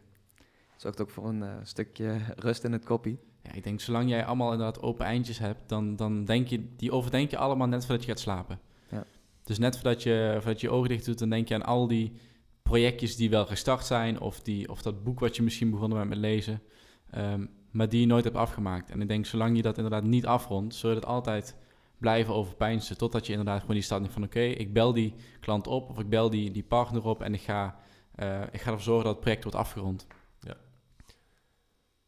Zorgt 0.78 1.01
ook 1.01 1.09
voor 1.09 1.28
een 1.28 1.41
uh, 1.41 1.55
stukje 1.63 2.17
rust 2.36 2.63
in 2.63 2.72
het 2.72 2.86
koppie. 2.86 3.19
Ja, 3.43 3.51
ik 3.53 3.63
denk, 3.63 3.80
zolang 3.80 4.09
jij 4.09 4.26
allemaal 4.26 4.51
inderdaad 4.51 4.82
open 4.82 5.05
eindjes 5.05 5.39
hebt, 5.39 5.69
dan, 5.69 5.95
dan 5.95 6.26
denk 6.26 6.47
je, 6.47 6.76
die 6.76 6.91
overdenk 6.91 7.30
je 7.30 7.38
allemaal 7.38 7.67
net 7.67 7.86
voordat 7.86 8.03
je 8.03 8.11
gaat 8.11 8.19
slapen. 8.19 8.59
Ja. 8.89 9.05
Dus 9.43 9.57
net 9.57 9.76
voordat 9.76 10.03
je, 10.03 10.34
voordat 10.38 10.61
je 10.61 10.69
ogen 10.69 10.89
dicht 10.89 11.05
doet, 11.05 11.19
dan 11.19 11.30
denk 11.30 11.47
je 11.47 11.53
aan 11.53 11.65
al 11.65 11.88
die 11.88 12.13
projectjes 12.72 13.15
die 13.15 13.30
wel 13.30 13.45
gestart 13.45 13.86
zijn, 13.86 14.19
of, 14.19 14.41
die, 14.41 14.69
of 14.69 14.82
dat 14.82 15.03
boek 15.03 15.19
wat 15.19 15.36
je 15.36 15.43
misschien 15.43 15.72
begonnen 15.72 15.97
bent 15.97 16.09
met 16.09 16.17
lezen. 16.17 16.61
Um, 17.17 17.49
maar 17.72 17.89
die 17.89 17.99
je 17.99 18.05
nooit 18.05 18.24
hebt 18.24 18.36
afgemaakt. 18.36 18.89
En 18.89 19.01
ik 19.01 19.07
denk, 19.07 19.26
zolang 19.26 19.55
je 19.55 19.61
dat 19.61 19.76
inderdaad 19.76 20.03
niet 20.03 20.26
afrondt, 20.26 20.76
zul 20.76 20.89
je 20.89 20.95
het 20.95 21.05
altijd 21.05 21.55
blijven 21.97 22.34
overpijnsen. 22.34 22.97
Totdat 22.97 23.26
je 23.26 23.32
inderdaad 23.32 23.59
gewoon 23.59 23.76
die 23.76 23.84
stad 23.84 23.99
neemt 23.99 24.13
van, 24.13 24.24
oké, 24.24 24.39
ik 24.39 24.74
bel 24.74 24.93
die 24.93 25.13
klant 25.39 25.67
op 25.67 25.89
of 25.89 25.99
ik 25.99 26.09
bel 26.09 26.30
die, 26.30 26.51
die 26.51 26.63
partner 26.63 27.05
op 27.05 27.22
en 27.22 27.34
ik 27.34 27.41
ga, 27.41 27.80
uh, 28.15 28.41
ik 28.51 28.61
ga 28.61 28.69
ervoor 28.69 28.82
zorgen 28.82 29.03
dat 29.03 29.13
het 29.13 29.22
project 29.22 29.43
wordt 29.43 29.57
afgerond. 29.57 30.07
Ja. 30.39 30.57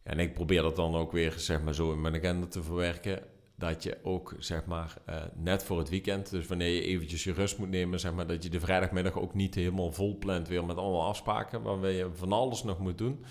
En 0.04 0.20
ik 0.20 0.34
probeer 0.34 0.62
dat 0.62 0.76
dan 0.76 0.96
ook 0.96 1.12
weer, 1.12 1.32
zeg 1.32 1.62
maar, 1.64 1.74
zo 1.74 1.92
in 1.92 2.02
mijn 2.02 2.16
agenda 2.16 2.48
te 2.48 2.64
verwerken 2.64 3.24
dat 3.56 3.84
je 3.84 3.98
ook, 4.04 4.36
zeg 4.40 4.66
maar, 4.66 4.98
uh, 5.10 5.24
net 5.36 5.64
voor 5.64 5.78
het 5.78 5.90
weekend, 5.90 6.30
dus 6.30 6.48
wanneer 6.48 6.76
je 6.76 6.82
eventjes 6.82 7.24
je 7.24 7.34
rust 7.34 7.58
moet 7.58 7.70
nemen, 7.70 8.00
zeg 8.00 8.14
maar, 8.14 8.28
dat 8.28 8.44
je 8.44 8.50
de 8.50 8.60
vrijdagmiddag 8.60 9.20
ook 9.20 9.34
niet 9.34 9.56
helemaal 9.56 9.92
vol 9.92 10.18
plant 10.18 10.48
weer 10.48 10.66
met 10.66 10.78
allemaal 10.78 11.08
afspraken, 11.08 11.62
waarbij 11.62 11.94
je 11.94 12.10
van 12.14 12.32
alles 12.32 12.64
nog 12.64 12.80
moet 12.80 12.98
doen. 12.98 13.26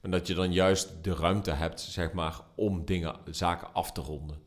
Maar 0.00 0.10
dat 0.10 0.26
je 0.26 0.34
dan 0.34 0.52
juist 0.52 1.04
de 1.04 1.14
ruimte 1.14 1.50
hebt, 1.50 1.80
zeg 1.80 2.12
maar, 2.12 2.40
om 2.54 2.84
dingen, 2.84 3.16
zaken 3.30 3.74
af 3.74 3.92
te 3.92 4.00
ronden. 4.00 4.38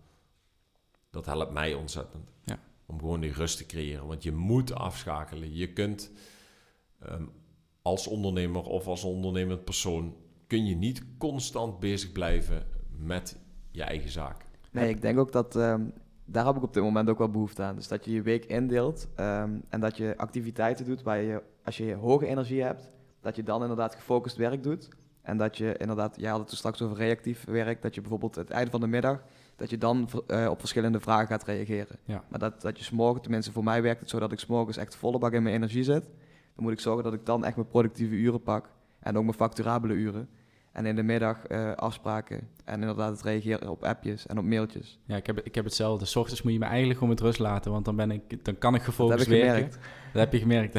Dat 1.10 1.26
helpt 1.26 1.52
mij 1.52 1.74
ontzettend. 1.74 2.30
Ja. 2.46 2.60
Om 2.86 3.00
gewoon 3.00 3.20
die 3.20 3.34
rust 3.34 3.58
te 3.58 3.66
creëren. 3.66 4.08
Want 4.08 4.24
je 4.24 4.32
moet 4.32 4.74
afschakelen. 4.74 5.56
Je 5.56 5.74
kunt 5.74 6.12
um, 7.10 7.32
als 7.82 8.08
ondernemer 8.08 8.64
of 8.64 8.88
als 8.88 9.04
ondernemend 9.04 9.64
persoon, 9.64 10.16
kun 10.48 10.66
je 10.66 10.76
niet 10.76 11.04
constant 11.18 11.80
bezig 11.80 12.12
blijven 12.12 12.68
met 12.98 13.38
je 13.72 13.84
eigen 13.84 14.10
zaak. 14.10 14.46
Nee, 14.72 14.90
ik 14.90 15.02
denk 15.02 15.20
ook 15.20 15.32
dat 15.32 15.56
um, 15.56 15.94
daar 16.26 16.46
heb 16.46 16.56
ik 16.56 16.64
op 16.64 16.74
dit 16.74 16.84
moment 16.84 17.10
ook 17.10 17.18
wel 17.18 17.30
behoefte 17.30 17.64
aan. 17.64 17.76
Dus 17.76 17.88
dat 17.88 18.06
je 18.06 18.12
je 18.12 18.22
week 18.22 18.46
indeelt 18.46 19.08
um, 19.20 19.64
en 19.70 19.80
dat 19.80 19.98
je 19.98 20.14
activiteiten 20.18 20.86
doet 20.86 21.02
waar 21.02 21.22
je, 21.22 21.42
als 21.64 21.78
je 21.78 21.94
hoge 21.94 22.26
energie 22.26 22.62
hebt, 22.62 22.92
dat 23.22 23.36
je 23.36 23.44
dan 23.44 23.62
inderdaad 23.62 23.96
gefocust 23.96 24.38
werk 24.38 24.64
doet. 24.64 24.90
En 25.22 25.38
dat 25.38 25.58
je 25.58 25.78
inderdaad, 25.78 26.16
jij 26.20 26.30
had 26.30 26.40
het 26.40 26.48
toen 26.48 26.58
straks 26.58 26.82
over 26.82 26.98
reactief 26.98 27.46
werk, 27.46 27.82
dat 27.82 27.96
je 27.96 28.02
bijvoorbeeld 28.02 28.36
het 28.36 28.50
einde 28.50 28.72
van 28.72 28.80
de 28.80 28.88
middag, 28.88 29.24
dat 29.56 29.70
je 29.70 29.78
dan 29.78 30.10
uh, 30.28 30.50
op 30.50 30.60
verschillende 30.60 31.00
vragen 31.00 31.28
gaat 31.28 31.44
reageren. 31.44 31.96
Ja. 32.04 32.24
Maar 32.28 32.40
dat, 32.40 32.62
dat 32.62 32.78
je 32.78 32.84
s'morgen, 32.84 33.22
tenminste 33.22 33.52
voor 33.52 33.64
mij 33.64 33.82
werkt 33.82 34.00
het 34.00 34.10
zo 34.10 34.20
dat 34.20 34.32
ik 34.32 34.40
s'morgens 34.40 34.78
echt 34.78 34.96
volle 34.96 35.18
bak 35.18 35.34
in 35.34 35.44
mijn 35.44 35.56
energie 35.56 35.84
zit. 35.84 36.04
Dan 36.56 36.64
moet 36.64 36.72
ik 36.72 36.80
zorgen 36.80 37.04
dat 37.04 37.14
ik 37.14 37.26
dan 37.26 37.46
echt 37.46 37.56
mijn 37.56 37.68
productieve 37.68 38.16
uren 38.16 38.42
pak 38.42 38.70
en 39.00 39.18
ook 39.18 39.24
mijn 39.24 39.36
facturabele 39.36 39.94
uren. 39.94 40.30
En 40.80 40.86
in 40.86 40.96
de 40.96 41.04
middag 41.04 41.50
uh, 41.50 41.72
afspraken. 41.76 42.48
En 42.66 42.80
inderdaad 42.80 43.12
het 43.12 43.22
reageren 43.22 43.70
op 43.70 43.84
appjes 43.84 44.28
en 44.28 44.38
op 44.38 44.46
mailtjes. 44.46 45.00
Ja, 45.06 45.16
ik 45.16 45.26
heb, 45.26 45.40
ik 45.40 45.56
heb 45.56 45.64
hetzelfde. 45.64 46.06
S 46.06 46.16
ochtends 46.16 46.42
moet 46.42 46.54
je 46.54 46.60
me 46.60 46.66
eigenlijk 46.66 46.94
gewoon 46.94 47.14
met 47.14 47.24
rust 47.24 47.40
laten. 47.40 47.72
Want 47.72 47.86
dan, 47.86 47.96
ben 47.96 48.12
ik, 48.12 48.46
dan 48.46 48.58
kan 48.58 48.76
ik 48.76 48.82
gefocust 48.82 49.18
dat 49.18 49.28
heb 49.28 49.38
werken. 49.42 49.56
Gemerkt. 49.56 49.80
Dat 50.14 50.22
heb 50.22 50.34
je 50.34 50.40
gemerkt. 50.40 50.76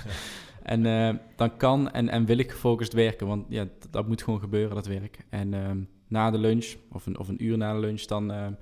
en 0.62 0.84
uh, 0.84 1.10
dan 1.36 1.56
kan 1.56 1.90
en, 1.90 2.08
en 2.08 2.24
wil 2.24 2.38
ik 2.38 2.50
gefocust 2.50 2.92
werken. 2.92 3.26
Want 3.26 3.46
ja, 3.48 3.64
dat, 3.78 3.92
dat 3.92 4.06
moet 4.08 4.22
gewoon 4.22 4.40
gebeuren, 4.40 4.74
dat 4.74 4.86
werk. 4.86 5.18
En 5.28 5.52
uh, 5.52 5.70
na 6.08 6.30
de 6.30 6.38
lunch, 6.38 6.74
of 6.90 7.06
een, 7.06 7.18
of 7.18 7.28
een 7.28 7.44
uur 7.44 7.56
na 7.56 7.72
de 7.72 7.78
lunch, 7.78 8.02
dan 8.02 8.56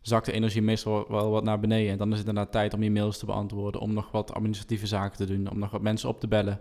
zakt 0.00 0.26
de 0.26 0.32
energie 0.32 0.62
meestal 0.62 1.04
wel 1.08 1.30
wat 1.30 1.44
naar 1.44 1.60
beneden. 1.60 1.92
En 1.92 1.98
dan 1.98 2.12
is 2.12 2.18
het 2.18 2.28
inderdaad 2.28 2.52
tijd 2.52 2.74
om 2.74 2.82
je 2.82 2.90
mails 2.90 3.18
te 3.18 3.26
beantwoorden. 3.26 3.80
Om 3.80 3.92
nog 3.92 4.10
wat 4.10 4.34
administratieve 4.34 4.86
zaken 4.86 5.16
te 5.16 5.26
doen. 5.26 5.50
Om 5.50 5.58
nog 5.58 5.70
wat 5.70 5.82
mensen 5.82 6.08
op 6.08 6.20
te 6.20 6.28
bellen. 6.28 6.60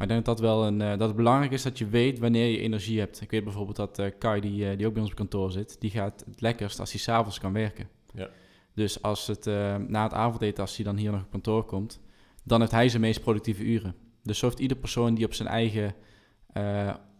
Maar 0.00 0.08
ik 0.08 0.14
denk 0.14 0.26
dat, 0.26 0.38
dat, 0.38 0.46
wel 0.46 0.66
een, 0.66 0.80
uh, 0.80 0.90
dat 0.90 1.08
het 1.08 1.16
belangrijk 1.16 1.52
is 1.52 1.62
dat 1.62 1.78
je 1.78 1.88
weet 1.88 2.18
wanneer 2.18 2.46
je 2.46 2.58
energie 2.58 2.98
hebt. 2.98 3.20
Ik 3.20 3.30
weet 3.30 3.44
bijvoorbeeld 3.44 3.76
dat 3.76 3.98
uh, 3.98 4.06
Kai, 4.18 4.40
die, 4.40 4.70
uh, 4.70 4.76
die 4.76 4.86
ook 4.86 4.92
bij 4.92 5.02
ons 5.02 5.10
op 5.10 5.16
kantoor 5.16 5.52
zit, 5.52 5.80
die 5.80 5.90
gaat 5.90 6.24
het 6.26 6.40
lekkerst 6.40 6.80
als 6.80 6.90
hij 6.90 7.00
s'avonds 7.00 7.38
kan 7.40 7.52
werken. 7.52 7.88
Ja. 8.14 8.28
Dus 8.74 9.02
als 9.02 9.26
het, 9.26 9.44
na 9.88 10.02
het 10.02 10.12
avondeten, 10.12 10.62
als 10.62 10.76
hij 10.76 10.84
dan 10.84 10.96
hier 10.96 11.10
nog 11.10 11.22
op 11.22 11.30
kantoor 11.30 11.64
komt, 11.64 12.00
dan 12.44 12.60
heeft 12.60 12.72
hij 12.72 12.88
zijn 12.88 13.02
meest 13.02 13.20
productieve 13.20 13.62
uren. 13.62 13.94
Dus 14.22 14.38
zo 14.38 14.46
heeft 14.46 14.58
ieder 14.58 14.76
persoon 14.76 15.14
die 15.14 15.24
op 15.24 15.34
zijn 15.34 15.48
eigen, 15.48 15.94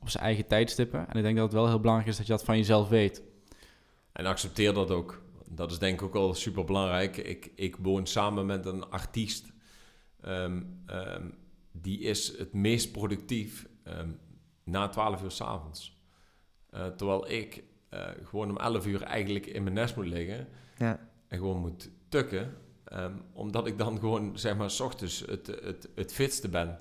op 0.00 0.08
zijn 0.08 0.24
eigen 0.24 0.46
tijdstippen. 0.46 1.08
En 1.08 1.16
ik 1.16 1.22
denk 1.22 1.36
dat 1.36 1.44
het 1.44 1.54
wel 1.54 1.68
heel 1.68 1.80
belangrijk 1.80 2.10
is 2.10 2.16
dat 2.16 2.26
je 2.26 2.32
dat 2.32 2.44
van 2.44 2.56
jezelf 2.56 2.88
weet. 2.88 3.22
En 4.12 4.26
accepteer 4.26 4.72
dat 4.72 4.90
ook. 4.90 5.22
Dat 5.48 5.70
is 5.70 5.78
denk 5.78 5.94
ik 6.00 6.06
ook 6.06 6.12
wel 6.12 6.34
super 6.34 6.64
belangrijk. 6.64 7.16
Ik, 7.16 7.52
ik 7.54 7.76
woon 7.76 8.06
samen 8.06 8.46
met 8.46 8.66
een 8.66 8.90
artiest. 8.90 9.52
Um, 10.24 10.82
um, 10.86 11.34
die 11.80 12.00
is 12.00 12.38
het 12.38 12.52
meest 12.52 12.92
productief 12.92 13.68
um, 13.84 14.18
na 14.64 14.88
12 14.88 15.22
uur 15.22 15.30
s'avonds. 15.30 15.98
Uh, 16.74 16.86
terwijl 16.86 17.30
ik 17.30 17.64
uh, 17.90 18.08
gewoon 18.24 18.50
om 18.50 18.56
11 18.56 18.86
uur 18.86 19.02
eigenlijk 19.02 19.46
in 19.46 19.62
mijn 19.62 19.74
nest 19.74 19.96
moet 19.96 20.06
liggen 20.06 20.48
ja. 20.78 21.08
en 21.28 21.38
gewoon 21.38 21.58
moet 21.58 21.90
tukken. 22.08 22.56
Um, 22.92 23.22
omdat 23.32 23.66
ik 23.66 23.78
dan 23.78 23.98
gewoon, 23.98 24.38
zeg 24.38 24.56
maar, 24.56 24.70
s 24.70 24.80
ochtends 24.80 25.20
het, 25.26 25.46
het, 25.46 25.88
het 25.94 26.12
fitste 26.12 26.48
ben 26.48 26.78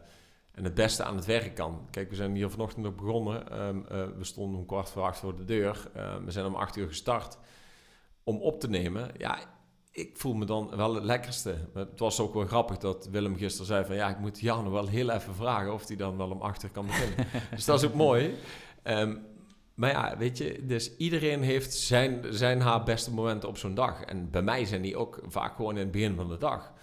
en 0.51 0.63
het 0.63 0.73
beste 0.73 1.03
aan 1.03 1.15
het 1.15 1.25
werk 1.25 1.55
kan. 1.55 1.87
Kijk, 1.91 2.09
we 2.09 2.15
zijn 2.15 2.35
hier 2.35 2.49
vanochtend 2.49 2.85
ook 2.85 2.95
begonnen. 2.95 3.61
Um, 3.61 3.85
uh, 3.91 4.07
we 4.17 4.23
stonden 4.23 4.59
om 4.59 4.65
kwart 4.65 4.89
voor 4.89 5.01
acht 5.01 5.19
voor 5.19 5.35
de 5.35 5.45
deur. 5.45 5.91
we 6.25 6.31
zijn 6.31 6.45
om 6.45 6.55
acht 6.55 6.75
uur 6.75 6.87
gestart 6.87 7.37
om 8.23 8.41
op 8.41 8.59
te 8.59 8.69
nemen. 8.69 9.11
Ja, 9.17 9.39
ik 9.99 10.17
voel 10.17 10.33
me 10.33 10.45
dan 10.45 10.75
wel 10.75 10.95
het 10.95 11.03
lekkerste. 11.03 11.55
Het 11.73 11.99
was 11.99 12.19
ook 12.19 12.33
wel 12.33 12.45
grappig 12.45 12.77
dat 12.77 13.07
Willem 13.11 13.35
gisteren 13.37 13.67
zei 13.67 13.85
van... 13.85 13.95
ja, 13.95 14.09
ik 14.09 14.19
moet 14.19 14.39
Jan 14.39 14.71
wel 14.71 14.87
heel 14.87 15.09
even 15.09 15.35
vragen 15.35 15.73
of 15.73 15.87
hij 15.87 15.95
dan 15.95 16.17
wel 16.17 16.29
om 16.29 16.41
achter 16.41 16.69
kan 16.69 16.85
beginnen. 16.85 17.27
dus 17.55 17.65
dat 17.65 17.81
is 17.81 17.87
ook 17.87 17.95
mooi. 17.95 18.35
Um, 18.83 19.27
maar 19.73 19.89
ja, 19.89 20.17
weet 20.17 20.37
je, 20.37 20.65
dus 20.65 20.97
iedereen 20.97 21.41
heeft 21.41 21.73
zijn, 21.73 22.25
zijn 22.29 22.61
haar 22.61 22.83
beste 22.83 23.13
momenten 23.13 23.49
op 23.49 23.57
zo'n 23.57 23.73
dag. 23.73 24.01
En 24.01 24.29
bij 24.29 24.41
mij 24.41 24.65
zijn 24.65 24.81
die 24.81 24.97
ook 24.97 25.21
vaak 25.27 25.55
gewoon 25.55 25.73
in 25.73 25.81
het 25.81 25.91
begin 25.91 26.15
van 26.15 26.29
de 26.29 26.37
dag. 26.37 26.73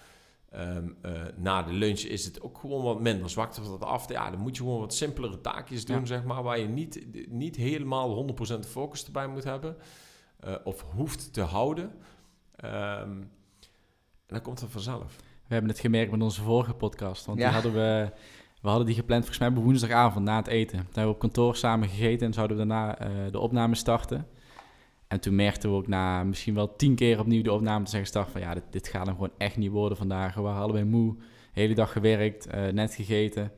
Um, 0.55 0.97
uh, 1.05 1.11
na 1.35 1.63
de 1.63 1.73
lunch 1.73 1.99
is 1.99 2.25
het 2.25 2.41
ook 2.41 2.57
gewoon 2.57 2.83
wat 2.83 3.01
minder. 3.01 3.29
Zwakte 3.29 3.61
wat 3.69 3.83
af. 3.83 4.09
Ja, 4.09 4.31
dan 4.31 4.39
moet 4.39 4.57
je 4.57 4.63
gewoon 4.63 4.79
wat 4.79 4.93
simpelere 4.93 5.41
taakjes 5.41 5.85
doen, 5.85 5.99
ja. 5.99 6.05
zeg 6.05 6.23
maar... 6.23 6.43
waar 6.43 6.59
je 6.59 6.67
niet, 6.67 7.05
niet 7.29 7.55
helemaal 7.55 8.35
100% 8.55 8.59
focus 8.67 9.05
erbij 9.05 9.27
moet 9.27 9.43
hebben... 9.43 9.77
Uh, 10.47 10.55
of 10.63 10.81
hoeft 10.81 11.33
te 11.33 11.41
houden... 11.41 11.91
Um, 12.63 13.29
en 14.27 14.33
dan 14.33 14.41
komt 14.41 14.59
het 14.59 14.71
vanzelf. 14.71 15.15
We 15.17 15.53
hebben 15.53 15.71
het 15.71 15.79
gemerkt 15.79 16.11
met 16.11 16.21
onze 16.21 16.41
vorige 16.41 16.73
podcast. 16.73 17.25
Want 17.25 17.39
ja. 17.39 17.45
die 17.45 17.53
hadden 17.53 17.73
we, 17.73 18.11
we 18.61 18.67
hadden 18.67 18.85
die 18.85 18.95
gepland 18.95 19.25
volgens 19.25 19.49
mij 19.49 19.57
op 19.57 19.63
woensdagavond 19.63 20.25
na 20.25 20.35
het 20.35 20.47
eten. 20.47 20.77
Toen 20.77 20.85
hebben 20.85 21.03
we 21.03 21.13
op 21.13 21.19
kantoor 21.19 21.55
samen 21.55 21.87
gegeten 21.87 22.27
en 22.27 22.33
zouden 22.33 22.57
we 22.57 22.65
daarna 22.65 23.01
uh, 23.01 23.31
de 23.31 23.39
opname 23.39 23.75
starten. 23.75 24.27
En 25.07 25.19
toen 25.19 25.35
merkten 25.35 25.69
we 25.69 25.75
ook 25.75 25.87
na 25.87 26.23
misschien 26.23 26.53
wel 26.53 26.75
tien 26.75 26.95
keer 26.95 27.19
opnieuw 27.19 27.43
de 27.43 27.51
opname 27.51 27.83
te 27.83 27.89
zeggen 27.89 28.09
start 28.09 28.29
van 28.29 28.41
ja, 28.41 28.53
dit, 28.53 28.63
dit 28.69 28.87
gaat 28.87 29.05
hem 29.05 29.15
gewoon 29.15 29.33
echt 29.37 29.57
niet 29.57 29.71
worden 29.71 29.97
vandaag. 29.97 30.35
We 30.35 30.41
waren 30.41 30.61
allebei 30.61 30.83
moe, 30.83 31.15
de 31.53 31.61
hele 31.61 31.75
dag 31.75 31.91
gewerkt, 31.91 32.47
uh, 32.55 32.67
net 32.67 32.95
gegeten. 32.95 33.51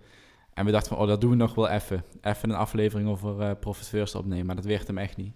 En 0.54 0.66
we 0.66 0.72
dachten 0.72 0.90
van, 0.90 1.02
oh, 1.02 1.08
dat 1.08 1.22
doen 1.22 1.30
we 1.30 1.36
nog 1.36 1.56
wel 1.56 1.70
even. 1.70 2.04
Even 2.22 2.50
een 2.50 2.56
aflevering 2.56 3.10
over 3.10 3.40
uh, 3.40 3.52
Profit 3.60 3.88
First 3.88 4.16
opnemen, 4.16 4.46
maar 4.46 4.56
dat 4.56 4.66
werd 4.66 4.88
hem 4.88 4.98
echt 4.98 5.18
niet. 5.18 5.34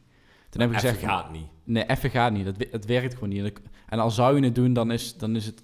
Toen 0.53 0.61
heb 0.61 0.71
ik 0.71 0.79
gezegd... 0.79 0.99
gaat 0.99 1.31
niet. 1.31 1.47
Nee, 1.63 1.85
even 1.85 2.09
gaat 2.09 2.31
niet. 2.31 2.45
Dat, 2.45 2.55
het 2.71 2.85
werkt 2.85 3.13
gewoon 3.13 3.29
niet. 3.29 3.61
En 3.87 3.99
al 3.99 4.11
zou 4.11 4.35
je 4.35 4.43
het 4.43 4.55
doen, 4.55 4.73
dan 4.73 4.91
is, 4.91 5.17
dan 5.17 5.35
is 5.35 5.45
het 5.45 5.63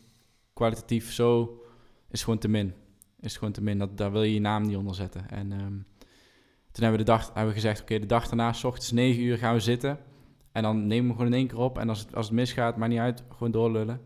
kwalitatief 0.54 1.12
zo... 1.12 1.62
Is 2.10 2.24
gewoon 2.24 2.40
te 2.40 2.48
min. 2.48 2.74
Is 3.20 3.38
gewoon 3.38 3.54
te 3.54 3.62
min. 3.62 3.78
Dat, 3.78 3.98
daar 3.98 4.12
wil 4.12 4.24
je 4.24 4.34
je 4.34 4.40
naam 4.40 4.64
niet 4.64 4.76
onder 4.76 4.96
zetten. 4.96 5.30
En 5.30 5.52
um, 5.52 5.86
toen 6.72 6.84
hebben 6.84 6.92
we, 6.92 6.98
de 6.98 7.12
dag, 7.12 7.26
hebben 7.26 7.48
we 7.48 7.54
gezegd... 7.54 7.82
Oké, 7.82 7.92
okay, 7.92 8.00
de 8.00 8.14
dag 8.14 8.28
daarna, 8.28 8.54
s 8.54 8.64
ochtends 8.64 8.92
9 8.92 9.24
uur 9.24 9.38
gaan 9.38 9.54
we 9.54 9.60
zitten. 9.60 10.00
En 10.52 10.64
dan 10.64 10.88
nemen 10.88 11.08
we 11.08 11.16
gewoon 11.16 11.32
in 11.32 11.38
één 11.38 11.48
keer 11.48 11.60
op. 11.60 11.78
En 11.78 11.90
als 11.90 12.00
het, 12.00 12.16
als 12.16 12.26
het 12.26 12.36
misgaat, 12.36 12.78
maakt 12.78 12.92
niet 12.92 13.00
uit. 13.00 13.24
Gewoon 13.30 13.52
doorlullen. 13.52 14.02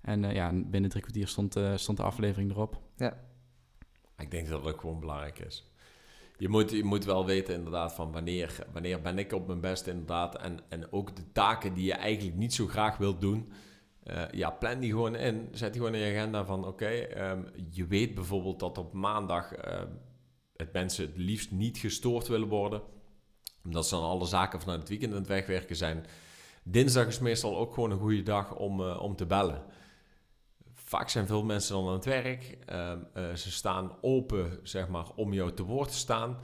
En 0.00 0.22
uh, 0.22 0.32
ja, 0.32 0.52
binnen 0.52 0.90
drie 0.90 1.02
kwartier 1.02 1.28
stond, 1.28 1.56
uh, 1.56 1.76
stond 1.76 1.98
de 1.98 2.04
aflevering 2.04 2.50
erop. 2.50 2.80
Ja. 2.96 3.18
Ik 4.16 4.30
denk 4.30 4.48
dat 4.48 4.62
dat 4.62 4.72
ook 4.72 4.80
gewoon 4.80 5.00
belangrijk 5.00 5.38
is 5.38 5.69
je 6.40 6.48
moet, 6.48 6.70
je 6.70 6.84
moet 6.84 7.04
wel 7.04 7.26
weten 7.26 7.54
inderdaad 7.54 7.92
van 7.92 8.12
wanneer, 8.12 8.66
wanneer 8.72 9.00
ben 9.00 9.18
ik 9.18 9.32
op 9.32 9.46
mijn 9.46 9.60
best 9.60 9.86
inderdaad. 9.86 10.36
En, 10.36 10.58
en 10.68 10.92
ook 10.92 11.16
de 11.16 11.32
taken 11.32 11.74
die 11.74 11.84
je 11.84 11.92
eigenlijk 11.92 12.36
niet 12.36 12.54
zo 12.54 12.66
graag 12.66 12.96
wilt 12.96 13.20
doen. 13.20 13.52
Uh, 14.04 14.22
ja, 14.30 14.50
plan 14.50 14.80
die 14.80 14.90
gewoon 14.90 15.16
in. 15.16 15.48
Zet 15.52 15.72
die 15.72 15.82
gewoon 15.82 15.96
in 15.96 16.06
je 16.06 16.16
agenda 16.16 16.44
van 16.44 16.66
oké, 16.66 17.06
um, 17.30 17.46
je 17.70 17.86
weet 17.86 18.14
bijvoorbeeld 18.14 18.60
dat 18.60 18.78
op 18.78 18.92
maandag 18.92 19.66
uh, 19.66 19.80
het 20.56 20.72
mensen 20.72 21.06
het 21.06 21.16
liefst 21.16 21.50
niet 21.50 21.78
gestoord 21.78 22.28
willen 22.28 22.48
worden. 22.48 22.82
Omdat 23.64 23.86
ze 23.86 23.94
dan 23.94 24.04
alle 24.04 24.26
zaken 24.26 24.60
vanuit 24.60 24.80
het 24.80 24.88
weekend 24.88 25.12
aan 25.12 25.18
het 25.18 25.28
wegwerken 25.28 25.76
zijn. 25.76 26.06
Dinsdag 26.64 27.06
is 27.06 27.18
meestal 27.18 27.58
ook 27.58 27.74
gewoon 27.74 27.90
een 27.90 27.98
goede 27.98 28.22
dag 28.22 28.56
om, 28.56 28.80
uh, 28.80 29.02
om 29.02 29.16
te 29.16 29.26
bellen. 29.26 29.62
Vaak 30.90 31.08
zijn 31.08 31.26
veel 31.26 31.44
mensen 31.44 31.74
dan 31.74 31.86
aan 31.86 31.92
het 31.92 32.04
werk. 32.04 32.58
Uh, 32.72 32.92
uh, 33.16 33.34
ze 33.34 33.50
staan 33.50 33.92
open, 34.00 34.58
zeg 34.62 34.88
maar, 34.88 35.06
om 35.14 35.32
jou 35.32 35.52
te 35.52 35.62
woord 35.62 35.88
te 35.88 35.96
staan. 35.96 36.38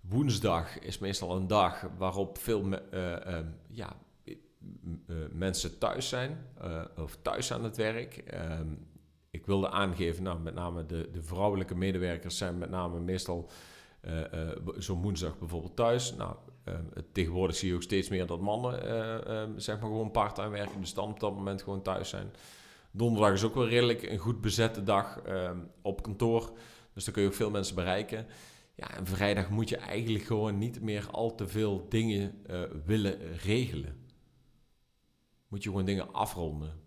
Woensdag 0.00 0.78
is 0.78 0.98
meestal 0.98 1.36
een 1.36 1.46
dag 1.46 1.88
waarop 1.96 2.38
veel 2.38 2.64
uh, 2.72 3.38
ja, 3.68 3.96
mensen 5.30 5.78
thuis 5.78 6.08
zijn 6.08 6.46
of 6.96 7.18
thuis 7.22 7.52
aan 7.52 7.64
het 7.64 7.76
werk. 7.76 8.16
Ehm, 8.16 8.68
ik 9.30 9.46
wilde 9.46 9.70
aangeven, 9.70 10.22
nou, 10.22 10.38
met 10.38 10.54
name 10.54 10.86
de, 10.86 11.08
de 11.12 11.22
vrouwelijke 11.22 11.74
medewerkers 11.74 12.36
zijn 12.36 12.58
met 12.58 12.70
name 12.70 13.00
meestal 13.00 13.50
zo'n 14.76 15.02
woensdag 15.02 15.38
bijvoorbeeld 15.38 15.76
thuis. 15.76 16.14
Nou, 16.14 16.34
ehm, 16.64 16.84
tegenwoordig 17.12 17.56
zie 17.56 17.68
je 17.68 17.74
ook 17.74 17.82
steeds 17.82 18.08
meer 18.08 18.26
dat 18.26 18.40
mannen 18.40 18.80
zeg 19.60 19.80
maar 19.80 19.88
gewoon 19.88 20.10
part-time 20.10 20.50
werken, 20.50 20.80
dus 20.80 20.94
dan 20.94 21.10
op 21.10 21.20
dat 21.20 21.34
moment 21.34 21.62
gewoon 21.62 21.82
thuis 21.82 22.08
zijn. 22.08 22.30
Donderdag 22.98 23.32
is 23.32 23.44
ook 23.44 23.54
wel 23.54 23.68
redelijk 23.68 24.02
een 24.02 24.18
goed 24.18 24.40
bezette 24.40 24.82
dag 24.82 25.22
um, 25.26 25.70
op 25.82 26.02
kantoor. 26.02 26.58
Dus 26.94 27.04
dan 27.04 27.14
kun 27.14 27.22
je 27.22 27.28
ook 27.28 27.34
veel 27.34 27.50
mensen 27.50 27.74
bereiken. 27.74 28.26
Ja, 28.74 28.96
en 28.96 29.06
vrijdag 29.06 29.50
moet 29.50 29.68
je 29.68 29.76
eigenlijk 29.76 30.24
gewoon 30.24 30.58
niet 30.58 30.80
meer 30.80 31.10
al 31.10 31.34
te 31.34 31.48
veel 31.48 31.88
dingen 31.88 32.34
uh, 32.50 32.62
willen 32.84 33.36
regelen. 33.36 33.96
Moet 35.48 35.62
je 35.62 35.68
gewoon 35.68 35.84
dingen 35.84 36.12
afronden. 36.12 36.80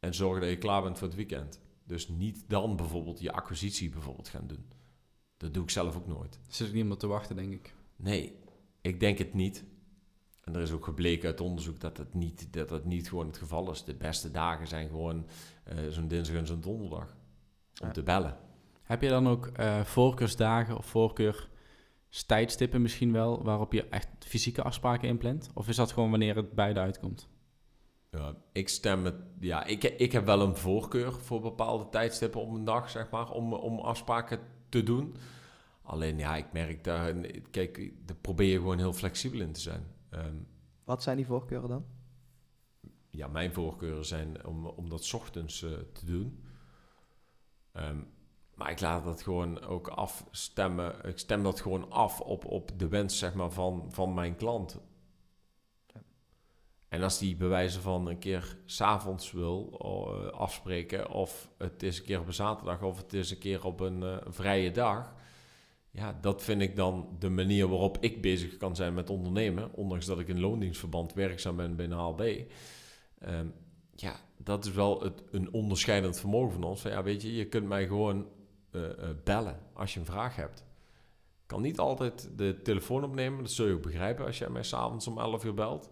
En 0.00 0.14
zorgen 0.14 0.40
dat 0.40 0.50
je 0.50 0.58
klaar 0.58 0.82
bent 0.82 0.98
voor 0.98 1.06
het 1.06 1.16
weekend. 1.16 1.60
Dus 1.84 2.08
niet 2.08 2.44
dan 2.48 2.76
bijvoorbeeld 2.76 3.20
je 3.20 3.32
acquisitie 3.32 3.90
bijvoorbeeld 3.90 4.28
gaan 4.28 4.46
doen. 4.46 4.64
Dat 5.36 5.54
doe 5.54 5.62
ik 5.62 5.70
zelf 5.70 5.96
ook 5.96 6.06
nooit. 6.06 6.34
Er 6.34 6.54
zit 6.54 6.72
niemand 6.72 7.00
te 7.00 7.06
wachten, 7.06 7.36
denk 7.36 7.52
ik. 7.52 7.74
Nee, 7.96 8.38
ik 8.80 9.00
denk 9.00 9.18
het 9.18 9.34
niet. 9.34 9.64
En 10.44 10.54
er 10.54 10.60
is 10.60 10.72
ook 10.72 10.84
gebleken 10.84 11.28
uit 11.28 11.40
onderzoek 11.40 11.80
dat 11.80 11.96
het 11.96 12.14
niet, 12.14 12.52
dat 12.52 12.70
het 12.70 12.84
niet 12.84 13.08
gewoon 13.08 13.26
het 13.26 13.38
geval 13.38 13.70
is. 13.70 13.84
De 13.84 13.94
beste 13.94 14.30
dagen 14.30 14.66
zijn 14.66 14.88
gewoon 14.88 15.26
uh, 15.68 15.88
zo'n 15.88 16.08
dinsdag 16.08 16.36
en 16.36 16.46
zo'n 16.46 16.60
donderdag. 16.60 17.16
Om 17.82 17.92
te 17.92 18.02
bellen. 18.02 18.36
Heb 18.82 19.02
je 19.02 19.08
dan 19.08 19.28
ook 19.28 19.50
uh, 19.60 19.80
voorkeursdagen 19.84 20.76
of 20.76 20.86
voorkeur 20.86 21.48
tijdstippen 22.26 22.82
misschien 22.82 23.12
wel, 23.12 23.42
waarop 23.42 23.72
je 23.72 23.88
echt 23.88 24.08
fysieke 24.18 24.62
afspraken 24.62 25.08
inplant? 25.08 25.50
Of 25.54 25.68
is 25.68 25.76
dat 25.76 25.92
gewoon 25.92 26.10
wanneer 26.10 26.36
het 26.36 26.52
beide 26.52 26.80
uitkomt? 26.80 27.28
Ja, 28.10 28.34
ik 28.52 28.68
stem 28.68 29.02
met, 29.02 29.14
ja, 29.40 29.64
ik, 29.64 29.84
ik 29.84 30.12
heb 30.12 30.26
wel 30.26 30.40
een 30.40 30.56
voorkeur 30.56 31.12
voor 31.12 31.40
bepaalde 31.40 31.88
tijdstippen 31.88 32.40
op 32.40 32.54
een 32.54 32.64
dag, 32.64 32.90
zeg 32.90 33.10
maar, 33.10 33.30
om, 33.30 33.52
om 33.52 33.78
afspraken 33.78 34.40
te 34.68 34.82
doen. 34.82 35.16
Alleen 35.82 36.18
ja, 36.18 36.36
ik 36.36 36.52
merk 36.52 36.84
daar, 36.84 37.14
kijk, 37.50 37.92
daar 38.06 38.16
probeer 38.16 38.50
je 38.50 38.58
gewoon 38.58 38.78
heel 38.78 38.92
flexibel 38.92 39.40
in 39.40 39.52
te 39.52 39.60
zijn. 39.60 39.86
Ehm, 40.14 40.36
Wat 40.84 41.02
zijn 41.02 41.16
die 41.16 41.26
voorkeuren 41.26 41.68
dan? 41.68 41.84
Ja, 43.10 43.26
mijn 43.26 43.52
voorkeuren 43.52 44.04
zijn 44.04 44.46
om, 44.46 44.66
om 44.66 44.88
dat 44.88 45.14
ochtends 45.14 45.62
uh, 45.62 45.70
te 45.92 46.04
doen. 46.06 46.44
Um, 47.72 48.12
maar 48.54 48.70
ik 48.70 48.80
laat 48.80 49.04
dat 49.04 49.22
gewoon 49.22 49.60
ook 49.60 49.88
afstemmen. 49.88 51.04
Ik 51.04 51.18
stem 51.18 51.42
dat 51.42 51.60
gewoon 51.60 51.90
af 51.90 52.20
op, 52.20 52.44
op 52.44 52.78
de 52.78 52.88
wens 52.88 53.18
zeg 53.18 53.34
maar, 53.34 53.50
van, 53.50 53.86
van 53.92 54.14
mijn 54.14 54.36
klant. 54.36 54.80
En 56.88 57.02
als 57.02 57.18
die 57.18 57.36
bewijzen 57.36 57.82
van 57.82 58.06
een 58.06 58.18
keer 58.18 58.58
s'avonds 58.64 59.32
wil 59.32 59.80
uh, 59.82 60.30
afspreken, 60.30 61.10
of 61.10 61.50
het 61.58 61.82
is 61.82 61.98
een 61.98 62.04
keer 62.04 62.20
op 62.20 62.26
een 62.26 62.34
zaterdag, 62.34 62.82
of 62.82 62.96
het 62.96 63.12
is 63.12 63.30
een 63.30 63.38
keer 63.38 63.64
op 63.64 63.80
een 63.80 64.02
uh, 64.02 64.16
vrije 64.26 64.70
dag. 64.70 65.14
Ja, 65.96 66.18
dat 66.20 66.42
vind 66.42 66.60
ik 66.60 66.76
dan 66.76 67.16
de 67.18 67.28
manier 67.28 67.68
waarop 67.68 67.98
ik 68.00 68.22
bezig 68.22 68.56
kan 68.56 68.76
zijn 68.76 68.94
met 68.94 69.10
ondernemen. 69.10 69.72
Ondanks 69.72 70.06
dat 70.06 70.18
ik 70.18 70.28
in 70.28 70.40
loondienstverband 70.40 71.12
werkzaam 71.12 71.56
ben 71.56 71.76
binnen 71.76 71.98
HLB. 71.98 72.20
Um, 72.20 72.46
ehm, 73.18 73.46
ja, 73.94 74.16
dat 74.36 74.64
is 74.64 74.72
wel 74.72 75.02
het, 75.02 75.22
een 75.30 75.52
onderscheidend 75.52 76.20
vermogen 76.20 76.52
van 76.52 76.64
ons. 76.64 76.82
Ja, 76.82 77.02
weet 77.02 77.22
je, 77.22 77.34
je 77.34 77.48
kunt 77.48 77.66
mij 77.66 77.86
gewoon 77.86 78.26
uh, 78.70 78.82
bellen 79.24 79.58
als 79.72 79.94
je 79.94 80.00
een 80.00 80.06
vraag 80.06 80.36
hebt. 80.36 80.60
Ik 81.42 81.46
kan 81.46 81.62
niet 81.62 81.78
altijd 81.78 82.30
de 82.36 82.60
telefoon 82.62 83.04
opnemen, 83.04 83.42
dat 83.42 83.50
zul 83.50 83.66
je 83.66 83.74
ook 83.74 83.82
begrijpen 83.82 84.26
als 84.26 84.38
jij 84.38 84.48
mij 84.50 84.62
s'avonds 84.62 85.06
om 85.06 85.18
11 85.18 85.44
uur 85.44 85.54
belt. 85.54 85.90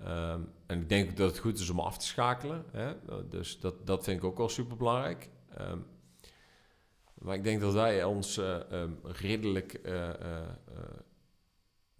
Um, 0.00 0.48
en 0.66 0.80
ik 0.80 0.88
denk 0.88 1.16
dat 1.16 1.30
het 1.30 1.38
goed 1.38 1.58
is 1.58 1.70
om 1.70 1.80
af 1.80 1.98
te 1.98 2.06
schakelen. 2.06 2.64
Hè? 2.72 2.94
Dus 3.28 3.60
dat, 3.60 3.86
dat 3.86 4.04
vind 4.04 4.18
ik 4.18 4.24
ook 4.24 4.36
wel 4.36 4.48
super 4.48 4.76
belangrijk. 4.76 5.30
Um, 5.60 5.86
maar 7.24 7.34
ik 7.34 7.44
denk 7.44 7.60
dat 7.60 7.72
wij 7.72 8.04
ons 8.04 8.38
uh, 8.38 8.56
um, 8.72 8.98
redelijk 9.02 9.80
uh, 9.86 10.10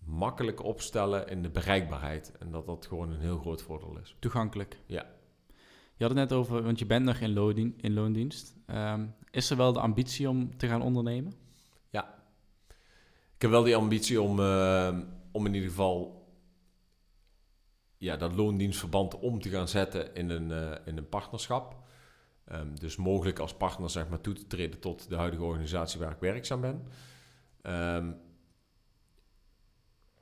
makkelijk 0.04 0.62
opstellen 0.62 1.28
in 1.28 1.42
de 1.42 1.50
bereikbaarheid. 1.50 2.32
En 2.38 2.50
dat 2.50 2.66
dat 2.66 2.86
gewoon 2.86 3.10
een 3.10 3.20
heel 3.20 3.38
groot 3.38 3.62
voordeel 3.62 3.98
is. 4.02 4.16
Toegankelijk. 4.18 4.78
Ja. 4.86 5.06
Je 5.96 6.04
had 6.04 6.08
het 6.08 6.28
net 6.28 6.32
over, 6.32 6.62
want 6.62 6.78
je 6.78 6.86
bent 6.86 7.04
nog 7.04 7.16
in, 7.16 7.32
loondien, 7.32 7.74
in 7.80 7.94
loondienst. 7.94 8.56
Um, 8.66 9.14
is 9.30 9.50
er 9.50 9.56
wel 9.56 9.72
de 9.72 9.80
ambitie 9.80 10.28
om 10.28 10.56
te 10.56 10.66
gaan 10.66 10.82
ondernemen? 10.82 11.34
Ja. 11.90 12.14
Ik 13.34 13.42
heb 13.42 13.50
wel 13.50 13.62
die 13.62 13.76
ambitie 13.76 14.22
om, 14.22 14.38
uh, 14.38 14.98
om 15.32 15.46
in 15.46 15.54
ieder 15.54 15.68
geval 15.68 16.26
ja, 17.98 18.16
dat 18.16 18.34
loondienstverband 18.34 19.18
om 19.18 19.40
te 19.40 19.48
gaan 19.48 19.68
zetten 19.68 20.14
in 20.14 20.30
een, 20.30 20.50
uh, 20.50 20.74
in 20.84 20.96
een 20.96 21.08
partnerschap. 21.08 21.83
Um, 22.52 22.78
dus 22.78 22.96
mogelijk 22.96 23.38
als 23.38 23.54
partner 23.54 23.90
zeg 23.90 24.08
maar, 24.08 24.20
toe 24.20 24.34
te 24.34 24.46
treden 24.46 24.80
tot 24.80 25.08
de 25.08 25.16
huidige 25.16 25.42
organisatie 25.42 26.00
waar 26.00 26.12
ik 26.12 26.20
werkzaam 26.20 26.60
ben. 26.60 26.86
Um, 27.62 28.16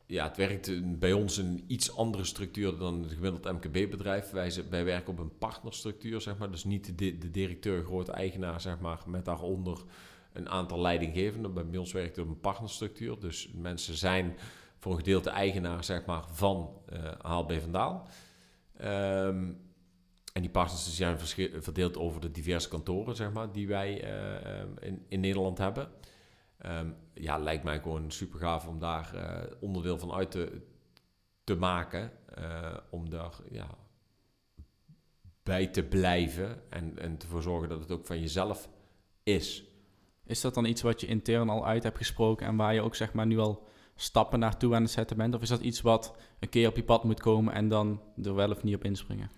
ja, 0.06 0.24
het 0.24 0.36
werkt 0.36 0.98
bij 0.98 1.12
ons 1.12 1.36
een 1.36 1.64
iets 1.66 1.96
andere 1.96 2.24
structuur 2.24 2.78
dan 2.78 3.02
het 3.02 3.12
gemiddeld 3.12 3.52
MKB-bedrijf. 3.52 4.30
Wij, 4.30 4.52
wij 4.70 4.84
werken 4.84 5.12
op 5.12 5.18
een 5.18 5.38
partnerstructuur, 5.38 6.20
zeg 6.20 6.38
maar. 6.38 6.50
Dus 6.50 6.64
niet 6.64 6.98
de, 6.98 7.18
de 7.18 7.30
directeur, 7.30 7.84
grote 7.84 8.12
eigenaar, 8.12 8.60
zeg 8.60 8.80
maar, 8.80 9.02
met 9.06 9.24
daaronder 9.24 9.84
een 10.32 10.48
aantal 10.48 10.80
leidinggevenden. 10.80 11.70
Bij 11.70 11.78
ons 11.78 11.92
werkt 11.92 12.16
het 12.16 12.24
op 12.24 12.30
een 12.30 12.40
partnerstructuur. 12.40 13.20
Dus 13.20 13.50
mensen 13.54 13.96
zijn 13.96 14.36
voor 14.78 14.92
een 14.92 14.98
gedeelte 14.98 15.30
eigenaar, 15.30 15.84
zeg 15.84 16.04
maar, 16.04 16.24
van 16.28 16.70
uh, 16.92 17.60
Vandaal. 17.60 18.08
Um, 18.82 19.71
en 20.32 20.40
die 20.40 20.50
partners 20.50 20.96
zijn 20.96 21.18
verdeeld 21.62 21.96
over 21.96 22.20
de 22.20 22.30
diverse 22.30 22.68
kantoren, 22.68 23.16
zeg 23.16 23.32
maar, 23.32 23.52
die 23.52 23.66
wij 23.66 24.04
uh, 24.04 24.60
in, 24.80 25.04
in 25.08 25.20
Nederland 25.20 25.58
hebben. 25.58 25.88
Um, 26.66 26.96
ja, 27.14 27.38
lijkt 27.38 27.64
mij 27.64 27.80
gewoon 27.80 28.10
super 28.10 28.38
gaaf 28.38 28.66
om 28.66 28.78
daar 28.78 29.12
uh, 29.14 29.52
onderdeel 29.60 29.98
van 29.98 30.12
uit 30.12 30.30
te, 30.30 30.62
te 31.44 31.54
maken. 31.54 32.12
Uh, 32.38 32.76
om 32.90 33.10
daar 33.10 33.34
ja, 33.50 33.68
bij 35.42 35.66
te 35.66 35.82
blijven 35.82 36.70
en, 36.70 36.98
en 36.98 37.18
ervoor 37.18 37.42
zorgen 37.42 37.68
dat 37.68 37.80
het 37.80 37.90
ook 37.90 38.06
van 38.06 38.20
jezelf 38.20 38.68
is. 39.22 39.64
Is 40.24 40.40
dat 40.40 40.54
dan 40.54 40.64
iets 40.64 40.82
wat 40.82 41.00
je 41.00 41.06
intern 41.06 41.48
al 41.48 41.66
uit 41.66 41.82
hebt 41.82 41.96
gesproken 41.96 42.46
en 42.46 42.56
waar 42.56 42.74
je 42.74 42.82
ook 42.82 42.94
zeg 42.94 43.12
maar 43.12 43.26
nu 43.26 43.38
al 43.38 43.66
stappen 43.94 44.38
naartoe 44.38 44.74
aan 44.74 44.82
het 44.82 44.90
zetten 44.90 45.16
bent? 45.16 45.34
Of 45.34 45.42
is 45.42 45.48
dat 45.48 45.60
iets 45.60 45.80
wat 45.80 46.16
een 46.38 46.48
keer 46.48 46.68
op 46.68 46.76
je 46.76 46.84
pad 46.84 47.04
moet 47.04 47.20
komen 47.20 47.54
en 47.54 47.68
dan 47.68 48.00
er 48.22 48.34
wel 48.34 48.50
of 48.50 48.62
niet 48.62 48.74
op 48.74 48.84
inspringen? 48.84 49.30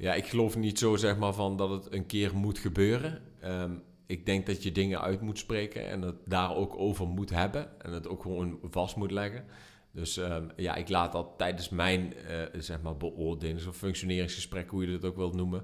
Ja, 0.00 0.14
ik 0.14 0.26
geloof 0.26 0.56
niet 0.56 0.78
zo 0.78 0.96
zeg 0.96 1.18
maar 1.18 1.32
van 1.32 1.56
dat 1.56 1.70
het 1.70 1.94
een 1.94 2.06
keer 2.06 2.36
moet 2.36 2.58
gebeuren. 2.58 3.22
Um, 3.44 3.82
ik 4.06 4.26
denk 4.26 4.46
dat 4.46 4.62
je 4.62 4.72
dingen 4.72 5.00
uit 5.00 5.20
moet 5.20 5.38
spreken 5.38 5.88
en 5.88 6.02
het 6.02 6.16
daar 6.24 6.56
ook 6.56 6.78
over 6.78 7.06
moet 7.06 7.30
hebben 7.30 7.80
en 7.80 7.92
het 7.92 8.08
ook 8.08 8.22
gewoon 8.22 8.58
vast 8.62 8.96
moet 8.96 9.10
leggen. 9.10 9.44
Dus 9.92 10.16
um, 10.16 10.50
ja, 10.56 10.74
ik 10.74 10.88
laat 10.88 11.12
dat 11.12 11.28
tijdens 11.36 11.68
mijn 11.68 12.14
uh, 12.30 12.60
zeg 12.60 12.82
maar 12.82 12.96
beoordelings- 12.96 13.66
of 13.66 13.76
functioneringsgesprek, 13.76 14.70
hoe 14.70 14.86
je 14.86 14.92
het 14.92 15.04
ook 15.04 15.16
wilt 15.16 15.34
noemen, 15.34 15.62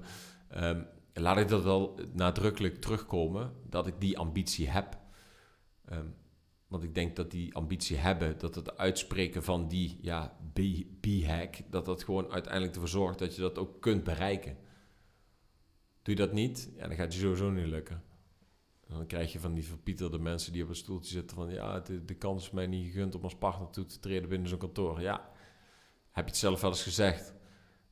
um, 0.57 0.87
laat 1.13 1.37
ik 1.37 1.47
dat 1.47 1.63
wel 1.63 1.99
nadrukkelijk 2.13 2.81
terugkomen 2.81 3.51
dat 3.69 3.87
ik 3.87 3.93
die 3.99 4.17
ambitie 4.17 4.69
heb. 4.69 4.97
Um, 5.91 6.15
want 6.67 6.83
ik 6.83 6.95
denk 6.95 7.15
dat 7.15 7.31
die 7.31 7.55
ambitie 7.55 7.97
hebben, 7.97 8.37
dat 8.37 8.55
het 8.55 8.77
uitspreken 8.77 9.43
van 9.43 9.67
die 9.67 9.99
ja, 10.01 10.37
B-hack, 10.99 11.55
dat 11.69 11.85
dat 11.85 12.03
gewoon 12.03 12.31
uiteindelijk 12.31 12.73
ervoor 12.73 12.89
zorgt 12.89 13.19
dat 13.19 13.35
je 13.35 13.41
dat 13.41 13.57
ook 13.57 13.81
kunt 13.81 14.03
bereiken. 14.03 14.57
Doe 16.01 16.15
je 16.15 16.21
dat 16.21 16.33
niet, 16.33 16.71
ja, 16.75 16.87
dan 16.87 16.97
gaat 16.97 17.13
je 17.13 17.19
sowieso 17.19 17.49
niet 17.49 17.65
lukken. 17.65 18.03
dan 18.87 19.05
krijg 19.05 19.31
je 19.31 19.39
van 19.39 19.53
die 19.53 19.65
verpieterde 19.65 20.19
mensen 20.19 20.53
die 20.53 20.63
op 20.63 20.69
een 20.69 20.75
stoeltje 20.75 21.13
zitten 21.13 21.37
van... 21.37 21.49
ja, 21.49 21.79
de, 21.79 22.05
de 22.05 22.15
kans 22.15 22.43
is 22.43 22.51
mij 22.51 22.67
niet 22.67 22.85
gegund 22.85 23.15
om 23.15 23.23
als 23.23 23.35
partner 23.35 23.69
toe 23.69 23.85
te 23.85 23.99
treden 23.99 24.29
binnen 24.29 24.49
zo'n 24.49 24.57
kantoor. 24.57 25.01
Ja, 25.01 25.29
heb 26.11 26.25
je 26.25 26.31
het 26.31 26.39
zelf 26.39 26.61
wel 26.61 26.69
eens 26.69 26.83
gezegd? 26.83 27.35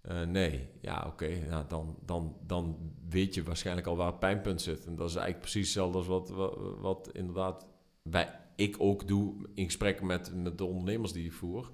Uh, 0.10 0.22
nee, 0.22 0.70
ja, 0.82 1.04
oké. 1.08 1.48
Nou, 1.50 1.66
dan, 1.68 1.98
dan, 2.06 2.38
dan 2.42 2.94
weet 3.10 3.34
je 3.34 3.44
waarschijnlijk 3.44 3.88
al 3.88 3.96
waar 3.96 4.08
het 4.08 4.20
pijnpunt 4.20 4.62
zit. 4.62 4.86
En 4.86 4.96
dat 4.96 5.10
is 5.10 5.16
eigenlijk 5.16 5.40
precies 5.40 5.66
hetzelfde 5.66 5.98
als 5.98 6.08
wat, 6.08 6.30
wat, 6.30 6.58
wat 6.80 7.10
inderdaad 7.14 7.68
wij, 8.02 8.40
ik 8.56 8.76
ook 8.78 9.08
doe 9.08 9.34
in 9.54 9.66
gesprekken 9.66 10.06
met, 10.06 10.32
met 10.36 10.58
de 10.58 10.66
ondernemers 10.66 11.12
die 11.12 11.26
ik 11.26 11.34
voer. 11.34 11.72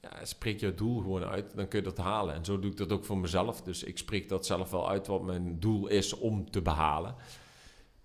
Ja, 0.00 0.24
spreek 0.24 0.60
je 0.60 0.74
doel 0.74 1.00
gewoon 1.00 1.24
uit, 1.24 1.56
dan 1.56 1.68
kun 1.68 1.78
je 1.78 1.84
dat 1.84 1.98
halen. 1.98 2.34
En 2.34 2.44
zo 2.44 2.58
doe 2.58 2.70
ik 2.70 2.76
dat 2.76 2.92
ook 2.92 3.04
voor 3.04 3.18
mezelf. 3.18 3.62
Dus 3.62 3.82
ik 3.82 3.98
spreek 3.98 4.28
dat 4.28 4.46
zelf 4.46 4.70
wel 4.70 4.88
uit 4.88 5.06
wat 5.06 5.22
mijn 5.22 5.60
doel 5.60 5.86
is 5.86 6.14
om 6.14 6.50
te 6.50 6.62
behalen. 6.62 7.14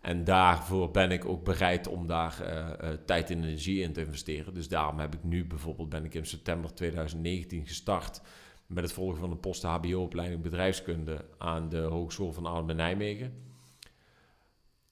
En 0.04 0.24
daarvoor 0.24 0.92
ben 0.92 1.12
ik 1.12 1.26
ook 1.26 1.44
bereid 1.44 1.88
om 1.88 2.08
daar 2.08 2.38
uh, 2.42 2.90
uh, 2.90 2.98
tijd 3.06 3.30
en 3.30 3.44
energie 3.44 3.82
in 3.82 3.94
te 3.94 4.02
investeren. 4.02 4.54
Dus 4.54 4.68
daarom 4.68 5.00
heb 5.00 5.14
ik 5.14 5.24
nu 5.24 5.46
bijvoorbeeld, 5.46 5.90
ben 5.90 6.06
ik 6.06 6.14
in 6.14 6.26
september 6.26 6.74
2019 6.74 7.68
gestart 7.68 8.22
met 8.68 8.84
het 8.84 8.94
volgen 8.94 9.20
van 9.20 9.32
een 9.32 9.40
post-HBO-opleiding 9.40 10.42
bedrijfskunde 10.42 11.26
aan 11.38 11.70
de 11.70 11.78
Hogeschool 11.78 12.32
van 12.32 12.46
Arnhem 12.46 12.70
en 12.70 12.76
Nijmegen. 12.76 13.53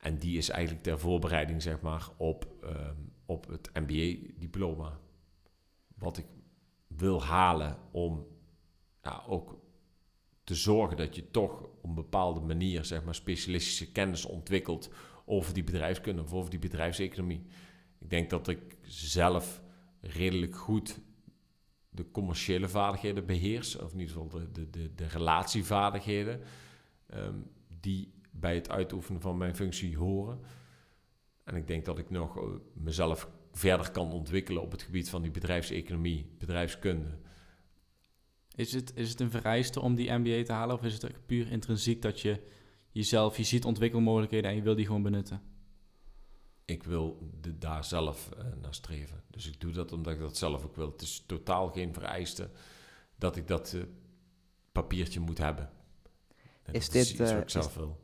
En 0.02 0.18
die 0.18 0.38
is 0.38 0.50
eigenlijk 0.50 0.84
ter 0.84 1.00
voorbereiding, 1.00 1.62
zeg 1.62 1.82
maar, 1.82 2.10
op, 2.18 2.48
um, 2.64 3.14
op 3.26 3.48
het 3.48 3.70
MBA-diploma. 3.74 5.00
Wat 5.96 6.18
ik 6.18 6.26
wil 6.88 7.24
halen 7.24 7.78
om 7.92 8.28
ja, 9.02 9.24
ook 9.28 9.60
te 10.44 10.56
zorgen 10.56 10.98
dat 10.98 11.16
je 11.16 11.32
toch 11.32 11.62
op 11.62 11.84
een 11.84 11.94
bepaalde 11.94 12.40
manier, 12.40 12.86
zeg 12.86 13.04
maar, 13.04 13.16
specialistische 13.16 13.92
kennis 13.92 14.26
ontwikkelt 14.26 14.90
over 15.26 15.54
die 15.54 15.64
bedrijfskunde 15.64 16.22
of 16.22 16.34
over 16.34 16.50
die 16.50 16.60
bedrijfseconomie. 16.60 17.46
Ik 18.00 18.10
denk 18.10 18.30
dat 18.30 18.48
ik 18.48 18.78
zelf 18.82 19.62
redelijk 20.00 20.56
goed 20.56 21.00
de 21.90 22.12
commerciële 22.12 22.70
vaardigheden 22.70 23.26
beheers, 23.26 23.78
of 23.78 23.94
in 23.94 24.00
ieder 24.00 24.16
geval 24.16 24.30
de, 24.30 24.52
de, 24.52 24.70
de, 24.70 24.96
de 24.96 25.08
relatievaardigheden, 25.08 26.42
um, 27.14 27.52
die 27.80 28.14
bij 28.42 28.56
het 28.56 28.70
uitoefenen 28.70 29.22
van 29.22 29.38
mijn 29.38 29.56
functie 29.56 29.98
horen. 29.98 30.40
En 31.44 31.56
ik 31.56 31.68
denk 31.68 31.86
dat 31.86 31.98
ik 31.98 32.10
nog 32.10 32.38
eh, 32.38 32.44
mezelf 32.74 33.30
verder 33.52 33.92
kan 33.92 34.12
ontwikkelen 34.12 34.62
op 34.62 34.72
het 34.72 34.82
gebied 34.82 35.10
van 35.10 35.22
die 35.22 35.32
bedrijfseconomie, 35.32 36.36
bedrijfskunde. 36.38 37.18
Is 38.56 38.74
het, 38.74 38.92
is 38.96 39.10
het 39.10 39.20
een 39.20 39.32
vereiste 39.32 39.80
om 39.80 39.96
die 39.96 40.12
MBA 40.12 40.44
te 40.44 40.52
halen 40.52 40.76
of 40.76 40.84
is 40.84 40.94
het 40.94 41.26
puur 41.26 41.52
intrinsiek 41.52 42.02
dat 42.02 42.20
je 42.20 42.42
jezelf, 42.92 43.38
je 43.38 43.44
ziet 43.44 43.66
ontwikkelmogelijkheden 43.66 44.50
en 44.50 44.56
je 44.56 44.62
wil 44.62 44.76
die 44.76 44.86
gewoon 44.86 45.04
benutten? 45.04 45.42
Ik 46.66 46.84
wil 46.84 47.30
de, 47.42 47.58
daar 47.58 47.86
zelf 47.86 48.30
uh, 48.38 48.44
naar 48.62 48.74
streven. 48.74 49.24
Dus 49.30 49.48
ik 49.48 49.62
doe 49.62 49.72
dat 49.72 49.92
omdat 49.92 50.14
ik 50.14 50.20
dat 50.20 50.38
zelf 50.38 50.66
ook 50.66 50.76
wil. 50.76 50.92
Het 50.92 51.02
is 51.02 51.24
totaal 51.26 51.70
geen 51.70 51.94
vereiste 51.94 52.50
dat 53.16 53.36
ik 53.36 53.48
dat 53.48 53.74
uh, 53.74 53.84
papiertje 54.72 55.20
moet 55.20 55.38
hebben. 55.38 55.70
Is, 56.72 56.90
dit, 56.90 57.20
uh, 57.20 57.38
is, 57.46 57.58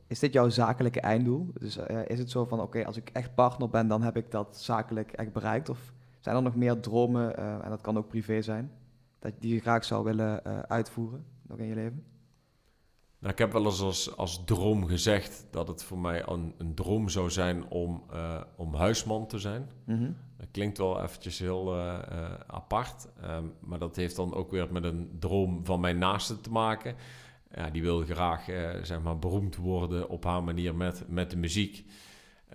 is, 0.08 0.20
dit 0.20 0.34
jouw 0.34 0.50
zakelijke 0.50 1.02
einddoel? 1.02 1.52
Dus 1.60 1.78
is 2.08 2.20
het 2.20 2.32
zo 2.32 2.46
van, 2.46 2.62
oké, 2.62 2.86
als 2.86 2.98
ik 2.98 3.10
echt 3.14 3.36
partner 3.36 3.70
ben, 3.70 3.88
dan 3.88 4.02
heb 4.02 4.18
ik 4.18 4.32
dat 4.32 4.58
zakelijk 4.58 5.12
echt 5.12 5.34
bereikt? 5.34 5.70
Of 5.70 5.94
zijn 6.20 6.36
er 6.36 6.42
nog 6.42 6.56
meer 6.56 6.80
dromen, 6.80 7.38
en 7.64 7.70
dat 7.70 7.82
kan 7.82 7.98
ook 7.98 8.08
privé 8.08 8.42
zijn, 8.42 8.72
dat 9.20 9.32
die 9.40 9.54
je 9.54 9.60
graag 9.60 9.86
zou 9.86 10.04
willen 10.04 10.44
uitvoeren 10.70 11.26
nog 11.42 11.58
in 11.58 11.68
je 11.68 11.76
leven? 11.76 12.04
Nou, 13.20 13.34
ik 13.34 13.40
heb 13.40 13.52
wel 13.52 13.66
eens 13.66 13.82
als, 13.82 14.18
als 14.18 14.46
droom 14.46 14.86
gezegd 14.86 15.46
dat 15.52 15.68
het 15.68 15.84
voor 15.84 16.00
mij 16.00 16.28
een, 16.28 16.54
een 16.58 16.76
droom 16.76 17.10
zou 17.10 17.30
zijn 17.30 17.70
om, 17.70 18.04
om 18.56 18.76
huisman 18.76 19.28
te 19.28 19.40
zijn. 19.40 19.70
Mhm. 19.84 20.12
Dat 20.38 20.48
klinkt 20.52 20.78
wel 20.78 21.02
eventjes 21.02 21.40
heel 21.40 21.76
apart, 22.48 23.08
um, 23.24 23.54
maar 23.60 23.80
dat 23.80 23.96
heeft 23.96 24.16
dan 24.16 24.34
ook 24.34 24.52
weer 24.52 24.72
met 24.72 24.84
een 24.84 25.16
droom 25.20 25.66
van 25.66 25.80
mijn 25.80 25.98
naaste 25.98 26.42
te 26.42 26.52
maken. 26.52 26.96
Ja, 27.58 27.70
die 27.70 27.82
wil 27.82 28.02
graag 28.02 28.46
zeg 28.84 29.02
maar 29.02 29.20
beroemd 29.20 29.56
worden 29.56 30.10
op 30.10 30.24
haar 30.24 30.44
manier 30.44 30.76
met, 30.76 31.04
met 31.08 31.30
de 31.30 31.38
muziek. 31.38 31.86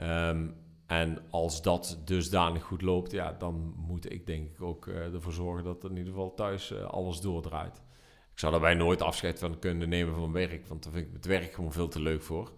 Um, 0.00 0.54
en 0.86 1.18
als 1.30 1.62
dat 1.62 2.00
dusdanig 2.04 2.62
goed 2.62 2.82
loopt, 2.82 3.10
ja, 3.10 3.32
dan 3.32 3.74
moet 3.76 4.12
ik 4.12 4.26
denk 4.26 4.48
ik 4.48 4.62
ook 4.62 4.86
ervoor 4.86 5.32
zorgen 5.32 5.64
dat 5.64 5.84
in 5.84 5.96
ieder 5.96 6.12
geval 6.12 6.34
thuis 6.34 6.74
alles 6.74 7.20
doordraait. 7.20 7.82
Ik 8.32 8.38
zou 8.38 8.52
daarbij 8.52 8.74
nooit 8.74 9.02
afscheid 9.02 9.38
van 9.38 9.58
kunnen 9.58 9.88
nemen 9.88 10.14
van 10.14 10.32
werk, 10.32 10.66
want 10.66 10.82
daar 10.82 10.92
vind 10.92 11.06
ik 11.06 11.12
het 11.12 11.24
werk 11.24 11.52
gewoon 11.52 11.72
veel 11.72 11.88
te 11.88 12.00
leuk 12.00 12.22
voor. 12.22 12.52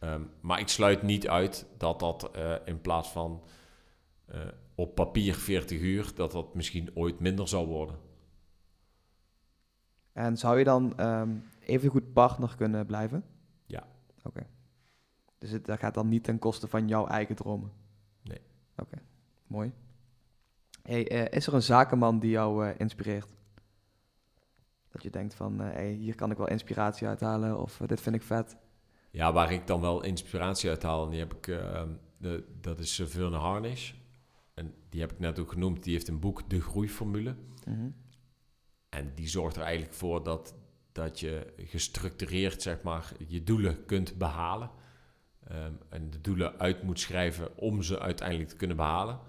Um, 0.00 0.30
maar 0.40 0.60
ik 0.60 0.68
sluit 0.68 1.02
niet 1.02 1.28
uit 1.28 1.66
dat 1.78 2.00
dat 2.00 2.30
uh, 2.36 2.54
in 2.64 2.80
plaats 2.80 3.08
van 3.08 3.42
uh, 4.34 4.40
op 4.74 4.94
papier 4.94 5.34
40 5.34 5.80
uur, 5.80 6.10
dat 6.14 6.32
dat 6.32 6.54
misschien 6.54 6.90
ooit 6.94 7.20
minder 7.20 7.48
zou 7.48 7.66
worden. 7.66 7.98
En 10.20 10.36
zou 10.36 10.58
je 10.58 10.64
dan 10.64 11.06
um, 11.06 11.44
even 11.60 11.90
goed 11.90 12.12
partner 12.12 12.54
kunnen 12.56 12.86
blijven? 12.86 13.24
Ja. 13.66 13.86
Oké. 14.18 14.28
Okay. 14.28 14.46
Dus 15.38 15.50
het, 15.50 15.66
dat 15.66 15.78
gaat 15.78 15.94
dan 15.94 16.08
niet 16.08 16.24
ten 16.24 16.38
koste 16.38 16.68
van 16.68 16.88
jouw 16.88 17.06
eigen 17.06 17.34
dromen? 17.34 17.72
Nee. 18.22 18.40
Oké, 18.76 18.82
okay. 18.82 19.02
mooi. 19.46 19.72
Hey, 20.82 21.12
uh, 21.12 21.36
is 21.36 21.46
er 21.46 21.54
een 21.54 21.62
zakenman 21.62 22.18
die 22.18 22.30
jou 22.30 22.70
inspireert? 22.70 23.28
Dat 24.88 25.02
je 25.02 25.10
denkt 25.10 25.34
van, 25.34 25.62
uh, 25.62 25.70
hey, 25.70 25.92
hier 25.92 26.14
kan 26.14 26.30
ik 26.30 26.36
wel 26.36 26.48
inspiratie 26.48 27.06
uithalen 27.06 27.60
of 27.60 27.76
dit 27.86 28.00
vind 28.00 28.14
ik 28.14 28.22
vet. 28.22 28.56
Ja, 29.10 29.32
waar 29.32 29.52
ik 29.52 29.66
dan 29.66 29.80
wel 29.80 30.02
inspiratie 30.02 30.70
uit 30.70 30.82
haal, 30.82 31.08
die 31.08 31.18
heb 31.18 31.34
ik, 31.34 31.46
uh, 31.46 31.82
de, 32.16 32.44
dat 32.60 32.78
is 32.78 33.02
Verne 33.04 33.36
Harnish. 33.36 33.92
En 34.54 34.74
die 34.88 35.00
heb 35.00 35.12
ik 35.12 35.18
net 35.18 35.38
ook 35.38 35.52
genoemd. 35.52 35.82
Die 35.82 35.92
heeft 35.92 36.08
een 36.08 36.20
boek, 36.20 36.50
De 36.50 36.60
Groeiformule. 36.60 37.34
Mm 37.66 37.74
-hmm. 37.74 37.94
En 38.90 39.14
die 39.14 39.28
zorgt 39.28 39.56
er 39.56 39.62
eigenlijk 39.62 39.94
voor 39.94 40.22
dat, 40.22 40.54
dat 40.92 41.20
je 41.20 41.52
gestructureerd, 41.56 42.62
zeg 42.62 42.82
maar, 42.82 43.12
je 43.28 43.44
doelen 43.44 43.84
kunt 43.84 44.18
behalen. 44.18 44.70
Um, 45.52 45.78
en 45.88 46.10
de 46.10 46.20
doelen 46.20 46.58
uit 46.58 46.82
moet 46.82 47.00
schrijven 47.00 47.56
om 47.56 47.82
ze 47.82 47.98
uiteindelijk 47.98 48.48
te 48.48 48.56
kunnen 48.56 48.76
behalen. 48.76 49.20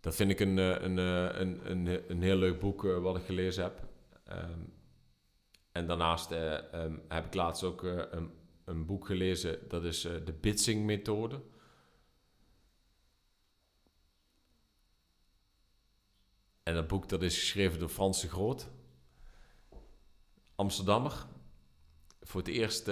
Dat 0.00 0.14
vind 0.14 0.30
ik 0.30 0.40
een, 0.40 0.56
een, 0.56 0.96
een, 0.96 1.70
een, 1.70 2.10
een 2.10 2.22
heel 2.22 2.36
leuk 2.36 2.60
boek 2.60 2.82
wat 2.82 3.16
ik 3.16 3.24
gelezen 3.24 3.62
heb. 3.62 3.88
Um, 4.32 4.72
en 5.72 5.86
daarnaast 5.86 6.30
um, 6.30 7.02
heb 7.08 7.26
ik 7.26 7.34
laatst 7.34 7.64
ook 7.64 7.82
een, 7.82 8.30
een, 8.64 8.86
boek 8.86 9.06
gelezen, 9.06 9.68
dat 9.68 9.84
is 9.84 10.00
de 10.00 10.34
Bitsing-methode. 10.40 11.42
En 16.62 16.74
dat 16.74 16.88
boek 16.88 17.08
dat 17.08 17.22
is 17.22 17.38
geschreven 17.38 17.78
door 17.78 17.88
Frans 17.88 18.20
de 18.20 18.28
Groot, 18.28 18.68
Amsterdammer. 20.58 21.26
Voor 22.22 22.40
het 22.40 22.50
eerst 22.50 22.90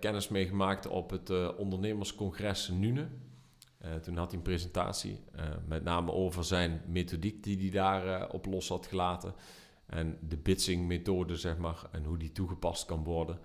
kennis 0.00 0.28
meegemaakt 0.28 0.86
op 0.86 1.10
het 1.10 1.56
ondernemerscongres 1.56 2.68
Nune. 2.68 3.08
toen 4.02 4.16
had 4.16 4.28
hij 4.28 4.36
een 4.36 4.42
presentatie, 4.42 5.20
met 5.66 5.84
name 5.84 6.12
over 6.12 6.44
zijn 6.44 6.82
methodiek 6.86 7.42
die 7.42 7.58
hij 7.58 7.70
daar 7.70 8.30
op 8.30 8.46
los 8.46 8.68
had 8.68 8.86
gelaten. 8.86 9.34
En 9.86 10.18
de 10.28 10.36
bitsing-methode, 10.36 11.36
zeg 11.36 11.56
maar, 11.56 11.82
en 11.92 12.04
hoe 12.04 12.18
die 12.18 12.32
toegepast 12.32 12.84
kan 12.84 13.04
worden. 13.04 13.38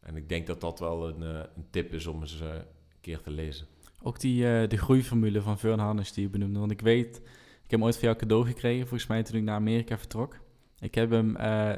En 0.00 0.16
ik 0.16 0.28
denk 0.28 0.46
dat 0.46 0.60
dat 0.60 0.78
wel 0.78 1.08
een, 1.08 1.22
uh, 1.22 1.40
een 1.56 1.66
tip 1.70 1.92
is 1.92 2.06
om 2.06 2.20
eens 2.20 2.40
uh, 2.40 2.48
een 2.48 2.64
keer 3.00 3.20
te 3.20 3.30
lezen. 3.30 3.66
Ook 4.02 4.20
die, 4.20 4.44
uh, 4.44 4.68
de 4.68 4.76
groeiformule 4.76 5.42
van 5.42 5.58
Vern 5.58 5.96
die 5.96 6.22
je 6.22 6.28
benoemde. 6.28 6.58
Want 6.58 6.70
ik 6.70 6.80
weet, 6.80 7.16
ik 7.16 7.70
heb 7.70 7.70
hem 7.70 7.84
ooit 7.84 7.94
van 7.94 8.04
jou 8.04 8.16
cadeau 8.16 8.46
gekregen, 8.46 8.86
volgens 8.86 9.08
mij 9.08 9.22
toen 9.22 9.36
ik 9.36 9.42
naar 9.42 9.54
Amerika 9.54 9.98
vertrok. 9.98 10.36
Ik 10.78 10.94
heb 10.94 11.10
hem 11.10 11.36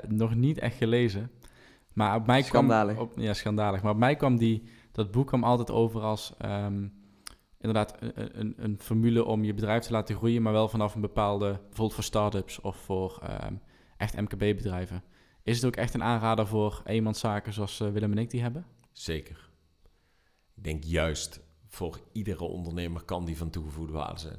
nog 0.08 0.34
niet 0.34 0.58
echt 0.58 0.76
gelezen. 0.76 1.30
Maar 1.92 2.16
op 2.16 2.26
mij 2.26 2.42
schandalig. 2.42 2.94
kwam... 2.94 3.06
Op, 3.06 3.18
ja, 3.18 3.34
schandalig. 3.34 3.82
Maar 3.82 3.92
op 3.92 3.98
mij 3.98 4.16
kwam 4.16 4.36
die, 4.36 4.62
dat 4.92 5.10
boek 5.10 5.26
kwam 5.26 5.44
altijd 5.44 5.70
over 5.70 6.00
als... 6.00 6.32
Um, 6.44 6.92
inderdaad 7.60 7.96
een, 8.00 8.40
een, 8.40 8.54
een, 8.56 8.78
formule 8.80 9.24
om 9.24 9.44
je 9.44 9.54
bedrijf 9.54 9.84
te 9.84 9.92
laten 9.92 10.16
groeien, 10.16 10.42
maar 10.42 10.52
wel 10.52 10.68
vanaf 10.68 10.94
een 10.94 11.00
bepaalde, 11.00 11.46
bijvoorbeeld 11.52 11.94
voor 11.94 12.04
start-ups 12.04 12.60
of 12.60 12.76
voor 12.76 13.22
um, 13.44 13.60
echt 13.96 14.20
MKB-bedrijven. 14.20 15.02
Is 15.42 15.56
het 15.56 15.64
ook 15.64 15.76
echt 15.76 15.94
een 15.94 16.02
aanrader 16.02 16.46
voor 16.46 16.80
eenmanszaken 16.84 17.52
zoals 17.52 17.80
uh, 17.80 17.90
Willem 17.90 18.12
en 18.12 18.18
ik 18.18 18.30
die 18.30 18.42
hebben? 18.42 18.66
Zeker. 18.92 19.50
Ik 20.54 20.64
denk 20.64 20.84
juist 20.84 21.40
voor 21.66 22.00
iedere 22.12 22.44
ondernemer 22.44 23.02
kan 23.02 23.24
die 23.24 23.36
van 23.36 23.50
toegevoegde 23.50 23.92
waarde 23.92 24.20
zijn. 24.20 24.38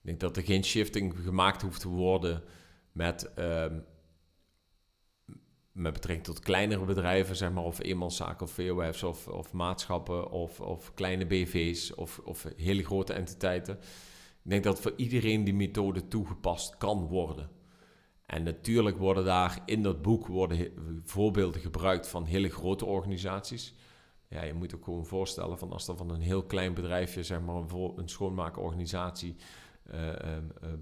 Ik 0.00 0.02
denk 0.02 0.20
dat 0.20 0.36
er 0.36 0.42
geen 0.42 0.64
shifting 0.64 1.14
gemaakt 1.22 1.62
hoeft 1.62 1.80
te 1.80 1.88
worden 1.88 2.42
met, 2.94 3.32
uh, 3.38 3.66
met 5.72 5.92
betrekking 5.92 6.26
tot 6.26 6.40
kleinere 6.40 6.84
bedrijven, 6.84 7.36
zeg 7.36 7.52
maar, 7.52 7.64
of 7.64 7.78
eenmanszaken 7.78 8.46
of 8.46 8.52
VOF's 8.52 9.02
of, 9.02 9.28
of 9.28 9.52
maatschappen 9.52 10.30
of, 10.30 10.60
of 10.60 10.94
kleine 10.94 11.26
BV's 11.26 11.94
of, 11.94 12.18
of 12.18 12.46
hele 12.56 12.84
grote 12.84 13.12
entiteiten. 13.12 13.78
Ik 14.44 14.50
denk 14.50 14.64
dat 14.64 14.80
voor 14.80 14.92
iedereen 14.96 15.44
die 15.44 15.54
methode 15.54 16.08
toegepast 16.08 16.76
kan 16.76 17.06
worden. 17.06 17.50
En 18.26 18.42
natuurlijk 18.42 18.98
worden 18.98 19.24
daar 19.24 19.62
in 19.66 19.82
dat 19.82 20.02
boek 20.02 20.26
worden 20.26 20.72
voorbeelden 21.04 21.60
gebruikt 21.60 22.08
van 22.08 22.24
hele 22.24 22.48
grote 22.48 22.84
organisaties. 22.84 23.74
Ja, 24.28 24.42
je 24.42 24.54
moet 24.54 24.74
ook 24.74 24.84
gewoon 24.84 25.06
voorstellen 25.06 25.58
van 25.58 25.72
als 25.72 25.88
er 25.88 25.96
van 25.96 26.10
een 26.10 26.20
heel 26.20 26.44
klein 26.44 26.74
bedrijfje, 26.74 27.22
zeg 27.22 27.40
maar 27.40 27.56
een, 27.56 28.08
schoonmaakorganisatie, 28.08 29.36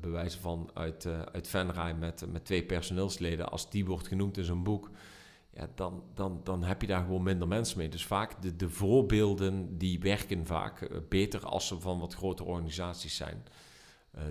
bewijzen 0.00 0.40
van 0.40 0.70
uit, 0.74 1.04
uh, 1.04 1.22
uit 1.22 1.48
Venray 1.48 1.94
met, 1.94 2.24
met 2.32 2.44
twee 2.44 2.64
personeelsleden, 2.64 3.50
als 3.50 3.70
die 3.70 3.84
wordt 3.84 4.06
genoemd 4.06 4.36
in 4.36 4.44
zo'n 4.44 4.62
boek, 4.62 4.90
ja, 5.54 5.68
dan, 5.74 6.02
dan, 6.14 6.40
dan 6.44 6.62
heb 6.62 6.80
je 6.80 6.86
daar 6.86 7.02
gewoon 7.04 7.22
minder 7.22 7.48
mensen 7.48 7.78
mee. 7.78 7.88
Dus 7.88 8.06
vaak 8.06 8.42
de, 8.42 8.56
de 8.56 8.68
voorbeelden 8.68 9.78
die 9.78 10.00
werken 10.00 10.46
vaak 10.46 11.08
beter 11.08 11.46
als 11.46 11.66
ze 11.66 11.80
van 11.80 11.98
wat 11.98 12.14
grotere 12.14 12.48
organisaties 12.48 13.16
zijn. 13.16 13.44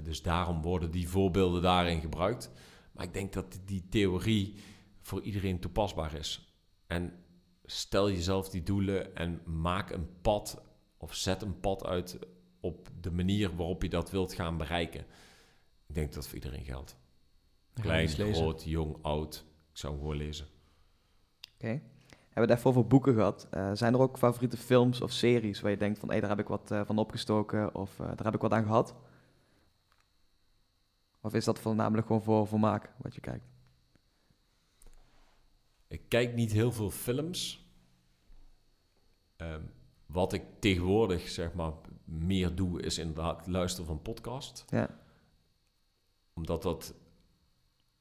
dus 0.04 0.22
daarom 0.22 0.62
worden 0.62 0.92
die 0.92 1.10
voorbeelden 1.10 1.62
daarin 1.62 2.02
gebruikt. 2.02 2.52
Maar 2.92 3.06
ik 3.06 3.14
denk 3.14 3.34
dat 3.34 3.60
die 3.66 3.88
theorie 3.90 4.56
voor 5.02 5.22
iedereen 5.22 5.60
toepasbaar 5.60 6.14
is. 6.14 6.56
En 6.88 7.14
stel 7.66 8.10
jezelf 8.10 8.50
die 8.50 8.64
doelen 8.64 9.16
en 9.16 9.42
maak 9.46 9.90
een 9.90 10.10
pad 10.22 10.64
of 10.98 11.14
zet 11.14 11.42
een 11.42 11.60
pad 11.60 11.86
uit 11.86 12.20
op 12.62 12.90
de 13.00 13.12
manier 13.12 13.56
waarop 13.56 13.82
je 13.82 13.90
dat 13.90 14.12
wilt 14.12 14.34
gaan 14.34 14.58
bereiken. 14.58 15.00
Ik 15.88 15.96
denk 15.96 16.06
dat 16.06 16.16
dat 16.16 16.26
voor 16.28 16.36
iedereen 16.36 16.64
geldt. 16.64 16.96
Klein, 17.74 18.08
groot, 18.08 18.64
jong, 18.64 18.98
oud. 19.02 19.46
Ik 19.72 19.78
zou 19.78 19.94
hem 19.94 20.02
gewoon 20.02 20.18
lezen. 20.18 20.46
Oké. 21.54 21.66
Okay. 21.66 21.82
Hebben 22.30 22.48
we 22.52 22.58
even 22.58 22.70
over 22.70 22.88
boeken 22.88 23.14
gehad. 23.14 23.48
Uh, 23.54 23.72
zijn 23.74 23.94
er 23.94 24.00
ook 24.00 24.18
favoriete 24.18 24.58
films 24.58 25.02
of 25.02 25.12
series 25.12 25.62
waar 25.62 25.72
je 25.72 25.78
denkt 25.78 26.00
van... 26.00 26.08
hé, 26.08 26.14
hey, 26.14 26.22
daar 26.22 26.38
heb 26.38 26.40
ik 26.40 26.48
wat 26.48 26.72
uh, 26.72 26.86
van 26.86 26.98
opgestoken 26.98 27.76
of 27.76 28.00
uh, 28.00 28.08
daar 28.08 28.26
heb 28.26 28.36
ik 28.36 28.42
wat 28.42 28.52
aan 28.52 28.64
gehad? 28.64 28.96
Of 31.22 31.34
is 31.34 31.46
dat 31.46 31.60
voornamelijk 31.60 32.08
gewoon 32.08 32.22
voor 32.22 32.48
vermaak 32.48 32.94
wat 32.98 33.16
je 33.16 33.22
kijkt? 33.22 33.46
Ik 35.88 36.02
kijk 36.08 36.34
niet 36.34 36.52
heel 36.52 36.72
veel 36.72 36.90
films. 36.90 37.66
Um, 39.38 39.72
wat 40.06 40.34
ik 40.34 40.44
tegenwoordig 40.60 41.30
zeg 41.30 41.54
maar 41.54 41.72
meer 42.12 42.56
doe, 42.56 42.82
is 42.82 42.98
inderdaad 42.98 43.48
luisteren 43.48 43.88
van 43.88 44.02
podcast. 44.02 44.66
Ja. 44.70 44.90
Omdat 46.34 46.62
dat 46.62 46.94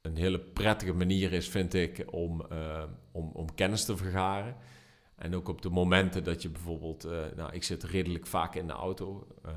een 0.01 0.16
hele 0.16 0.41
prettige 0.41 0.93
manier 0.93 1.32
is, 1.32 1.49
vind 1.49 1.74
ik, 1.74 2.07
om, 2.11 2.43
uh, 2.53 2.85
om, 3.12 3.31
om 3.32 3.55
kennis 3.55 3.85
te 3.85 3.97
vergaren. 3.97 4.57
En 5.15 5.35
ook 5.35 5.49
op 5.49 5.62
de 5.62 5.70
momenten 5.70 6.24
dat 6.24 6.43
je 6.43 6.49
bijvoorbeeld, 6.49 7.07
uh, 7.07 7.24
nou, 7.37 7.53
ik 7.53 7.65
zit 7.65 7.85
redelijk 7.85 8.27
vaak 8.27 8.55
in 8.55 8.66
de 8.66 8.73
auto. 8.73 9.27
Uh, 9.47 9.53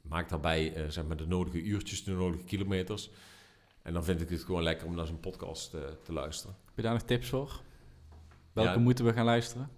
maak 0.00 0.28
daarbij 0.28 0.76
uh, 0.76 0.90
zeg 0.90 1.06
maar 1.06 1.16
de 1.16 1.26
nodige 1.26 1.62
uurtjes, 1.62 2.04
de 2.04 2.12
nodige 2.12 2.44
kilometers. 2.44 3.10
En 3.82 3.92
dan 3.92 4.04
vind 4.04 4.20
ik 4.20 4.28
het 4.28 4.44
gewoon 4.44 4.62
lekker 4.62 4.86
om 4.86 4.94
naar 4.94 5.06
zo'n 5.06 5.20
podcast 5.20 5.70
te 6.02 6.12
luisteren. 6.12 6.56
Heb 6.64 6.76
je 6.76 6.82
daar 6.82 6.92
nog 6.92 7.02
tips 7.02 7.28
voor? 7.28 7.60
Welke 8.52 8.78
moeten 8.78 9.04
we 9.04 9.12
gaan 9.12 9.24
luisteren? 9.24 9.70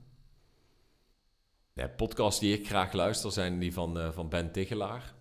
De 1.74 1.88
podcasts 1.88 2.40
die 2.40 2.58
ik 2.58 2.66
graag 2.66 2.92
luister 2.92 3.32
zijn 3.32 3.58
die 3.58 3.72
van, 3.72 4.12
van 4.12 4.28
Ben 4.28 4.52
Tigelaar. 4.52 5.14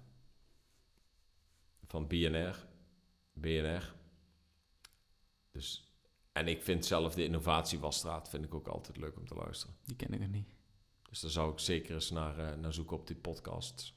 Van 1.88 2.08
BNR. 2.08 2.66
BNR. 3.34 3.94
Dus 5.52 5.94
en 6.34 6.48
ik 6.48 6.62
vind 6.62 6.86
zelf 6.86 7.14
de 7.14 7.24
innovatiewasstraat 7.24 8.30
vind 8.30 8.46
ik 8.46 8.54
ook 8.54 8.68
altijd 8.68 8.98
leuk 8.98 9.18
om 9.18 9.28
te 9.28 9.36
luisteren. 9.36 9.76
Die 9.86 9.96
ken 9.96 10.14
ik 10.14 10.20
nog 10.20 10.30
niet. 10.30 10.54
Dus 11.10 11.20
daar 11.20 11.32
zou 11.32 11.52
ik 11.52 11.60
zeker 11.60 11.94
eens 11.94 12.10
naar, 12.10 12.40
uh, 12.40 12.54
naar 12.54 12.74
zoeken 12.74 12.98
op 12.98 13.08
die 13.08 13.16
podcasts. 13.16 13.96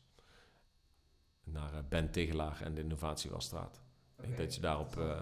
Naar 1.44 1.72
uh, 1.72 1.78
Ben 1.88 2.10
Tegelaar 2.10 2.62
en 2.62 2.74
de 2.74 2.80
innovatiewasstraat. 2.80 3.80
Okay. 4.12 4.30
Ik 4.30 4.36
denk 4.36 4.48
dat 4.48 4.54
je 4.54 4.60
daarop 4.60 4.96
uh, 4.96 5.20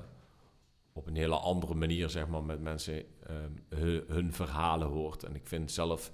op 0.92 1.06
een 1.06 1.16
hele 1.16 1.36
andere 1.36 1.74
manier 1.74 2.10
zeg 2.10 2.28
maar, 2.28 2.44
met 2.44 2.60
mensen 2.60 3.04
hun, 3.68 4.04
hun, 4.06 4.32
verhalen 4.32 4.88
hoort. 4.88 5.22
En 5.22 5.34
ik 5.34 5.46
vind 5.46 5.72
zelf, 5.72 6.12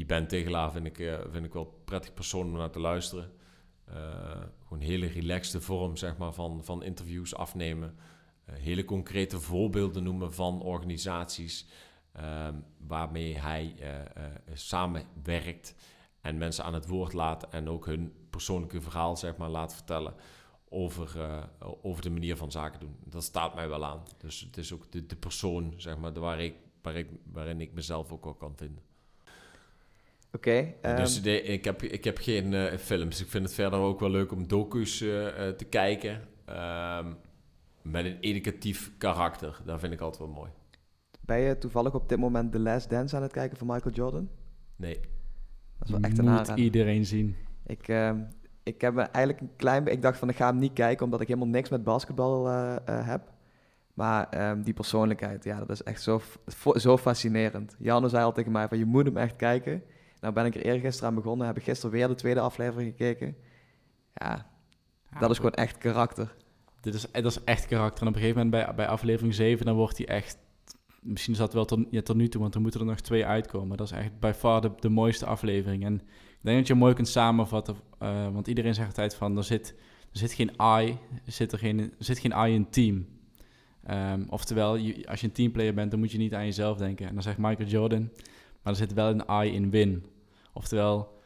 die 0.00 0.08
Ben 0.08 0.26
Tegelaar 0.26 0.72
vind 0.72 0.86
ik, 0.86 0.96
vind 1.30 1.44
ik 1.44 1.52
wel 1.52 1.82
prettig 1.84 2.14
persoon 2.14 2.46
om 2.46 2.52
naar 2.52 2.70
te 2.70 2.80
luisteren. 2.80 3.32
gewoon 3.84 4.80
een 4.80 4.80
hele 4.80 5.06
relaxte 5.06 5.60
vorm 5.60 5.96
zeg 5.96 6.16
maar, 6.16 6.32
van, 6.32 6.64
van 6.64 6.82
interviews 6.82 7.34
afnemen. 7.34 7.96
Eh, 8.44 8.54
hele 8.54 8.84
concrete 8.84 9.40
voorbeelden 9.40 10.02
noemen 10.02 10.32
van 10.32 10.62
organisaties 10.62 11.66
ehm, 12.12 12.54
waarmee 12.86 13.38
hij 13.38 13.74
samenwerkt 14.52 15.74
en 16.20 16.38
mensen 16.38 16.64
aan 16.64 16.74
het 16.74 16.86
woord 16.86 17.12
laat 17.12 17.48
en 17.48 17.68
ook 17.68 17.86
hun 17.86 18.12
persoonlijke 18.30 18.80
verhaal 18.80 19.16
zeg 19.16 19.36
maar, 19.36 19.48
laat 19.48 19.74
vertellen 19.74 20.14
over, 20.68 21.18
over 21.82 22.02
de 22.02 22.10
manier 22.10 22.36
van 22.36 22.50
zaken 22.50 22.80
doen. 22.80 22.96
Dat 23.04 23.24
staat 23.24 23.54
mij 23.54 23.68
wel 23.68 23.84
aan. 23.84 24.02
Dus 24.18 24.40
het 24.40 24.56
is 24.56 24.72
ook 24.72 24.92
de, 24.92 25.06
de 25.06 25.16
persoon 25.16 25.74
zeg 25.76 25.98
maar, 25.98 26.12
waar 26.12 26.40
ik, 26.40 26.54
waar 26.82 26.96
ik, 26.96 27.08
waarin 27.32 27.60
ik 27.60 27.72
mezelf 27.72 28.12
ook 28.12 28.24
wel 28.24 28.34
kan 28.34 28.56
vinden. 28.56 28.88
Oké. 30.32 30.74
Dus 30.80 31.16
ehm, 31.16 31.24
de, 31.24 31.42
ik, 31.42 31.64
heb, 31.64 31.82
ik 31.82 32.04
heb 32.04 32.18
geen 32.18 32.78
films. 32.78 33.20
Ik 33.20 33.28
vind 33.28 33.44
het 33.44 33.54
verder 33.54 33.78
ook 33.78 34.00
wel 34.00 34.10
leuk 34.10 34.32
om 34.32 34.48
docu's 34.48 34.98
te 34.98 35.66
kijken. 35.68 36.20
Um, 36.48 37.16
met 37.82 38.04
een 38.04 38.16
educatief 38.20 38.92
karakter. 38.98 39.60
Dat 39.64 39.80
vind 39.80 39.92
ik 39.92 40.00
altijd 40.00 40.22
wel 40.22 40.34
mooi. 40.34 40.50
Ben 41.20 41.40
je 41.40 41.58
toevallig 41.58 41.94
op 41.94 42.08
dit 42.08 42.18
moment 42.18 42.52
The 42.52 42.58
Last 42.58 42.90
Dance 42.90 43.16
aan 43.16 43.22
het 43.22 43.32
kijken 43.32 43.58
van 43.58 43.66
Michael 43.66 43.94
Jordan? 43.94 44.28
Nee. 44.76 45.00
Dat 45.78 45.88
is 45.88 45.90
wel 45.90 46.00
echt 46.00 46.18
een 46.18 46.24
Moet 46.24 46.48
iedereen 46.48 47.06
zien. 47.06 47.36
Ik, 47.66 47.88
uh, 47.88 48.12
ik 48.62 48.80
heb 48.80 48.96
eigenlijk 48.96 49.40
een 49.40 49.56
klein... 49.56 49.86
Ik 49.86 50.02
dacht 50.02 50.18
van, 50.18 50.28
ik 50.28 50.36
ga 50.36 50.46
hem 50.46 50.58
niet 50.58 50.72
kijken, 50.72 51.04
omdat 51.04 51.20
ik 51.20 51.28
helemaal 51.28 51.48
niks 51.48 51.68
met 51.68 51.84
basketbal 51.84 52.48
uh, 52.48 52.76
uh, 52.88 53.06
heb. 53.06 53.32
Maar 53.94 54.50
um, 54.50 54.62
die 54.62 54.74
persoonlijkheid, 54.74 55.44
ja, 55.44 55.58
dat 55.58 55.70
is 55.70 55.82
echt 55.82 56.02
zo, 56.02 56.20
zo 56.74 56.96
fascinerend. 56.96 57.76
Janne 57.78 58.08
zei 58.08 58.24
al 58.24 58.32
tegen 58.32 58.52
mij 58.52 58.68
van, 58.68 58.78
je 58.78 58.84
moet 58.84 59.04
hem 59.04 59.16
echt 59.16 59.36
kijken. 59.36 59.82
Nou 60.20 60.34
ben 60.34 60.44
ik 60.44 60.54
er 60.54 60.64
eergisteren 60.64 61.08
aan 61.08 61.14
begonnen. 61.14 61.46
Heb 61.46 61.56
ik 61.56 61.62
gisteren 61.62 61.90
weer 61.90 62.08
de 62.08 62.14
tweede 62.14 62.40
aflevering 62.40 62.90
gekeken. 62.90 63.36
Ja, 64.14 64.46
ja 65.10 65.18
dat 65.18 65.30
is 65.30 65.36
gewoon 65.36 65.54
echt 65.54 65.78
karakter 65.78 66.34
dit 66.80 66.94
is, 66.94 67.06
dat 67.12 67.24
is 67.24 67.44
echt 67.44 67.66
karakter. 67.66 68.02
En 68.02 68.08
op 68.08 68.14
een 68.14 68.20
gegeven 68.20 68.44
moment 68.46 68.64
bij, 68.64 68.74
bij 68.74 68.86
aflevering 68.86 69.34
7, 69.34 69.66
dan 69.66 69.74
wordt 69.74 69.98
hij 69.98 70.06
echt... 70.06 70.38
Misschien 71.00 71.34
zat 71.34 71.44
het 71.44 71.54
wel 71.54 71.64
tot, 71.64 71.86
ja, 71.90 72.02
tot 72.02 72.16
nu 72.16 72.28
toe, 72.28 72.40
want 72.40 72.54
er 72.54 72.60
moeten 72.60 72.80
er 72.80 72.86
nog 72.86 73.00
twee 73.00 73.26
uitkomen. 73.26 73.76
Dat 73.76 73.86
is 73.86 73.92
echt 73.92 74.18
bij 74.18 74.34
far 74.34 74.60
de, 74.60 74.70
de 74.78 74.88
mooiste 74.88 75.26
aflevering. 75.26 75.84
En 75.84 75.94
ik 75.94 76.40
denk 76.40 76.58
dat 76.58 76.66
je 76.66 76.74
mooi 76.74 76.94
kunt 76.94 77.08
samenvatten, 77.08 77.76
uh, 78.02 78.28
want 78.32 78.46
iedereen 78.46 78.74
zegt 78.74 78.88
altijd 78.88 79.14
van... 79.14 79.36
Er 79.36 79.44
zit, 79.44 79.74
er 80.12 80.18
zit 80.18 80.32
geen 80.32 80.50
I, 80.80 80.98
er 81.24 81.32
zit, 81.32 81.52
er 81.52 81.58
geen, 81.58 81.78
er 81.78 82.04
zit 82.04 82.18
geen 82.18 82.48
I 82.48 82.54
in 82.54 82.70
team. 82.70 83.06
Um, 83.90 84.26
oftewel, 84.28 84.76
je, 84.76 85.08
als 85.08 85.20
je 85.20 85.26
een 85.26 85.32
teamplayer 85.32 85.74
bent, 85.74 85.90
dan 85.90 86.00
moet 86.00 86.12
je 86.12 86.18
niet 86.18 86.34
aan 86.34 86.44
jezelf 86.44 86.76
denken. 86.76 87.06
En 87.06 87.14
dan 87.14 87.22
zegt 87.22 87.38
Michael 87.38 87.68
Jordan, 87.68 88.10
maar 88.62 88.72
er 88.72 88.78
zit 88.78 88.92
wel 88.92 89.08
een 89.08 89.46
I 89.46 89.54
in 89.54 89.70
win. 89.70 90.06
Oftewel, 90.52 91.20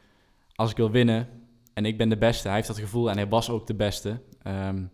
als 0.55 0.71
ik 0.71 0.77
wil 0.77 0.91
winnen 0.91 1.27
en 1.73 1.85
ik 1.85 1.97
ben 1.97 2.09
de 2.09 2.17
beste, 2.17 2.47
hij 2.47 2.55
heeft 2.55 2.67
dat 2.67 2.79
gevoel 2.79 3.09
en 3.09 3.15
hij 3.15 3.27
was 3.27 3.49
ook 3.49 3.67
de 3.67 3.75
beste... 3.75 4.21
Um, 4.47 4.91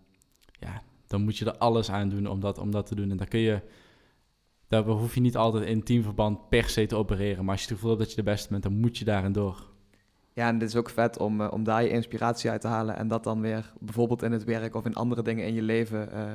ja, 0.59 0.81
dan 1.07 1.23
moet 1.23 1.37
je 1.37 1.45
er 1.45 1.57
alles 1.57 1.91
aan 1.91 2.09
doen 2.09 2.27
om 2.27 2.39
dat, 2.39 2.57
om 2.57 2.71
dat 2.71 2.85
te 2.85 2.95
doen. 2.95 3.11
En 3.11 3.17
dan 3.17 3.27
kun 3.27 3.39
je, 3.39 3.61
daar 4.67 4.83
hoef 4.83 5.15
je 5.15 5.21
niet 5.21 5.37
altijd 5.37 5.65
in 5.65 5.83
teamverband 5.83 6.49
per 6.49 6.69
se 6.69 6.85
te 6.85 6.95
opereren. 6.95 7.45
Maar 7.45 7.53
als 7.53 7.63
je 7.63 7.67
het 7.67 7.75
gevoel 7.75 7.89
hebt 7.89 8.01
dat 8.01 8.09
je 8.09 8.23
de 8.23 8.29
beste 8.29 8.49
bent, 8.49 8.63
dan 8.63 8.79
moet 8.79 8.97
je 8.97 9.05
daarin 9.05 9.31
door. 9.31 9.69
Ja, 10.33 10.47
en 10.47 10.57
dit 10.57 10.69
is 10.69 10.75
ook 10.75 10.89
vet 10.89 11.17
om, 11.17 11.41
uh, 11.41 11.51
om 11.51 11.63
daar 11.63 11.83
je 11.83 11.89
inspiratie 11.89 12.49
uit 12.49 12.61
te 12.61 12.67
halen 12.67 12.95
en 12.95 13.07
dat 13.07 13.23
dan 13.23 13.41
weer 13.41 13.73
bijvoorbeeld 13.79 14.23
in 14.23 14.31
het 14.31 14.43
werk 14.43 14.75
of 14.75 14.85
in 14.85 14.95
andere 14.95 15.21
dingen 15.21 15.45
in 15.45 15.53
je 15.53 15.61
leven 15.61 16.09
uh, 16.13 16.33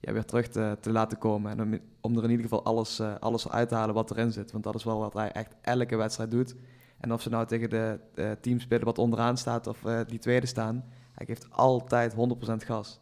ja, 0.00 0.12
weer 0.12 0.24
terug 0.24 0.48
te, 0.48 0.76
te, 0.80 0.90
laten 0.90 1.18
komen. 1.18 1.50
En 1.50 1.62
om, 1.62 1.80
om 2.00 2.16
er 2.16 2.24
in 2.24 2.30
ieder 2.30 2.44
geval 2.44 2.64
alles, 2.64 3.00
uh, 3.00 3.14
alles 3.20 3.48
uit 3.48 3.68
te 3.68 3.74
halen 3.74 3.94
wat 3.94 4.10
erin 4.10 4.32
zit. 4.32 4.52
Want 4.52 4.64
dat 4.64 4.74
is 4.74 4.84
wel 4.84 4.98
wat 4.98 5.14
hij 5.14 5.32
echt 5.32 5.54
elke 5.60 5.96
wedstrijd 5.96 6.30
doet. 6.30 6.54
En 6.98 7.12
of 7.12 7.22
ze 7.22 7.28
nou 7.28 7.46
tegen 7.46 7.70
de, 7.70 8.00
de 8.14 8.36
team 8.40 8.60
spelen 8.60 8.84
wat 8.84 8.98
onderaan 8.98 9.36
staat 9.36 9.66
of 9.66 9.80
die 10.06 10.18
tweede 10.18 10.46
staan, 10.46 10.84
hij 11.12 11.26
geeft 11.26 11.50
altijd 11.50 12.14
100% 12.14 12.16
gas. 12.56 13.00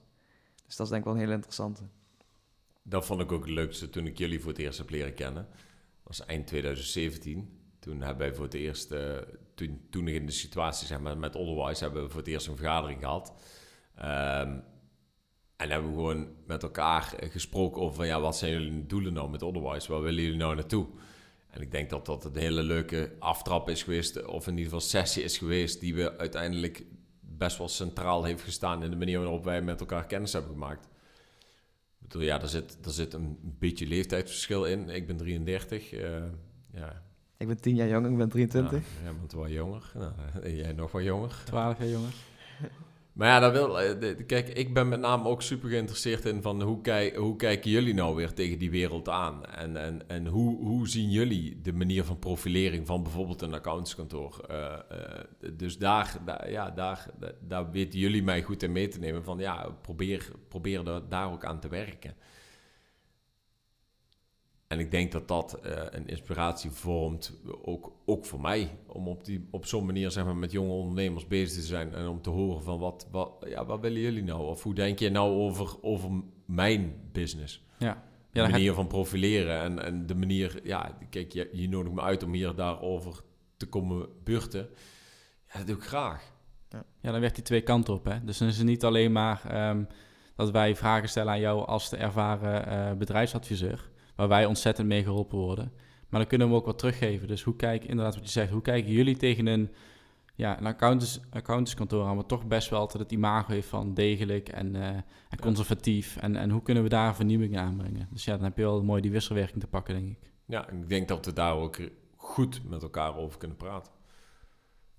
Dus 0.67 0.77
dat 0.77 0.87
is 0.87 0.93
denk 0.93 0.99
ik 0.99 1.05
wel 1.05 1.15
een 1.15 1.21
hele 1.21 1.35
interessante. 1.35 1.83
Dat 2.83 3.07
vond 3.07 3.21
ik 3.21 3.33
ook 3.33 3.45
het 3.45 3.55
leukste 3.55 3.91
toen 3.91 4.07
ik 4.07 4.19
jullie 4.19 4.41
voor 4.41 4.51
het 4.51 4.61
eerst 4.61 4.79
heb 4.79 4.91
leren 4.91 5.15
kennen. 5.15 5.47
Dat 6.03 6.17
was 6.17 6.27
eind 6.27 6.47
2017. 6.47 7.59
Toen 7.79 8.01
hebben 8.01 8.27
wij 8.27 8.35
voor 8.35 8.45
het 8.45 8.55
eerst, 8.55 8.93
uh, 8.93 9.17
toen, 9.55 9.87
toen 9.91 10.09
in 10.09 10.27
de 10.27 10.33
situatie 10.33 10.87
zeg 10.87 11.01
maar, 11.01 11.19
met 11.19 11.37
onderwijs, 11.37 11.81
hebben 11.81 12.03
we 12.03 12.09
voor 12.09 12.21
het 12.21 12.29
eerst 12.29 12.47
een 12.47 12.57
vergadering 12.57 13.01
gehad. 13.01 13.33
Um, 13.99 14.63
en 15.57 15.71
hebben 15.71 15.91
we 15.91 15.97
gewoon 15.97 16.29
met 16.47 16.63
elkaar 16.63 17.15
gesproken 17.21 17.83
over 17.83 18.05
ja, 18.05 18.21
wat 18.21 18.37
zijn 18.37 18.53
jullie 18.53 18.87
doelen 18.87 19.13
nou 19.13 19.31
met 19.31 19.43
onderwijs? 19.43 19.87
Waar 19.87 20.03
willen 20.03 20.23
jullie 20.23 20.39
nou 20.39 20.55
naartoe? 20.55 20.87
En 21.51 21.61
ik 21.61 21.71
denk 21.71 21.91
dat 21.91 22.07
dat 22.07 22.25
een 22.25 22.37
hele 22.37 22.63
leuke 22.63 23.13
aftrap 23.19 23.69
is 23.69 23.83
geweest, 23.83 24.25
of 24.25 24.47
in 24.47 24.53
ieder 24.53 24.65
geval 24.65 24.81
sessie 24.81 25.23
is 25.23 25.39
geweest, 25.39 25.81
die 25.81 25.95
we 25.95 26.19
uiteindelijk 26.19 26.85
best 27.21 27.59
wel 27.59 27.69
centraal 27.69 28.25
heeft 28.25 28.43
gestaan 28.43 28.83
in 28.83 28.91
de 28.91 28.97
manier 28.97 29.19
waarop 29.19 29.45
wij 29.45 29.63
met 29.63 29.81
elkaar 29.81 30.07
kennis 30.07 30.33
hebben 30.33 30.53
gemaakt. 30.53 30.85
Ik 30.85 32.11
bedoel, 32.11 32.23
ja, 32.23 32.39
daar 32.39 32.49
zit, 32.49 32.79
daar 32.81 32.93
zit 32.93 33.13
een 33.13 33.39
beetje 33.41 33.87
leeftijdsverschil 33.87 34.65
in. 34.65 34.89
Ik 34.89 35.07
ben 35.07 35.17
33. 35.17 35.93
Uh, 35.93 36.17
eh, 36.17 36.23
ja. 36.73 37.03
Ik 37.37 37.47
ben 37.47 37.61
10 37.61 37.75
jaar 37.75 37.89
jonger, 37.89 38.11
ik 38.11 38.17
ben 38.17 38.29
23. 38.29 38.79
Ja, 38.79 39.03
jij 39.03 39.15
bent 39.15 39.33
wel 39.33 39.49
jonger. 39.49 39.93
Nou, 39.95 40.13
jij 40.63 40.73
nog 40.73 40.93
wel 40.93 41.03
jonger. 41.03 41.43
12 41.45 41.79
jaar 41.79 41.89
jonger. 41.89 42.13
Maar 43.15 43.29
ja, 43.29 43.41
dat 43.41 43.53
wil, 43.53 43.81
eh, 43.81 44.27
kijk, 44.27 44.49
ik 44.49 44.75
ben 44.75 44.89
met 44.89 45.01
name 45.01 45.29
ook 45.29 45.43
super 45.43 45.69
geïnteresseerd 45.69 46.25
in 46.25 46.43
van 46.43 46.63
hoe, 46.63 46.81
kijk, 46.81 47.17
hoe 47.17 47.37
kijken 47.37 47.71
jullie 47.71 47.95
nou 47.95 48.15
weer 48.15 48.33
tegen 48.33 48.59
die 48.59 48.71
wereld 48.71 49.09
aan? 49.09 49.45
En, 49.45 49.77
en, 49.77 50.09
en 50.09 50.27
hoe, 50.27 50.65
hoe 50.65 50.89
zien 50.89 51.11
jullie 51.11 51.61
de 51.61 51.73
manier 51.73 52.05
van 52.05 52.19
profilering 52.19 52.87
van 52.87 53.03
bijvoorbeeld 53.03 53.43
een 53.43 53.55
accountskantoor? 53.55 54.47
Uh, 54.51 54.57
uh, 54.57 55.53
dus 55.53 55.79
daar, 55.79 56.17
daar, 56.25 56.51
ja, 56.51 56.71
daar, 56.71 57.07
daar 57.41 57.71
weten 57.71 57.99
jullie 57.99 58.23
mij 58.23 58.43
goed 58.43 58.63
in 58.63 58.73
mee 58.73 58.89
te 58.89 58.99
nemen 58.99 59.25
van 59.25 59.39
ja, 59.39 59.69
probeer, 59.81 60.29
probeer 60.49 60.83
daar 61.09 61.33
ook 61.33 61.45
aan 61.45 61.61
te 61.61 61.69
werken. 61.69 62.15
En 64.75 64.81
ik 64.81 64.91
denk 64.91 65.13
dat 65.13 65.29
dat 65.29 65.59
uh, 65.67 65.73
een 65.91 66.09
inspiratie 66.09 66.71
vormt, 66.71 67.33
ook, 67.63 67.93
ook 68.05 68.25
voor 68.25 68.41
mij, 68.41 68.79
om 68.87 69.09
op, 69.09 69.25
die, 69.25 69.49
op 69.51 69.67
zo'n 69.67 69.87
manier 69.87 70.11
zeg 70.11 70.25
maar, 70.25 70.37
met 70.37 70.53
jonge 70.53 70.73
ondernemers 70.73 71.27
bezig 71.27 71.61
te 71.61 71.67
zijn 71.67 71.95
en 71.95 72.07
om 72.09 72.23
te 72.23 72.31
horen 72.31 72.63
van 72.63 72.79
wat, 72.79 73.07
wat, 73.11 73.31
ja, 73.49 73.65
wat 73.65 73.81
willen 73.81 74.01
jullie 74.01 74.23
nou? 74.23 74.43
Of 74.43 74.63
hoe 74.63 74.75
denk 74.75 74.99
je 74.99 75.11
nou 75.11 75.33
over, 75.33 75.83
over 75.83 76.11
mijn 76.45 76.95
business? 77.13 77.65
Ja. 77.79 78.03
De 78.33 78.41
manier 78.41 78.73
van 78.73 78.87
profileren 78.87 79.61
en, 79.61 79.85
en 79.85 80.07
de 80.07 80.15
manier, 80.15 80.61
ja, 80.63 80.99
kijk, 81.11 81.33
je, 81.33 81.49
je 81.53 81.69
nodigt 81.69 81.95
me 81.95 82.01
uit 82.01 82.23
om 82.23 82.33
hier 82.33 82.55
daarover 82.55 83.21
te 83.57 83.67
komen 83.67 84.09
beurten. 84.25 84.69
Ja, 85.53 85.59
dat 85.59 85.67
doe 85.67 85.77
ik 85.77 85.83
graag. 85.83 86.33
Ja, 86.69 86.85
ja 87.01 87.11
dan 87.11 87.21
werkt 87.21 87.35
die 87.35 87.45
twee 87.45 87.63
kanten 87.63 87.95
op. 87.95 88.05
Hè? 88.05 88.25
Dus 88.25 88.39
dan 88.39 88.49
is 88.49 88.57
het 88.57 88.67
niet 88.67 88.85
alleen 88.85 89.13
maar 89.13 89.69
um, 89.71 89.87
dat 90.37 90.51
wij 90.51 90.77
vragen 90.77 91.09
stellen 91.09 91.33
aan 91.33 91.41
jou 91.41 91.67
als 91.67 91.91
de 91.91 91.97
ervaren 91.97 92.69
uh, 92.69 92.99
bedrijfsadviseur 92.99 93.93
waar 94.17 94.29
wij 94.29 94.47
ontzettend 94.47 94.89
mee 94.89 95.03
geholpen 95.03 95.39
worden. 95.39 95.73
Maar 96.09 96.21
dan 96.21 96.29
kunnen 96.29 96.49
we 96.49 96.55
ook 96.55 96.67
wat 96.67 96.79
teruggeven. 96.79 97.29
Dus 97.29 97.43
hoe 97.43 97.57
kijken, 97.57 97.89
inderdaad 97.89 98.15
wat 98.15 98.25
je 98.25 98.31
zegt, 98.31 98.51
hoe 98.51 98.63
kijken 98.63 98.93
jullie 98.93 99.17
tegen 99.17 99.47
een, 99.47 99.71
ja, 100.35 100.59
een 100.59 100.67
accountants, 100.67 101.21
accountantskantoor 101.31 102.07
aan, 102.07 102.17
wat 102.17 102.29
toch 102.29 102.47
best 102.47 102.71
wel 102.71 102.81
altijd 102.81 103.03
het 103.03 103.13
imago 103.13 103.53
heeft 103.53 103.69
van 103.69 103.95
degelijk 103.95 104.49
en, 104.49 104.75
uh, 104.75 104.87
en 105.29 105.41
conservatief. 105.41 106.17
En, 106.17 106.37
en 106.37 106.51
hoe 106.51 106.63
kunnen 106.63 106.83
we 106.83 106.89
daar 106.89 107.15
vernieuwing 107.15 107.59
aanbrengen? 107.59 108.09
Dus 108.11 108.25
ja, 108.25 108.35
dan 108.35 108.45
heb 108.45 108.57
je 108.57 108.63
wel 108.63 108.83
mooi 108.83 109.03
die 109.03 109.11
wisselwerking 109.11 109.61
te 109.61 109.67
pakken, 109.67 109.95
denk 109.95 110.11
ik. 110.11 110.31
Ja, 110.47 110.69
ik 110.69 110.89
denk 110.89 111.09
dat 111.09 111.27
we 111.27 111.33
daar 111.33 111.57
ook 111.57 111.79
goed 112.17 112.61
met 112.69 112.83
elkaar 112.83 113.17
over 113.17 113.39
kunnen 113.39 113.57
praten. 113.57 113.93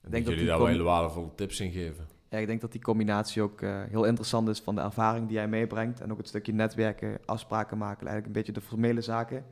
En 0.01 0.11
denk 0.11 0.25
dat, 0.25 0.33
jullie 0.33 0.49
daar 0.49 0.57
wel 0.57 0.67
hele 0.67 0.83
waardevolle 0.83 1.35
tips 1.35 1.59
in 1.59 1.71
geven. 1.71 2.07
Ja, 2.29 2.37
ik 2.37 2.47
denk 2.47 2.61
dat 2.61 2.71
die 2.71 2.81
combinatie 2.81 3.41
ook 3.41 3.61
uh, 3.61 3.83
heel 3.83 4.03
interessant 4.03 4.49
is 4.49 4.59
van 4.59 4.75
de 4.75 4.81
ervaring 4.81 5.27
die 5.27 5.35
jij 5.35 5.47
meebrengt. 5.47 6.01
En 6.01 6.11
ook 6.11 6.17
het 6.17 6.27
stukje 6.27 6.53
netwerken, 6.53 7.19
afspraken 7.25 7.77
maken, 7.77 8.07
eigenlijk 8.07 8.25
een 8.25 8.41
beetje 8.41 8.61
de 8.61 8.67
formele 8.67 9.01
zaken. 9.01 9.45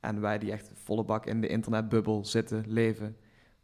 En 0.00 0.20
wij 0.20 0.38
die 0.38 0.52
echt 0.52 0.70
volle 0.74 1.04
bak 1.04 1.26
in 1.26 1.40
de 1.40 1.46
internetbubbel 1.46 2.24
zitten, 2.24 2.64
leven, 2.66 3.16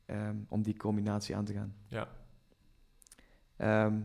ehm, 0.06 0.36
om 0.48 0.62
die 0.62 0.76
combinatie 0.76 1.36
aan 1.36 1.44
te 1.44 1.52
gaan. 1.52 1.74
Ja. 1.86 2.08
Ehm, 3.56 3.96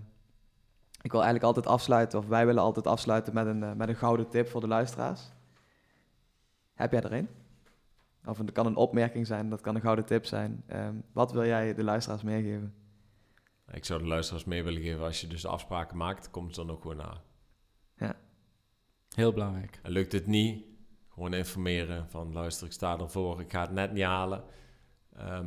ik 1.02 1.12
wil 1.12 1.24
eigenlijk 1.24 1.44
altijd 1.44 1.68
afsluiten, 1.68 2.20
of 2.20 2.28
wij 2.28 2.46
willen 2.46 2.64
altijd 2.64 2.88
afsluiten 2.88 3.34
met 3.34 3.46
een, 3.46 3.64
eh, 3.64 3.74
met 3.74 3.90
een 3.90 3.96
gouden 3.96 4.30
tip 4.30 4.48
voor 4.48 4.62
de 4.62 4.68
luisteraars. 4.68 5.32
Heb 6.74 6.92
jij 6.92 7.02
er 7.02 7.14
een? 7.14 7.30
Of 8.26 8.38
het 8.38 8.52
kan 8.52 8.66
een 8.66 8.76
opmerking 8.76 9.28
zijn, 9.28 9.50
dat 9.50 9.62
kan 9.62 9.76
een 9.76 9.82
gouden 9.82 10.06
tip 10.06 10.26
zijn. 10.26 10.64
Ehm, 10.68 10.96
wat 11.12 11.32
wil 11.32 11.46
jij 11.46 11.74
de 11.74 11.84
luisteraars 11.84 12.24
meegeven? 12.24 12.74
Ik 13.73 13.85
zou 13.85 14.02
de 14.02 14.07
luisteraars 14.07 14.45
mee 14.45 14.64
willen 14.64 14.81
geven, 14.81 15.03
als 15.03 15.22
je 15.22 15.27
dus 15.27 15.45
afspraken 15.45 15.98
maakt, 15.98 16.30
komt 16.30 16.48
het 16.48 16.56
dan 16.56 16.72
ook 16.72 16.81
gewoon 16.81 16.98
na. 16.98 17.22
Ja. 17.98 18.15
Heel 19.15 19.34
belangrijk. 19.34 19.80
En 19.84 19.91
lukt 19.91 20.11
het 20.11 20.27
niet, 20.27 20.65
gewoon 21.14 21.34
informeren 21.34 22.10
van 22.10 22.34
luister, 22.34 22.68
ik 22.68 22.73
sta 22.73 22.98
ervoor, 22.99 23.39
ik 23.41 23.52
ga 23.52 23.61
het 23.61 23.72
net 23.72 23.91
niet 23.93 24.03
halen. 24.03 24.43
Ehm, 25.15 25.45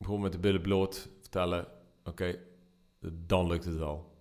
gewoon 0.00 0.20
met 0.20 0.32
de 0.32 0.38
billen 0.38 0.60
bloot 0.60 1.08
vertellen, 1.20 1.66
oké, 2.04 2.38
dan 3.26 3.46
lukt 3.46 3.64
het 3.64 3.76
wel. 3.76 4.14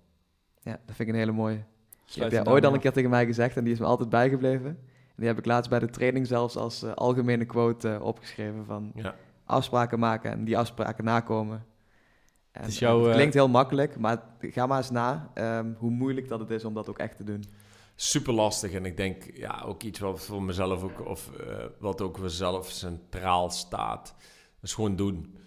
Ja, 0.61 0.71
dat 0.85 0.95
vind 0.95 0.99
ik 0.99 1.07
een 1.07 1.19
hele 1.19 1.31
mooie. 1.31 1.63
Sluit 2.05 2.31
heb 2.31 2.31
jij 2.31 2.39
ooit 2.39 2.47
al 2.47 2.53
daarmee 2.53 2.73
een 2.73 2.79
keer 2.79 2.91
tegen 2.93 3.09
mij 3.09 3.25
gezegd 3.25 3.57
en 3.57 3.63
die 3.63 3.73
is 3.73 3.79
me 3.79 3.85
altijd 3.85 4.09
bijgebleven. 4.09 4.67
En 4.67 5.15
die 5.21 5.27
heb 5.27 5.37
ik 5.37 5.45
laatst 5.45 5.69
bij 5.69 5.79
de 5.79 5.89
training 5.89 6.27
zelfs 6.27 6.55
als 6.55 6.83
eh, 6.83 6.91
algemene 6.93 7.45
quote 7.45 7.89
eh, 7.93 8.01
opgeschreven 8.01 8.65
van 8.65 8.91
Ja. 8.95 9.15
afspraken 9.43 9.99
maken 9.99 10.31
en 10.31 10.43
die 10.45 10.57
afspraken 10.57 11.03
nakomen. 11.03 11.65
Het 12.59 12.67
is 12.67 12.73
eh, 12.73 12.79
jouw, 12.79 13.03
het 13.03 13.13
klinkt 13.13 13.33
heel 13.33 13.47
makkelijk, 13.47 13.97
maar 13.97 14.23
ga 14.39 14.65
maar 14.65 14.77
eens 14.77 14.89
na 14.91 15.31
ehm, 15.33 15.73
hoe 15.77 15.89
moeilijk 15.89 16.27
dat 16.27 16.39
het 16.39 16.49
is 16.49 16.65
om 16.65 16.73
dat 16.73 16.89
ook 16.89 16.97
echt 16.97 17.17
te 17.17 17.23
doen. 17.23 17.43
super 17.95 18.33
lastig. 18.33 18.71
En 18.71 18.85
ik 18.85 18.97
denk, 18.97 19.37
ja, 19.37 19.63
ook 19.65 19.83
iets 19.83 19.99
wat 19.99 20.21
voor 20.25 20.43
mezelf 20.43 20.83
ook, 20.83 21.05
of 21.07 21.31
eh, 21.39 21.65
wat 21.79 22.01
ook 22.01 22.17
voor 22.17 22.29
zelf 22.29 22.69
centraal 22.69 23.49
staat. 23.49 24.15
Dat 24.55 24.63
is 24.69 24.73
gewoon 24.73 24.95
doen. 24.95 25.37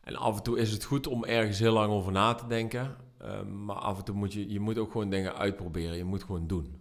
En 0.00 0.16
af 0.16 0.36
en 0.36 0.42
toe 0.42 0.58
is 0.58 0.70
het 0.72 0.84
goed 0.84 1.06
om 1.06 1.24
ergens 1.24 1.58
heel 1.58 1.72
lang 1.72 1.92
over 1.92 2.12
na 2.12 2.34
te 2.34 2.46
denken. 2.46 2.96
eh, 3.18 3.42
maar 3.42 3.76
af 3.76 3.98
en 3.98 4.04
toe 4.04 4.14
moet 4.14 4.32
je, 4.32 4.52
je 4.52 4.60
moet 4.60 4.78
ook 4.78 4.90
gewoon 4.92 5.10
dingen 5.10 5.36
uitproberen. 5.36 5.96
Je 5.96 6.04
moet 6.04 6.22
gewoon 6.24 6.46
doen. 6.46 6.80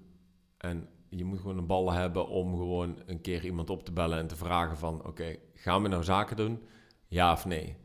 En 0.58 0.88
je 1.10 1.24
moet 1.26 1.40
gewoon 1.40 1.58
een 1.58 1.66
bal 1.68 1.92
hebben 1.92 2.28
om 2.28 2.56
gewoon 2.56 3.00
een 3.06 3.22
keer 3.22 3.46
iemand 3.46 3.70
op 3.70 3.84
te 3.86 3.92
bellen 3.92 4.18
en 4.20 4.28
te 4.28 4.36
vragen 4.36 4.78
van... 4.78 5.06
Oké, 5.06 5.36
gaan 5.54 5.82
we 5.82 5.88
nou 5.88 6.04
zaken 6.04 6.36
doen? 6.36 6.60
Ja 7.08 7.32
of 7.32 7.46
nee? 7.46 7.78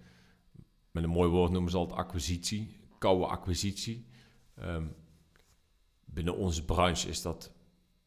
Met 0.91 1.05
een 1.05 1.11
mooi 1.11 1.31
woord 1.31 1.51
noemen 1.51 1.71
ze 1.71 1.79
het 1.79 1.93
acquisitie. 1.93 2.79
Koude 2.99 3.27
acquisitie. 3.27 4.07
Ehm, 4.55 4.87
binnen 6.05 6.37
onze 6.37 6.65
branche 6.65 7.09
is 7.09 7.23
dat 7.23 7.53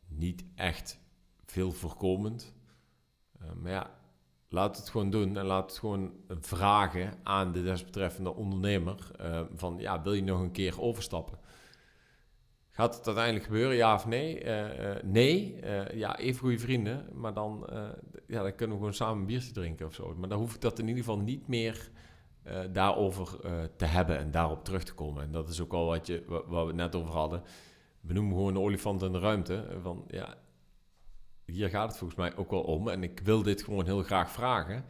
niet 0.08 0.46
echt 0.56 1.00
veel 1.46 1.72
voorkomend. 1.72 2.54
Uh, 3.42 3.52
maar 3.62 3.72
ja, 3.72 4.00
laat 4.50 4.78
het 4.78 4.90
gewoon 4.90 5.10
doen 5.10 5.38
en 5.38 5.46
laat 5.46 5.70
het 5.70 5.80
gewoon 5.80 6.14
vragen 6.28 7.20
aan 7.24 7.52
de 7.52 7.64
desbetreffende 7.64 8.34
ondernemer. 8.34 9.12
Uh, 9.22 9.42
van 9.54 9.76
ja, 9.78 10.02
wil 10.02 10.14
je 10.14 10.24
nog 10.24 10.40
een 10.40 10.52
keer 10.52 10.82
overstappen? 10.82 11.40
Gaat 12.70 12.96
het 12.96 13.06
uiteindelijk 13.06 13.46
gebeuren, 13.46 13.76
ja 13.76 13.94
of 13.94 14.06
nee? 14.06 14.44
Uh, 14.44 15.02
nee, 15.04 15.60
ja, 15.94 16.18
even 16.18 16.40
goede 16.40 16.60
vrienden, 16.60 17.10
maar 17.14 17.34
dan, 17.34 17.70
ja, 18.28 18.42
dan 18.42 18.56
kunnen 18.56 18.76
we 18.76 18.82
gewoon 18.82 18.94
samen 18.94 19.20
een 19.20 19.26
biertje 19.26 19.52
drinken 19.52 19.86
of 19.86 19.94
zo. 19.94 20.16
Maar 20.16 20.30
dan 20.30 20.40
hoef 20.40 20.56
ik 20.56 20.62
dat 20.62 20.80
in 20.80 20.88
ieder 20.88 21.04
geval 21.04 21.20
niet 21.20 21.48
meer 21.48 21.92
uh, 22.48 22.60
daarover 22.72 23.40
uh, 23.46 23.52
te 23.76 23.86
hebben 23.86 24.18
en 24.18 24.32
daarop 24.32 24.64
terug 24.64 24.84
te 24.84 24.94
komen. 24.94 25.24
En 25.24 25.32
dat 25.32 25.50
is 25.50 25.62
ook 25.62 25.74
al 25.74 25.86
wat, 25.86 26.08
je, 26.08 26.24
wat, 26.28 26.44
wat 26.48 26.62
we 26.62 26.68
het 26.68 26.76
net 26.76 26.96
over 26.96 27.14
hadden. 27.14 27.44
We 28.02 28.14
noemen 28.14 28.34
gewoon 28.34 28.54
de 28.54 28.60
olifant 28.60 29.02
in 29.02 29.12
de 29.12 29.20
ruimte. 29.20 29.78
Van, 29.82 30.04
ja, 30.08 30.36
hier 31.46 31.70
gaat 31.70 31.88
het 31.88 31.98
volgens 31.98 32.20
mij 32.20 32.36
ook 32.36 32.52
wel 32.52 32.62
om. 32.62 32.88
En 32.88 33.04
ik 33.04 33.20
wil 33.24 33.44
dit 33.44 33.64
gewoon 33.64 33.86
heel 33.86 34.04
graag 34.04 34.32
vragen. 34.32 34.86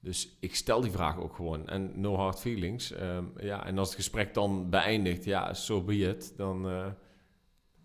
Dus 0.00 0.36
ik 0.40 0.54
stel 0.54 0.80
die 0.80 0.90
vraag 0.90 1.18
ook 1.18 1.34
gewoon. 1.34 1.68
En 1.68 2.00
no 2.00 2.16
hard 2.16 2.40
feelings. 2.40 3.00
Um, 3.00 3.32
ja, 3.36 3.66
en 3.66 3.78
als 3.78 3.88
het 3.88 3.96
gesprek 3.96 4.34
dan 4.34 4.70
beëindigt, 4.70 5.24
ja, 5.24 5.54
zo 5.54 5.78
so 5.78 5.84
be 5.84 5.96
it. 5.96 6.36
Dan 6.36 6.70
uh, 6.70 6.86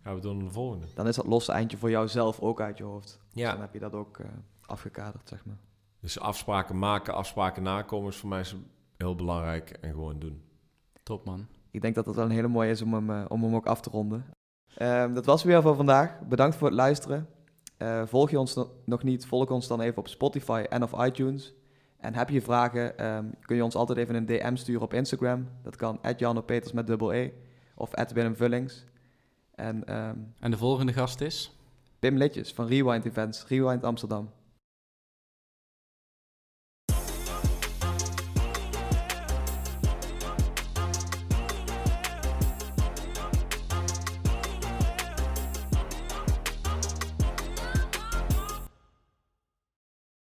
gaan 0.03 0.15
we 0.15 0.21
door 0.21 0.35
naar 0.35 0.45
de 0.45 0.51
volgende. 0.51 0.85
Dan 0.95 1.07
is 1.07 1.15
dat 1.15 1.25
losse 1.25 1.51
eindje 1.51 1.77
voor 1.77 1.89
jouzelf 1.89 2.39
ook 2.39 2.61
uit 2.61 2.77
je 2.77 2.83
hoofd. 2.83 3.19
Ja. 3.31 3.43
Dus 3.43 3.51
dan 3.51 3.61
heb 3.61 3.73
je 3.73 3.79
dat 3.79 3.93
ook 3.93 4.19
afgekaderd, 4.61 5.29
zeg 5.29 5.45
maar. 5.45 5.59
Dus 5.99 6.19
afspraken 6.19 6.79
maken, 6.79 7.13
afspraken 7.13 7.63
nakomen 7.63 8.09
is 8.09 8.17
voor 8.17 8.29
mij 8.29 8.43
heel 8.97 9.15
belangrijk 9.15 9.69
en 9.69 9.91
gewoon 9.91 10.19
doen. 10.19 10.41
Top 11.03 11.25
man. 11.25 11.47
Ik 11.71 11.81
denk 11.81 11.95
dat 11.95 12.05
dat 12.05 12.15
wel 12.15 12.25
een 12.25 12.31
hele 12.31 12.47
mooie 12.47 12.69
is 12.69 12.81
om 12.81 12.93
hem, 12.93 13.09
uh, 13.09 13.25
om 13.27 13.43
hem 13.43 13.55
ook 13.55 13.65
af 13.65 13.81
te 13.81 13.89
ronden. 13.89 14.25
Um, 14.81 15.13
dat 15.13 15.25
was 15.25 15.43
weer 15.43 15.61
voor 15.61 15.75
vandaag. 15.75 16.19
Bedankt 16.27 16.55
voor 16.55 16.67
het 16.67 16.75
luisteren. 16.75 17.27
Uh, 17.77 18.01
volg 18.05 18.29
je 18.29 18.39
ons 18.39 18.55
no 18.55 18.71
nog 18.85 19.03
niet, 19.03 19.25
volg 19.25 19.49
ons 19.49 19.67
dan 19.67 19.81
even 19.81 19.97
op 19.97 20.07
Spotify 20.07 20.65
en 20.69 20.83
of 20.83 21.05
iTunes. 21.05 21.53
En 21.97 22.13
heb 22.13 22.29
je 22.29 22.41
vragen, 22.41 23.05
um, 23.05 23.33
kun 23.41 23.55
je 23.55 23.63
ons 23.63 23.75
altijd 23.75 23.97
even 23.97 24.15
een 24.15 24.25
DM 24.25 24.55
sturen 24.55 24.81
op 24.81 24.93
Instagram. 24.93 25.47
Dat 25.63 25.75
kan 25.75 25.99
@janopeters 26.17 26.71
met 26.71 26.87
dubbel 26.87 27.13
E 27.13 27.31
of 27.75 27.91
Willem 28.13 28.35
Vullings. 28.35 28.85
En, 29.55 29.95
um, 29.95 30.33
en 30.39 30.51
de 30.51 30.57
volgende 30.57 30.93
gast 30.93 31.21
is? 31.21 31.57
Pim 31.99 32.17
Litjes 32.17 32.53
van 32.53 32.67
Rewind 32.67 33.05
Events, 33.05 33.45
Rewind 33.47 33.83
Amsterdam. 33.83 34.29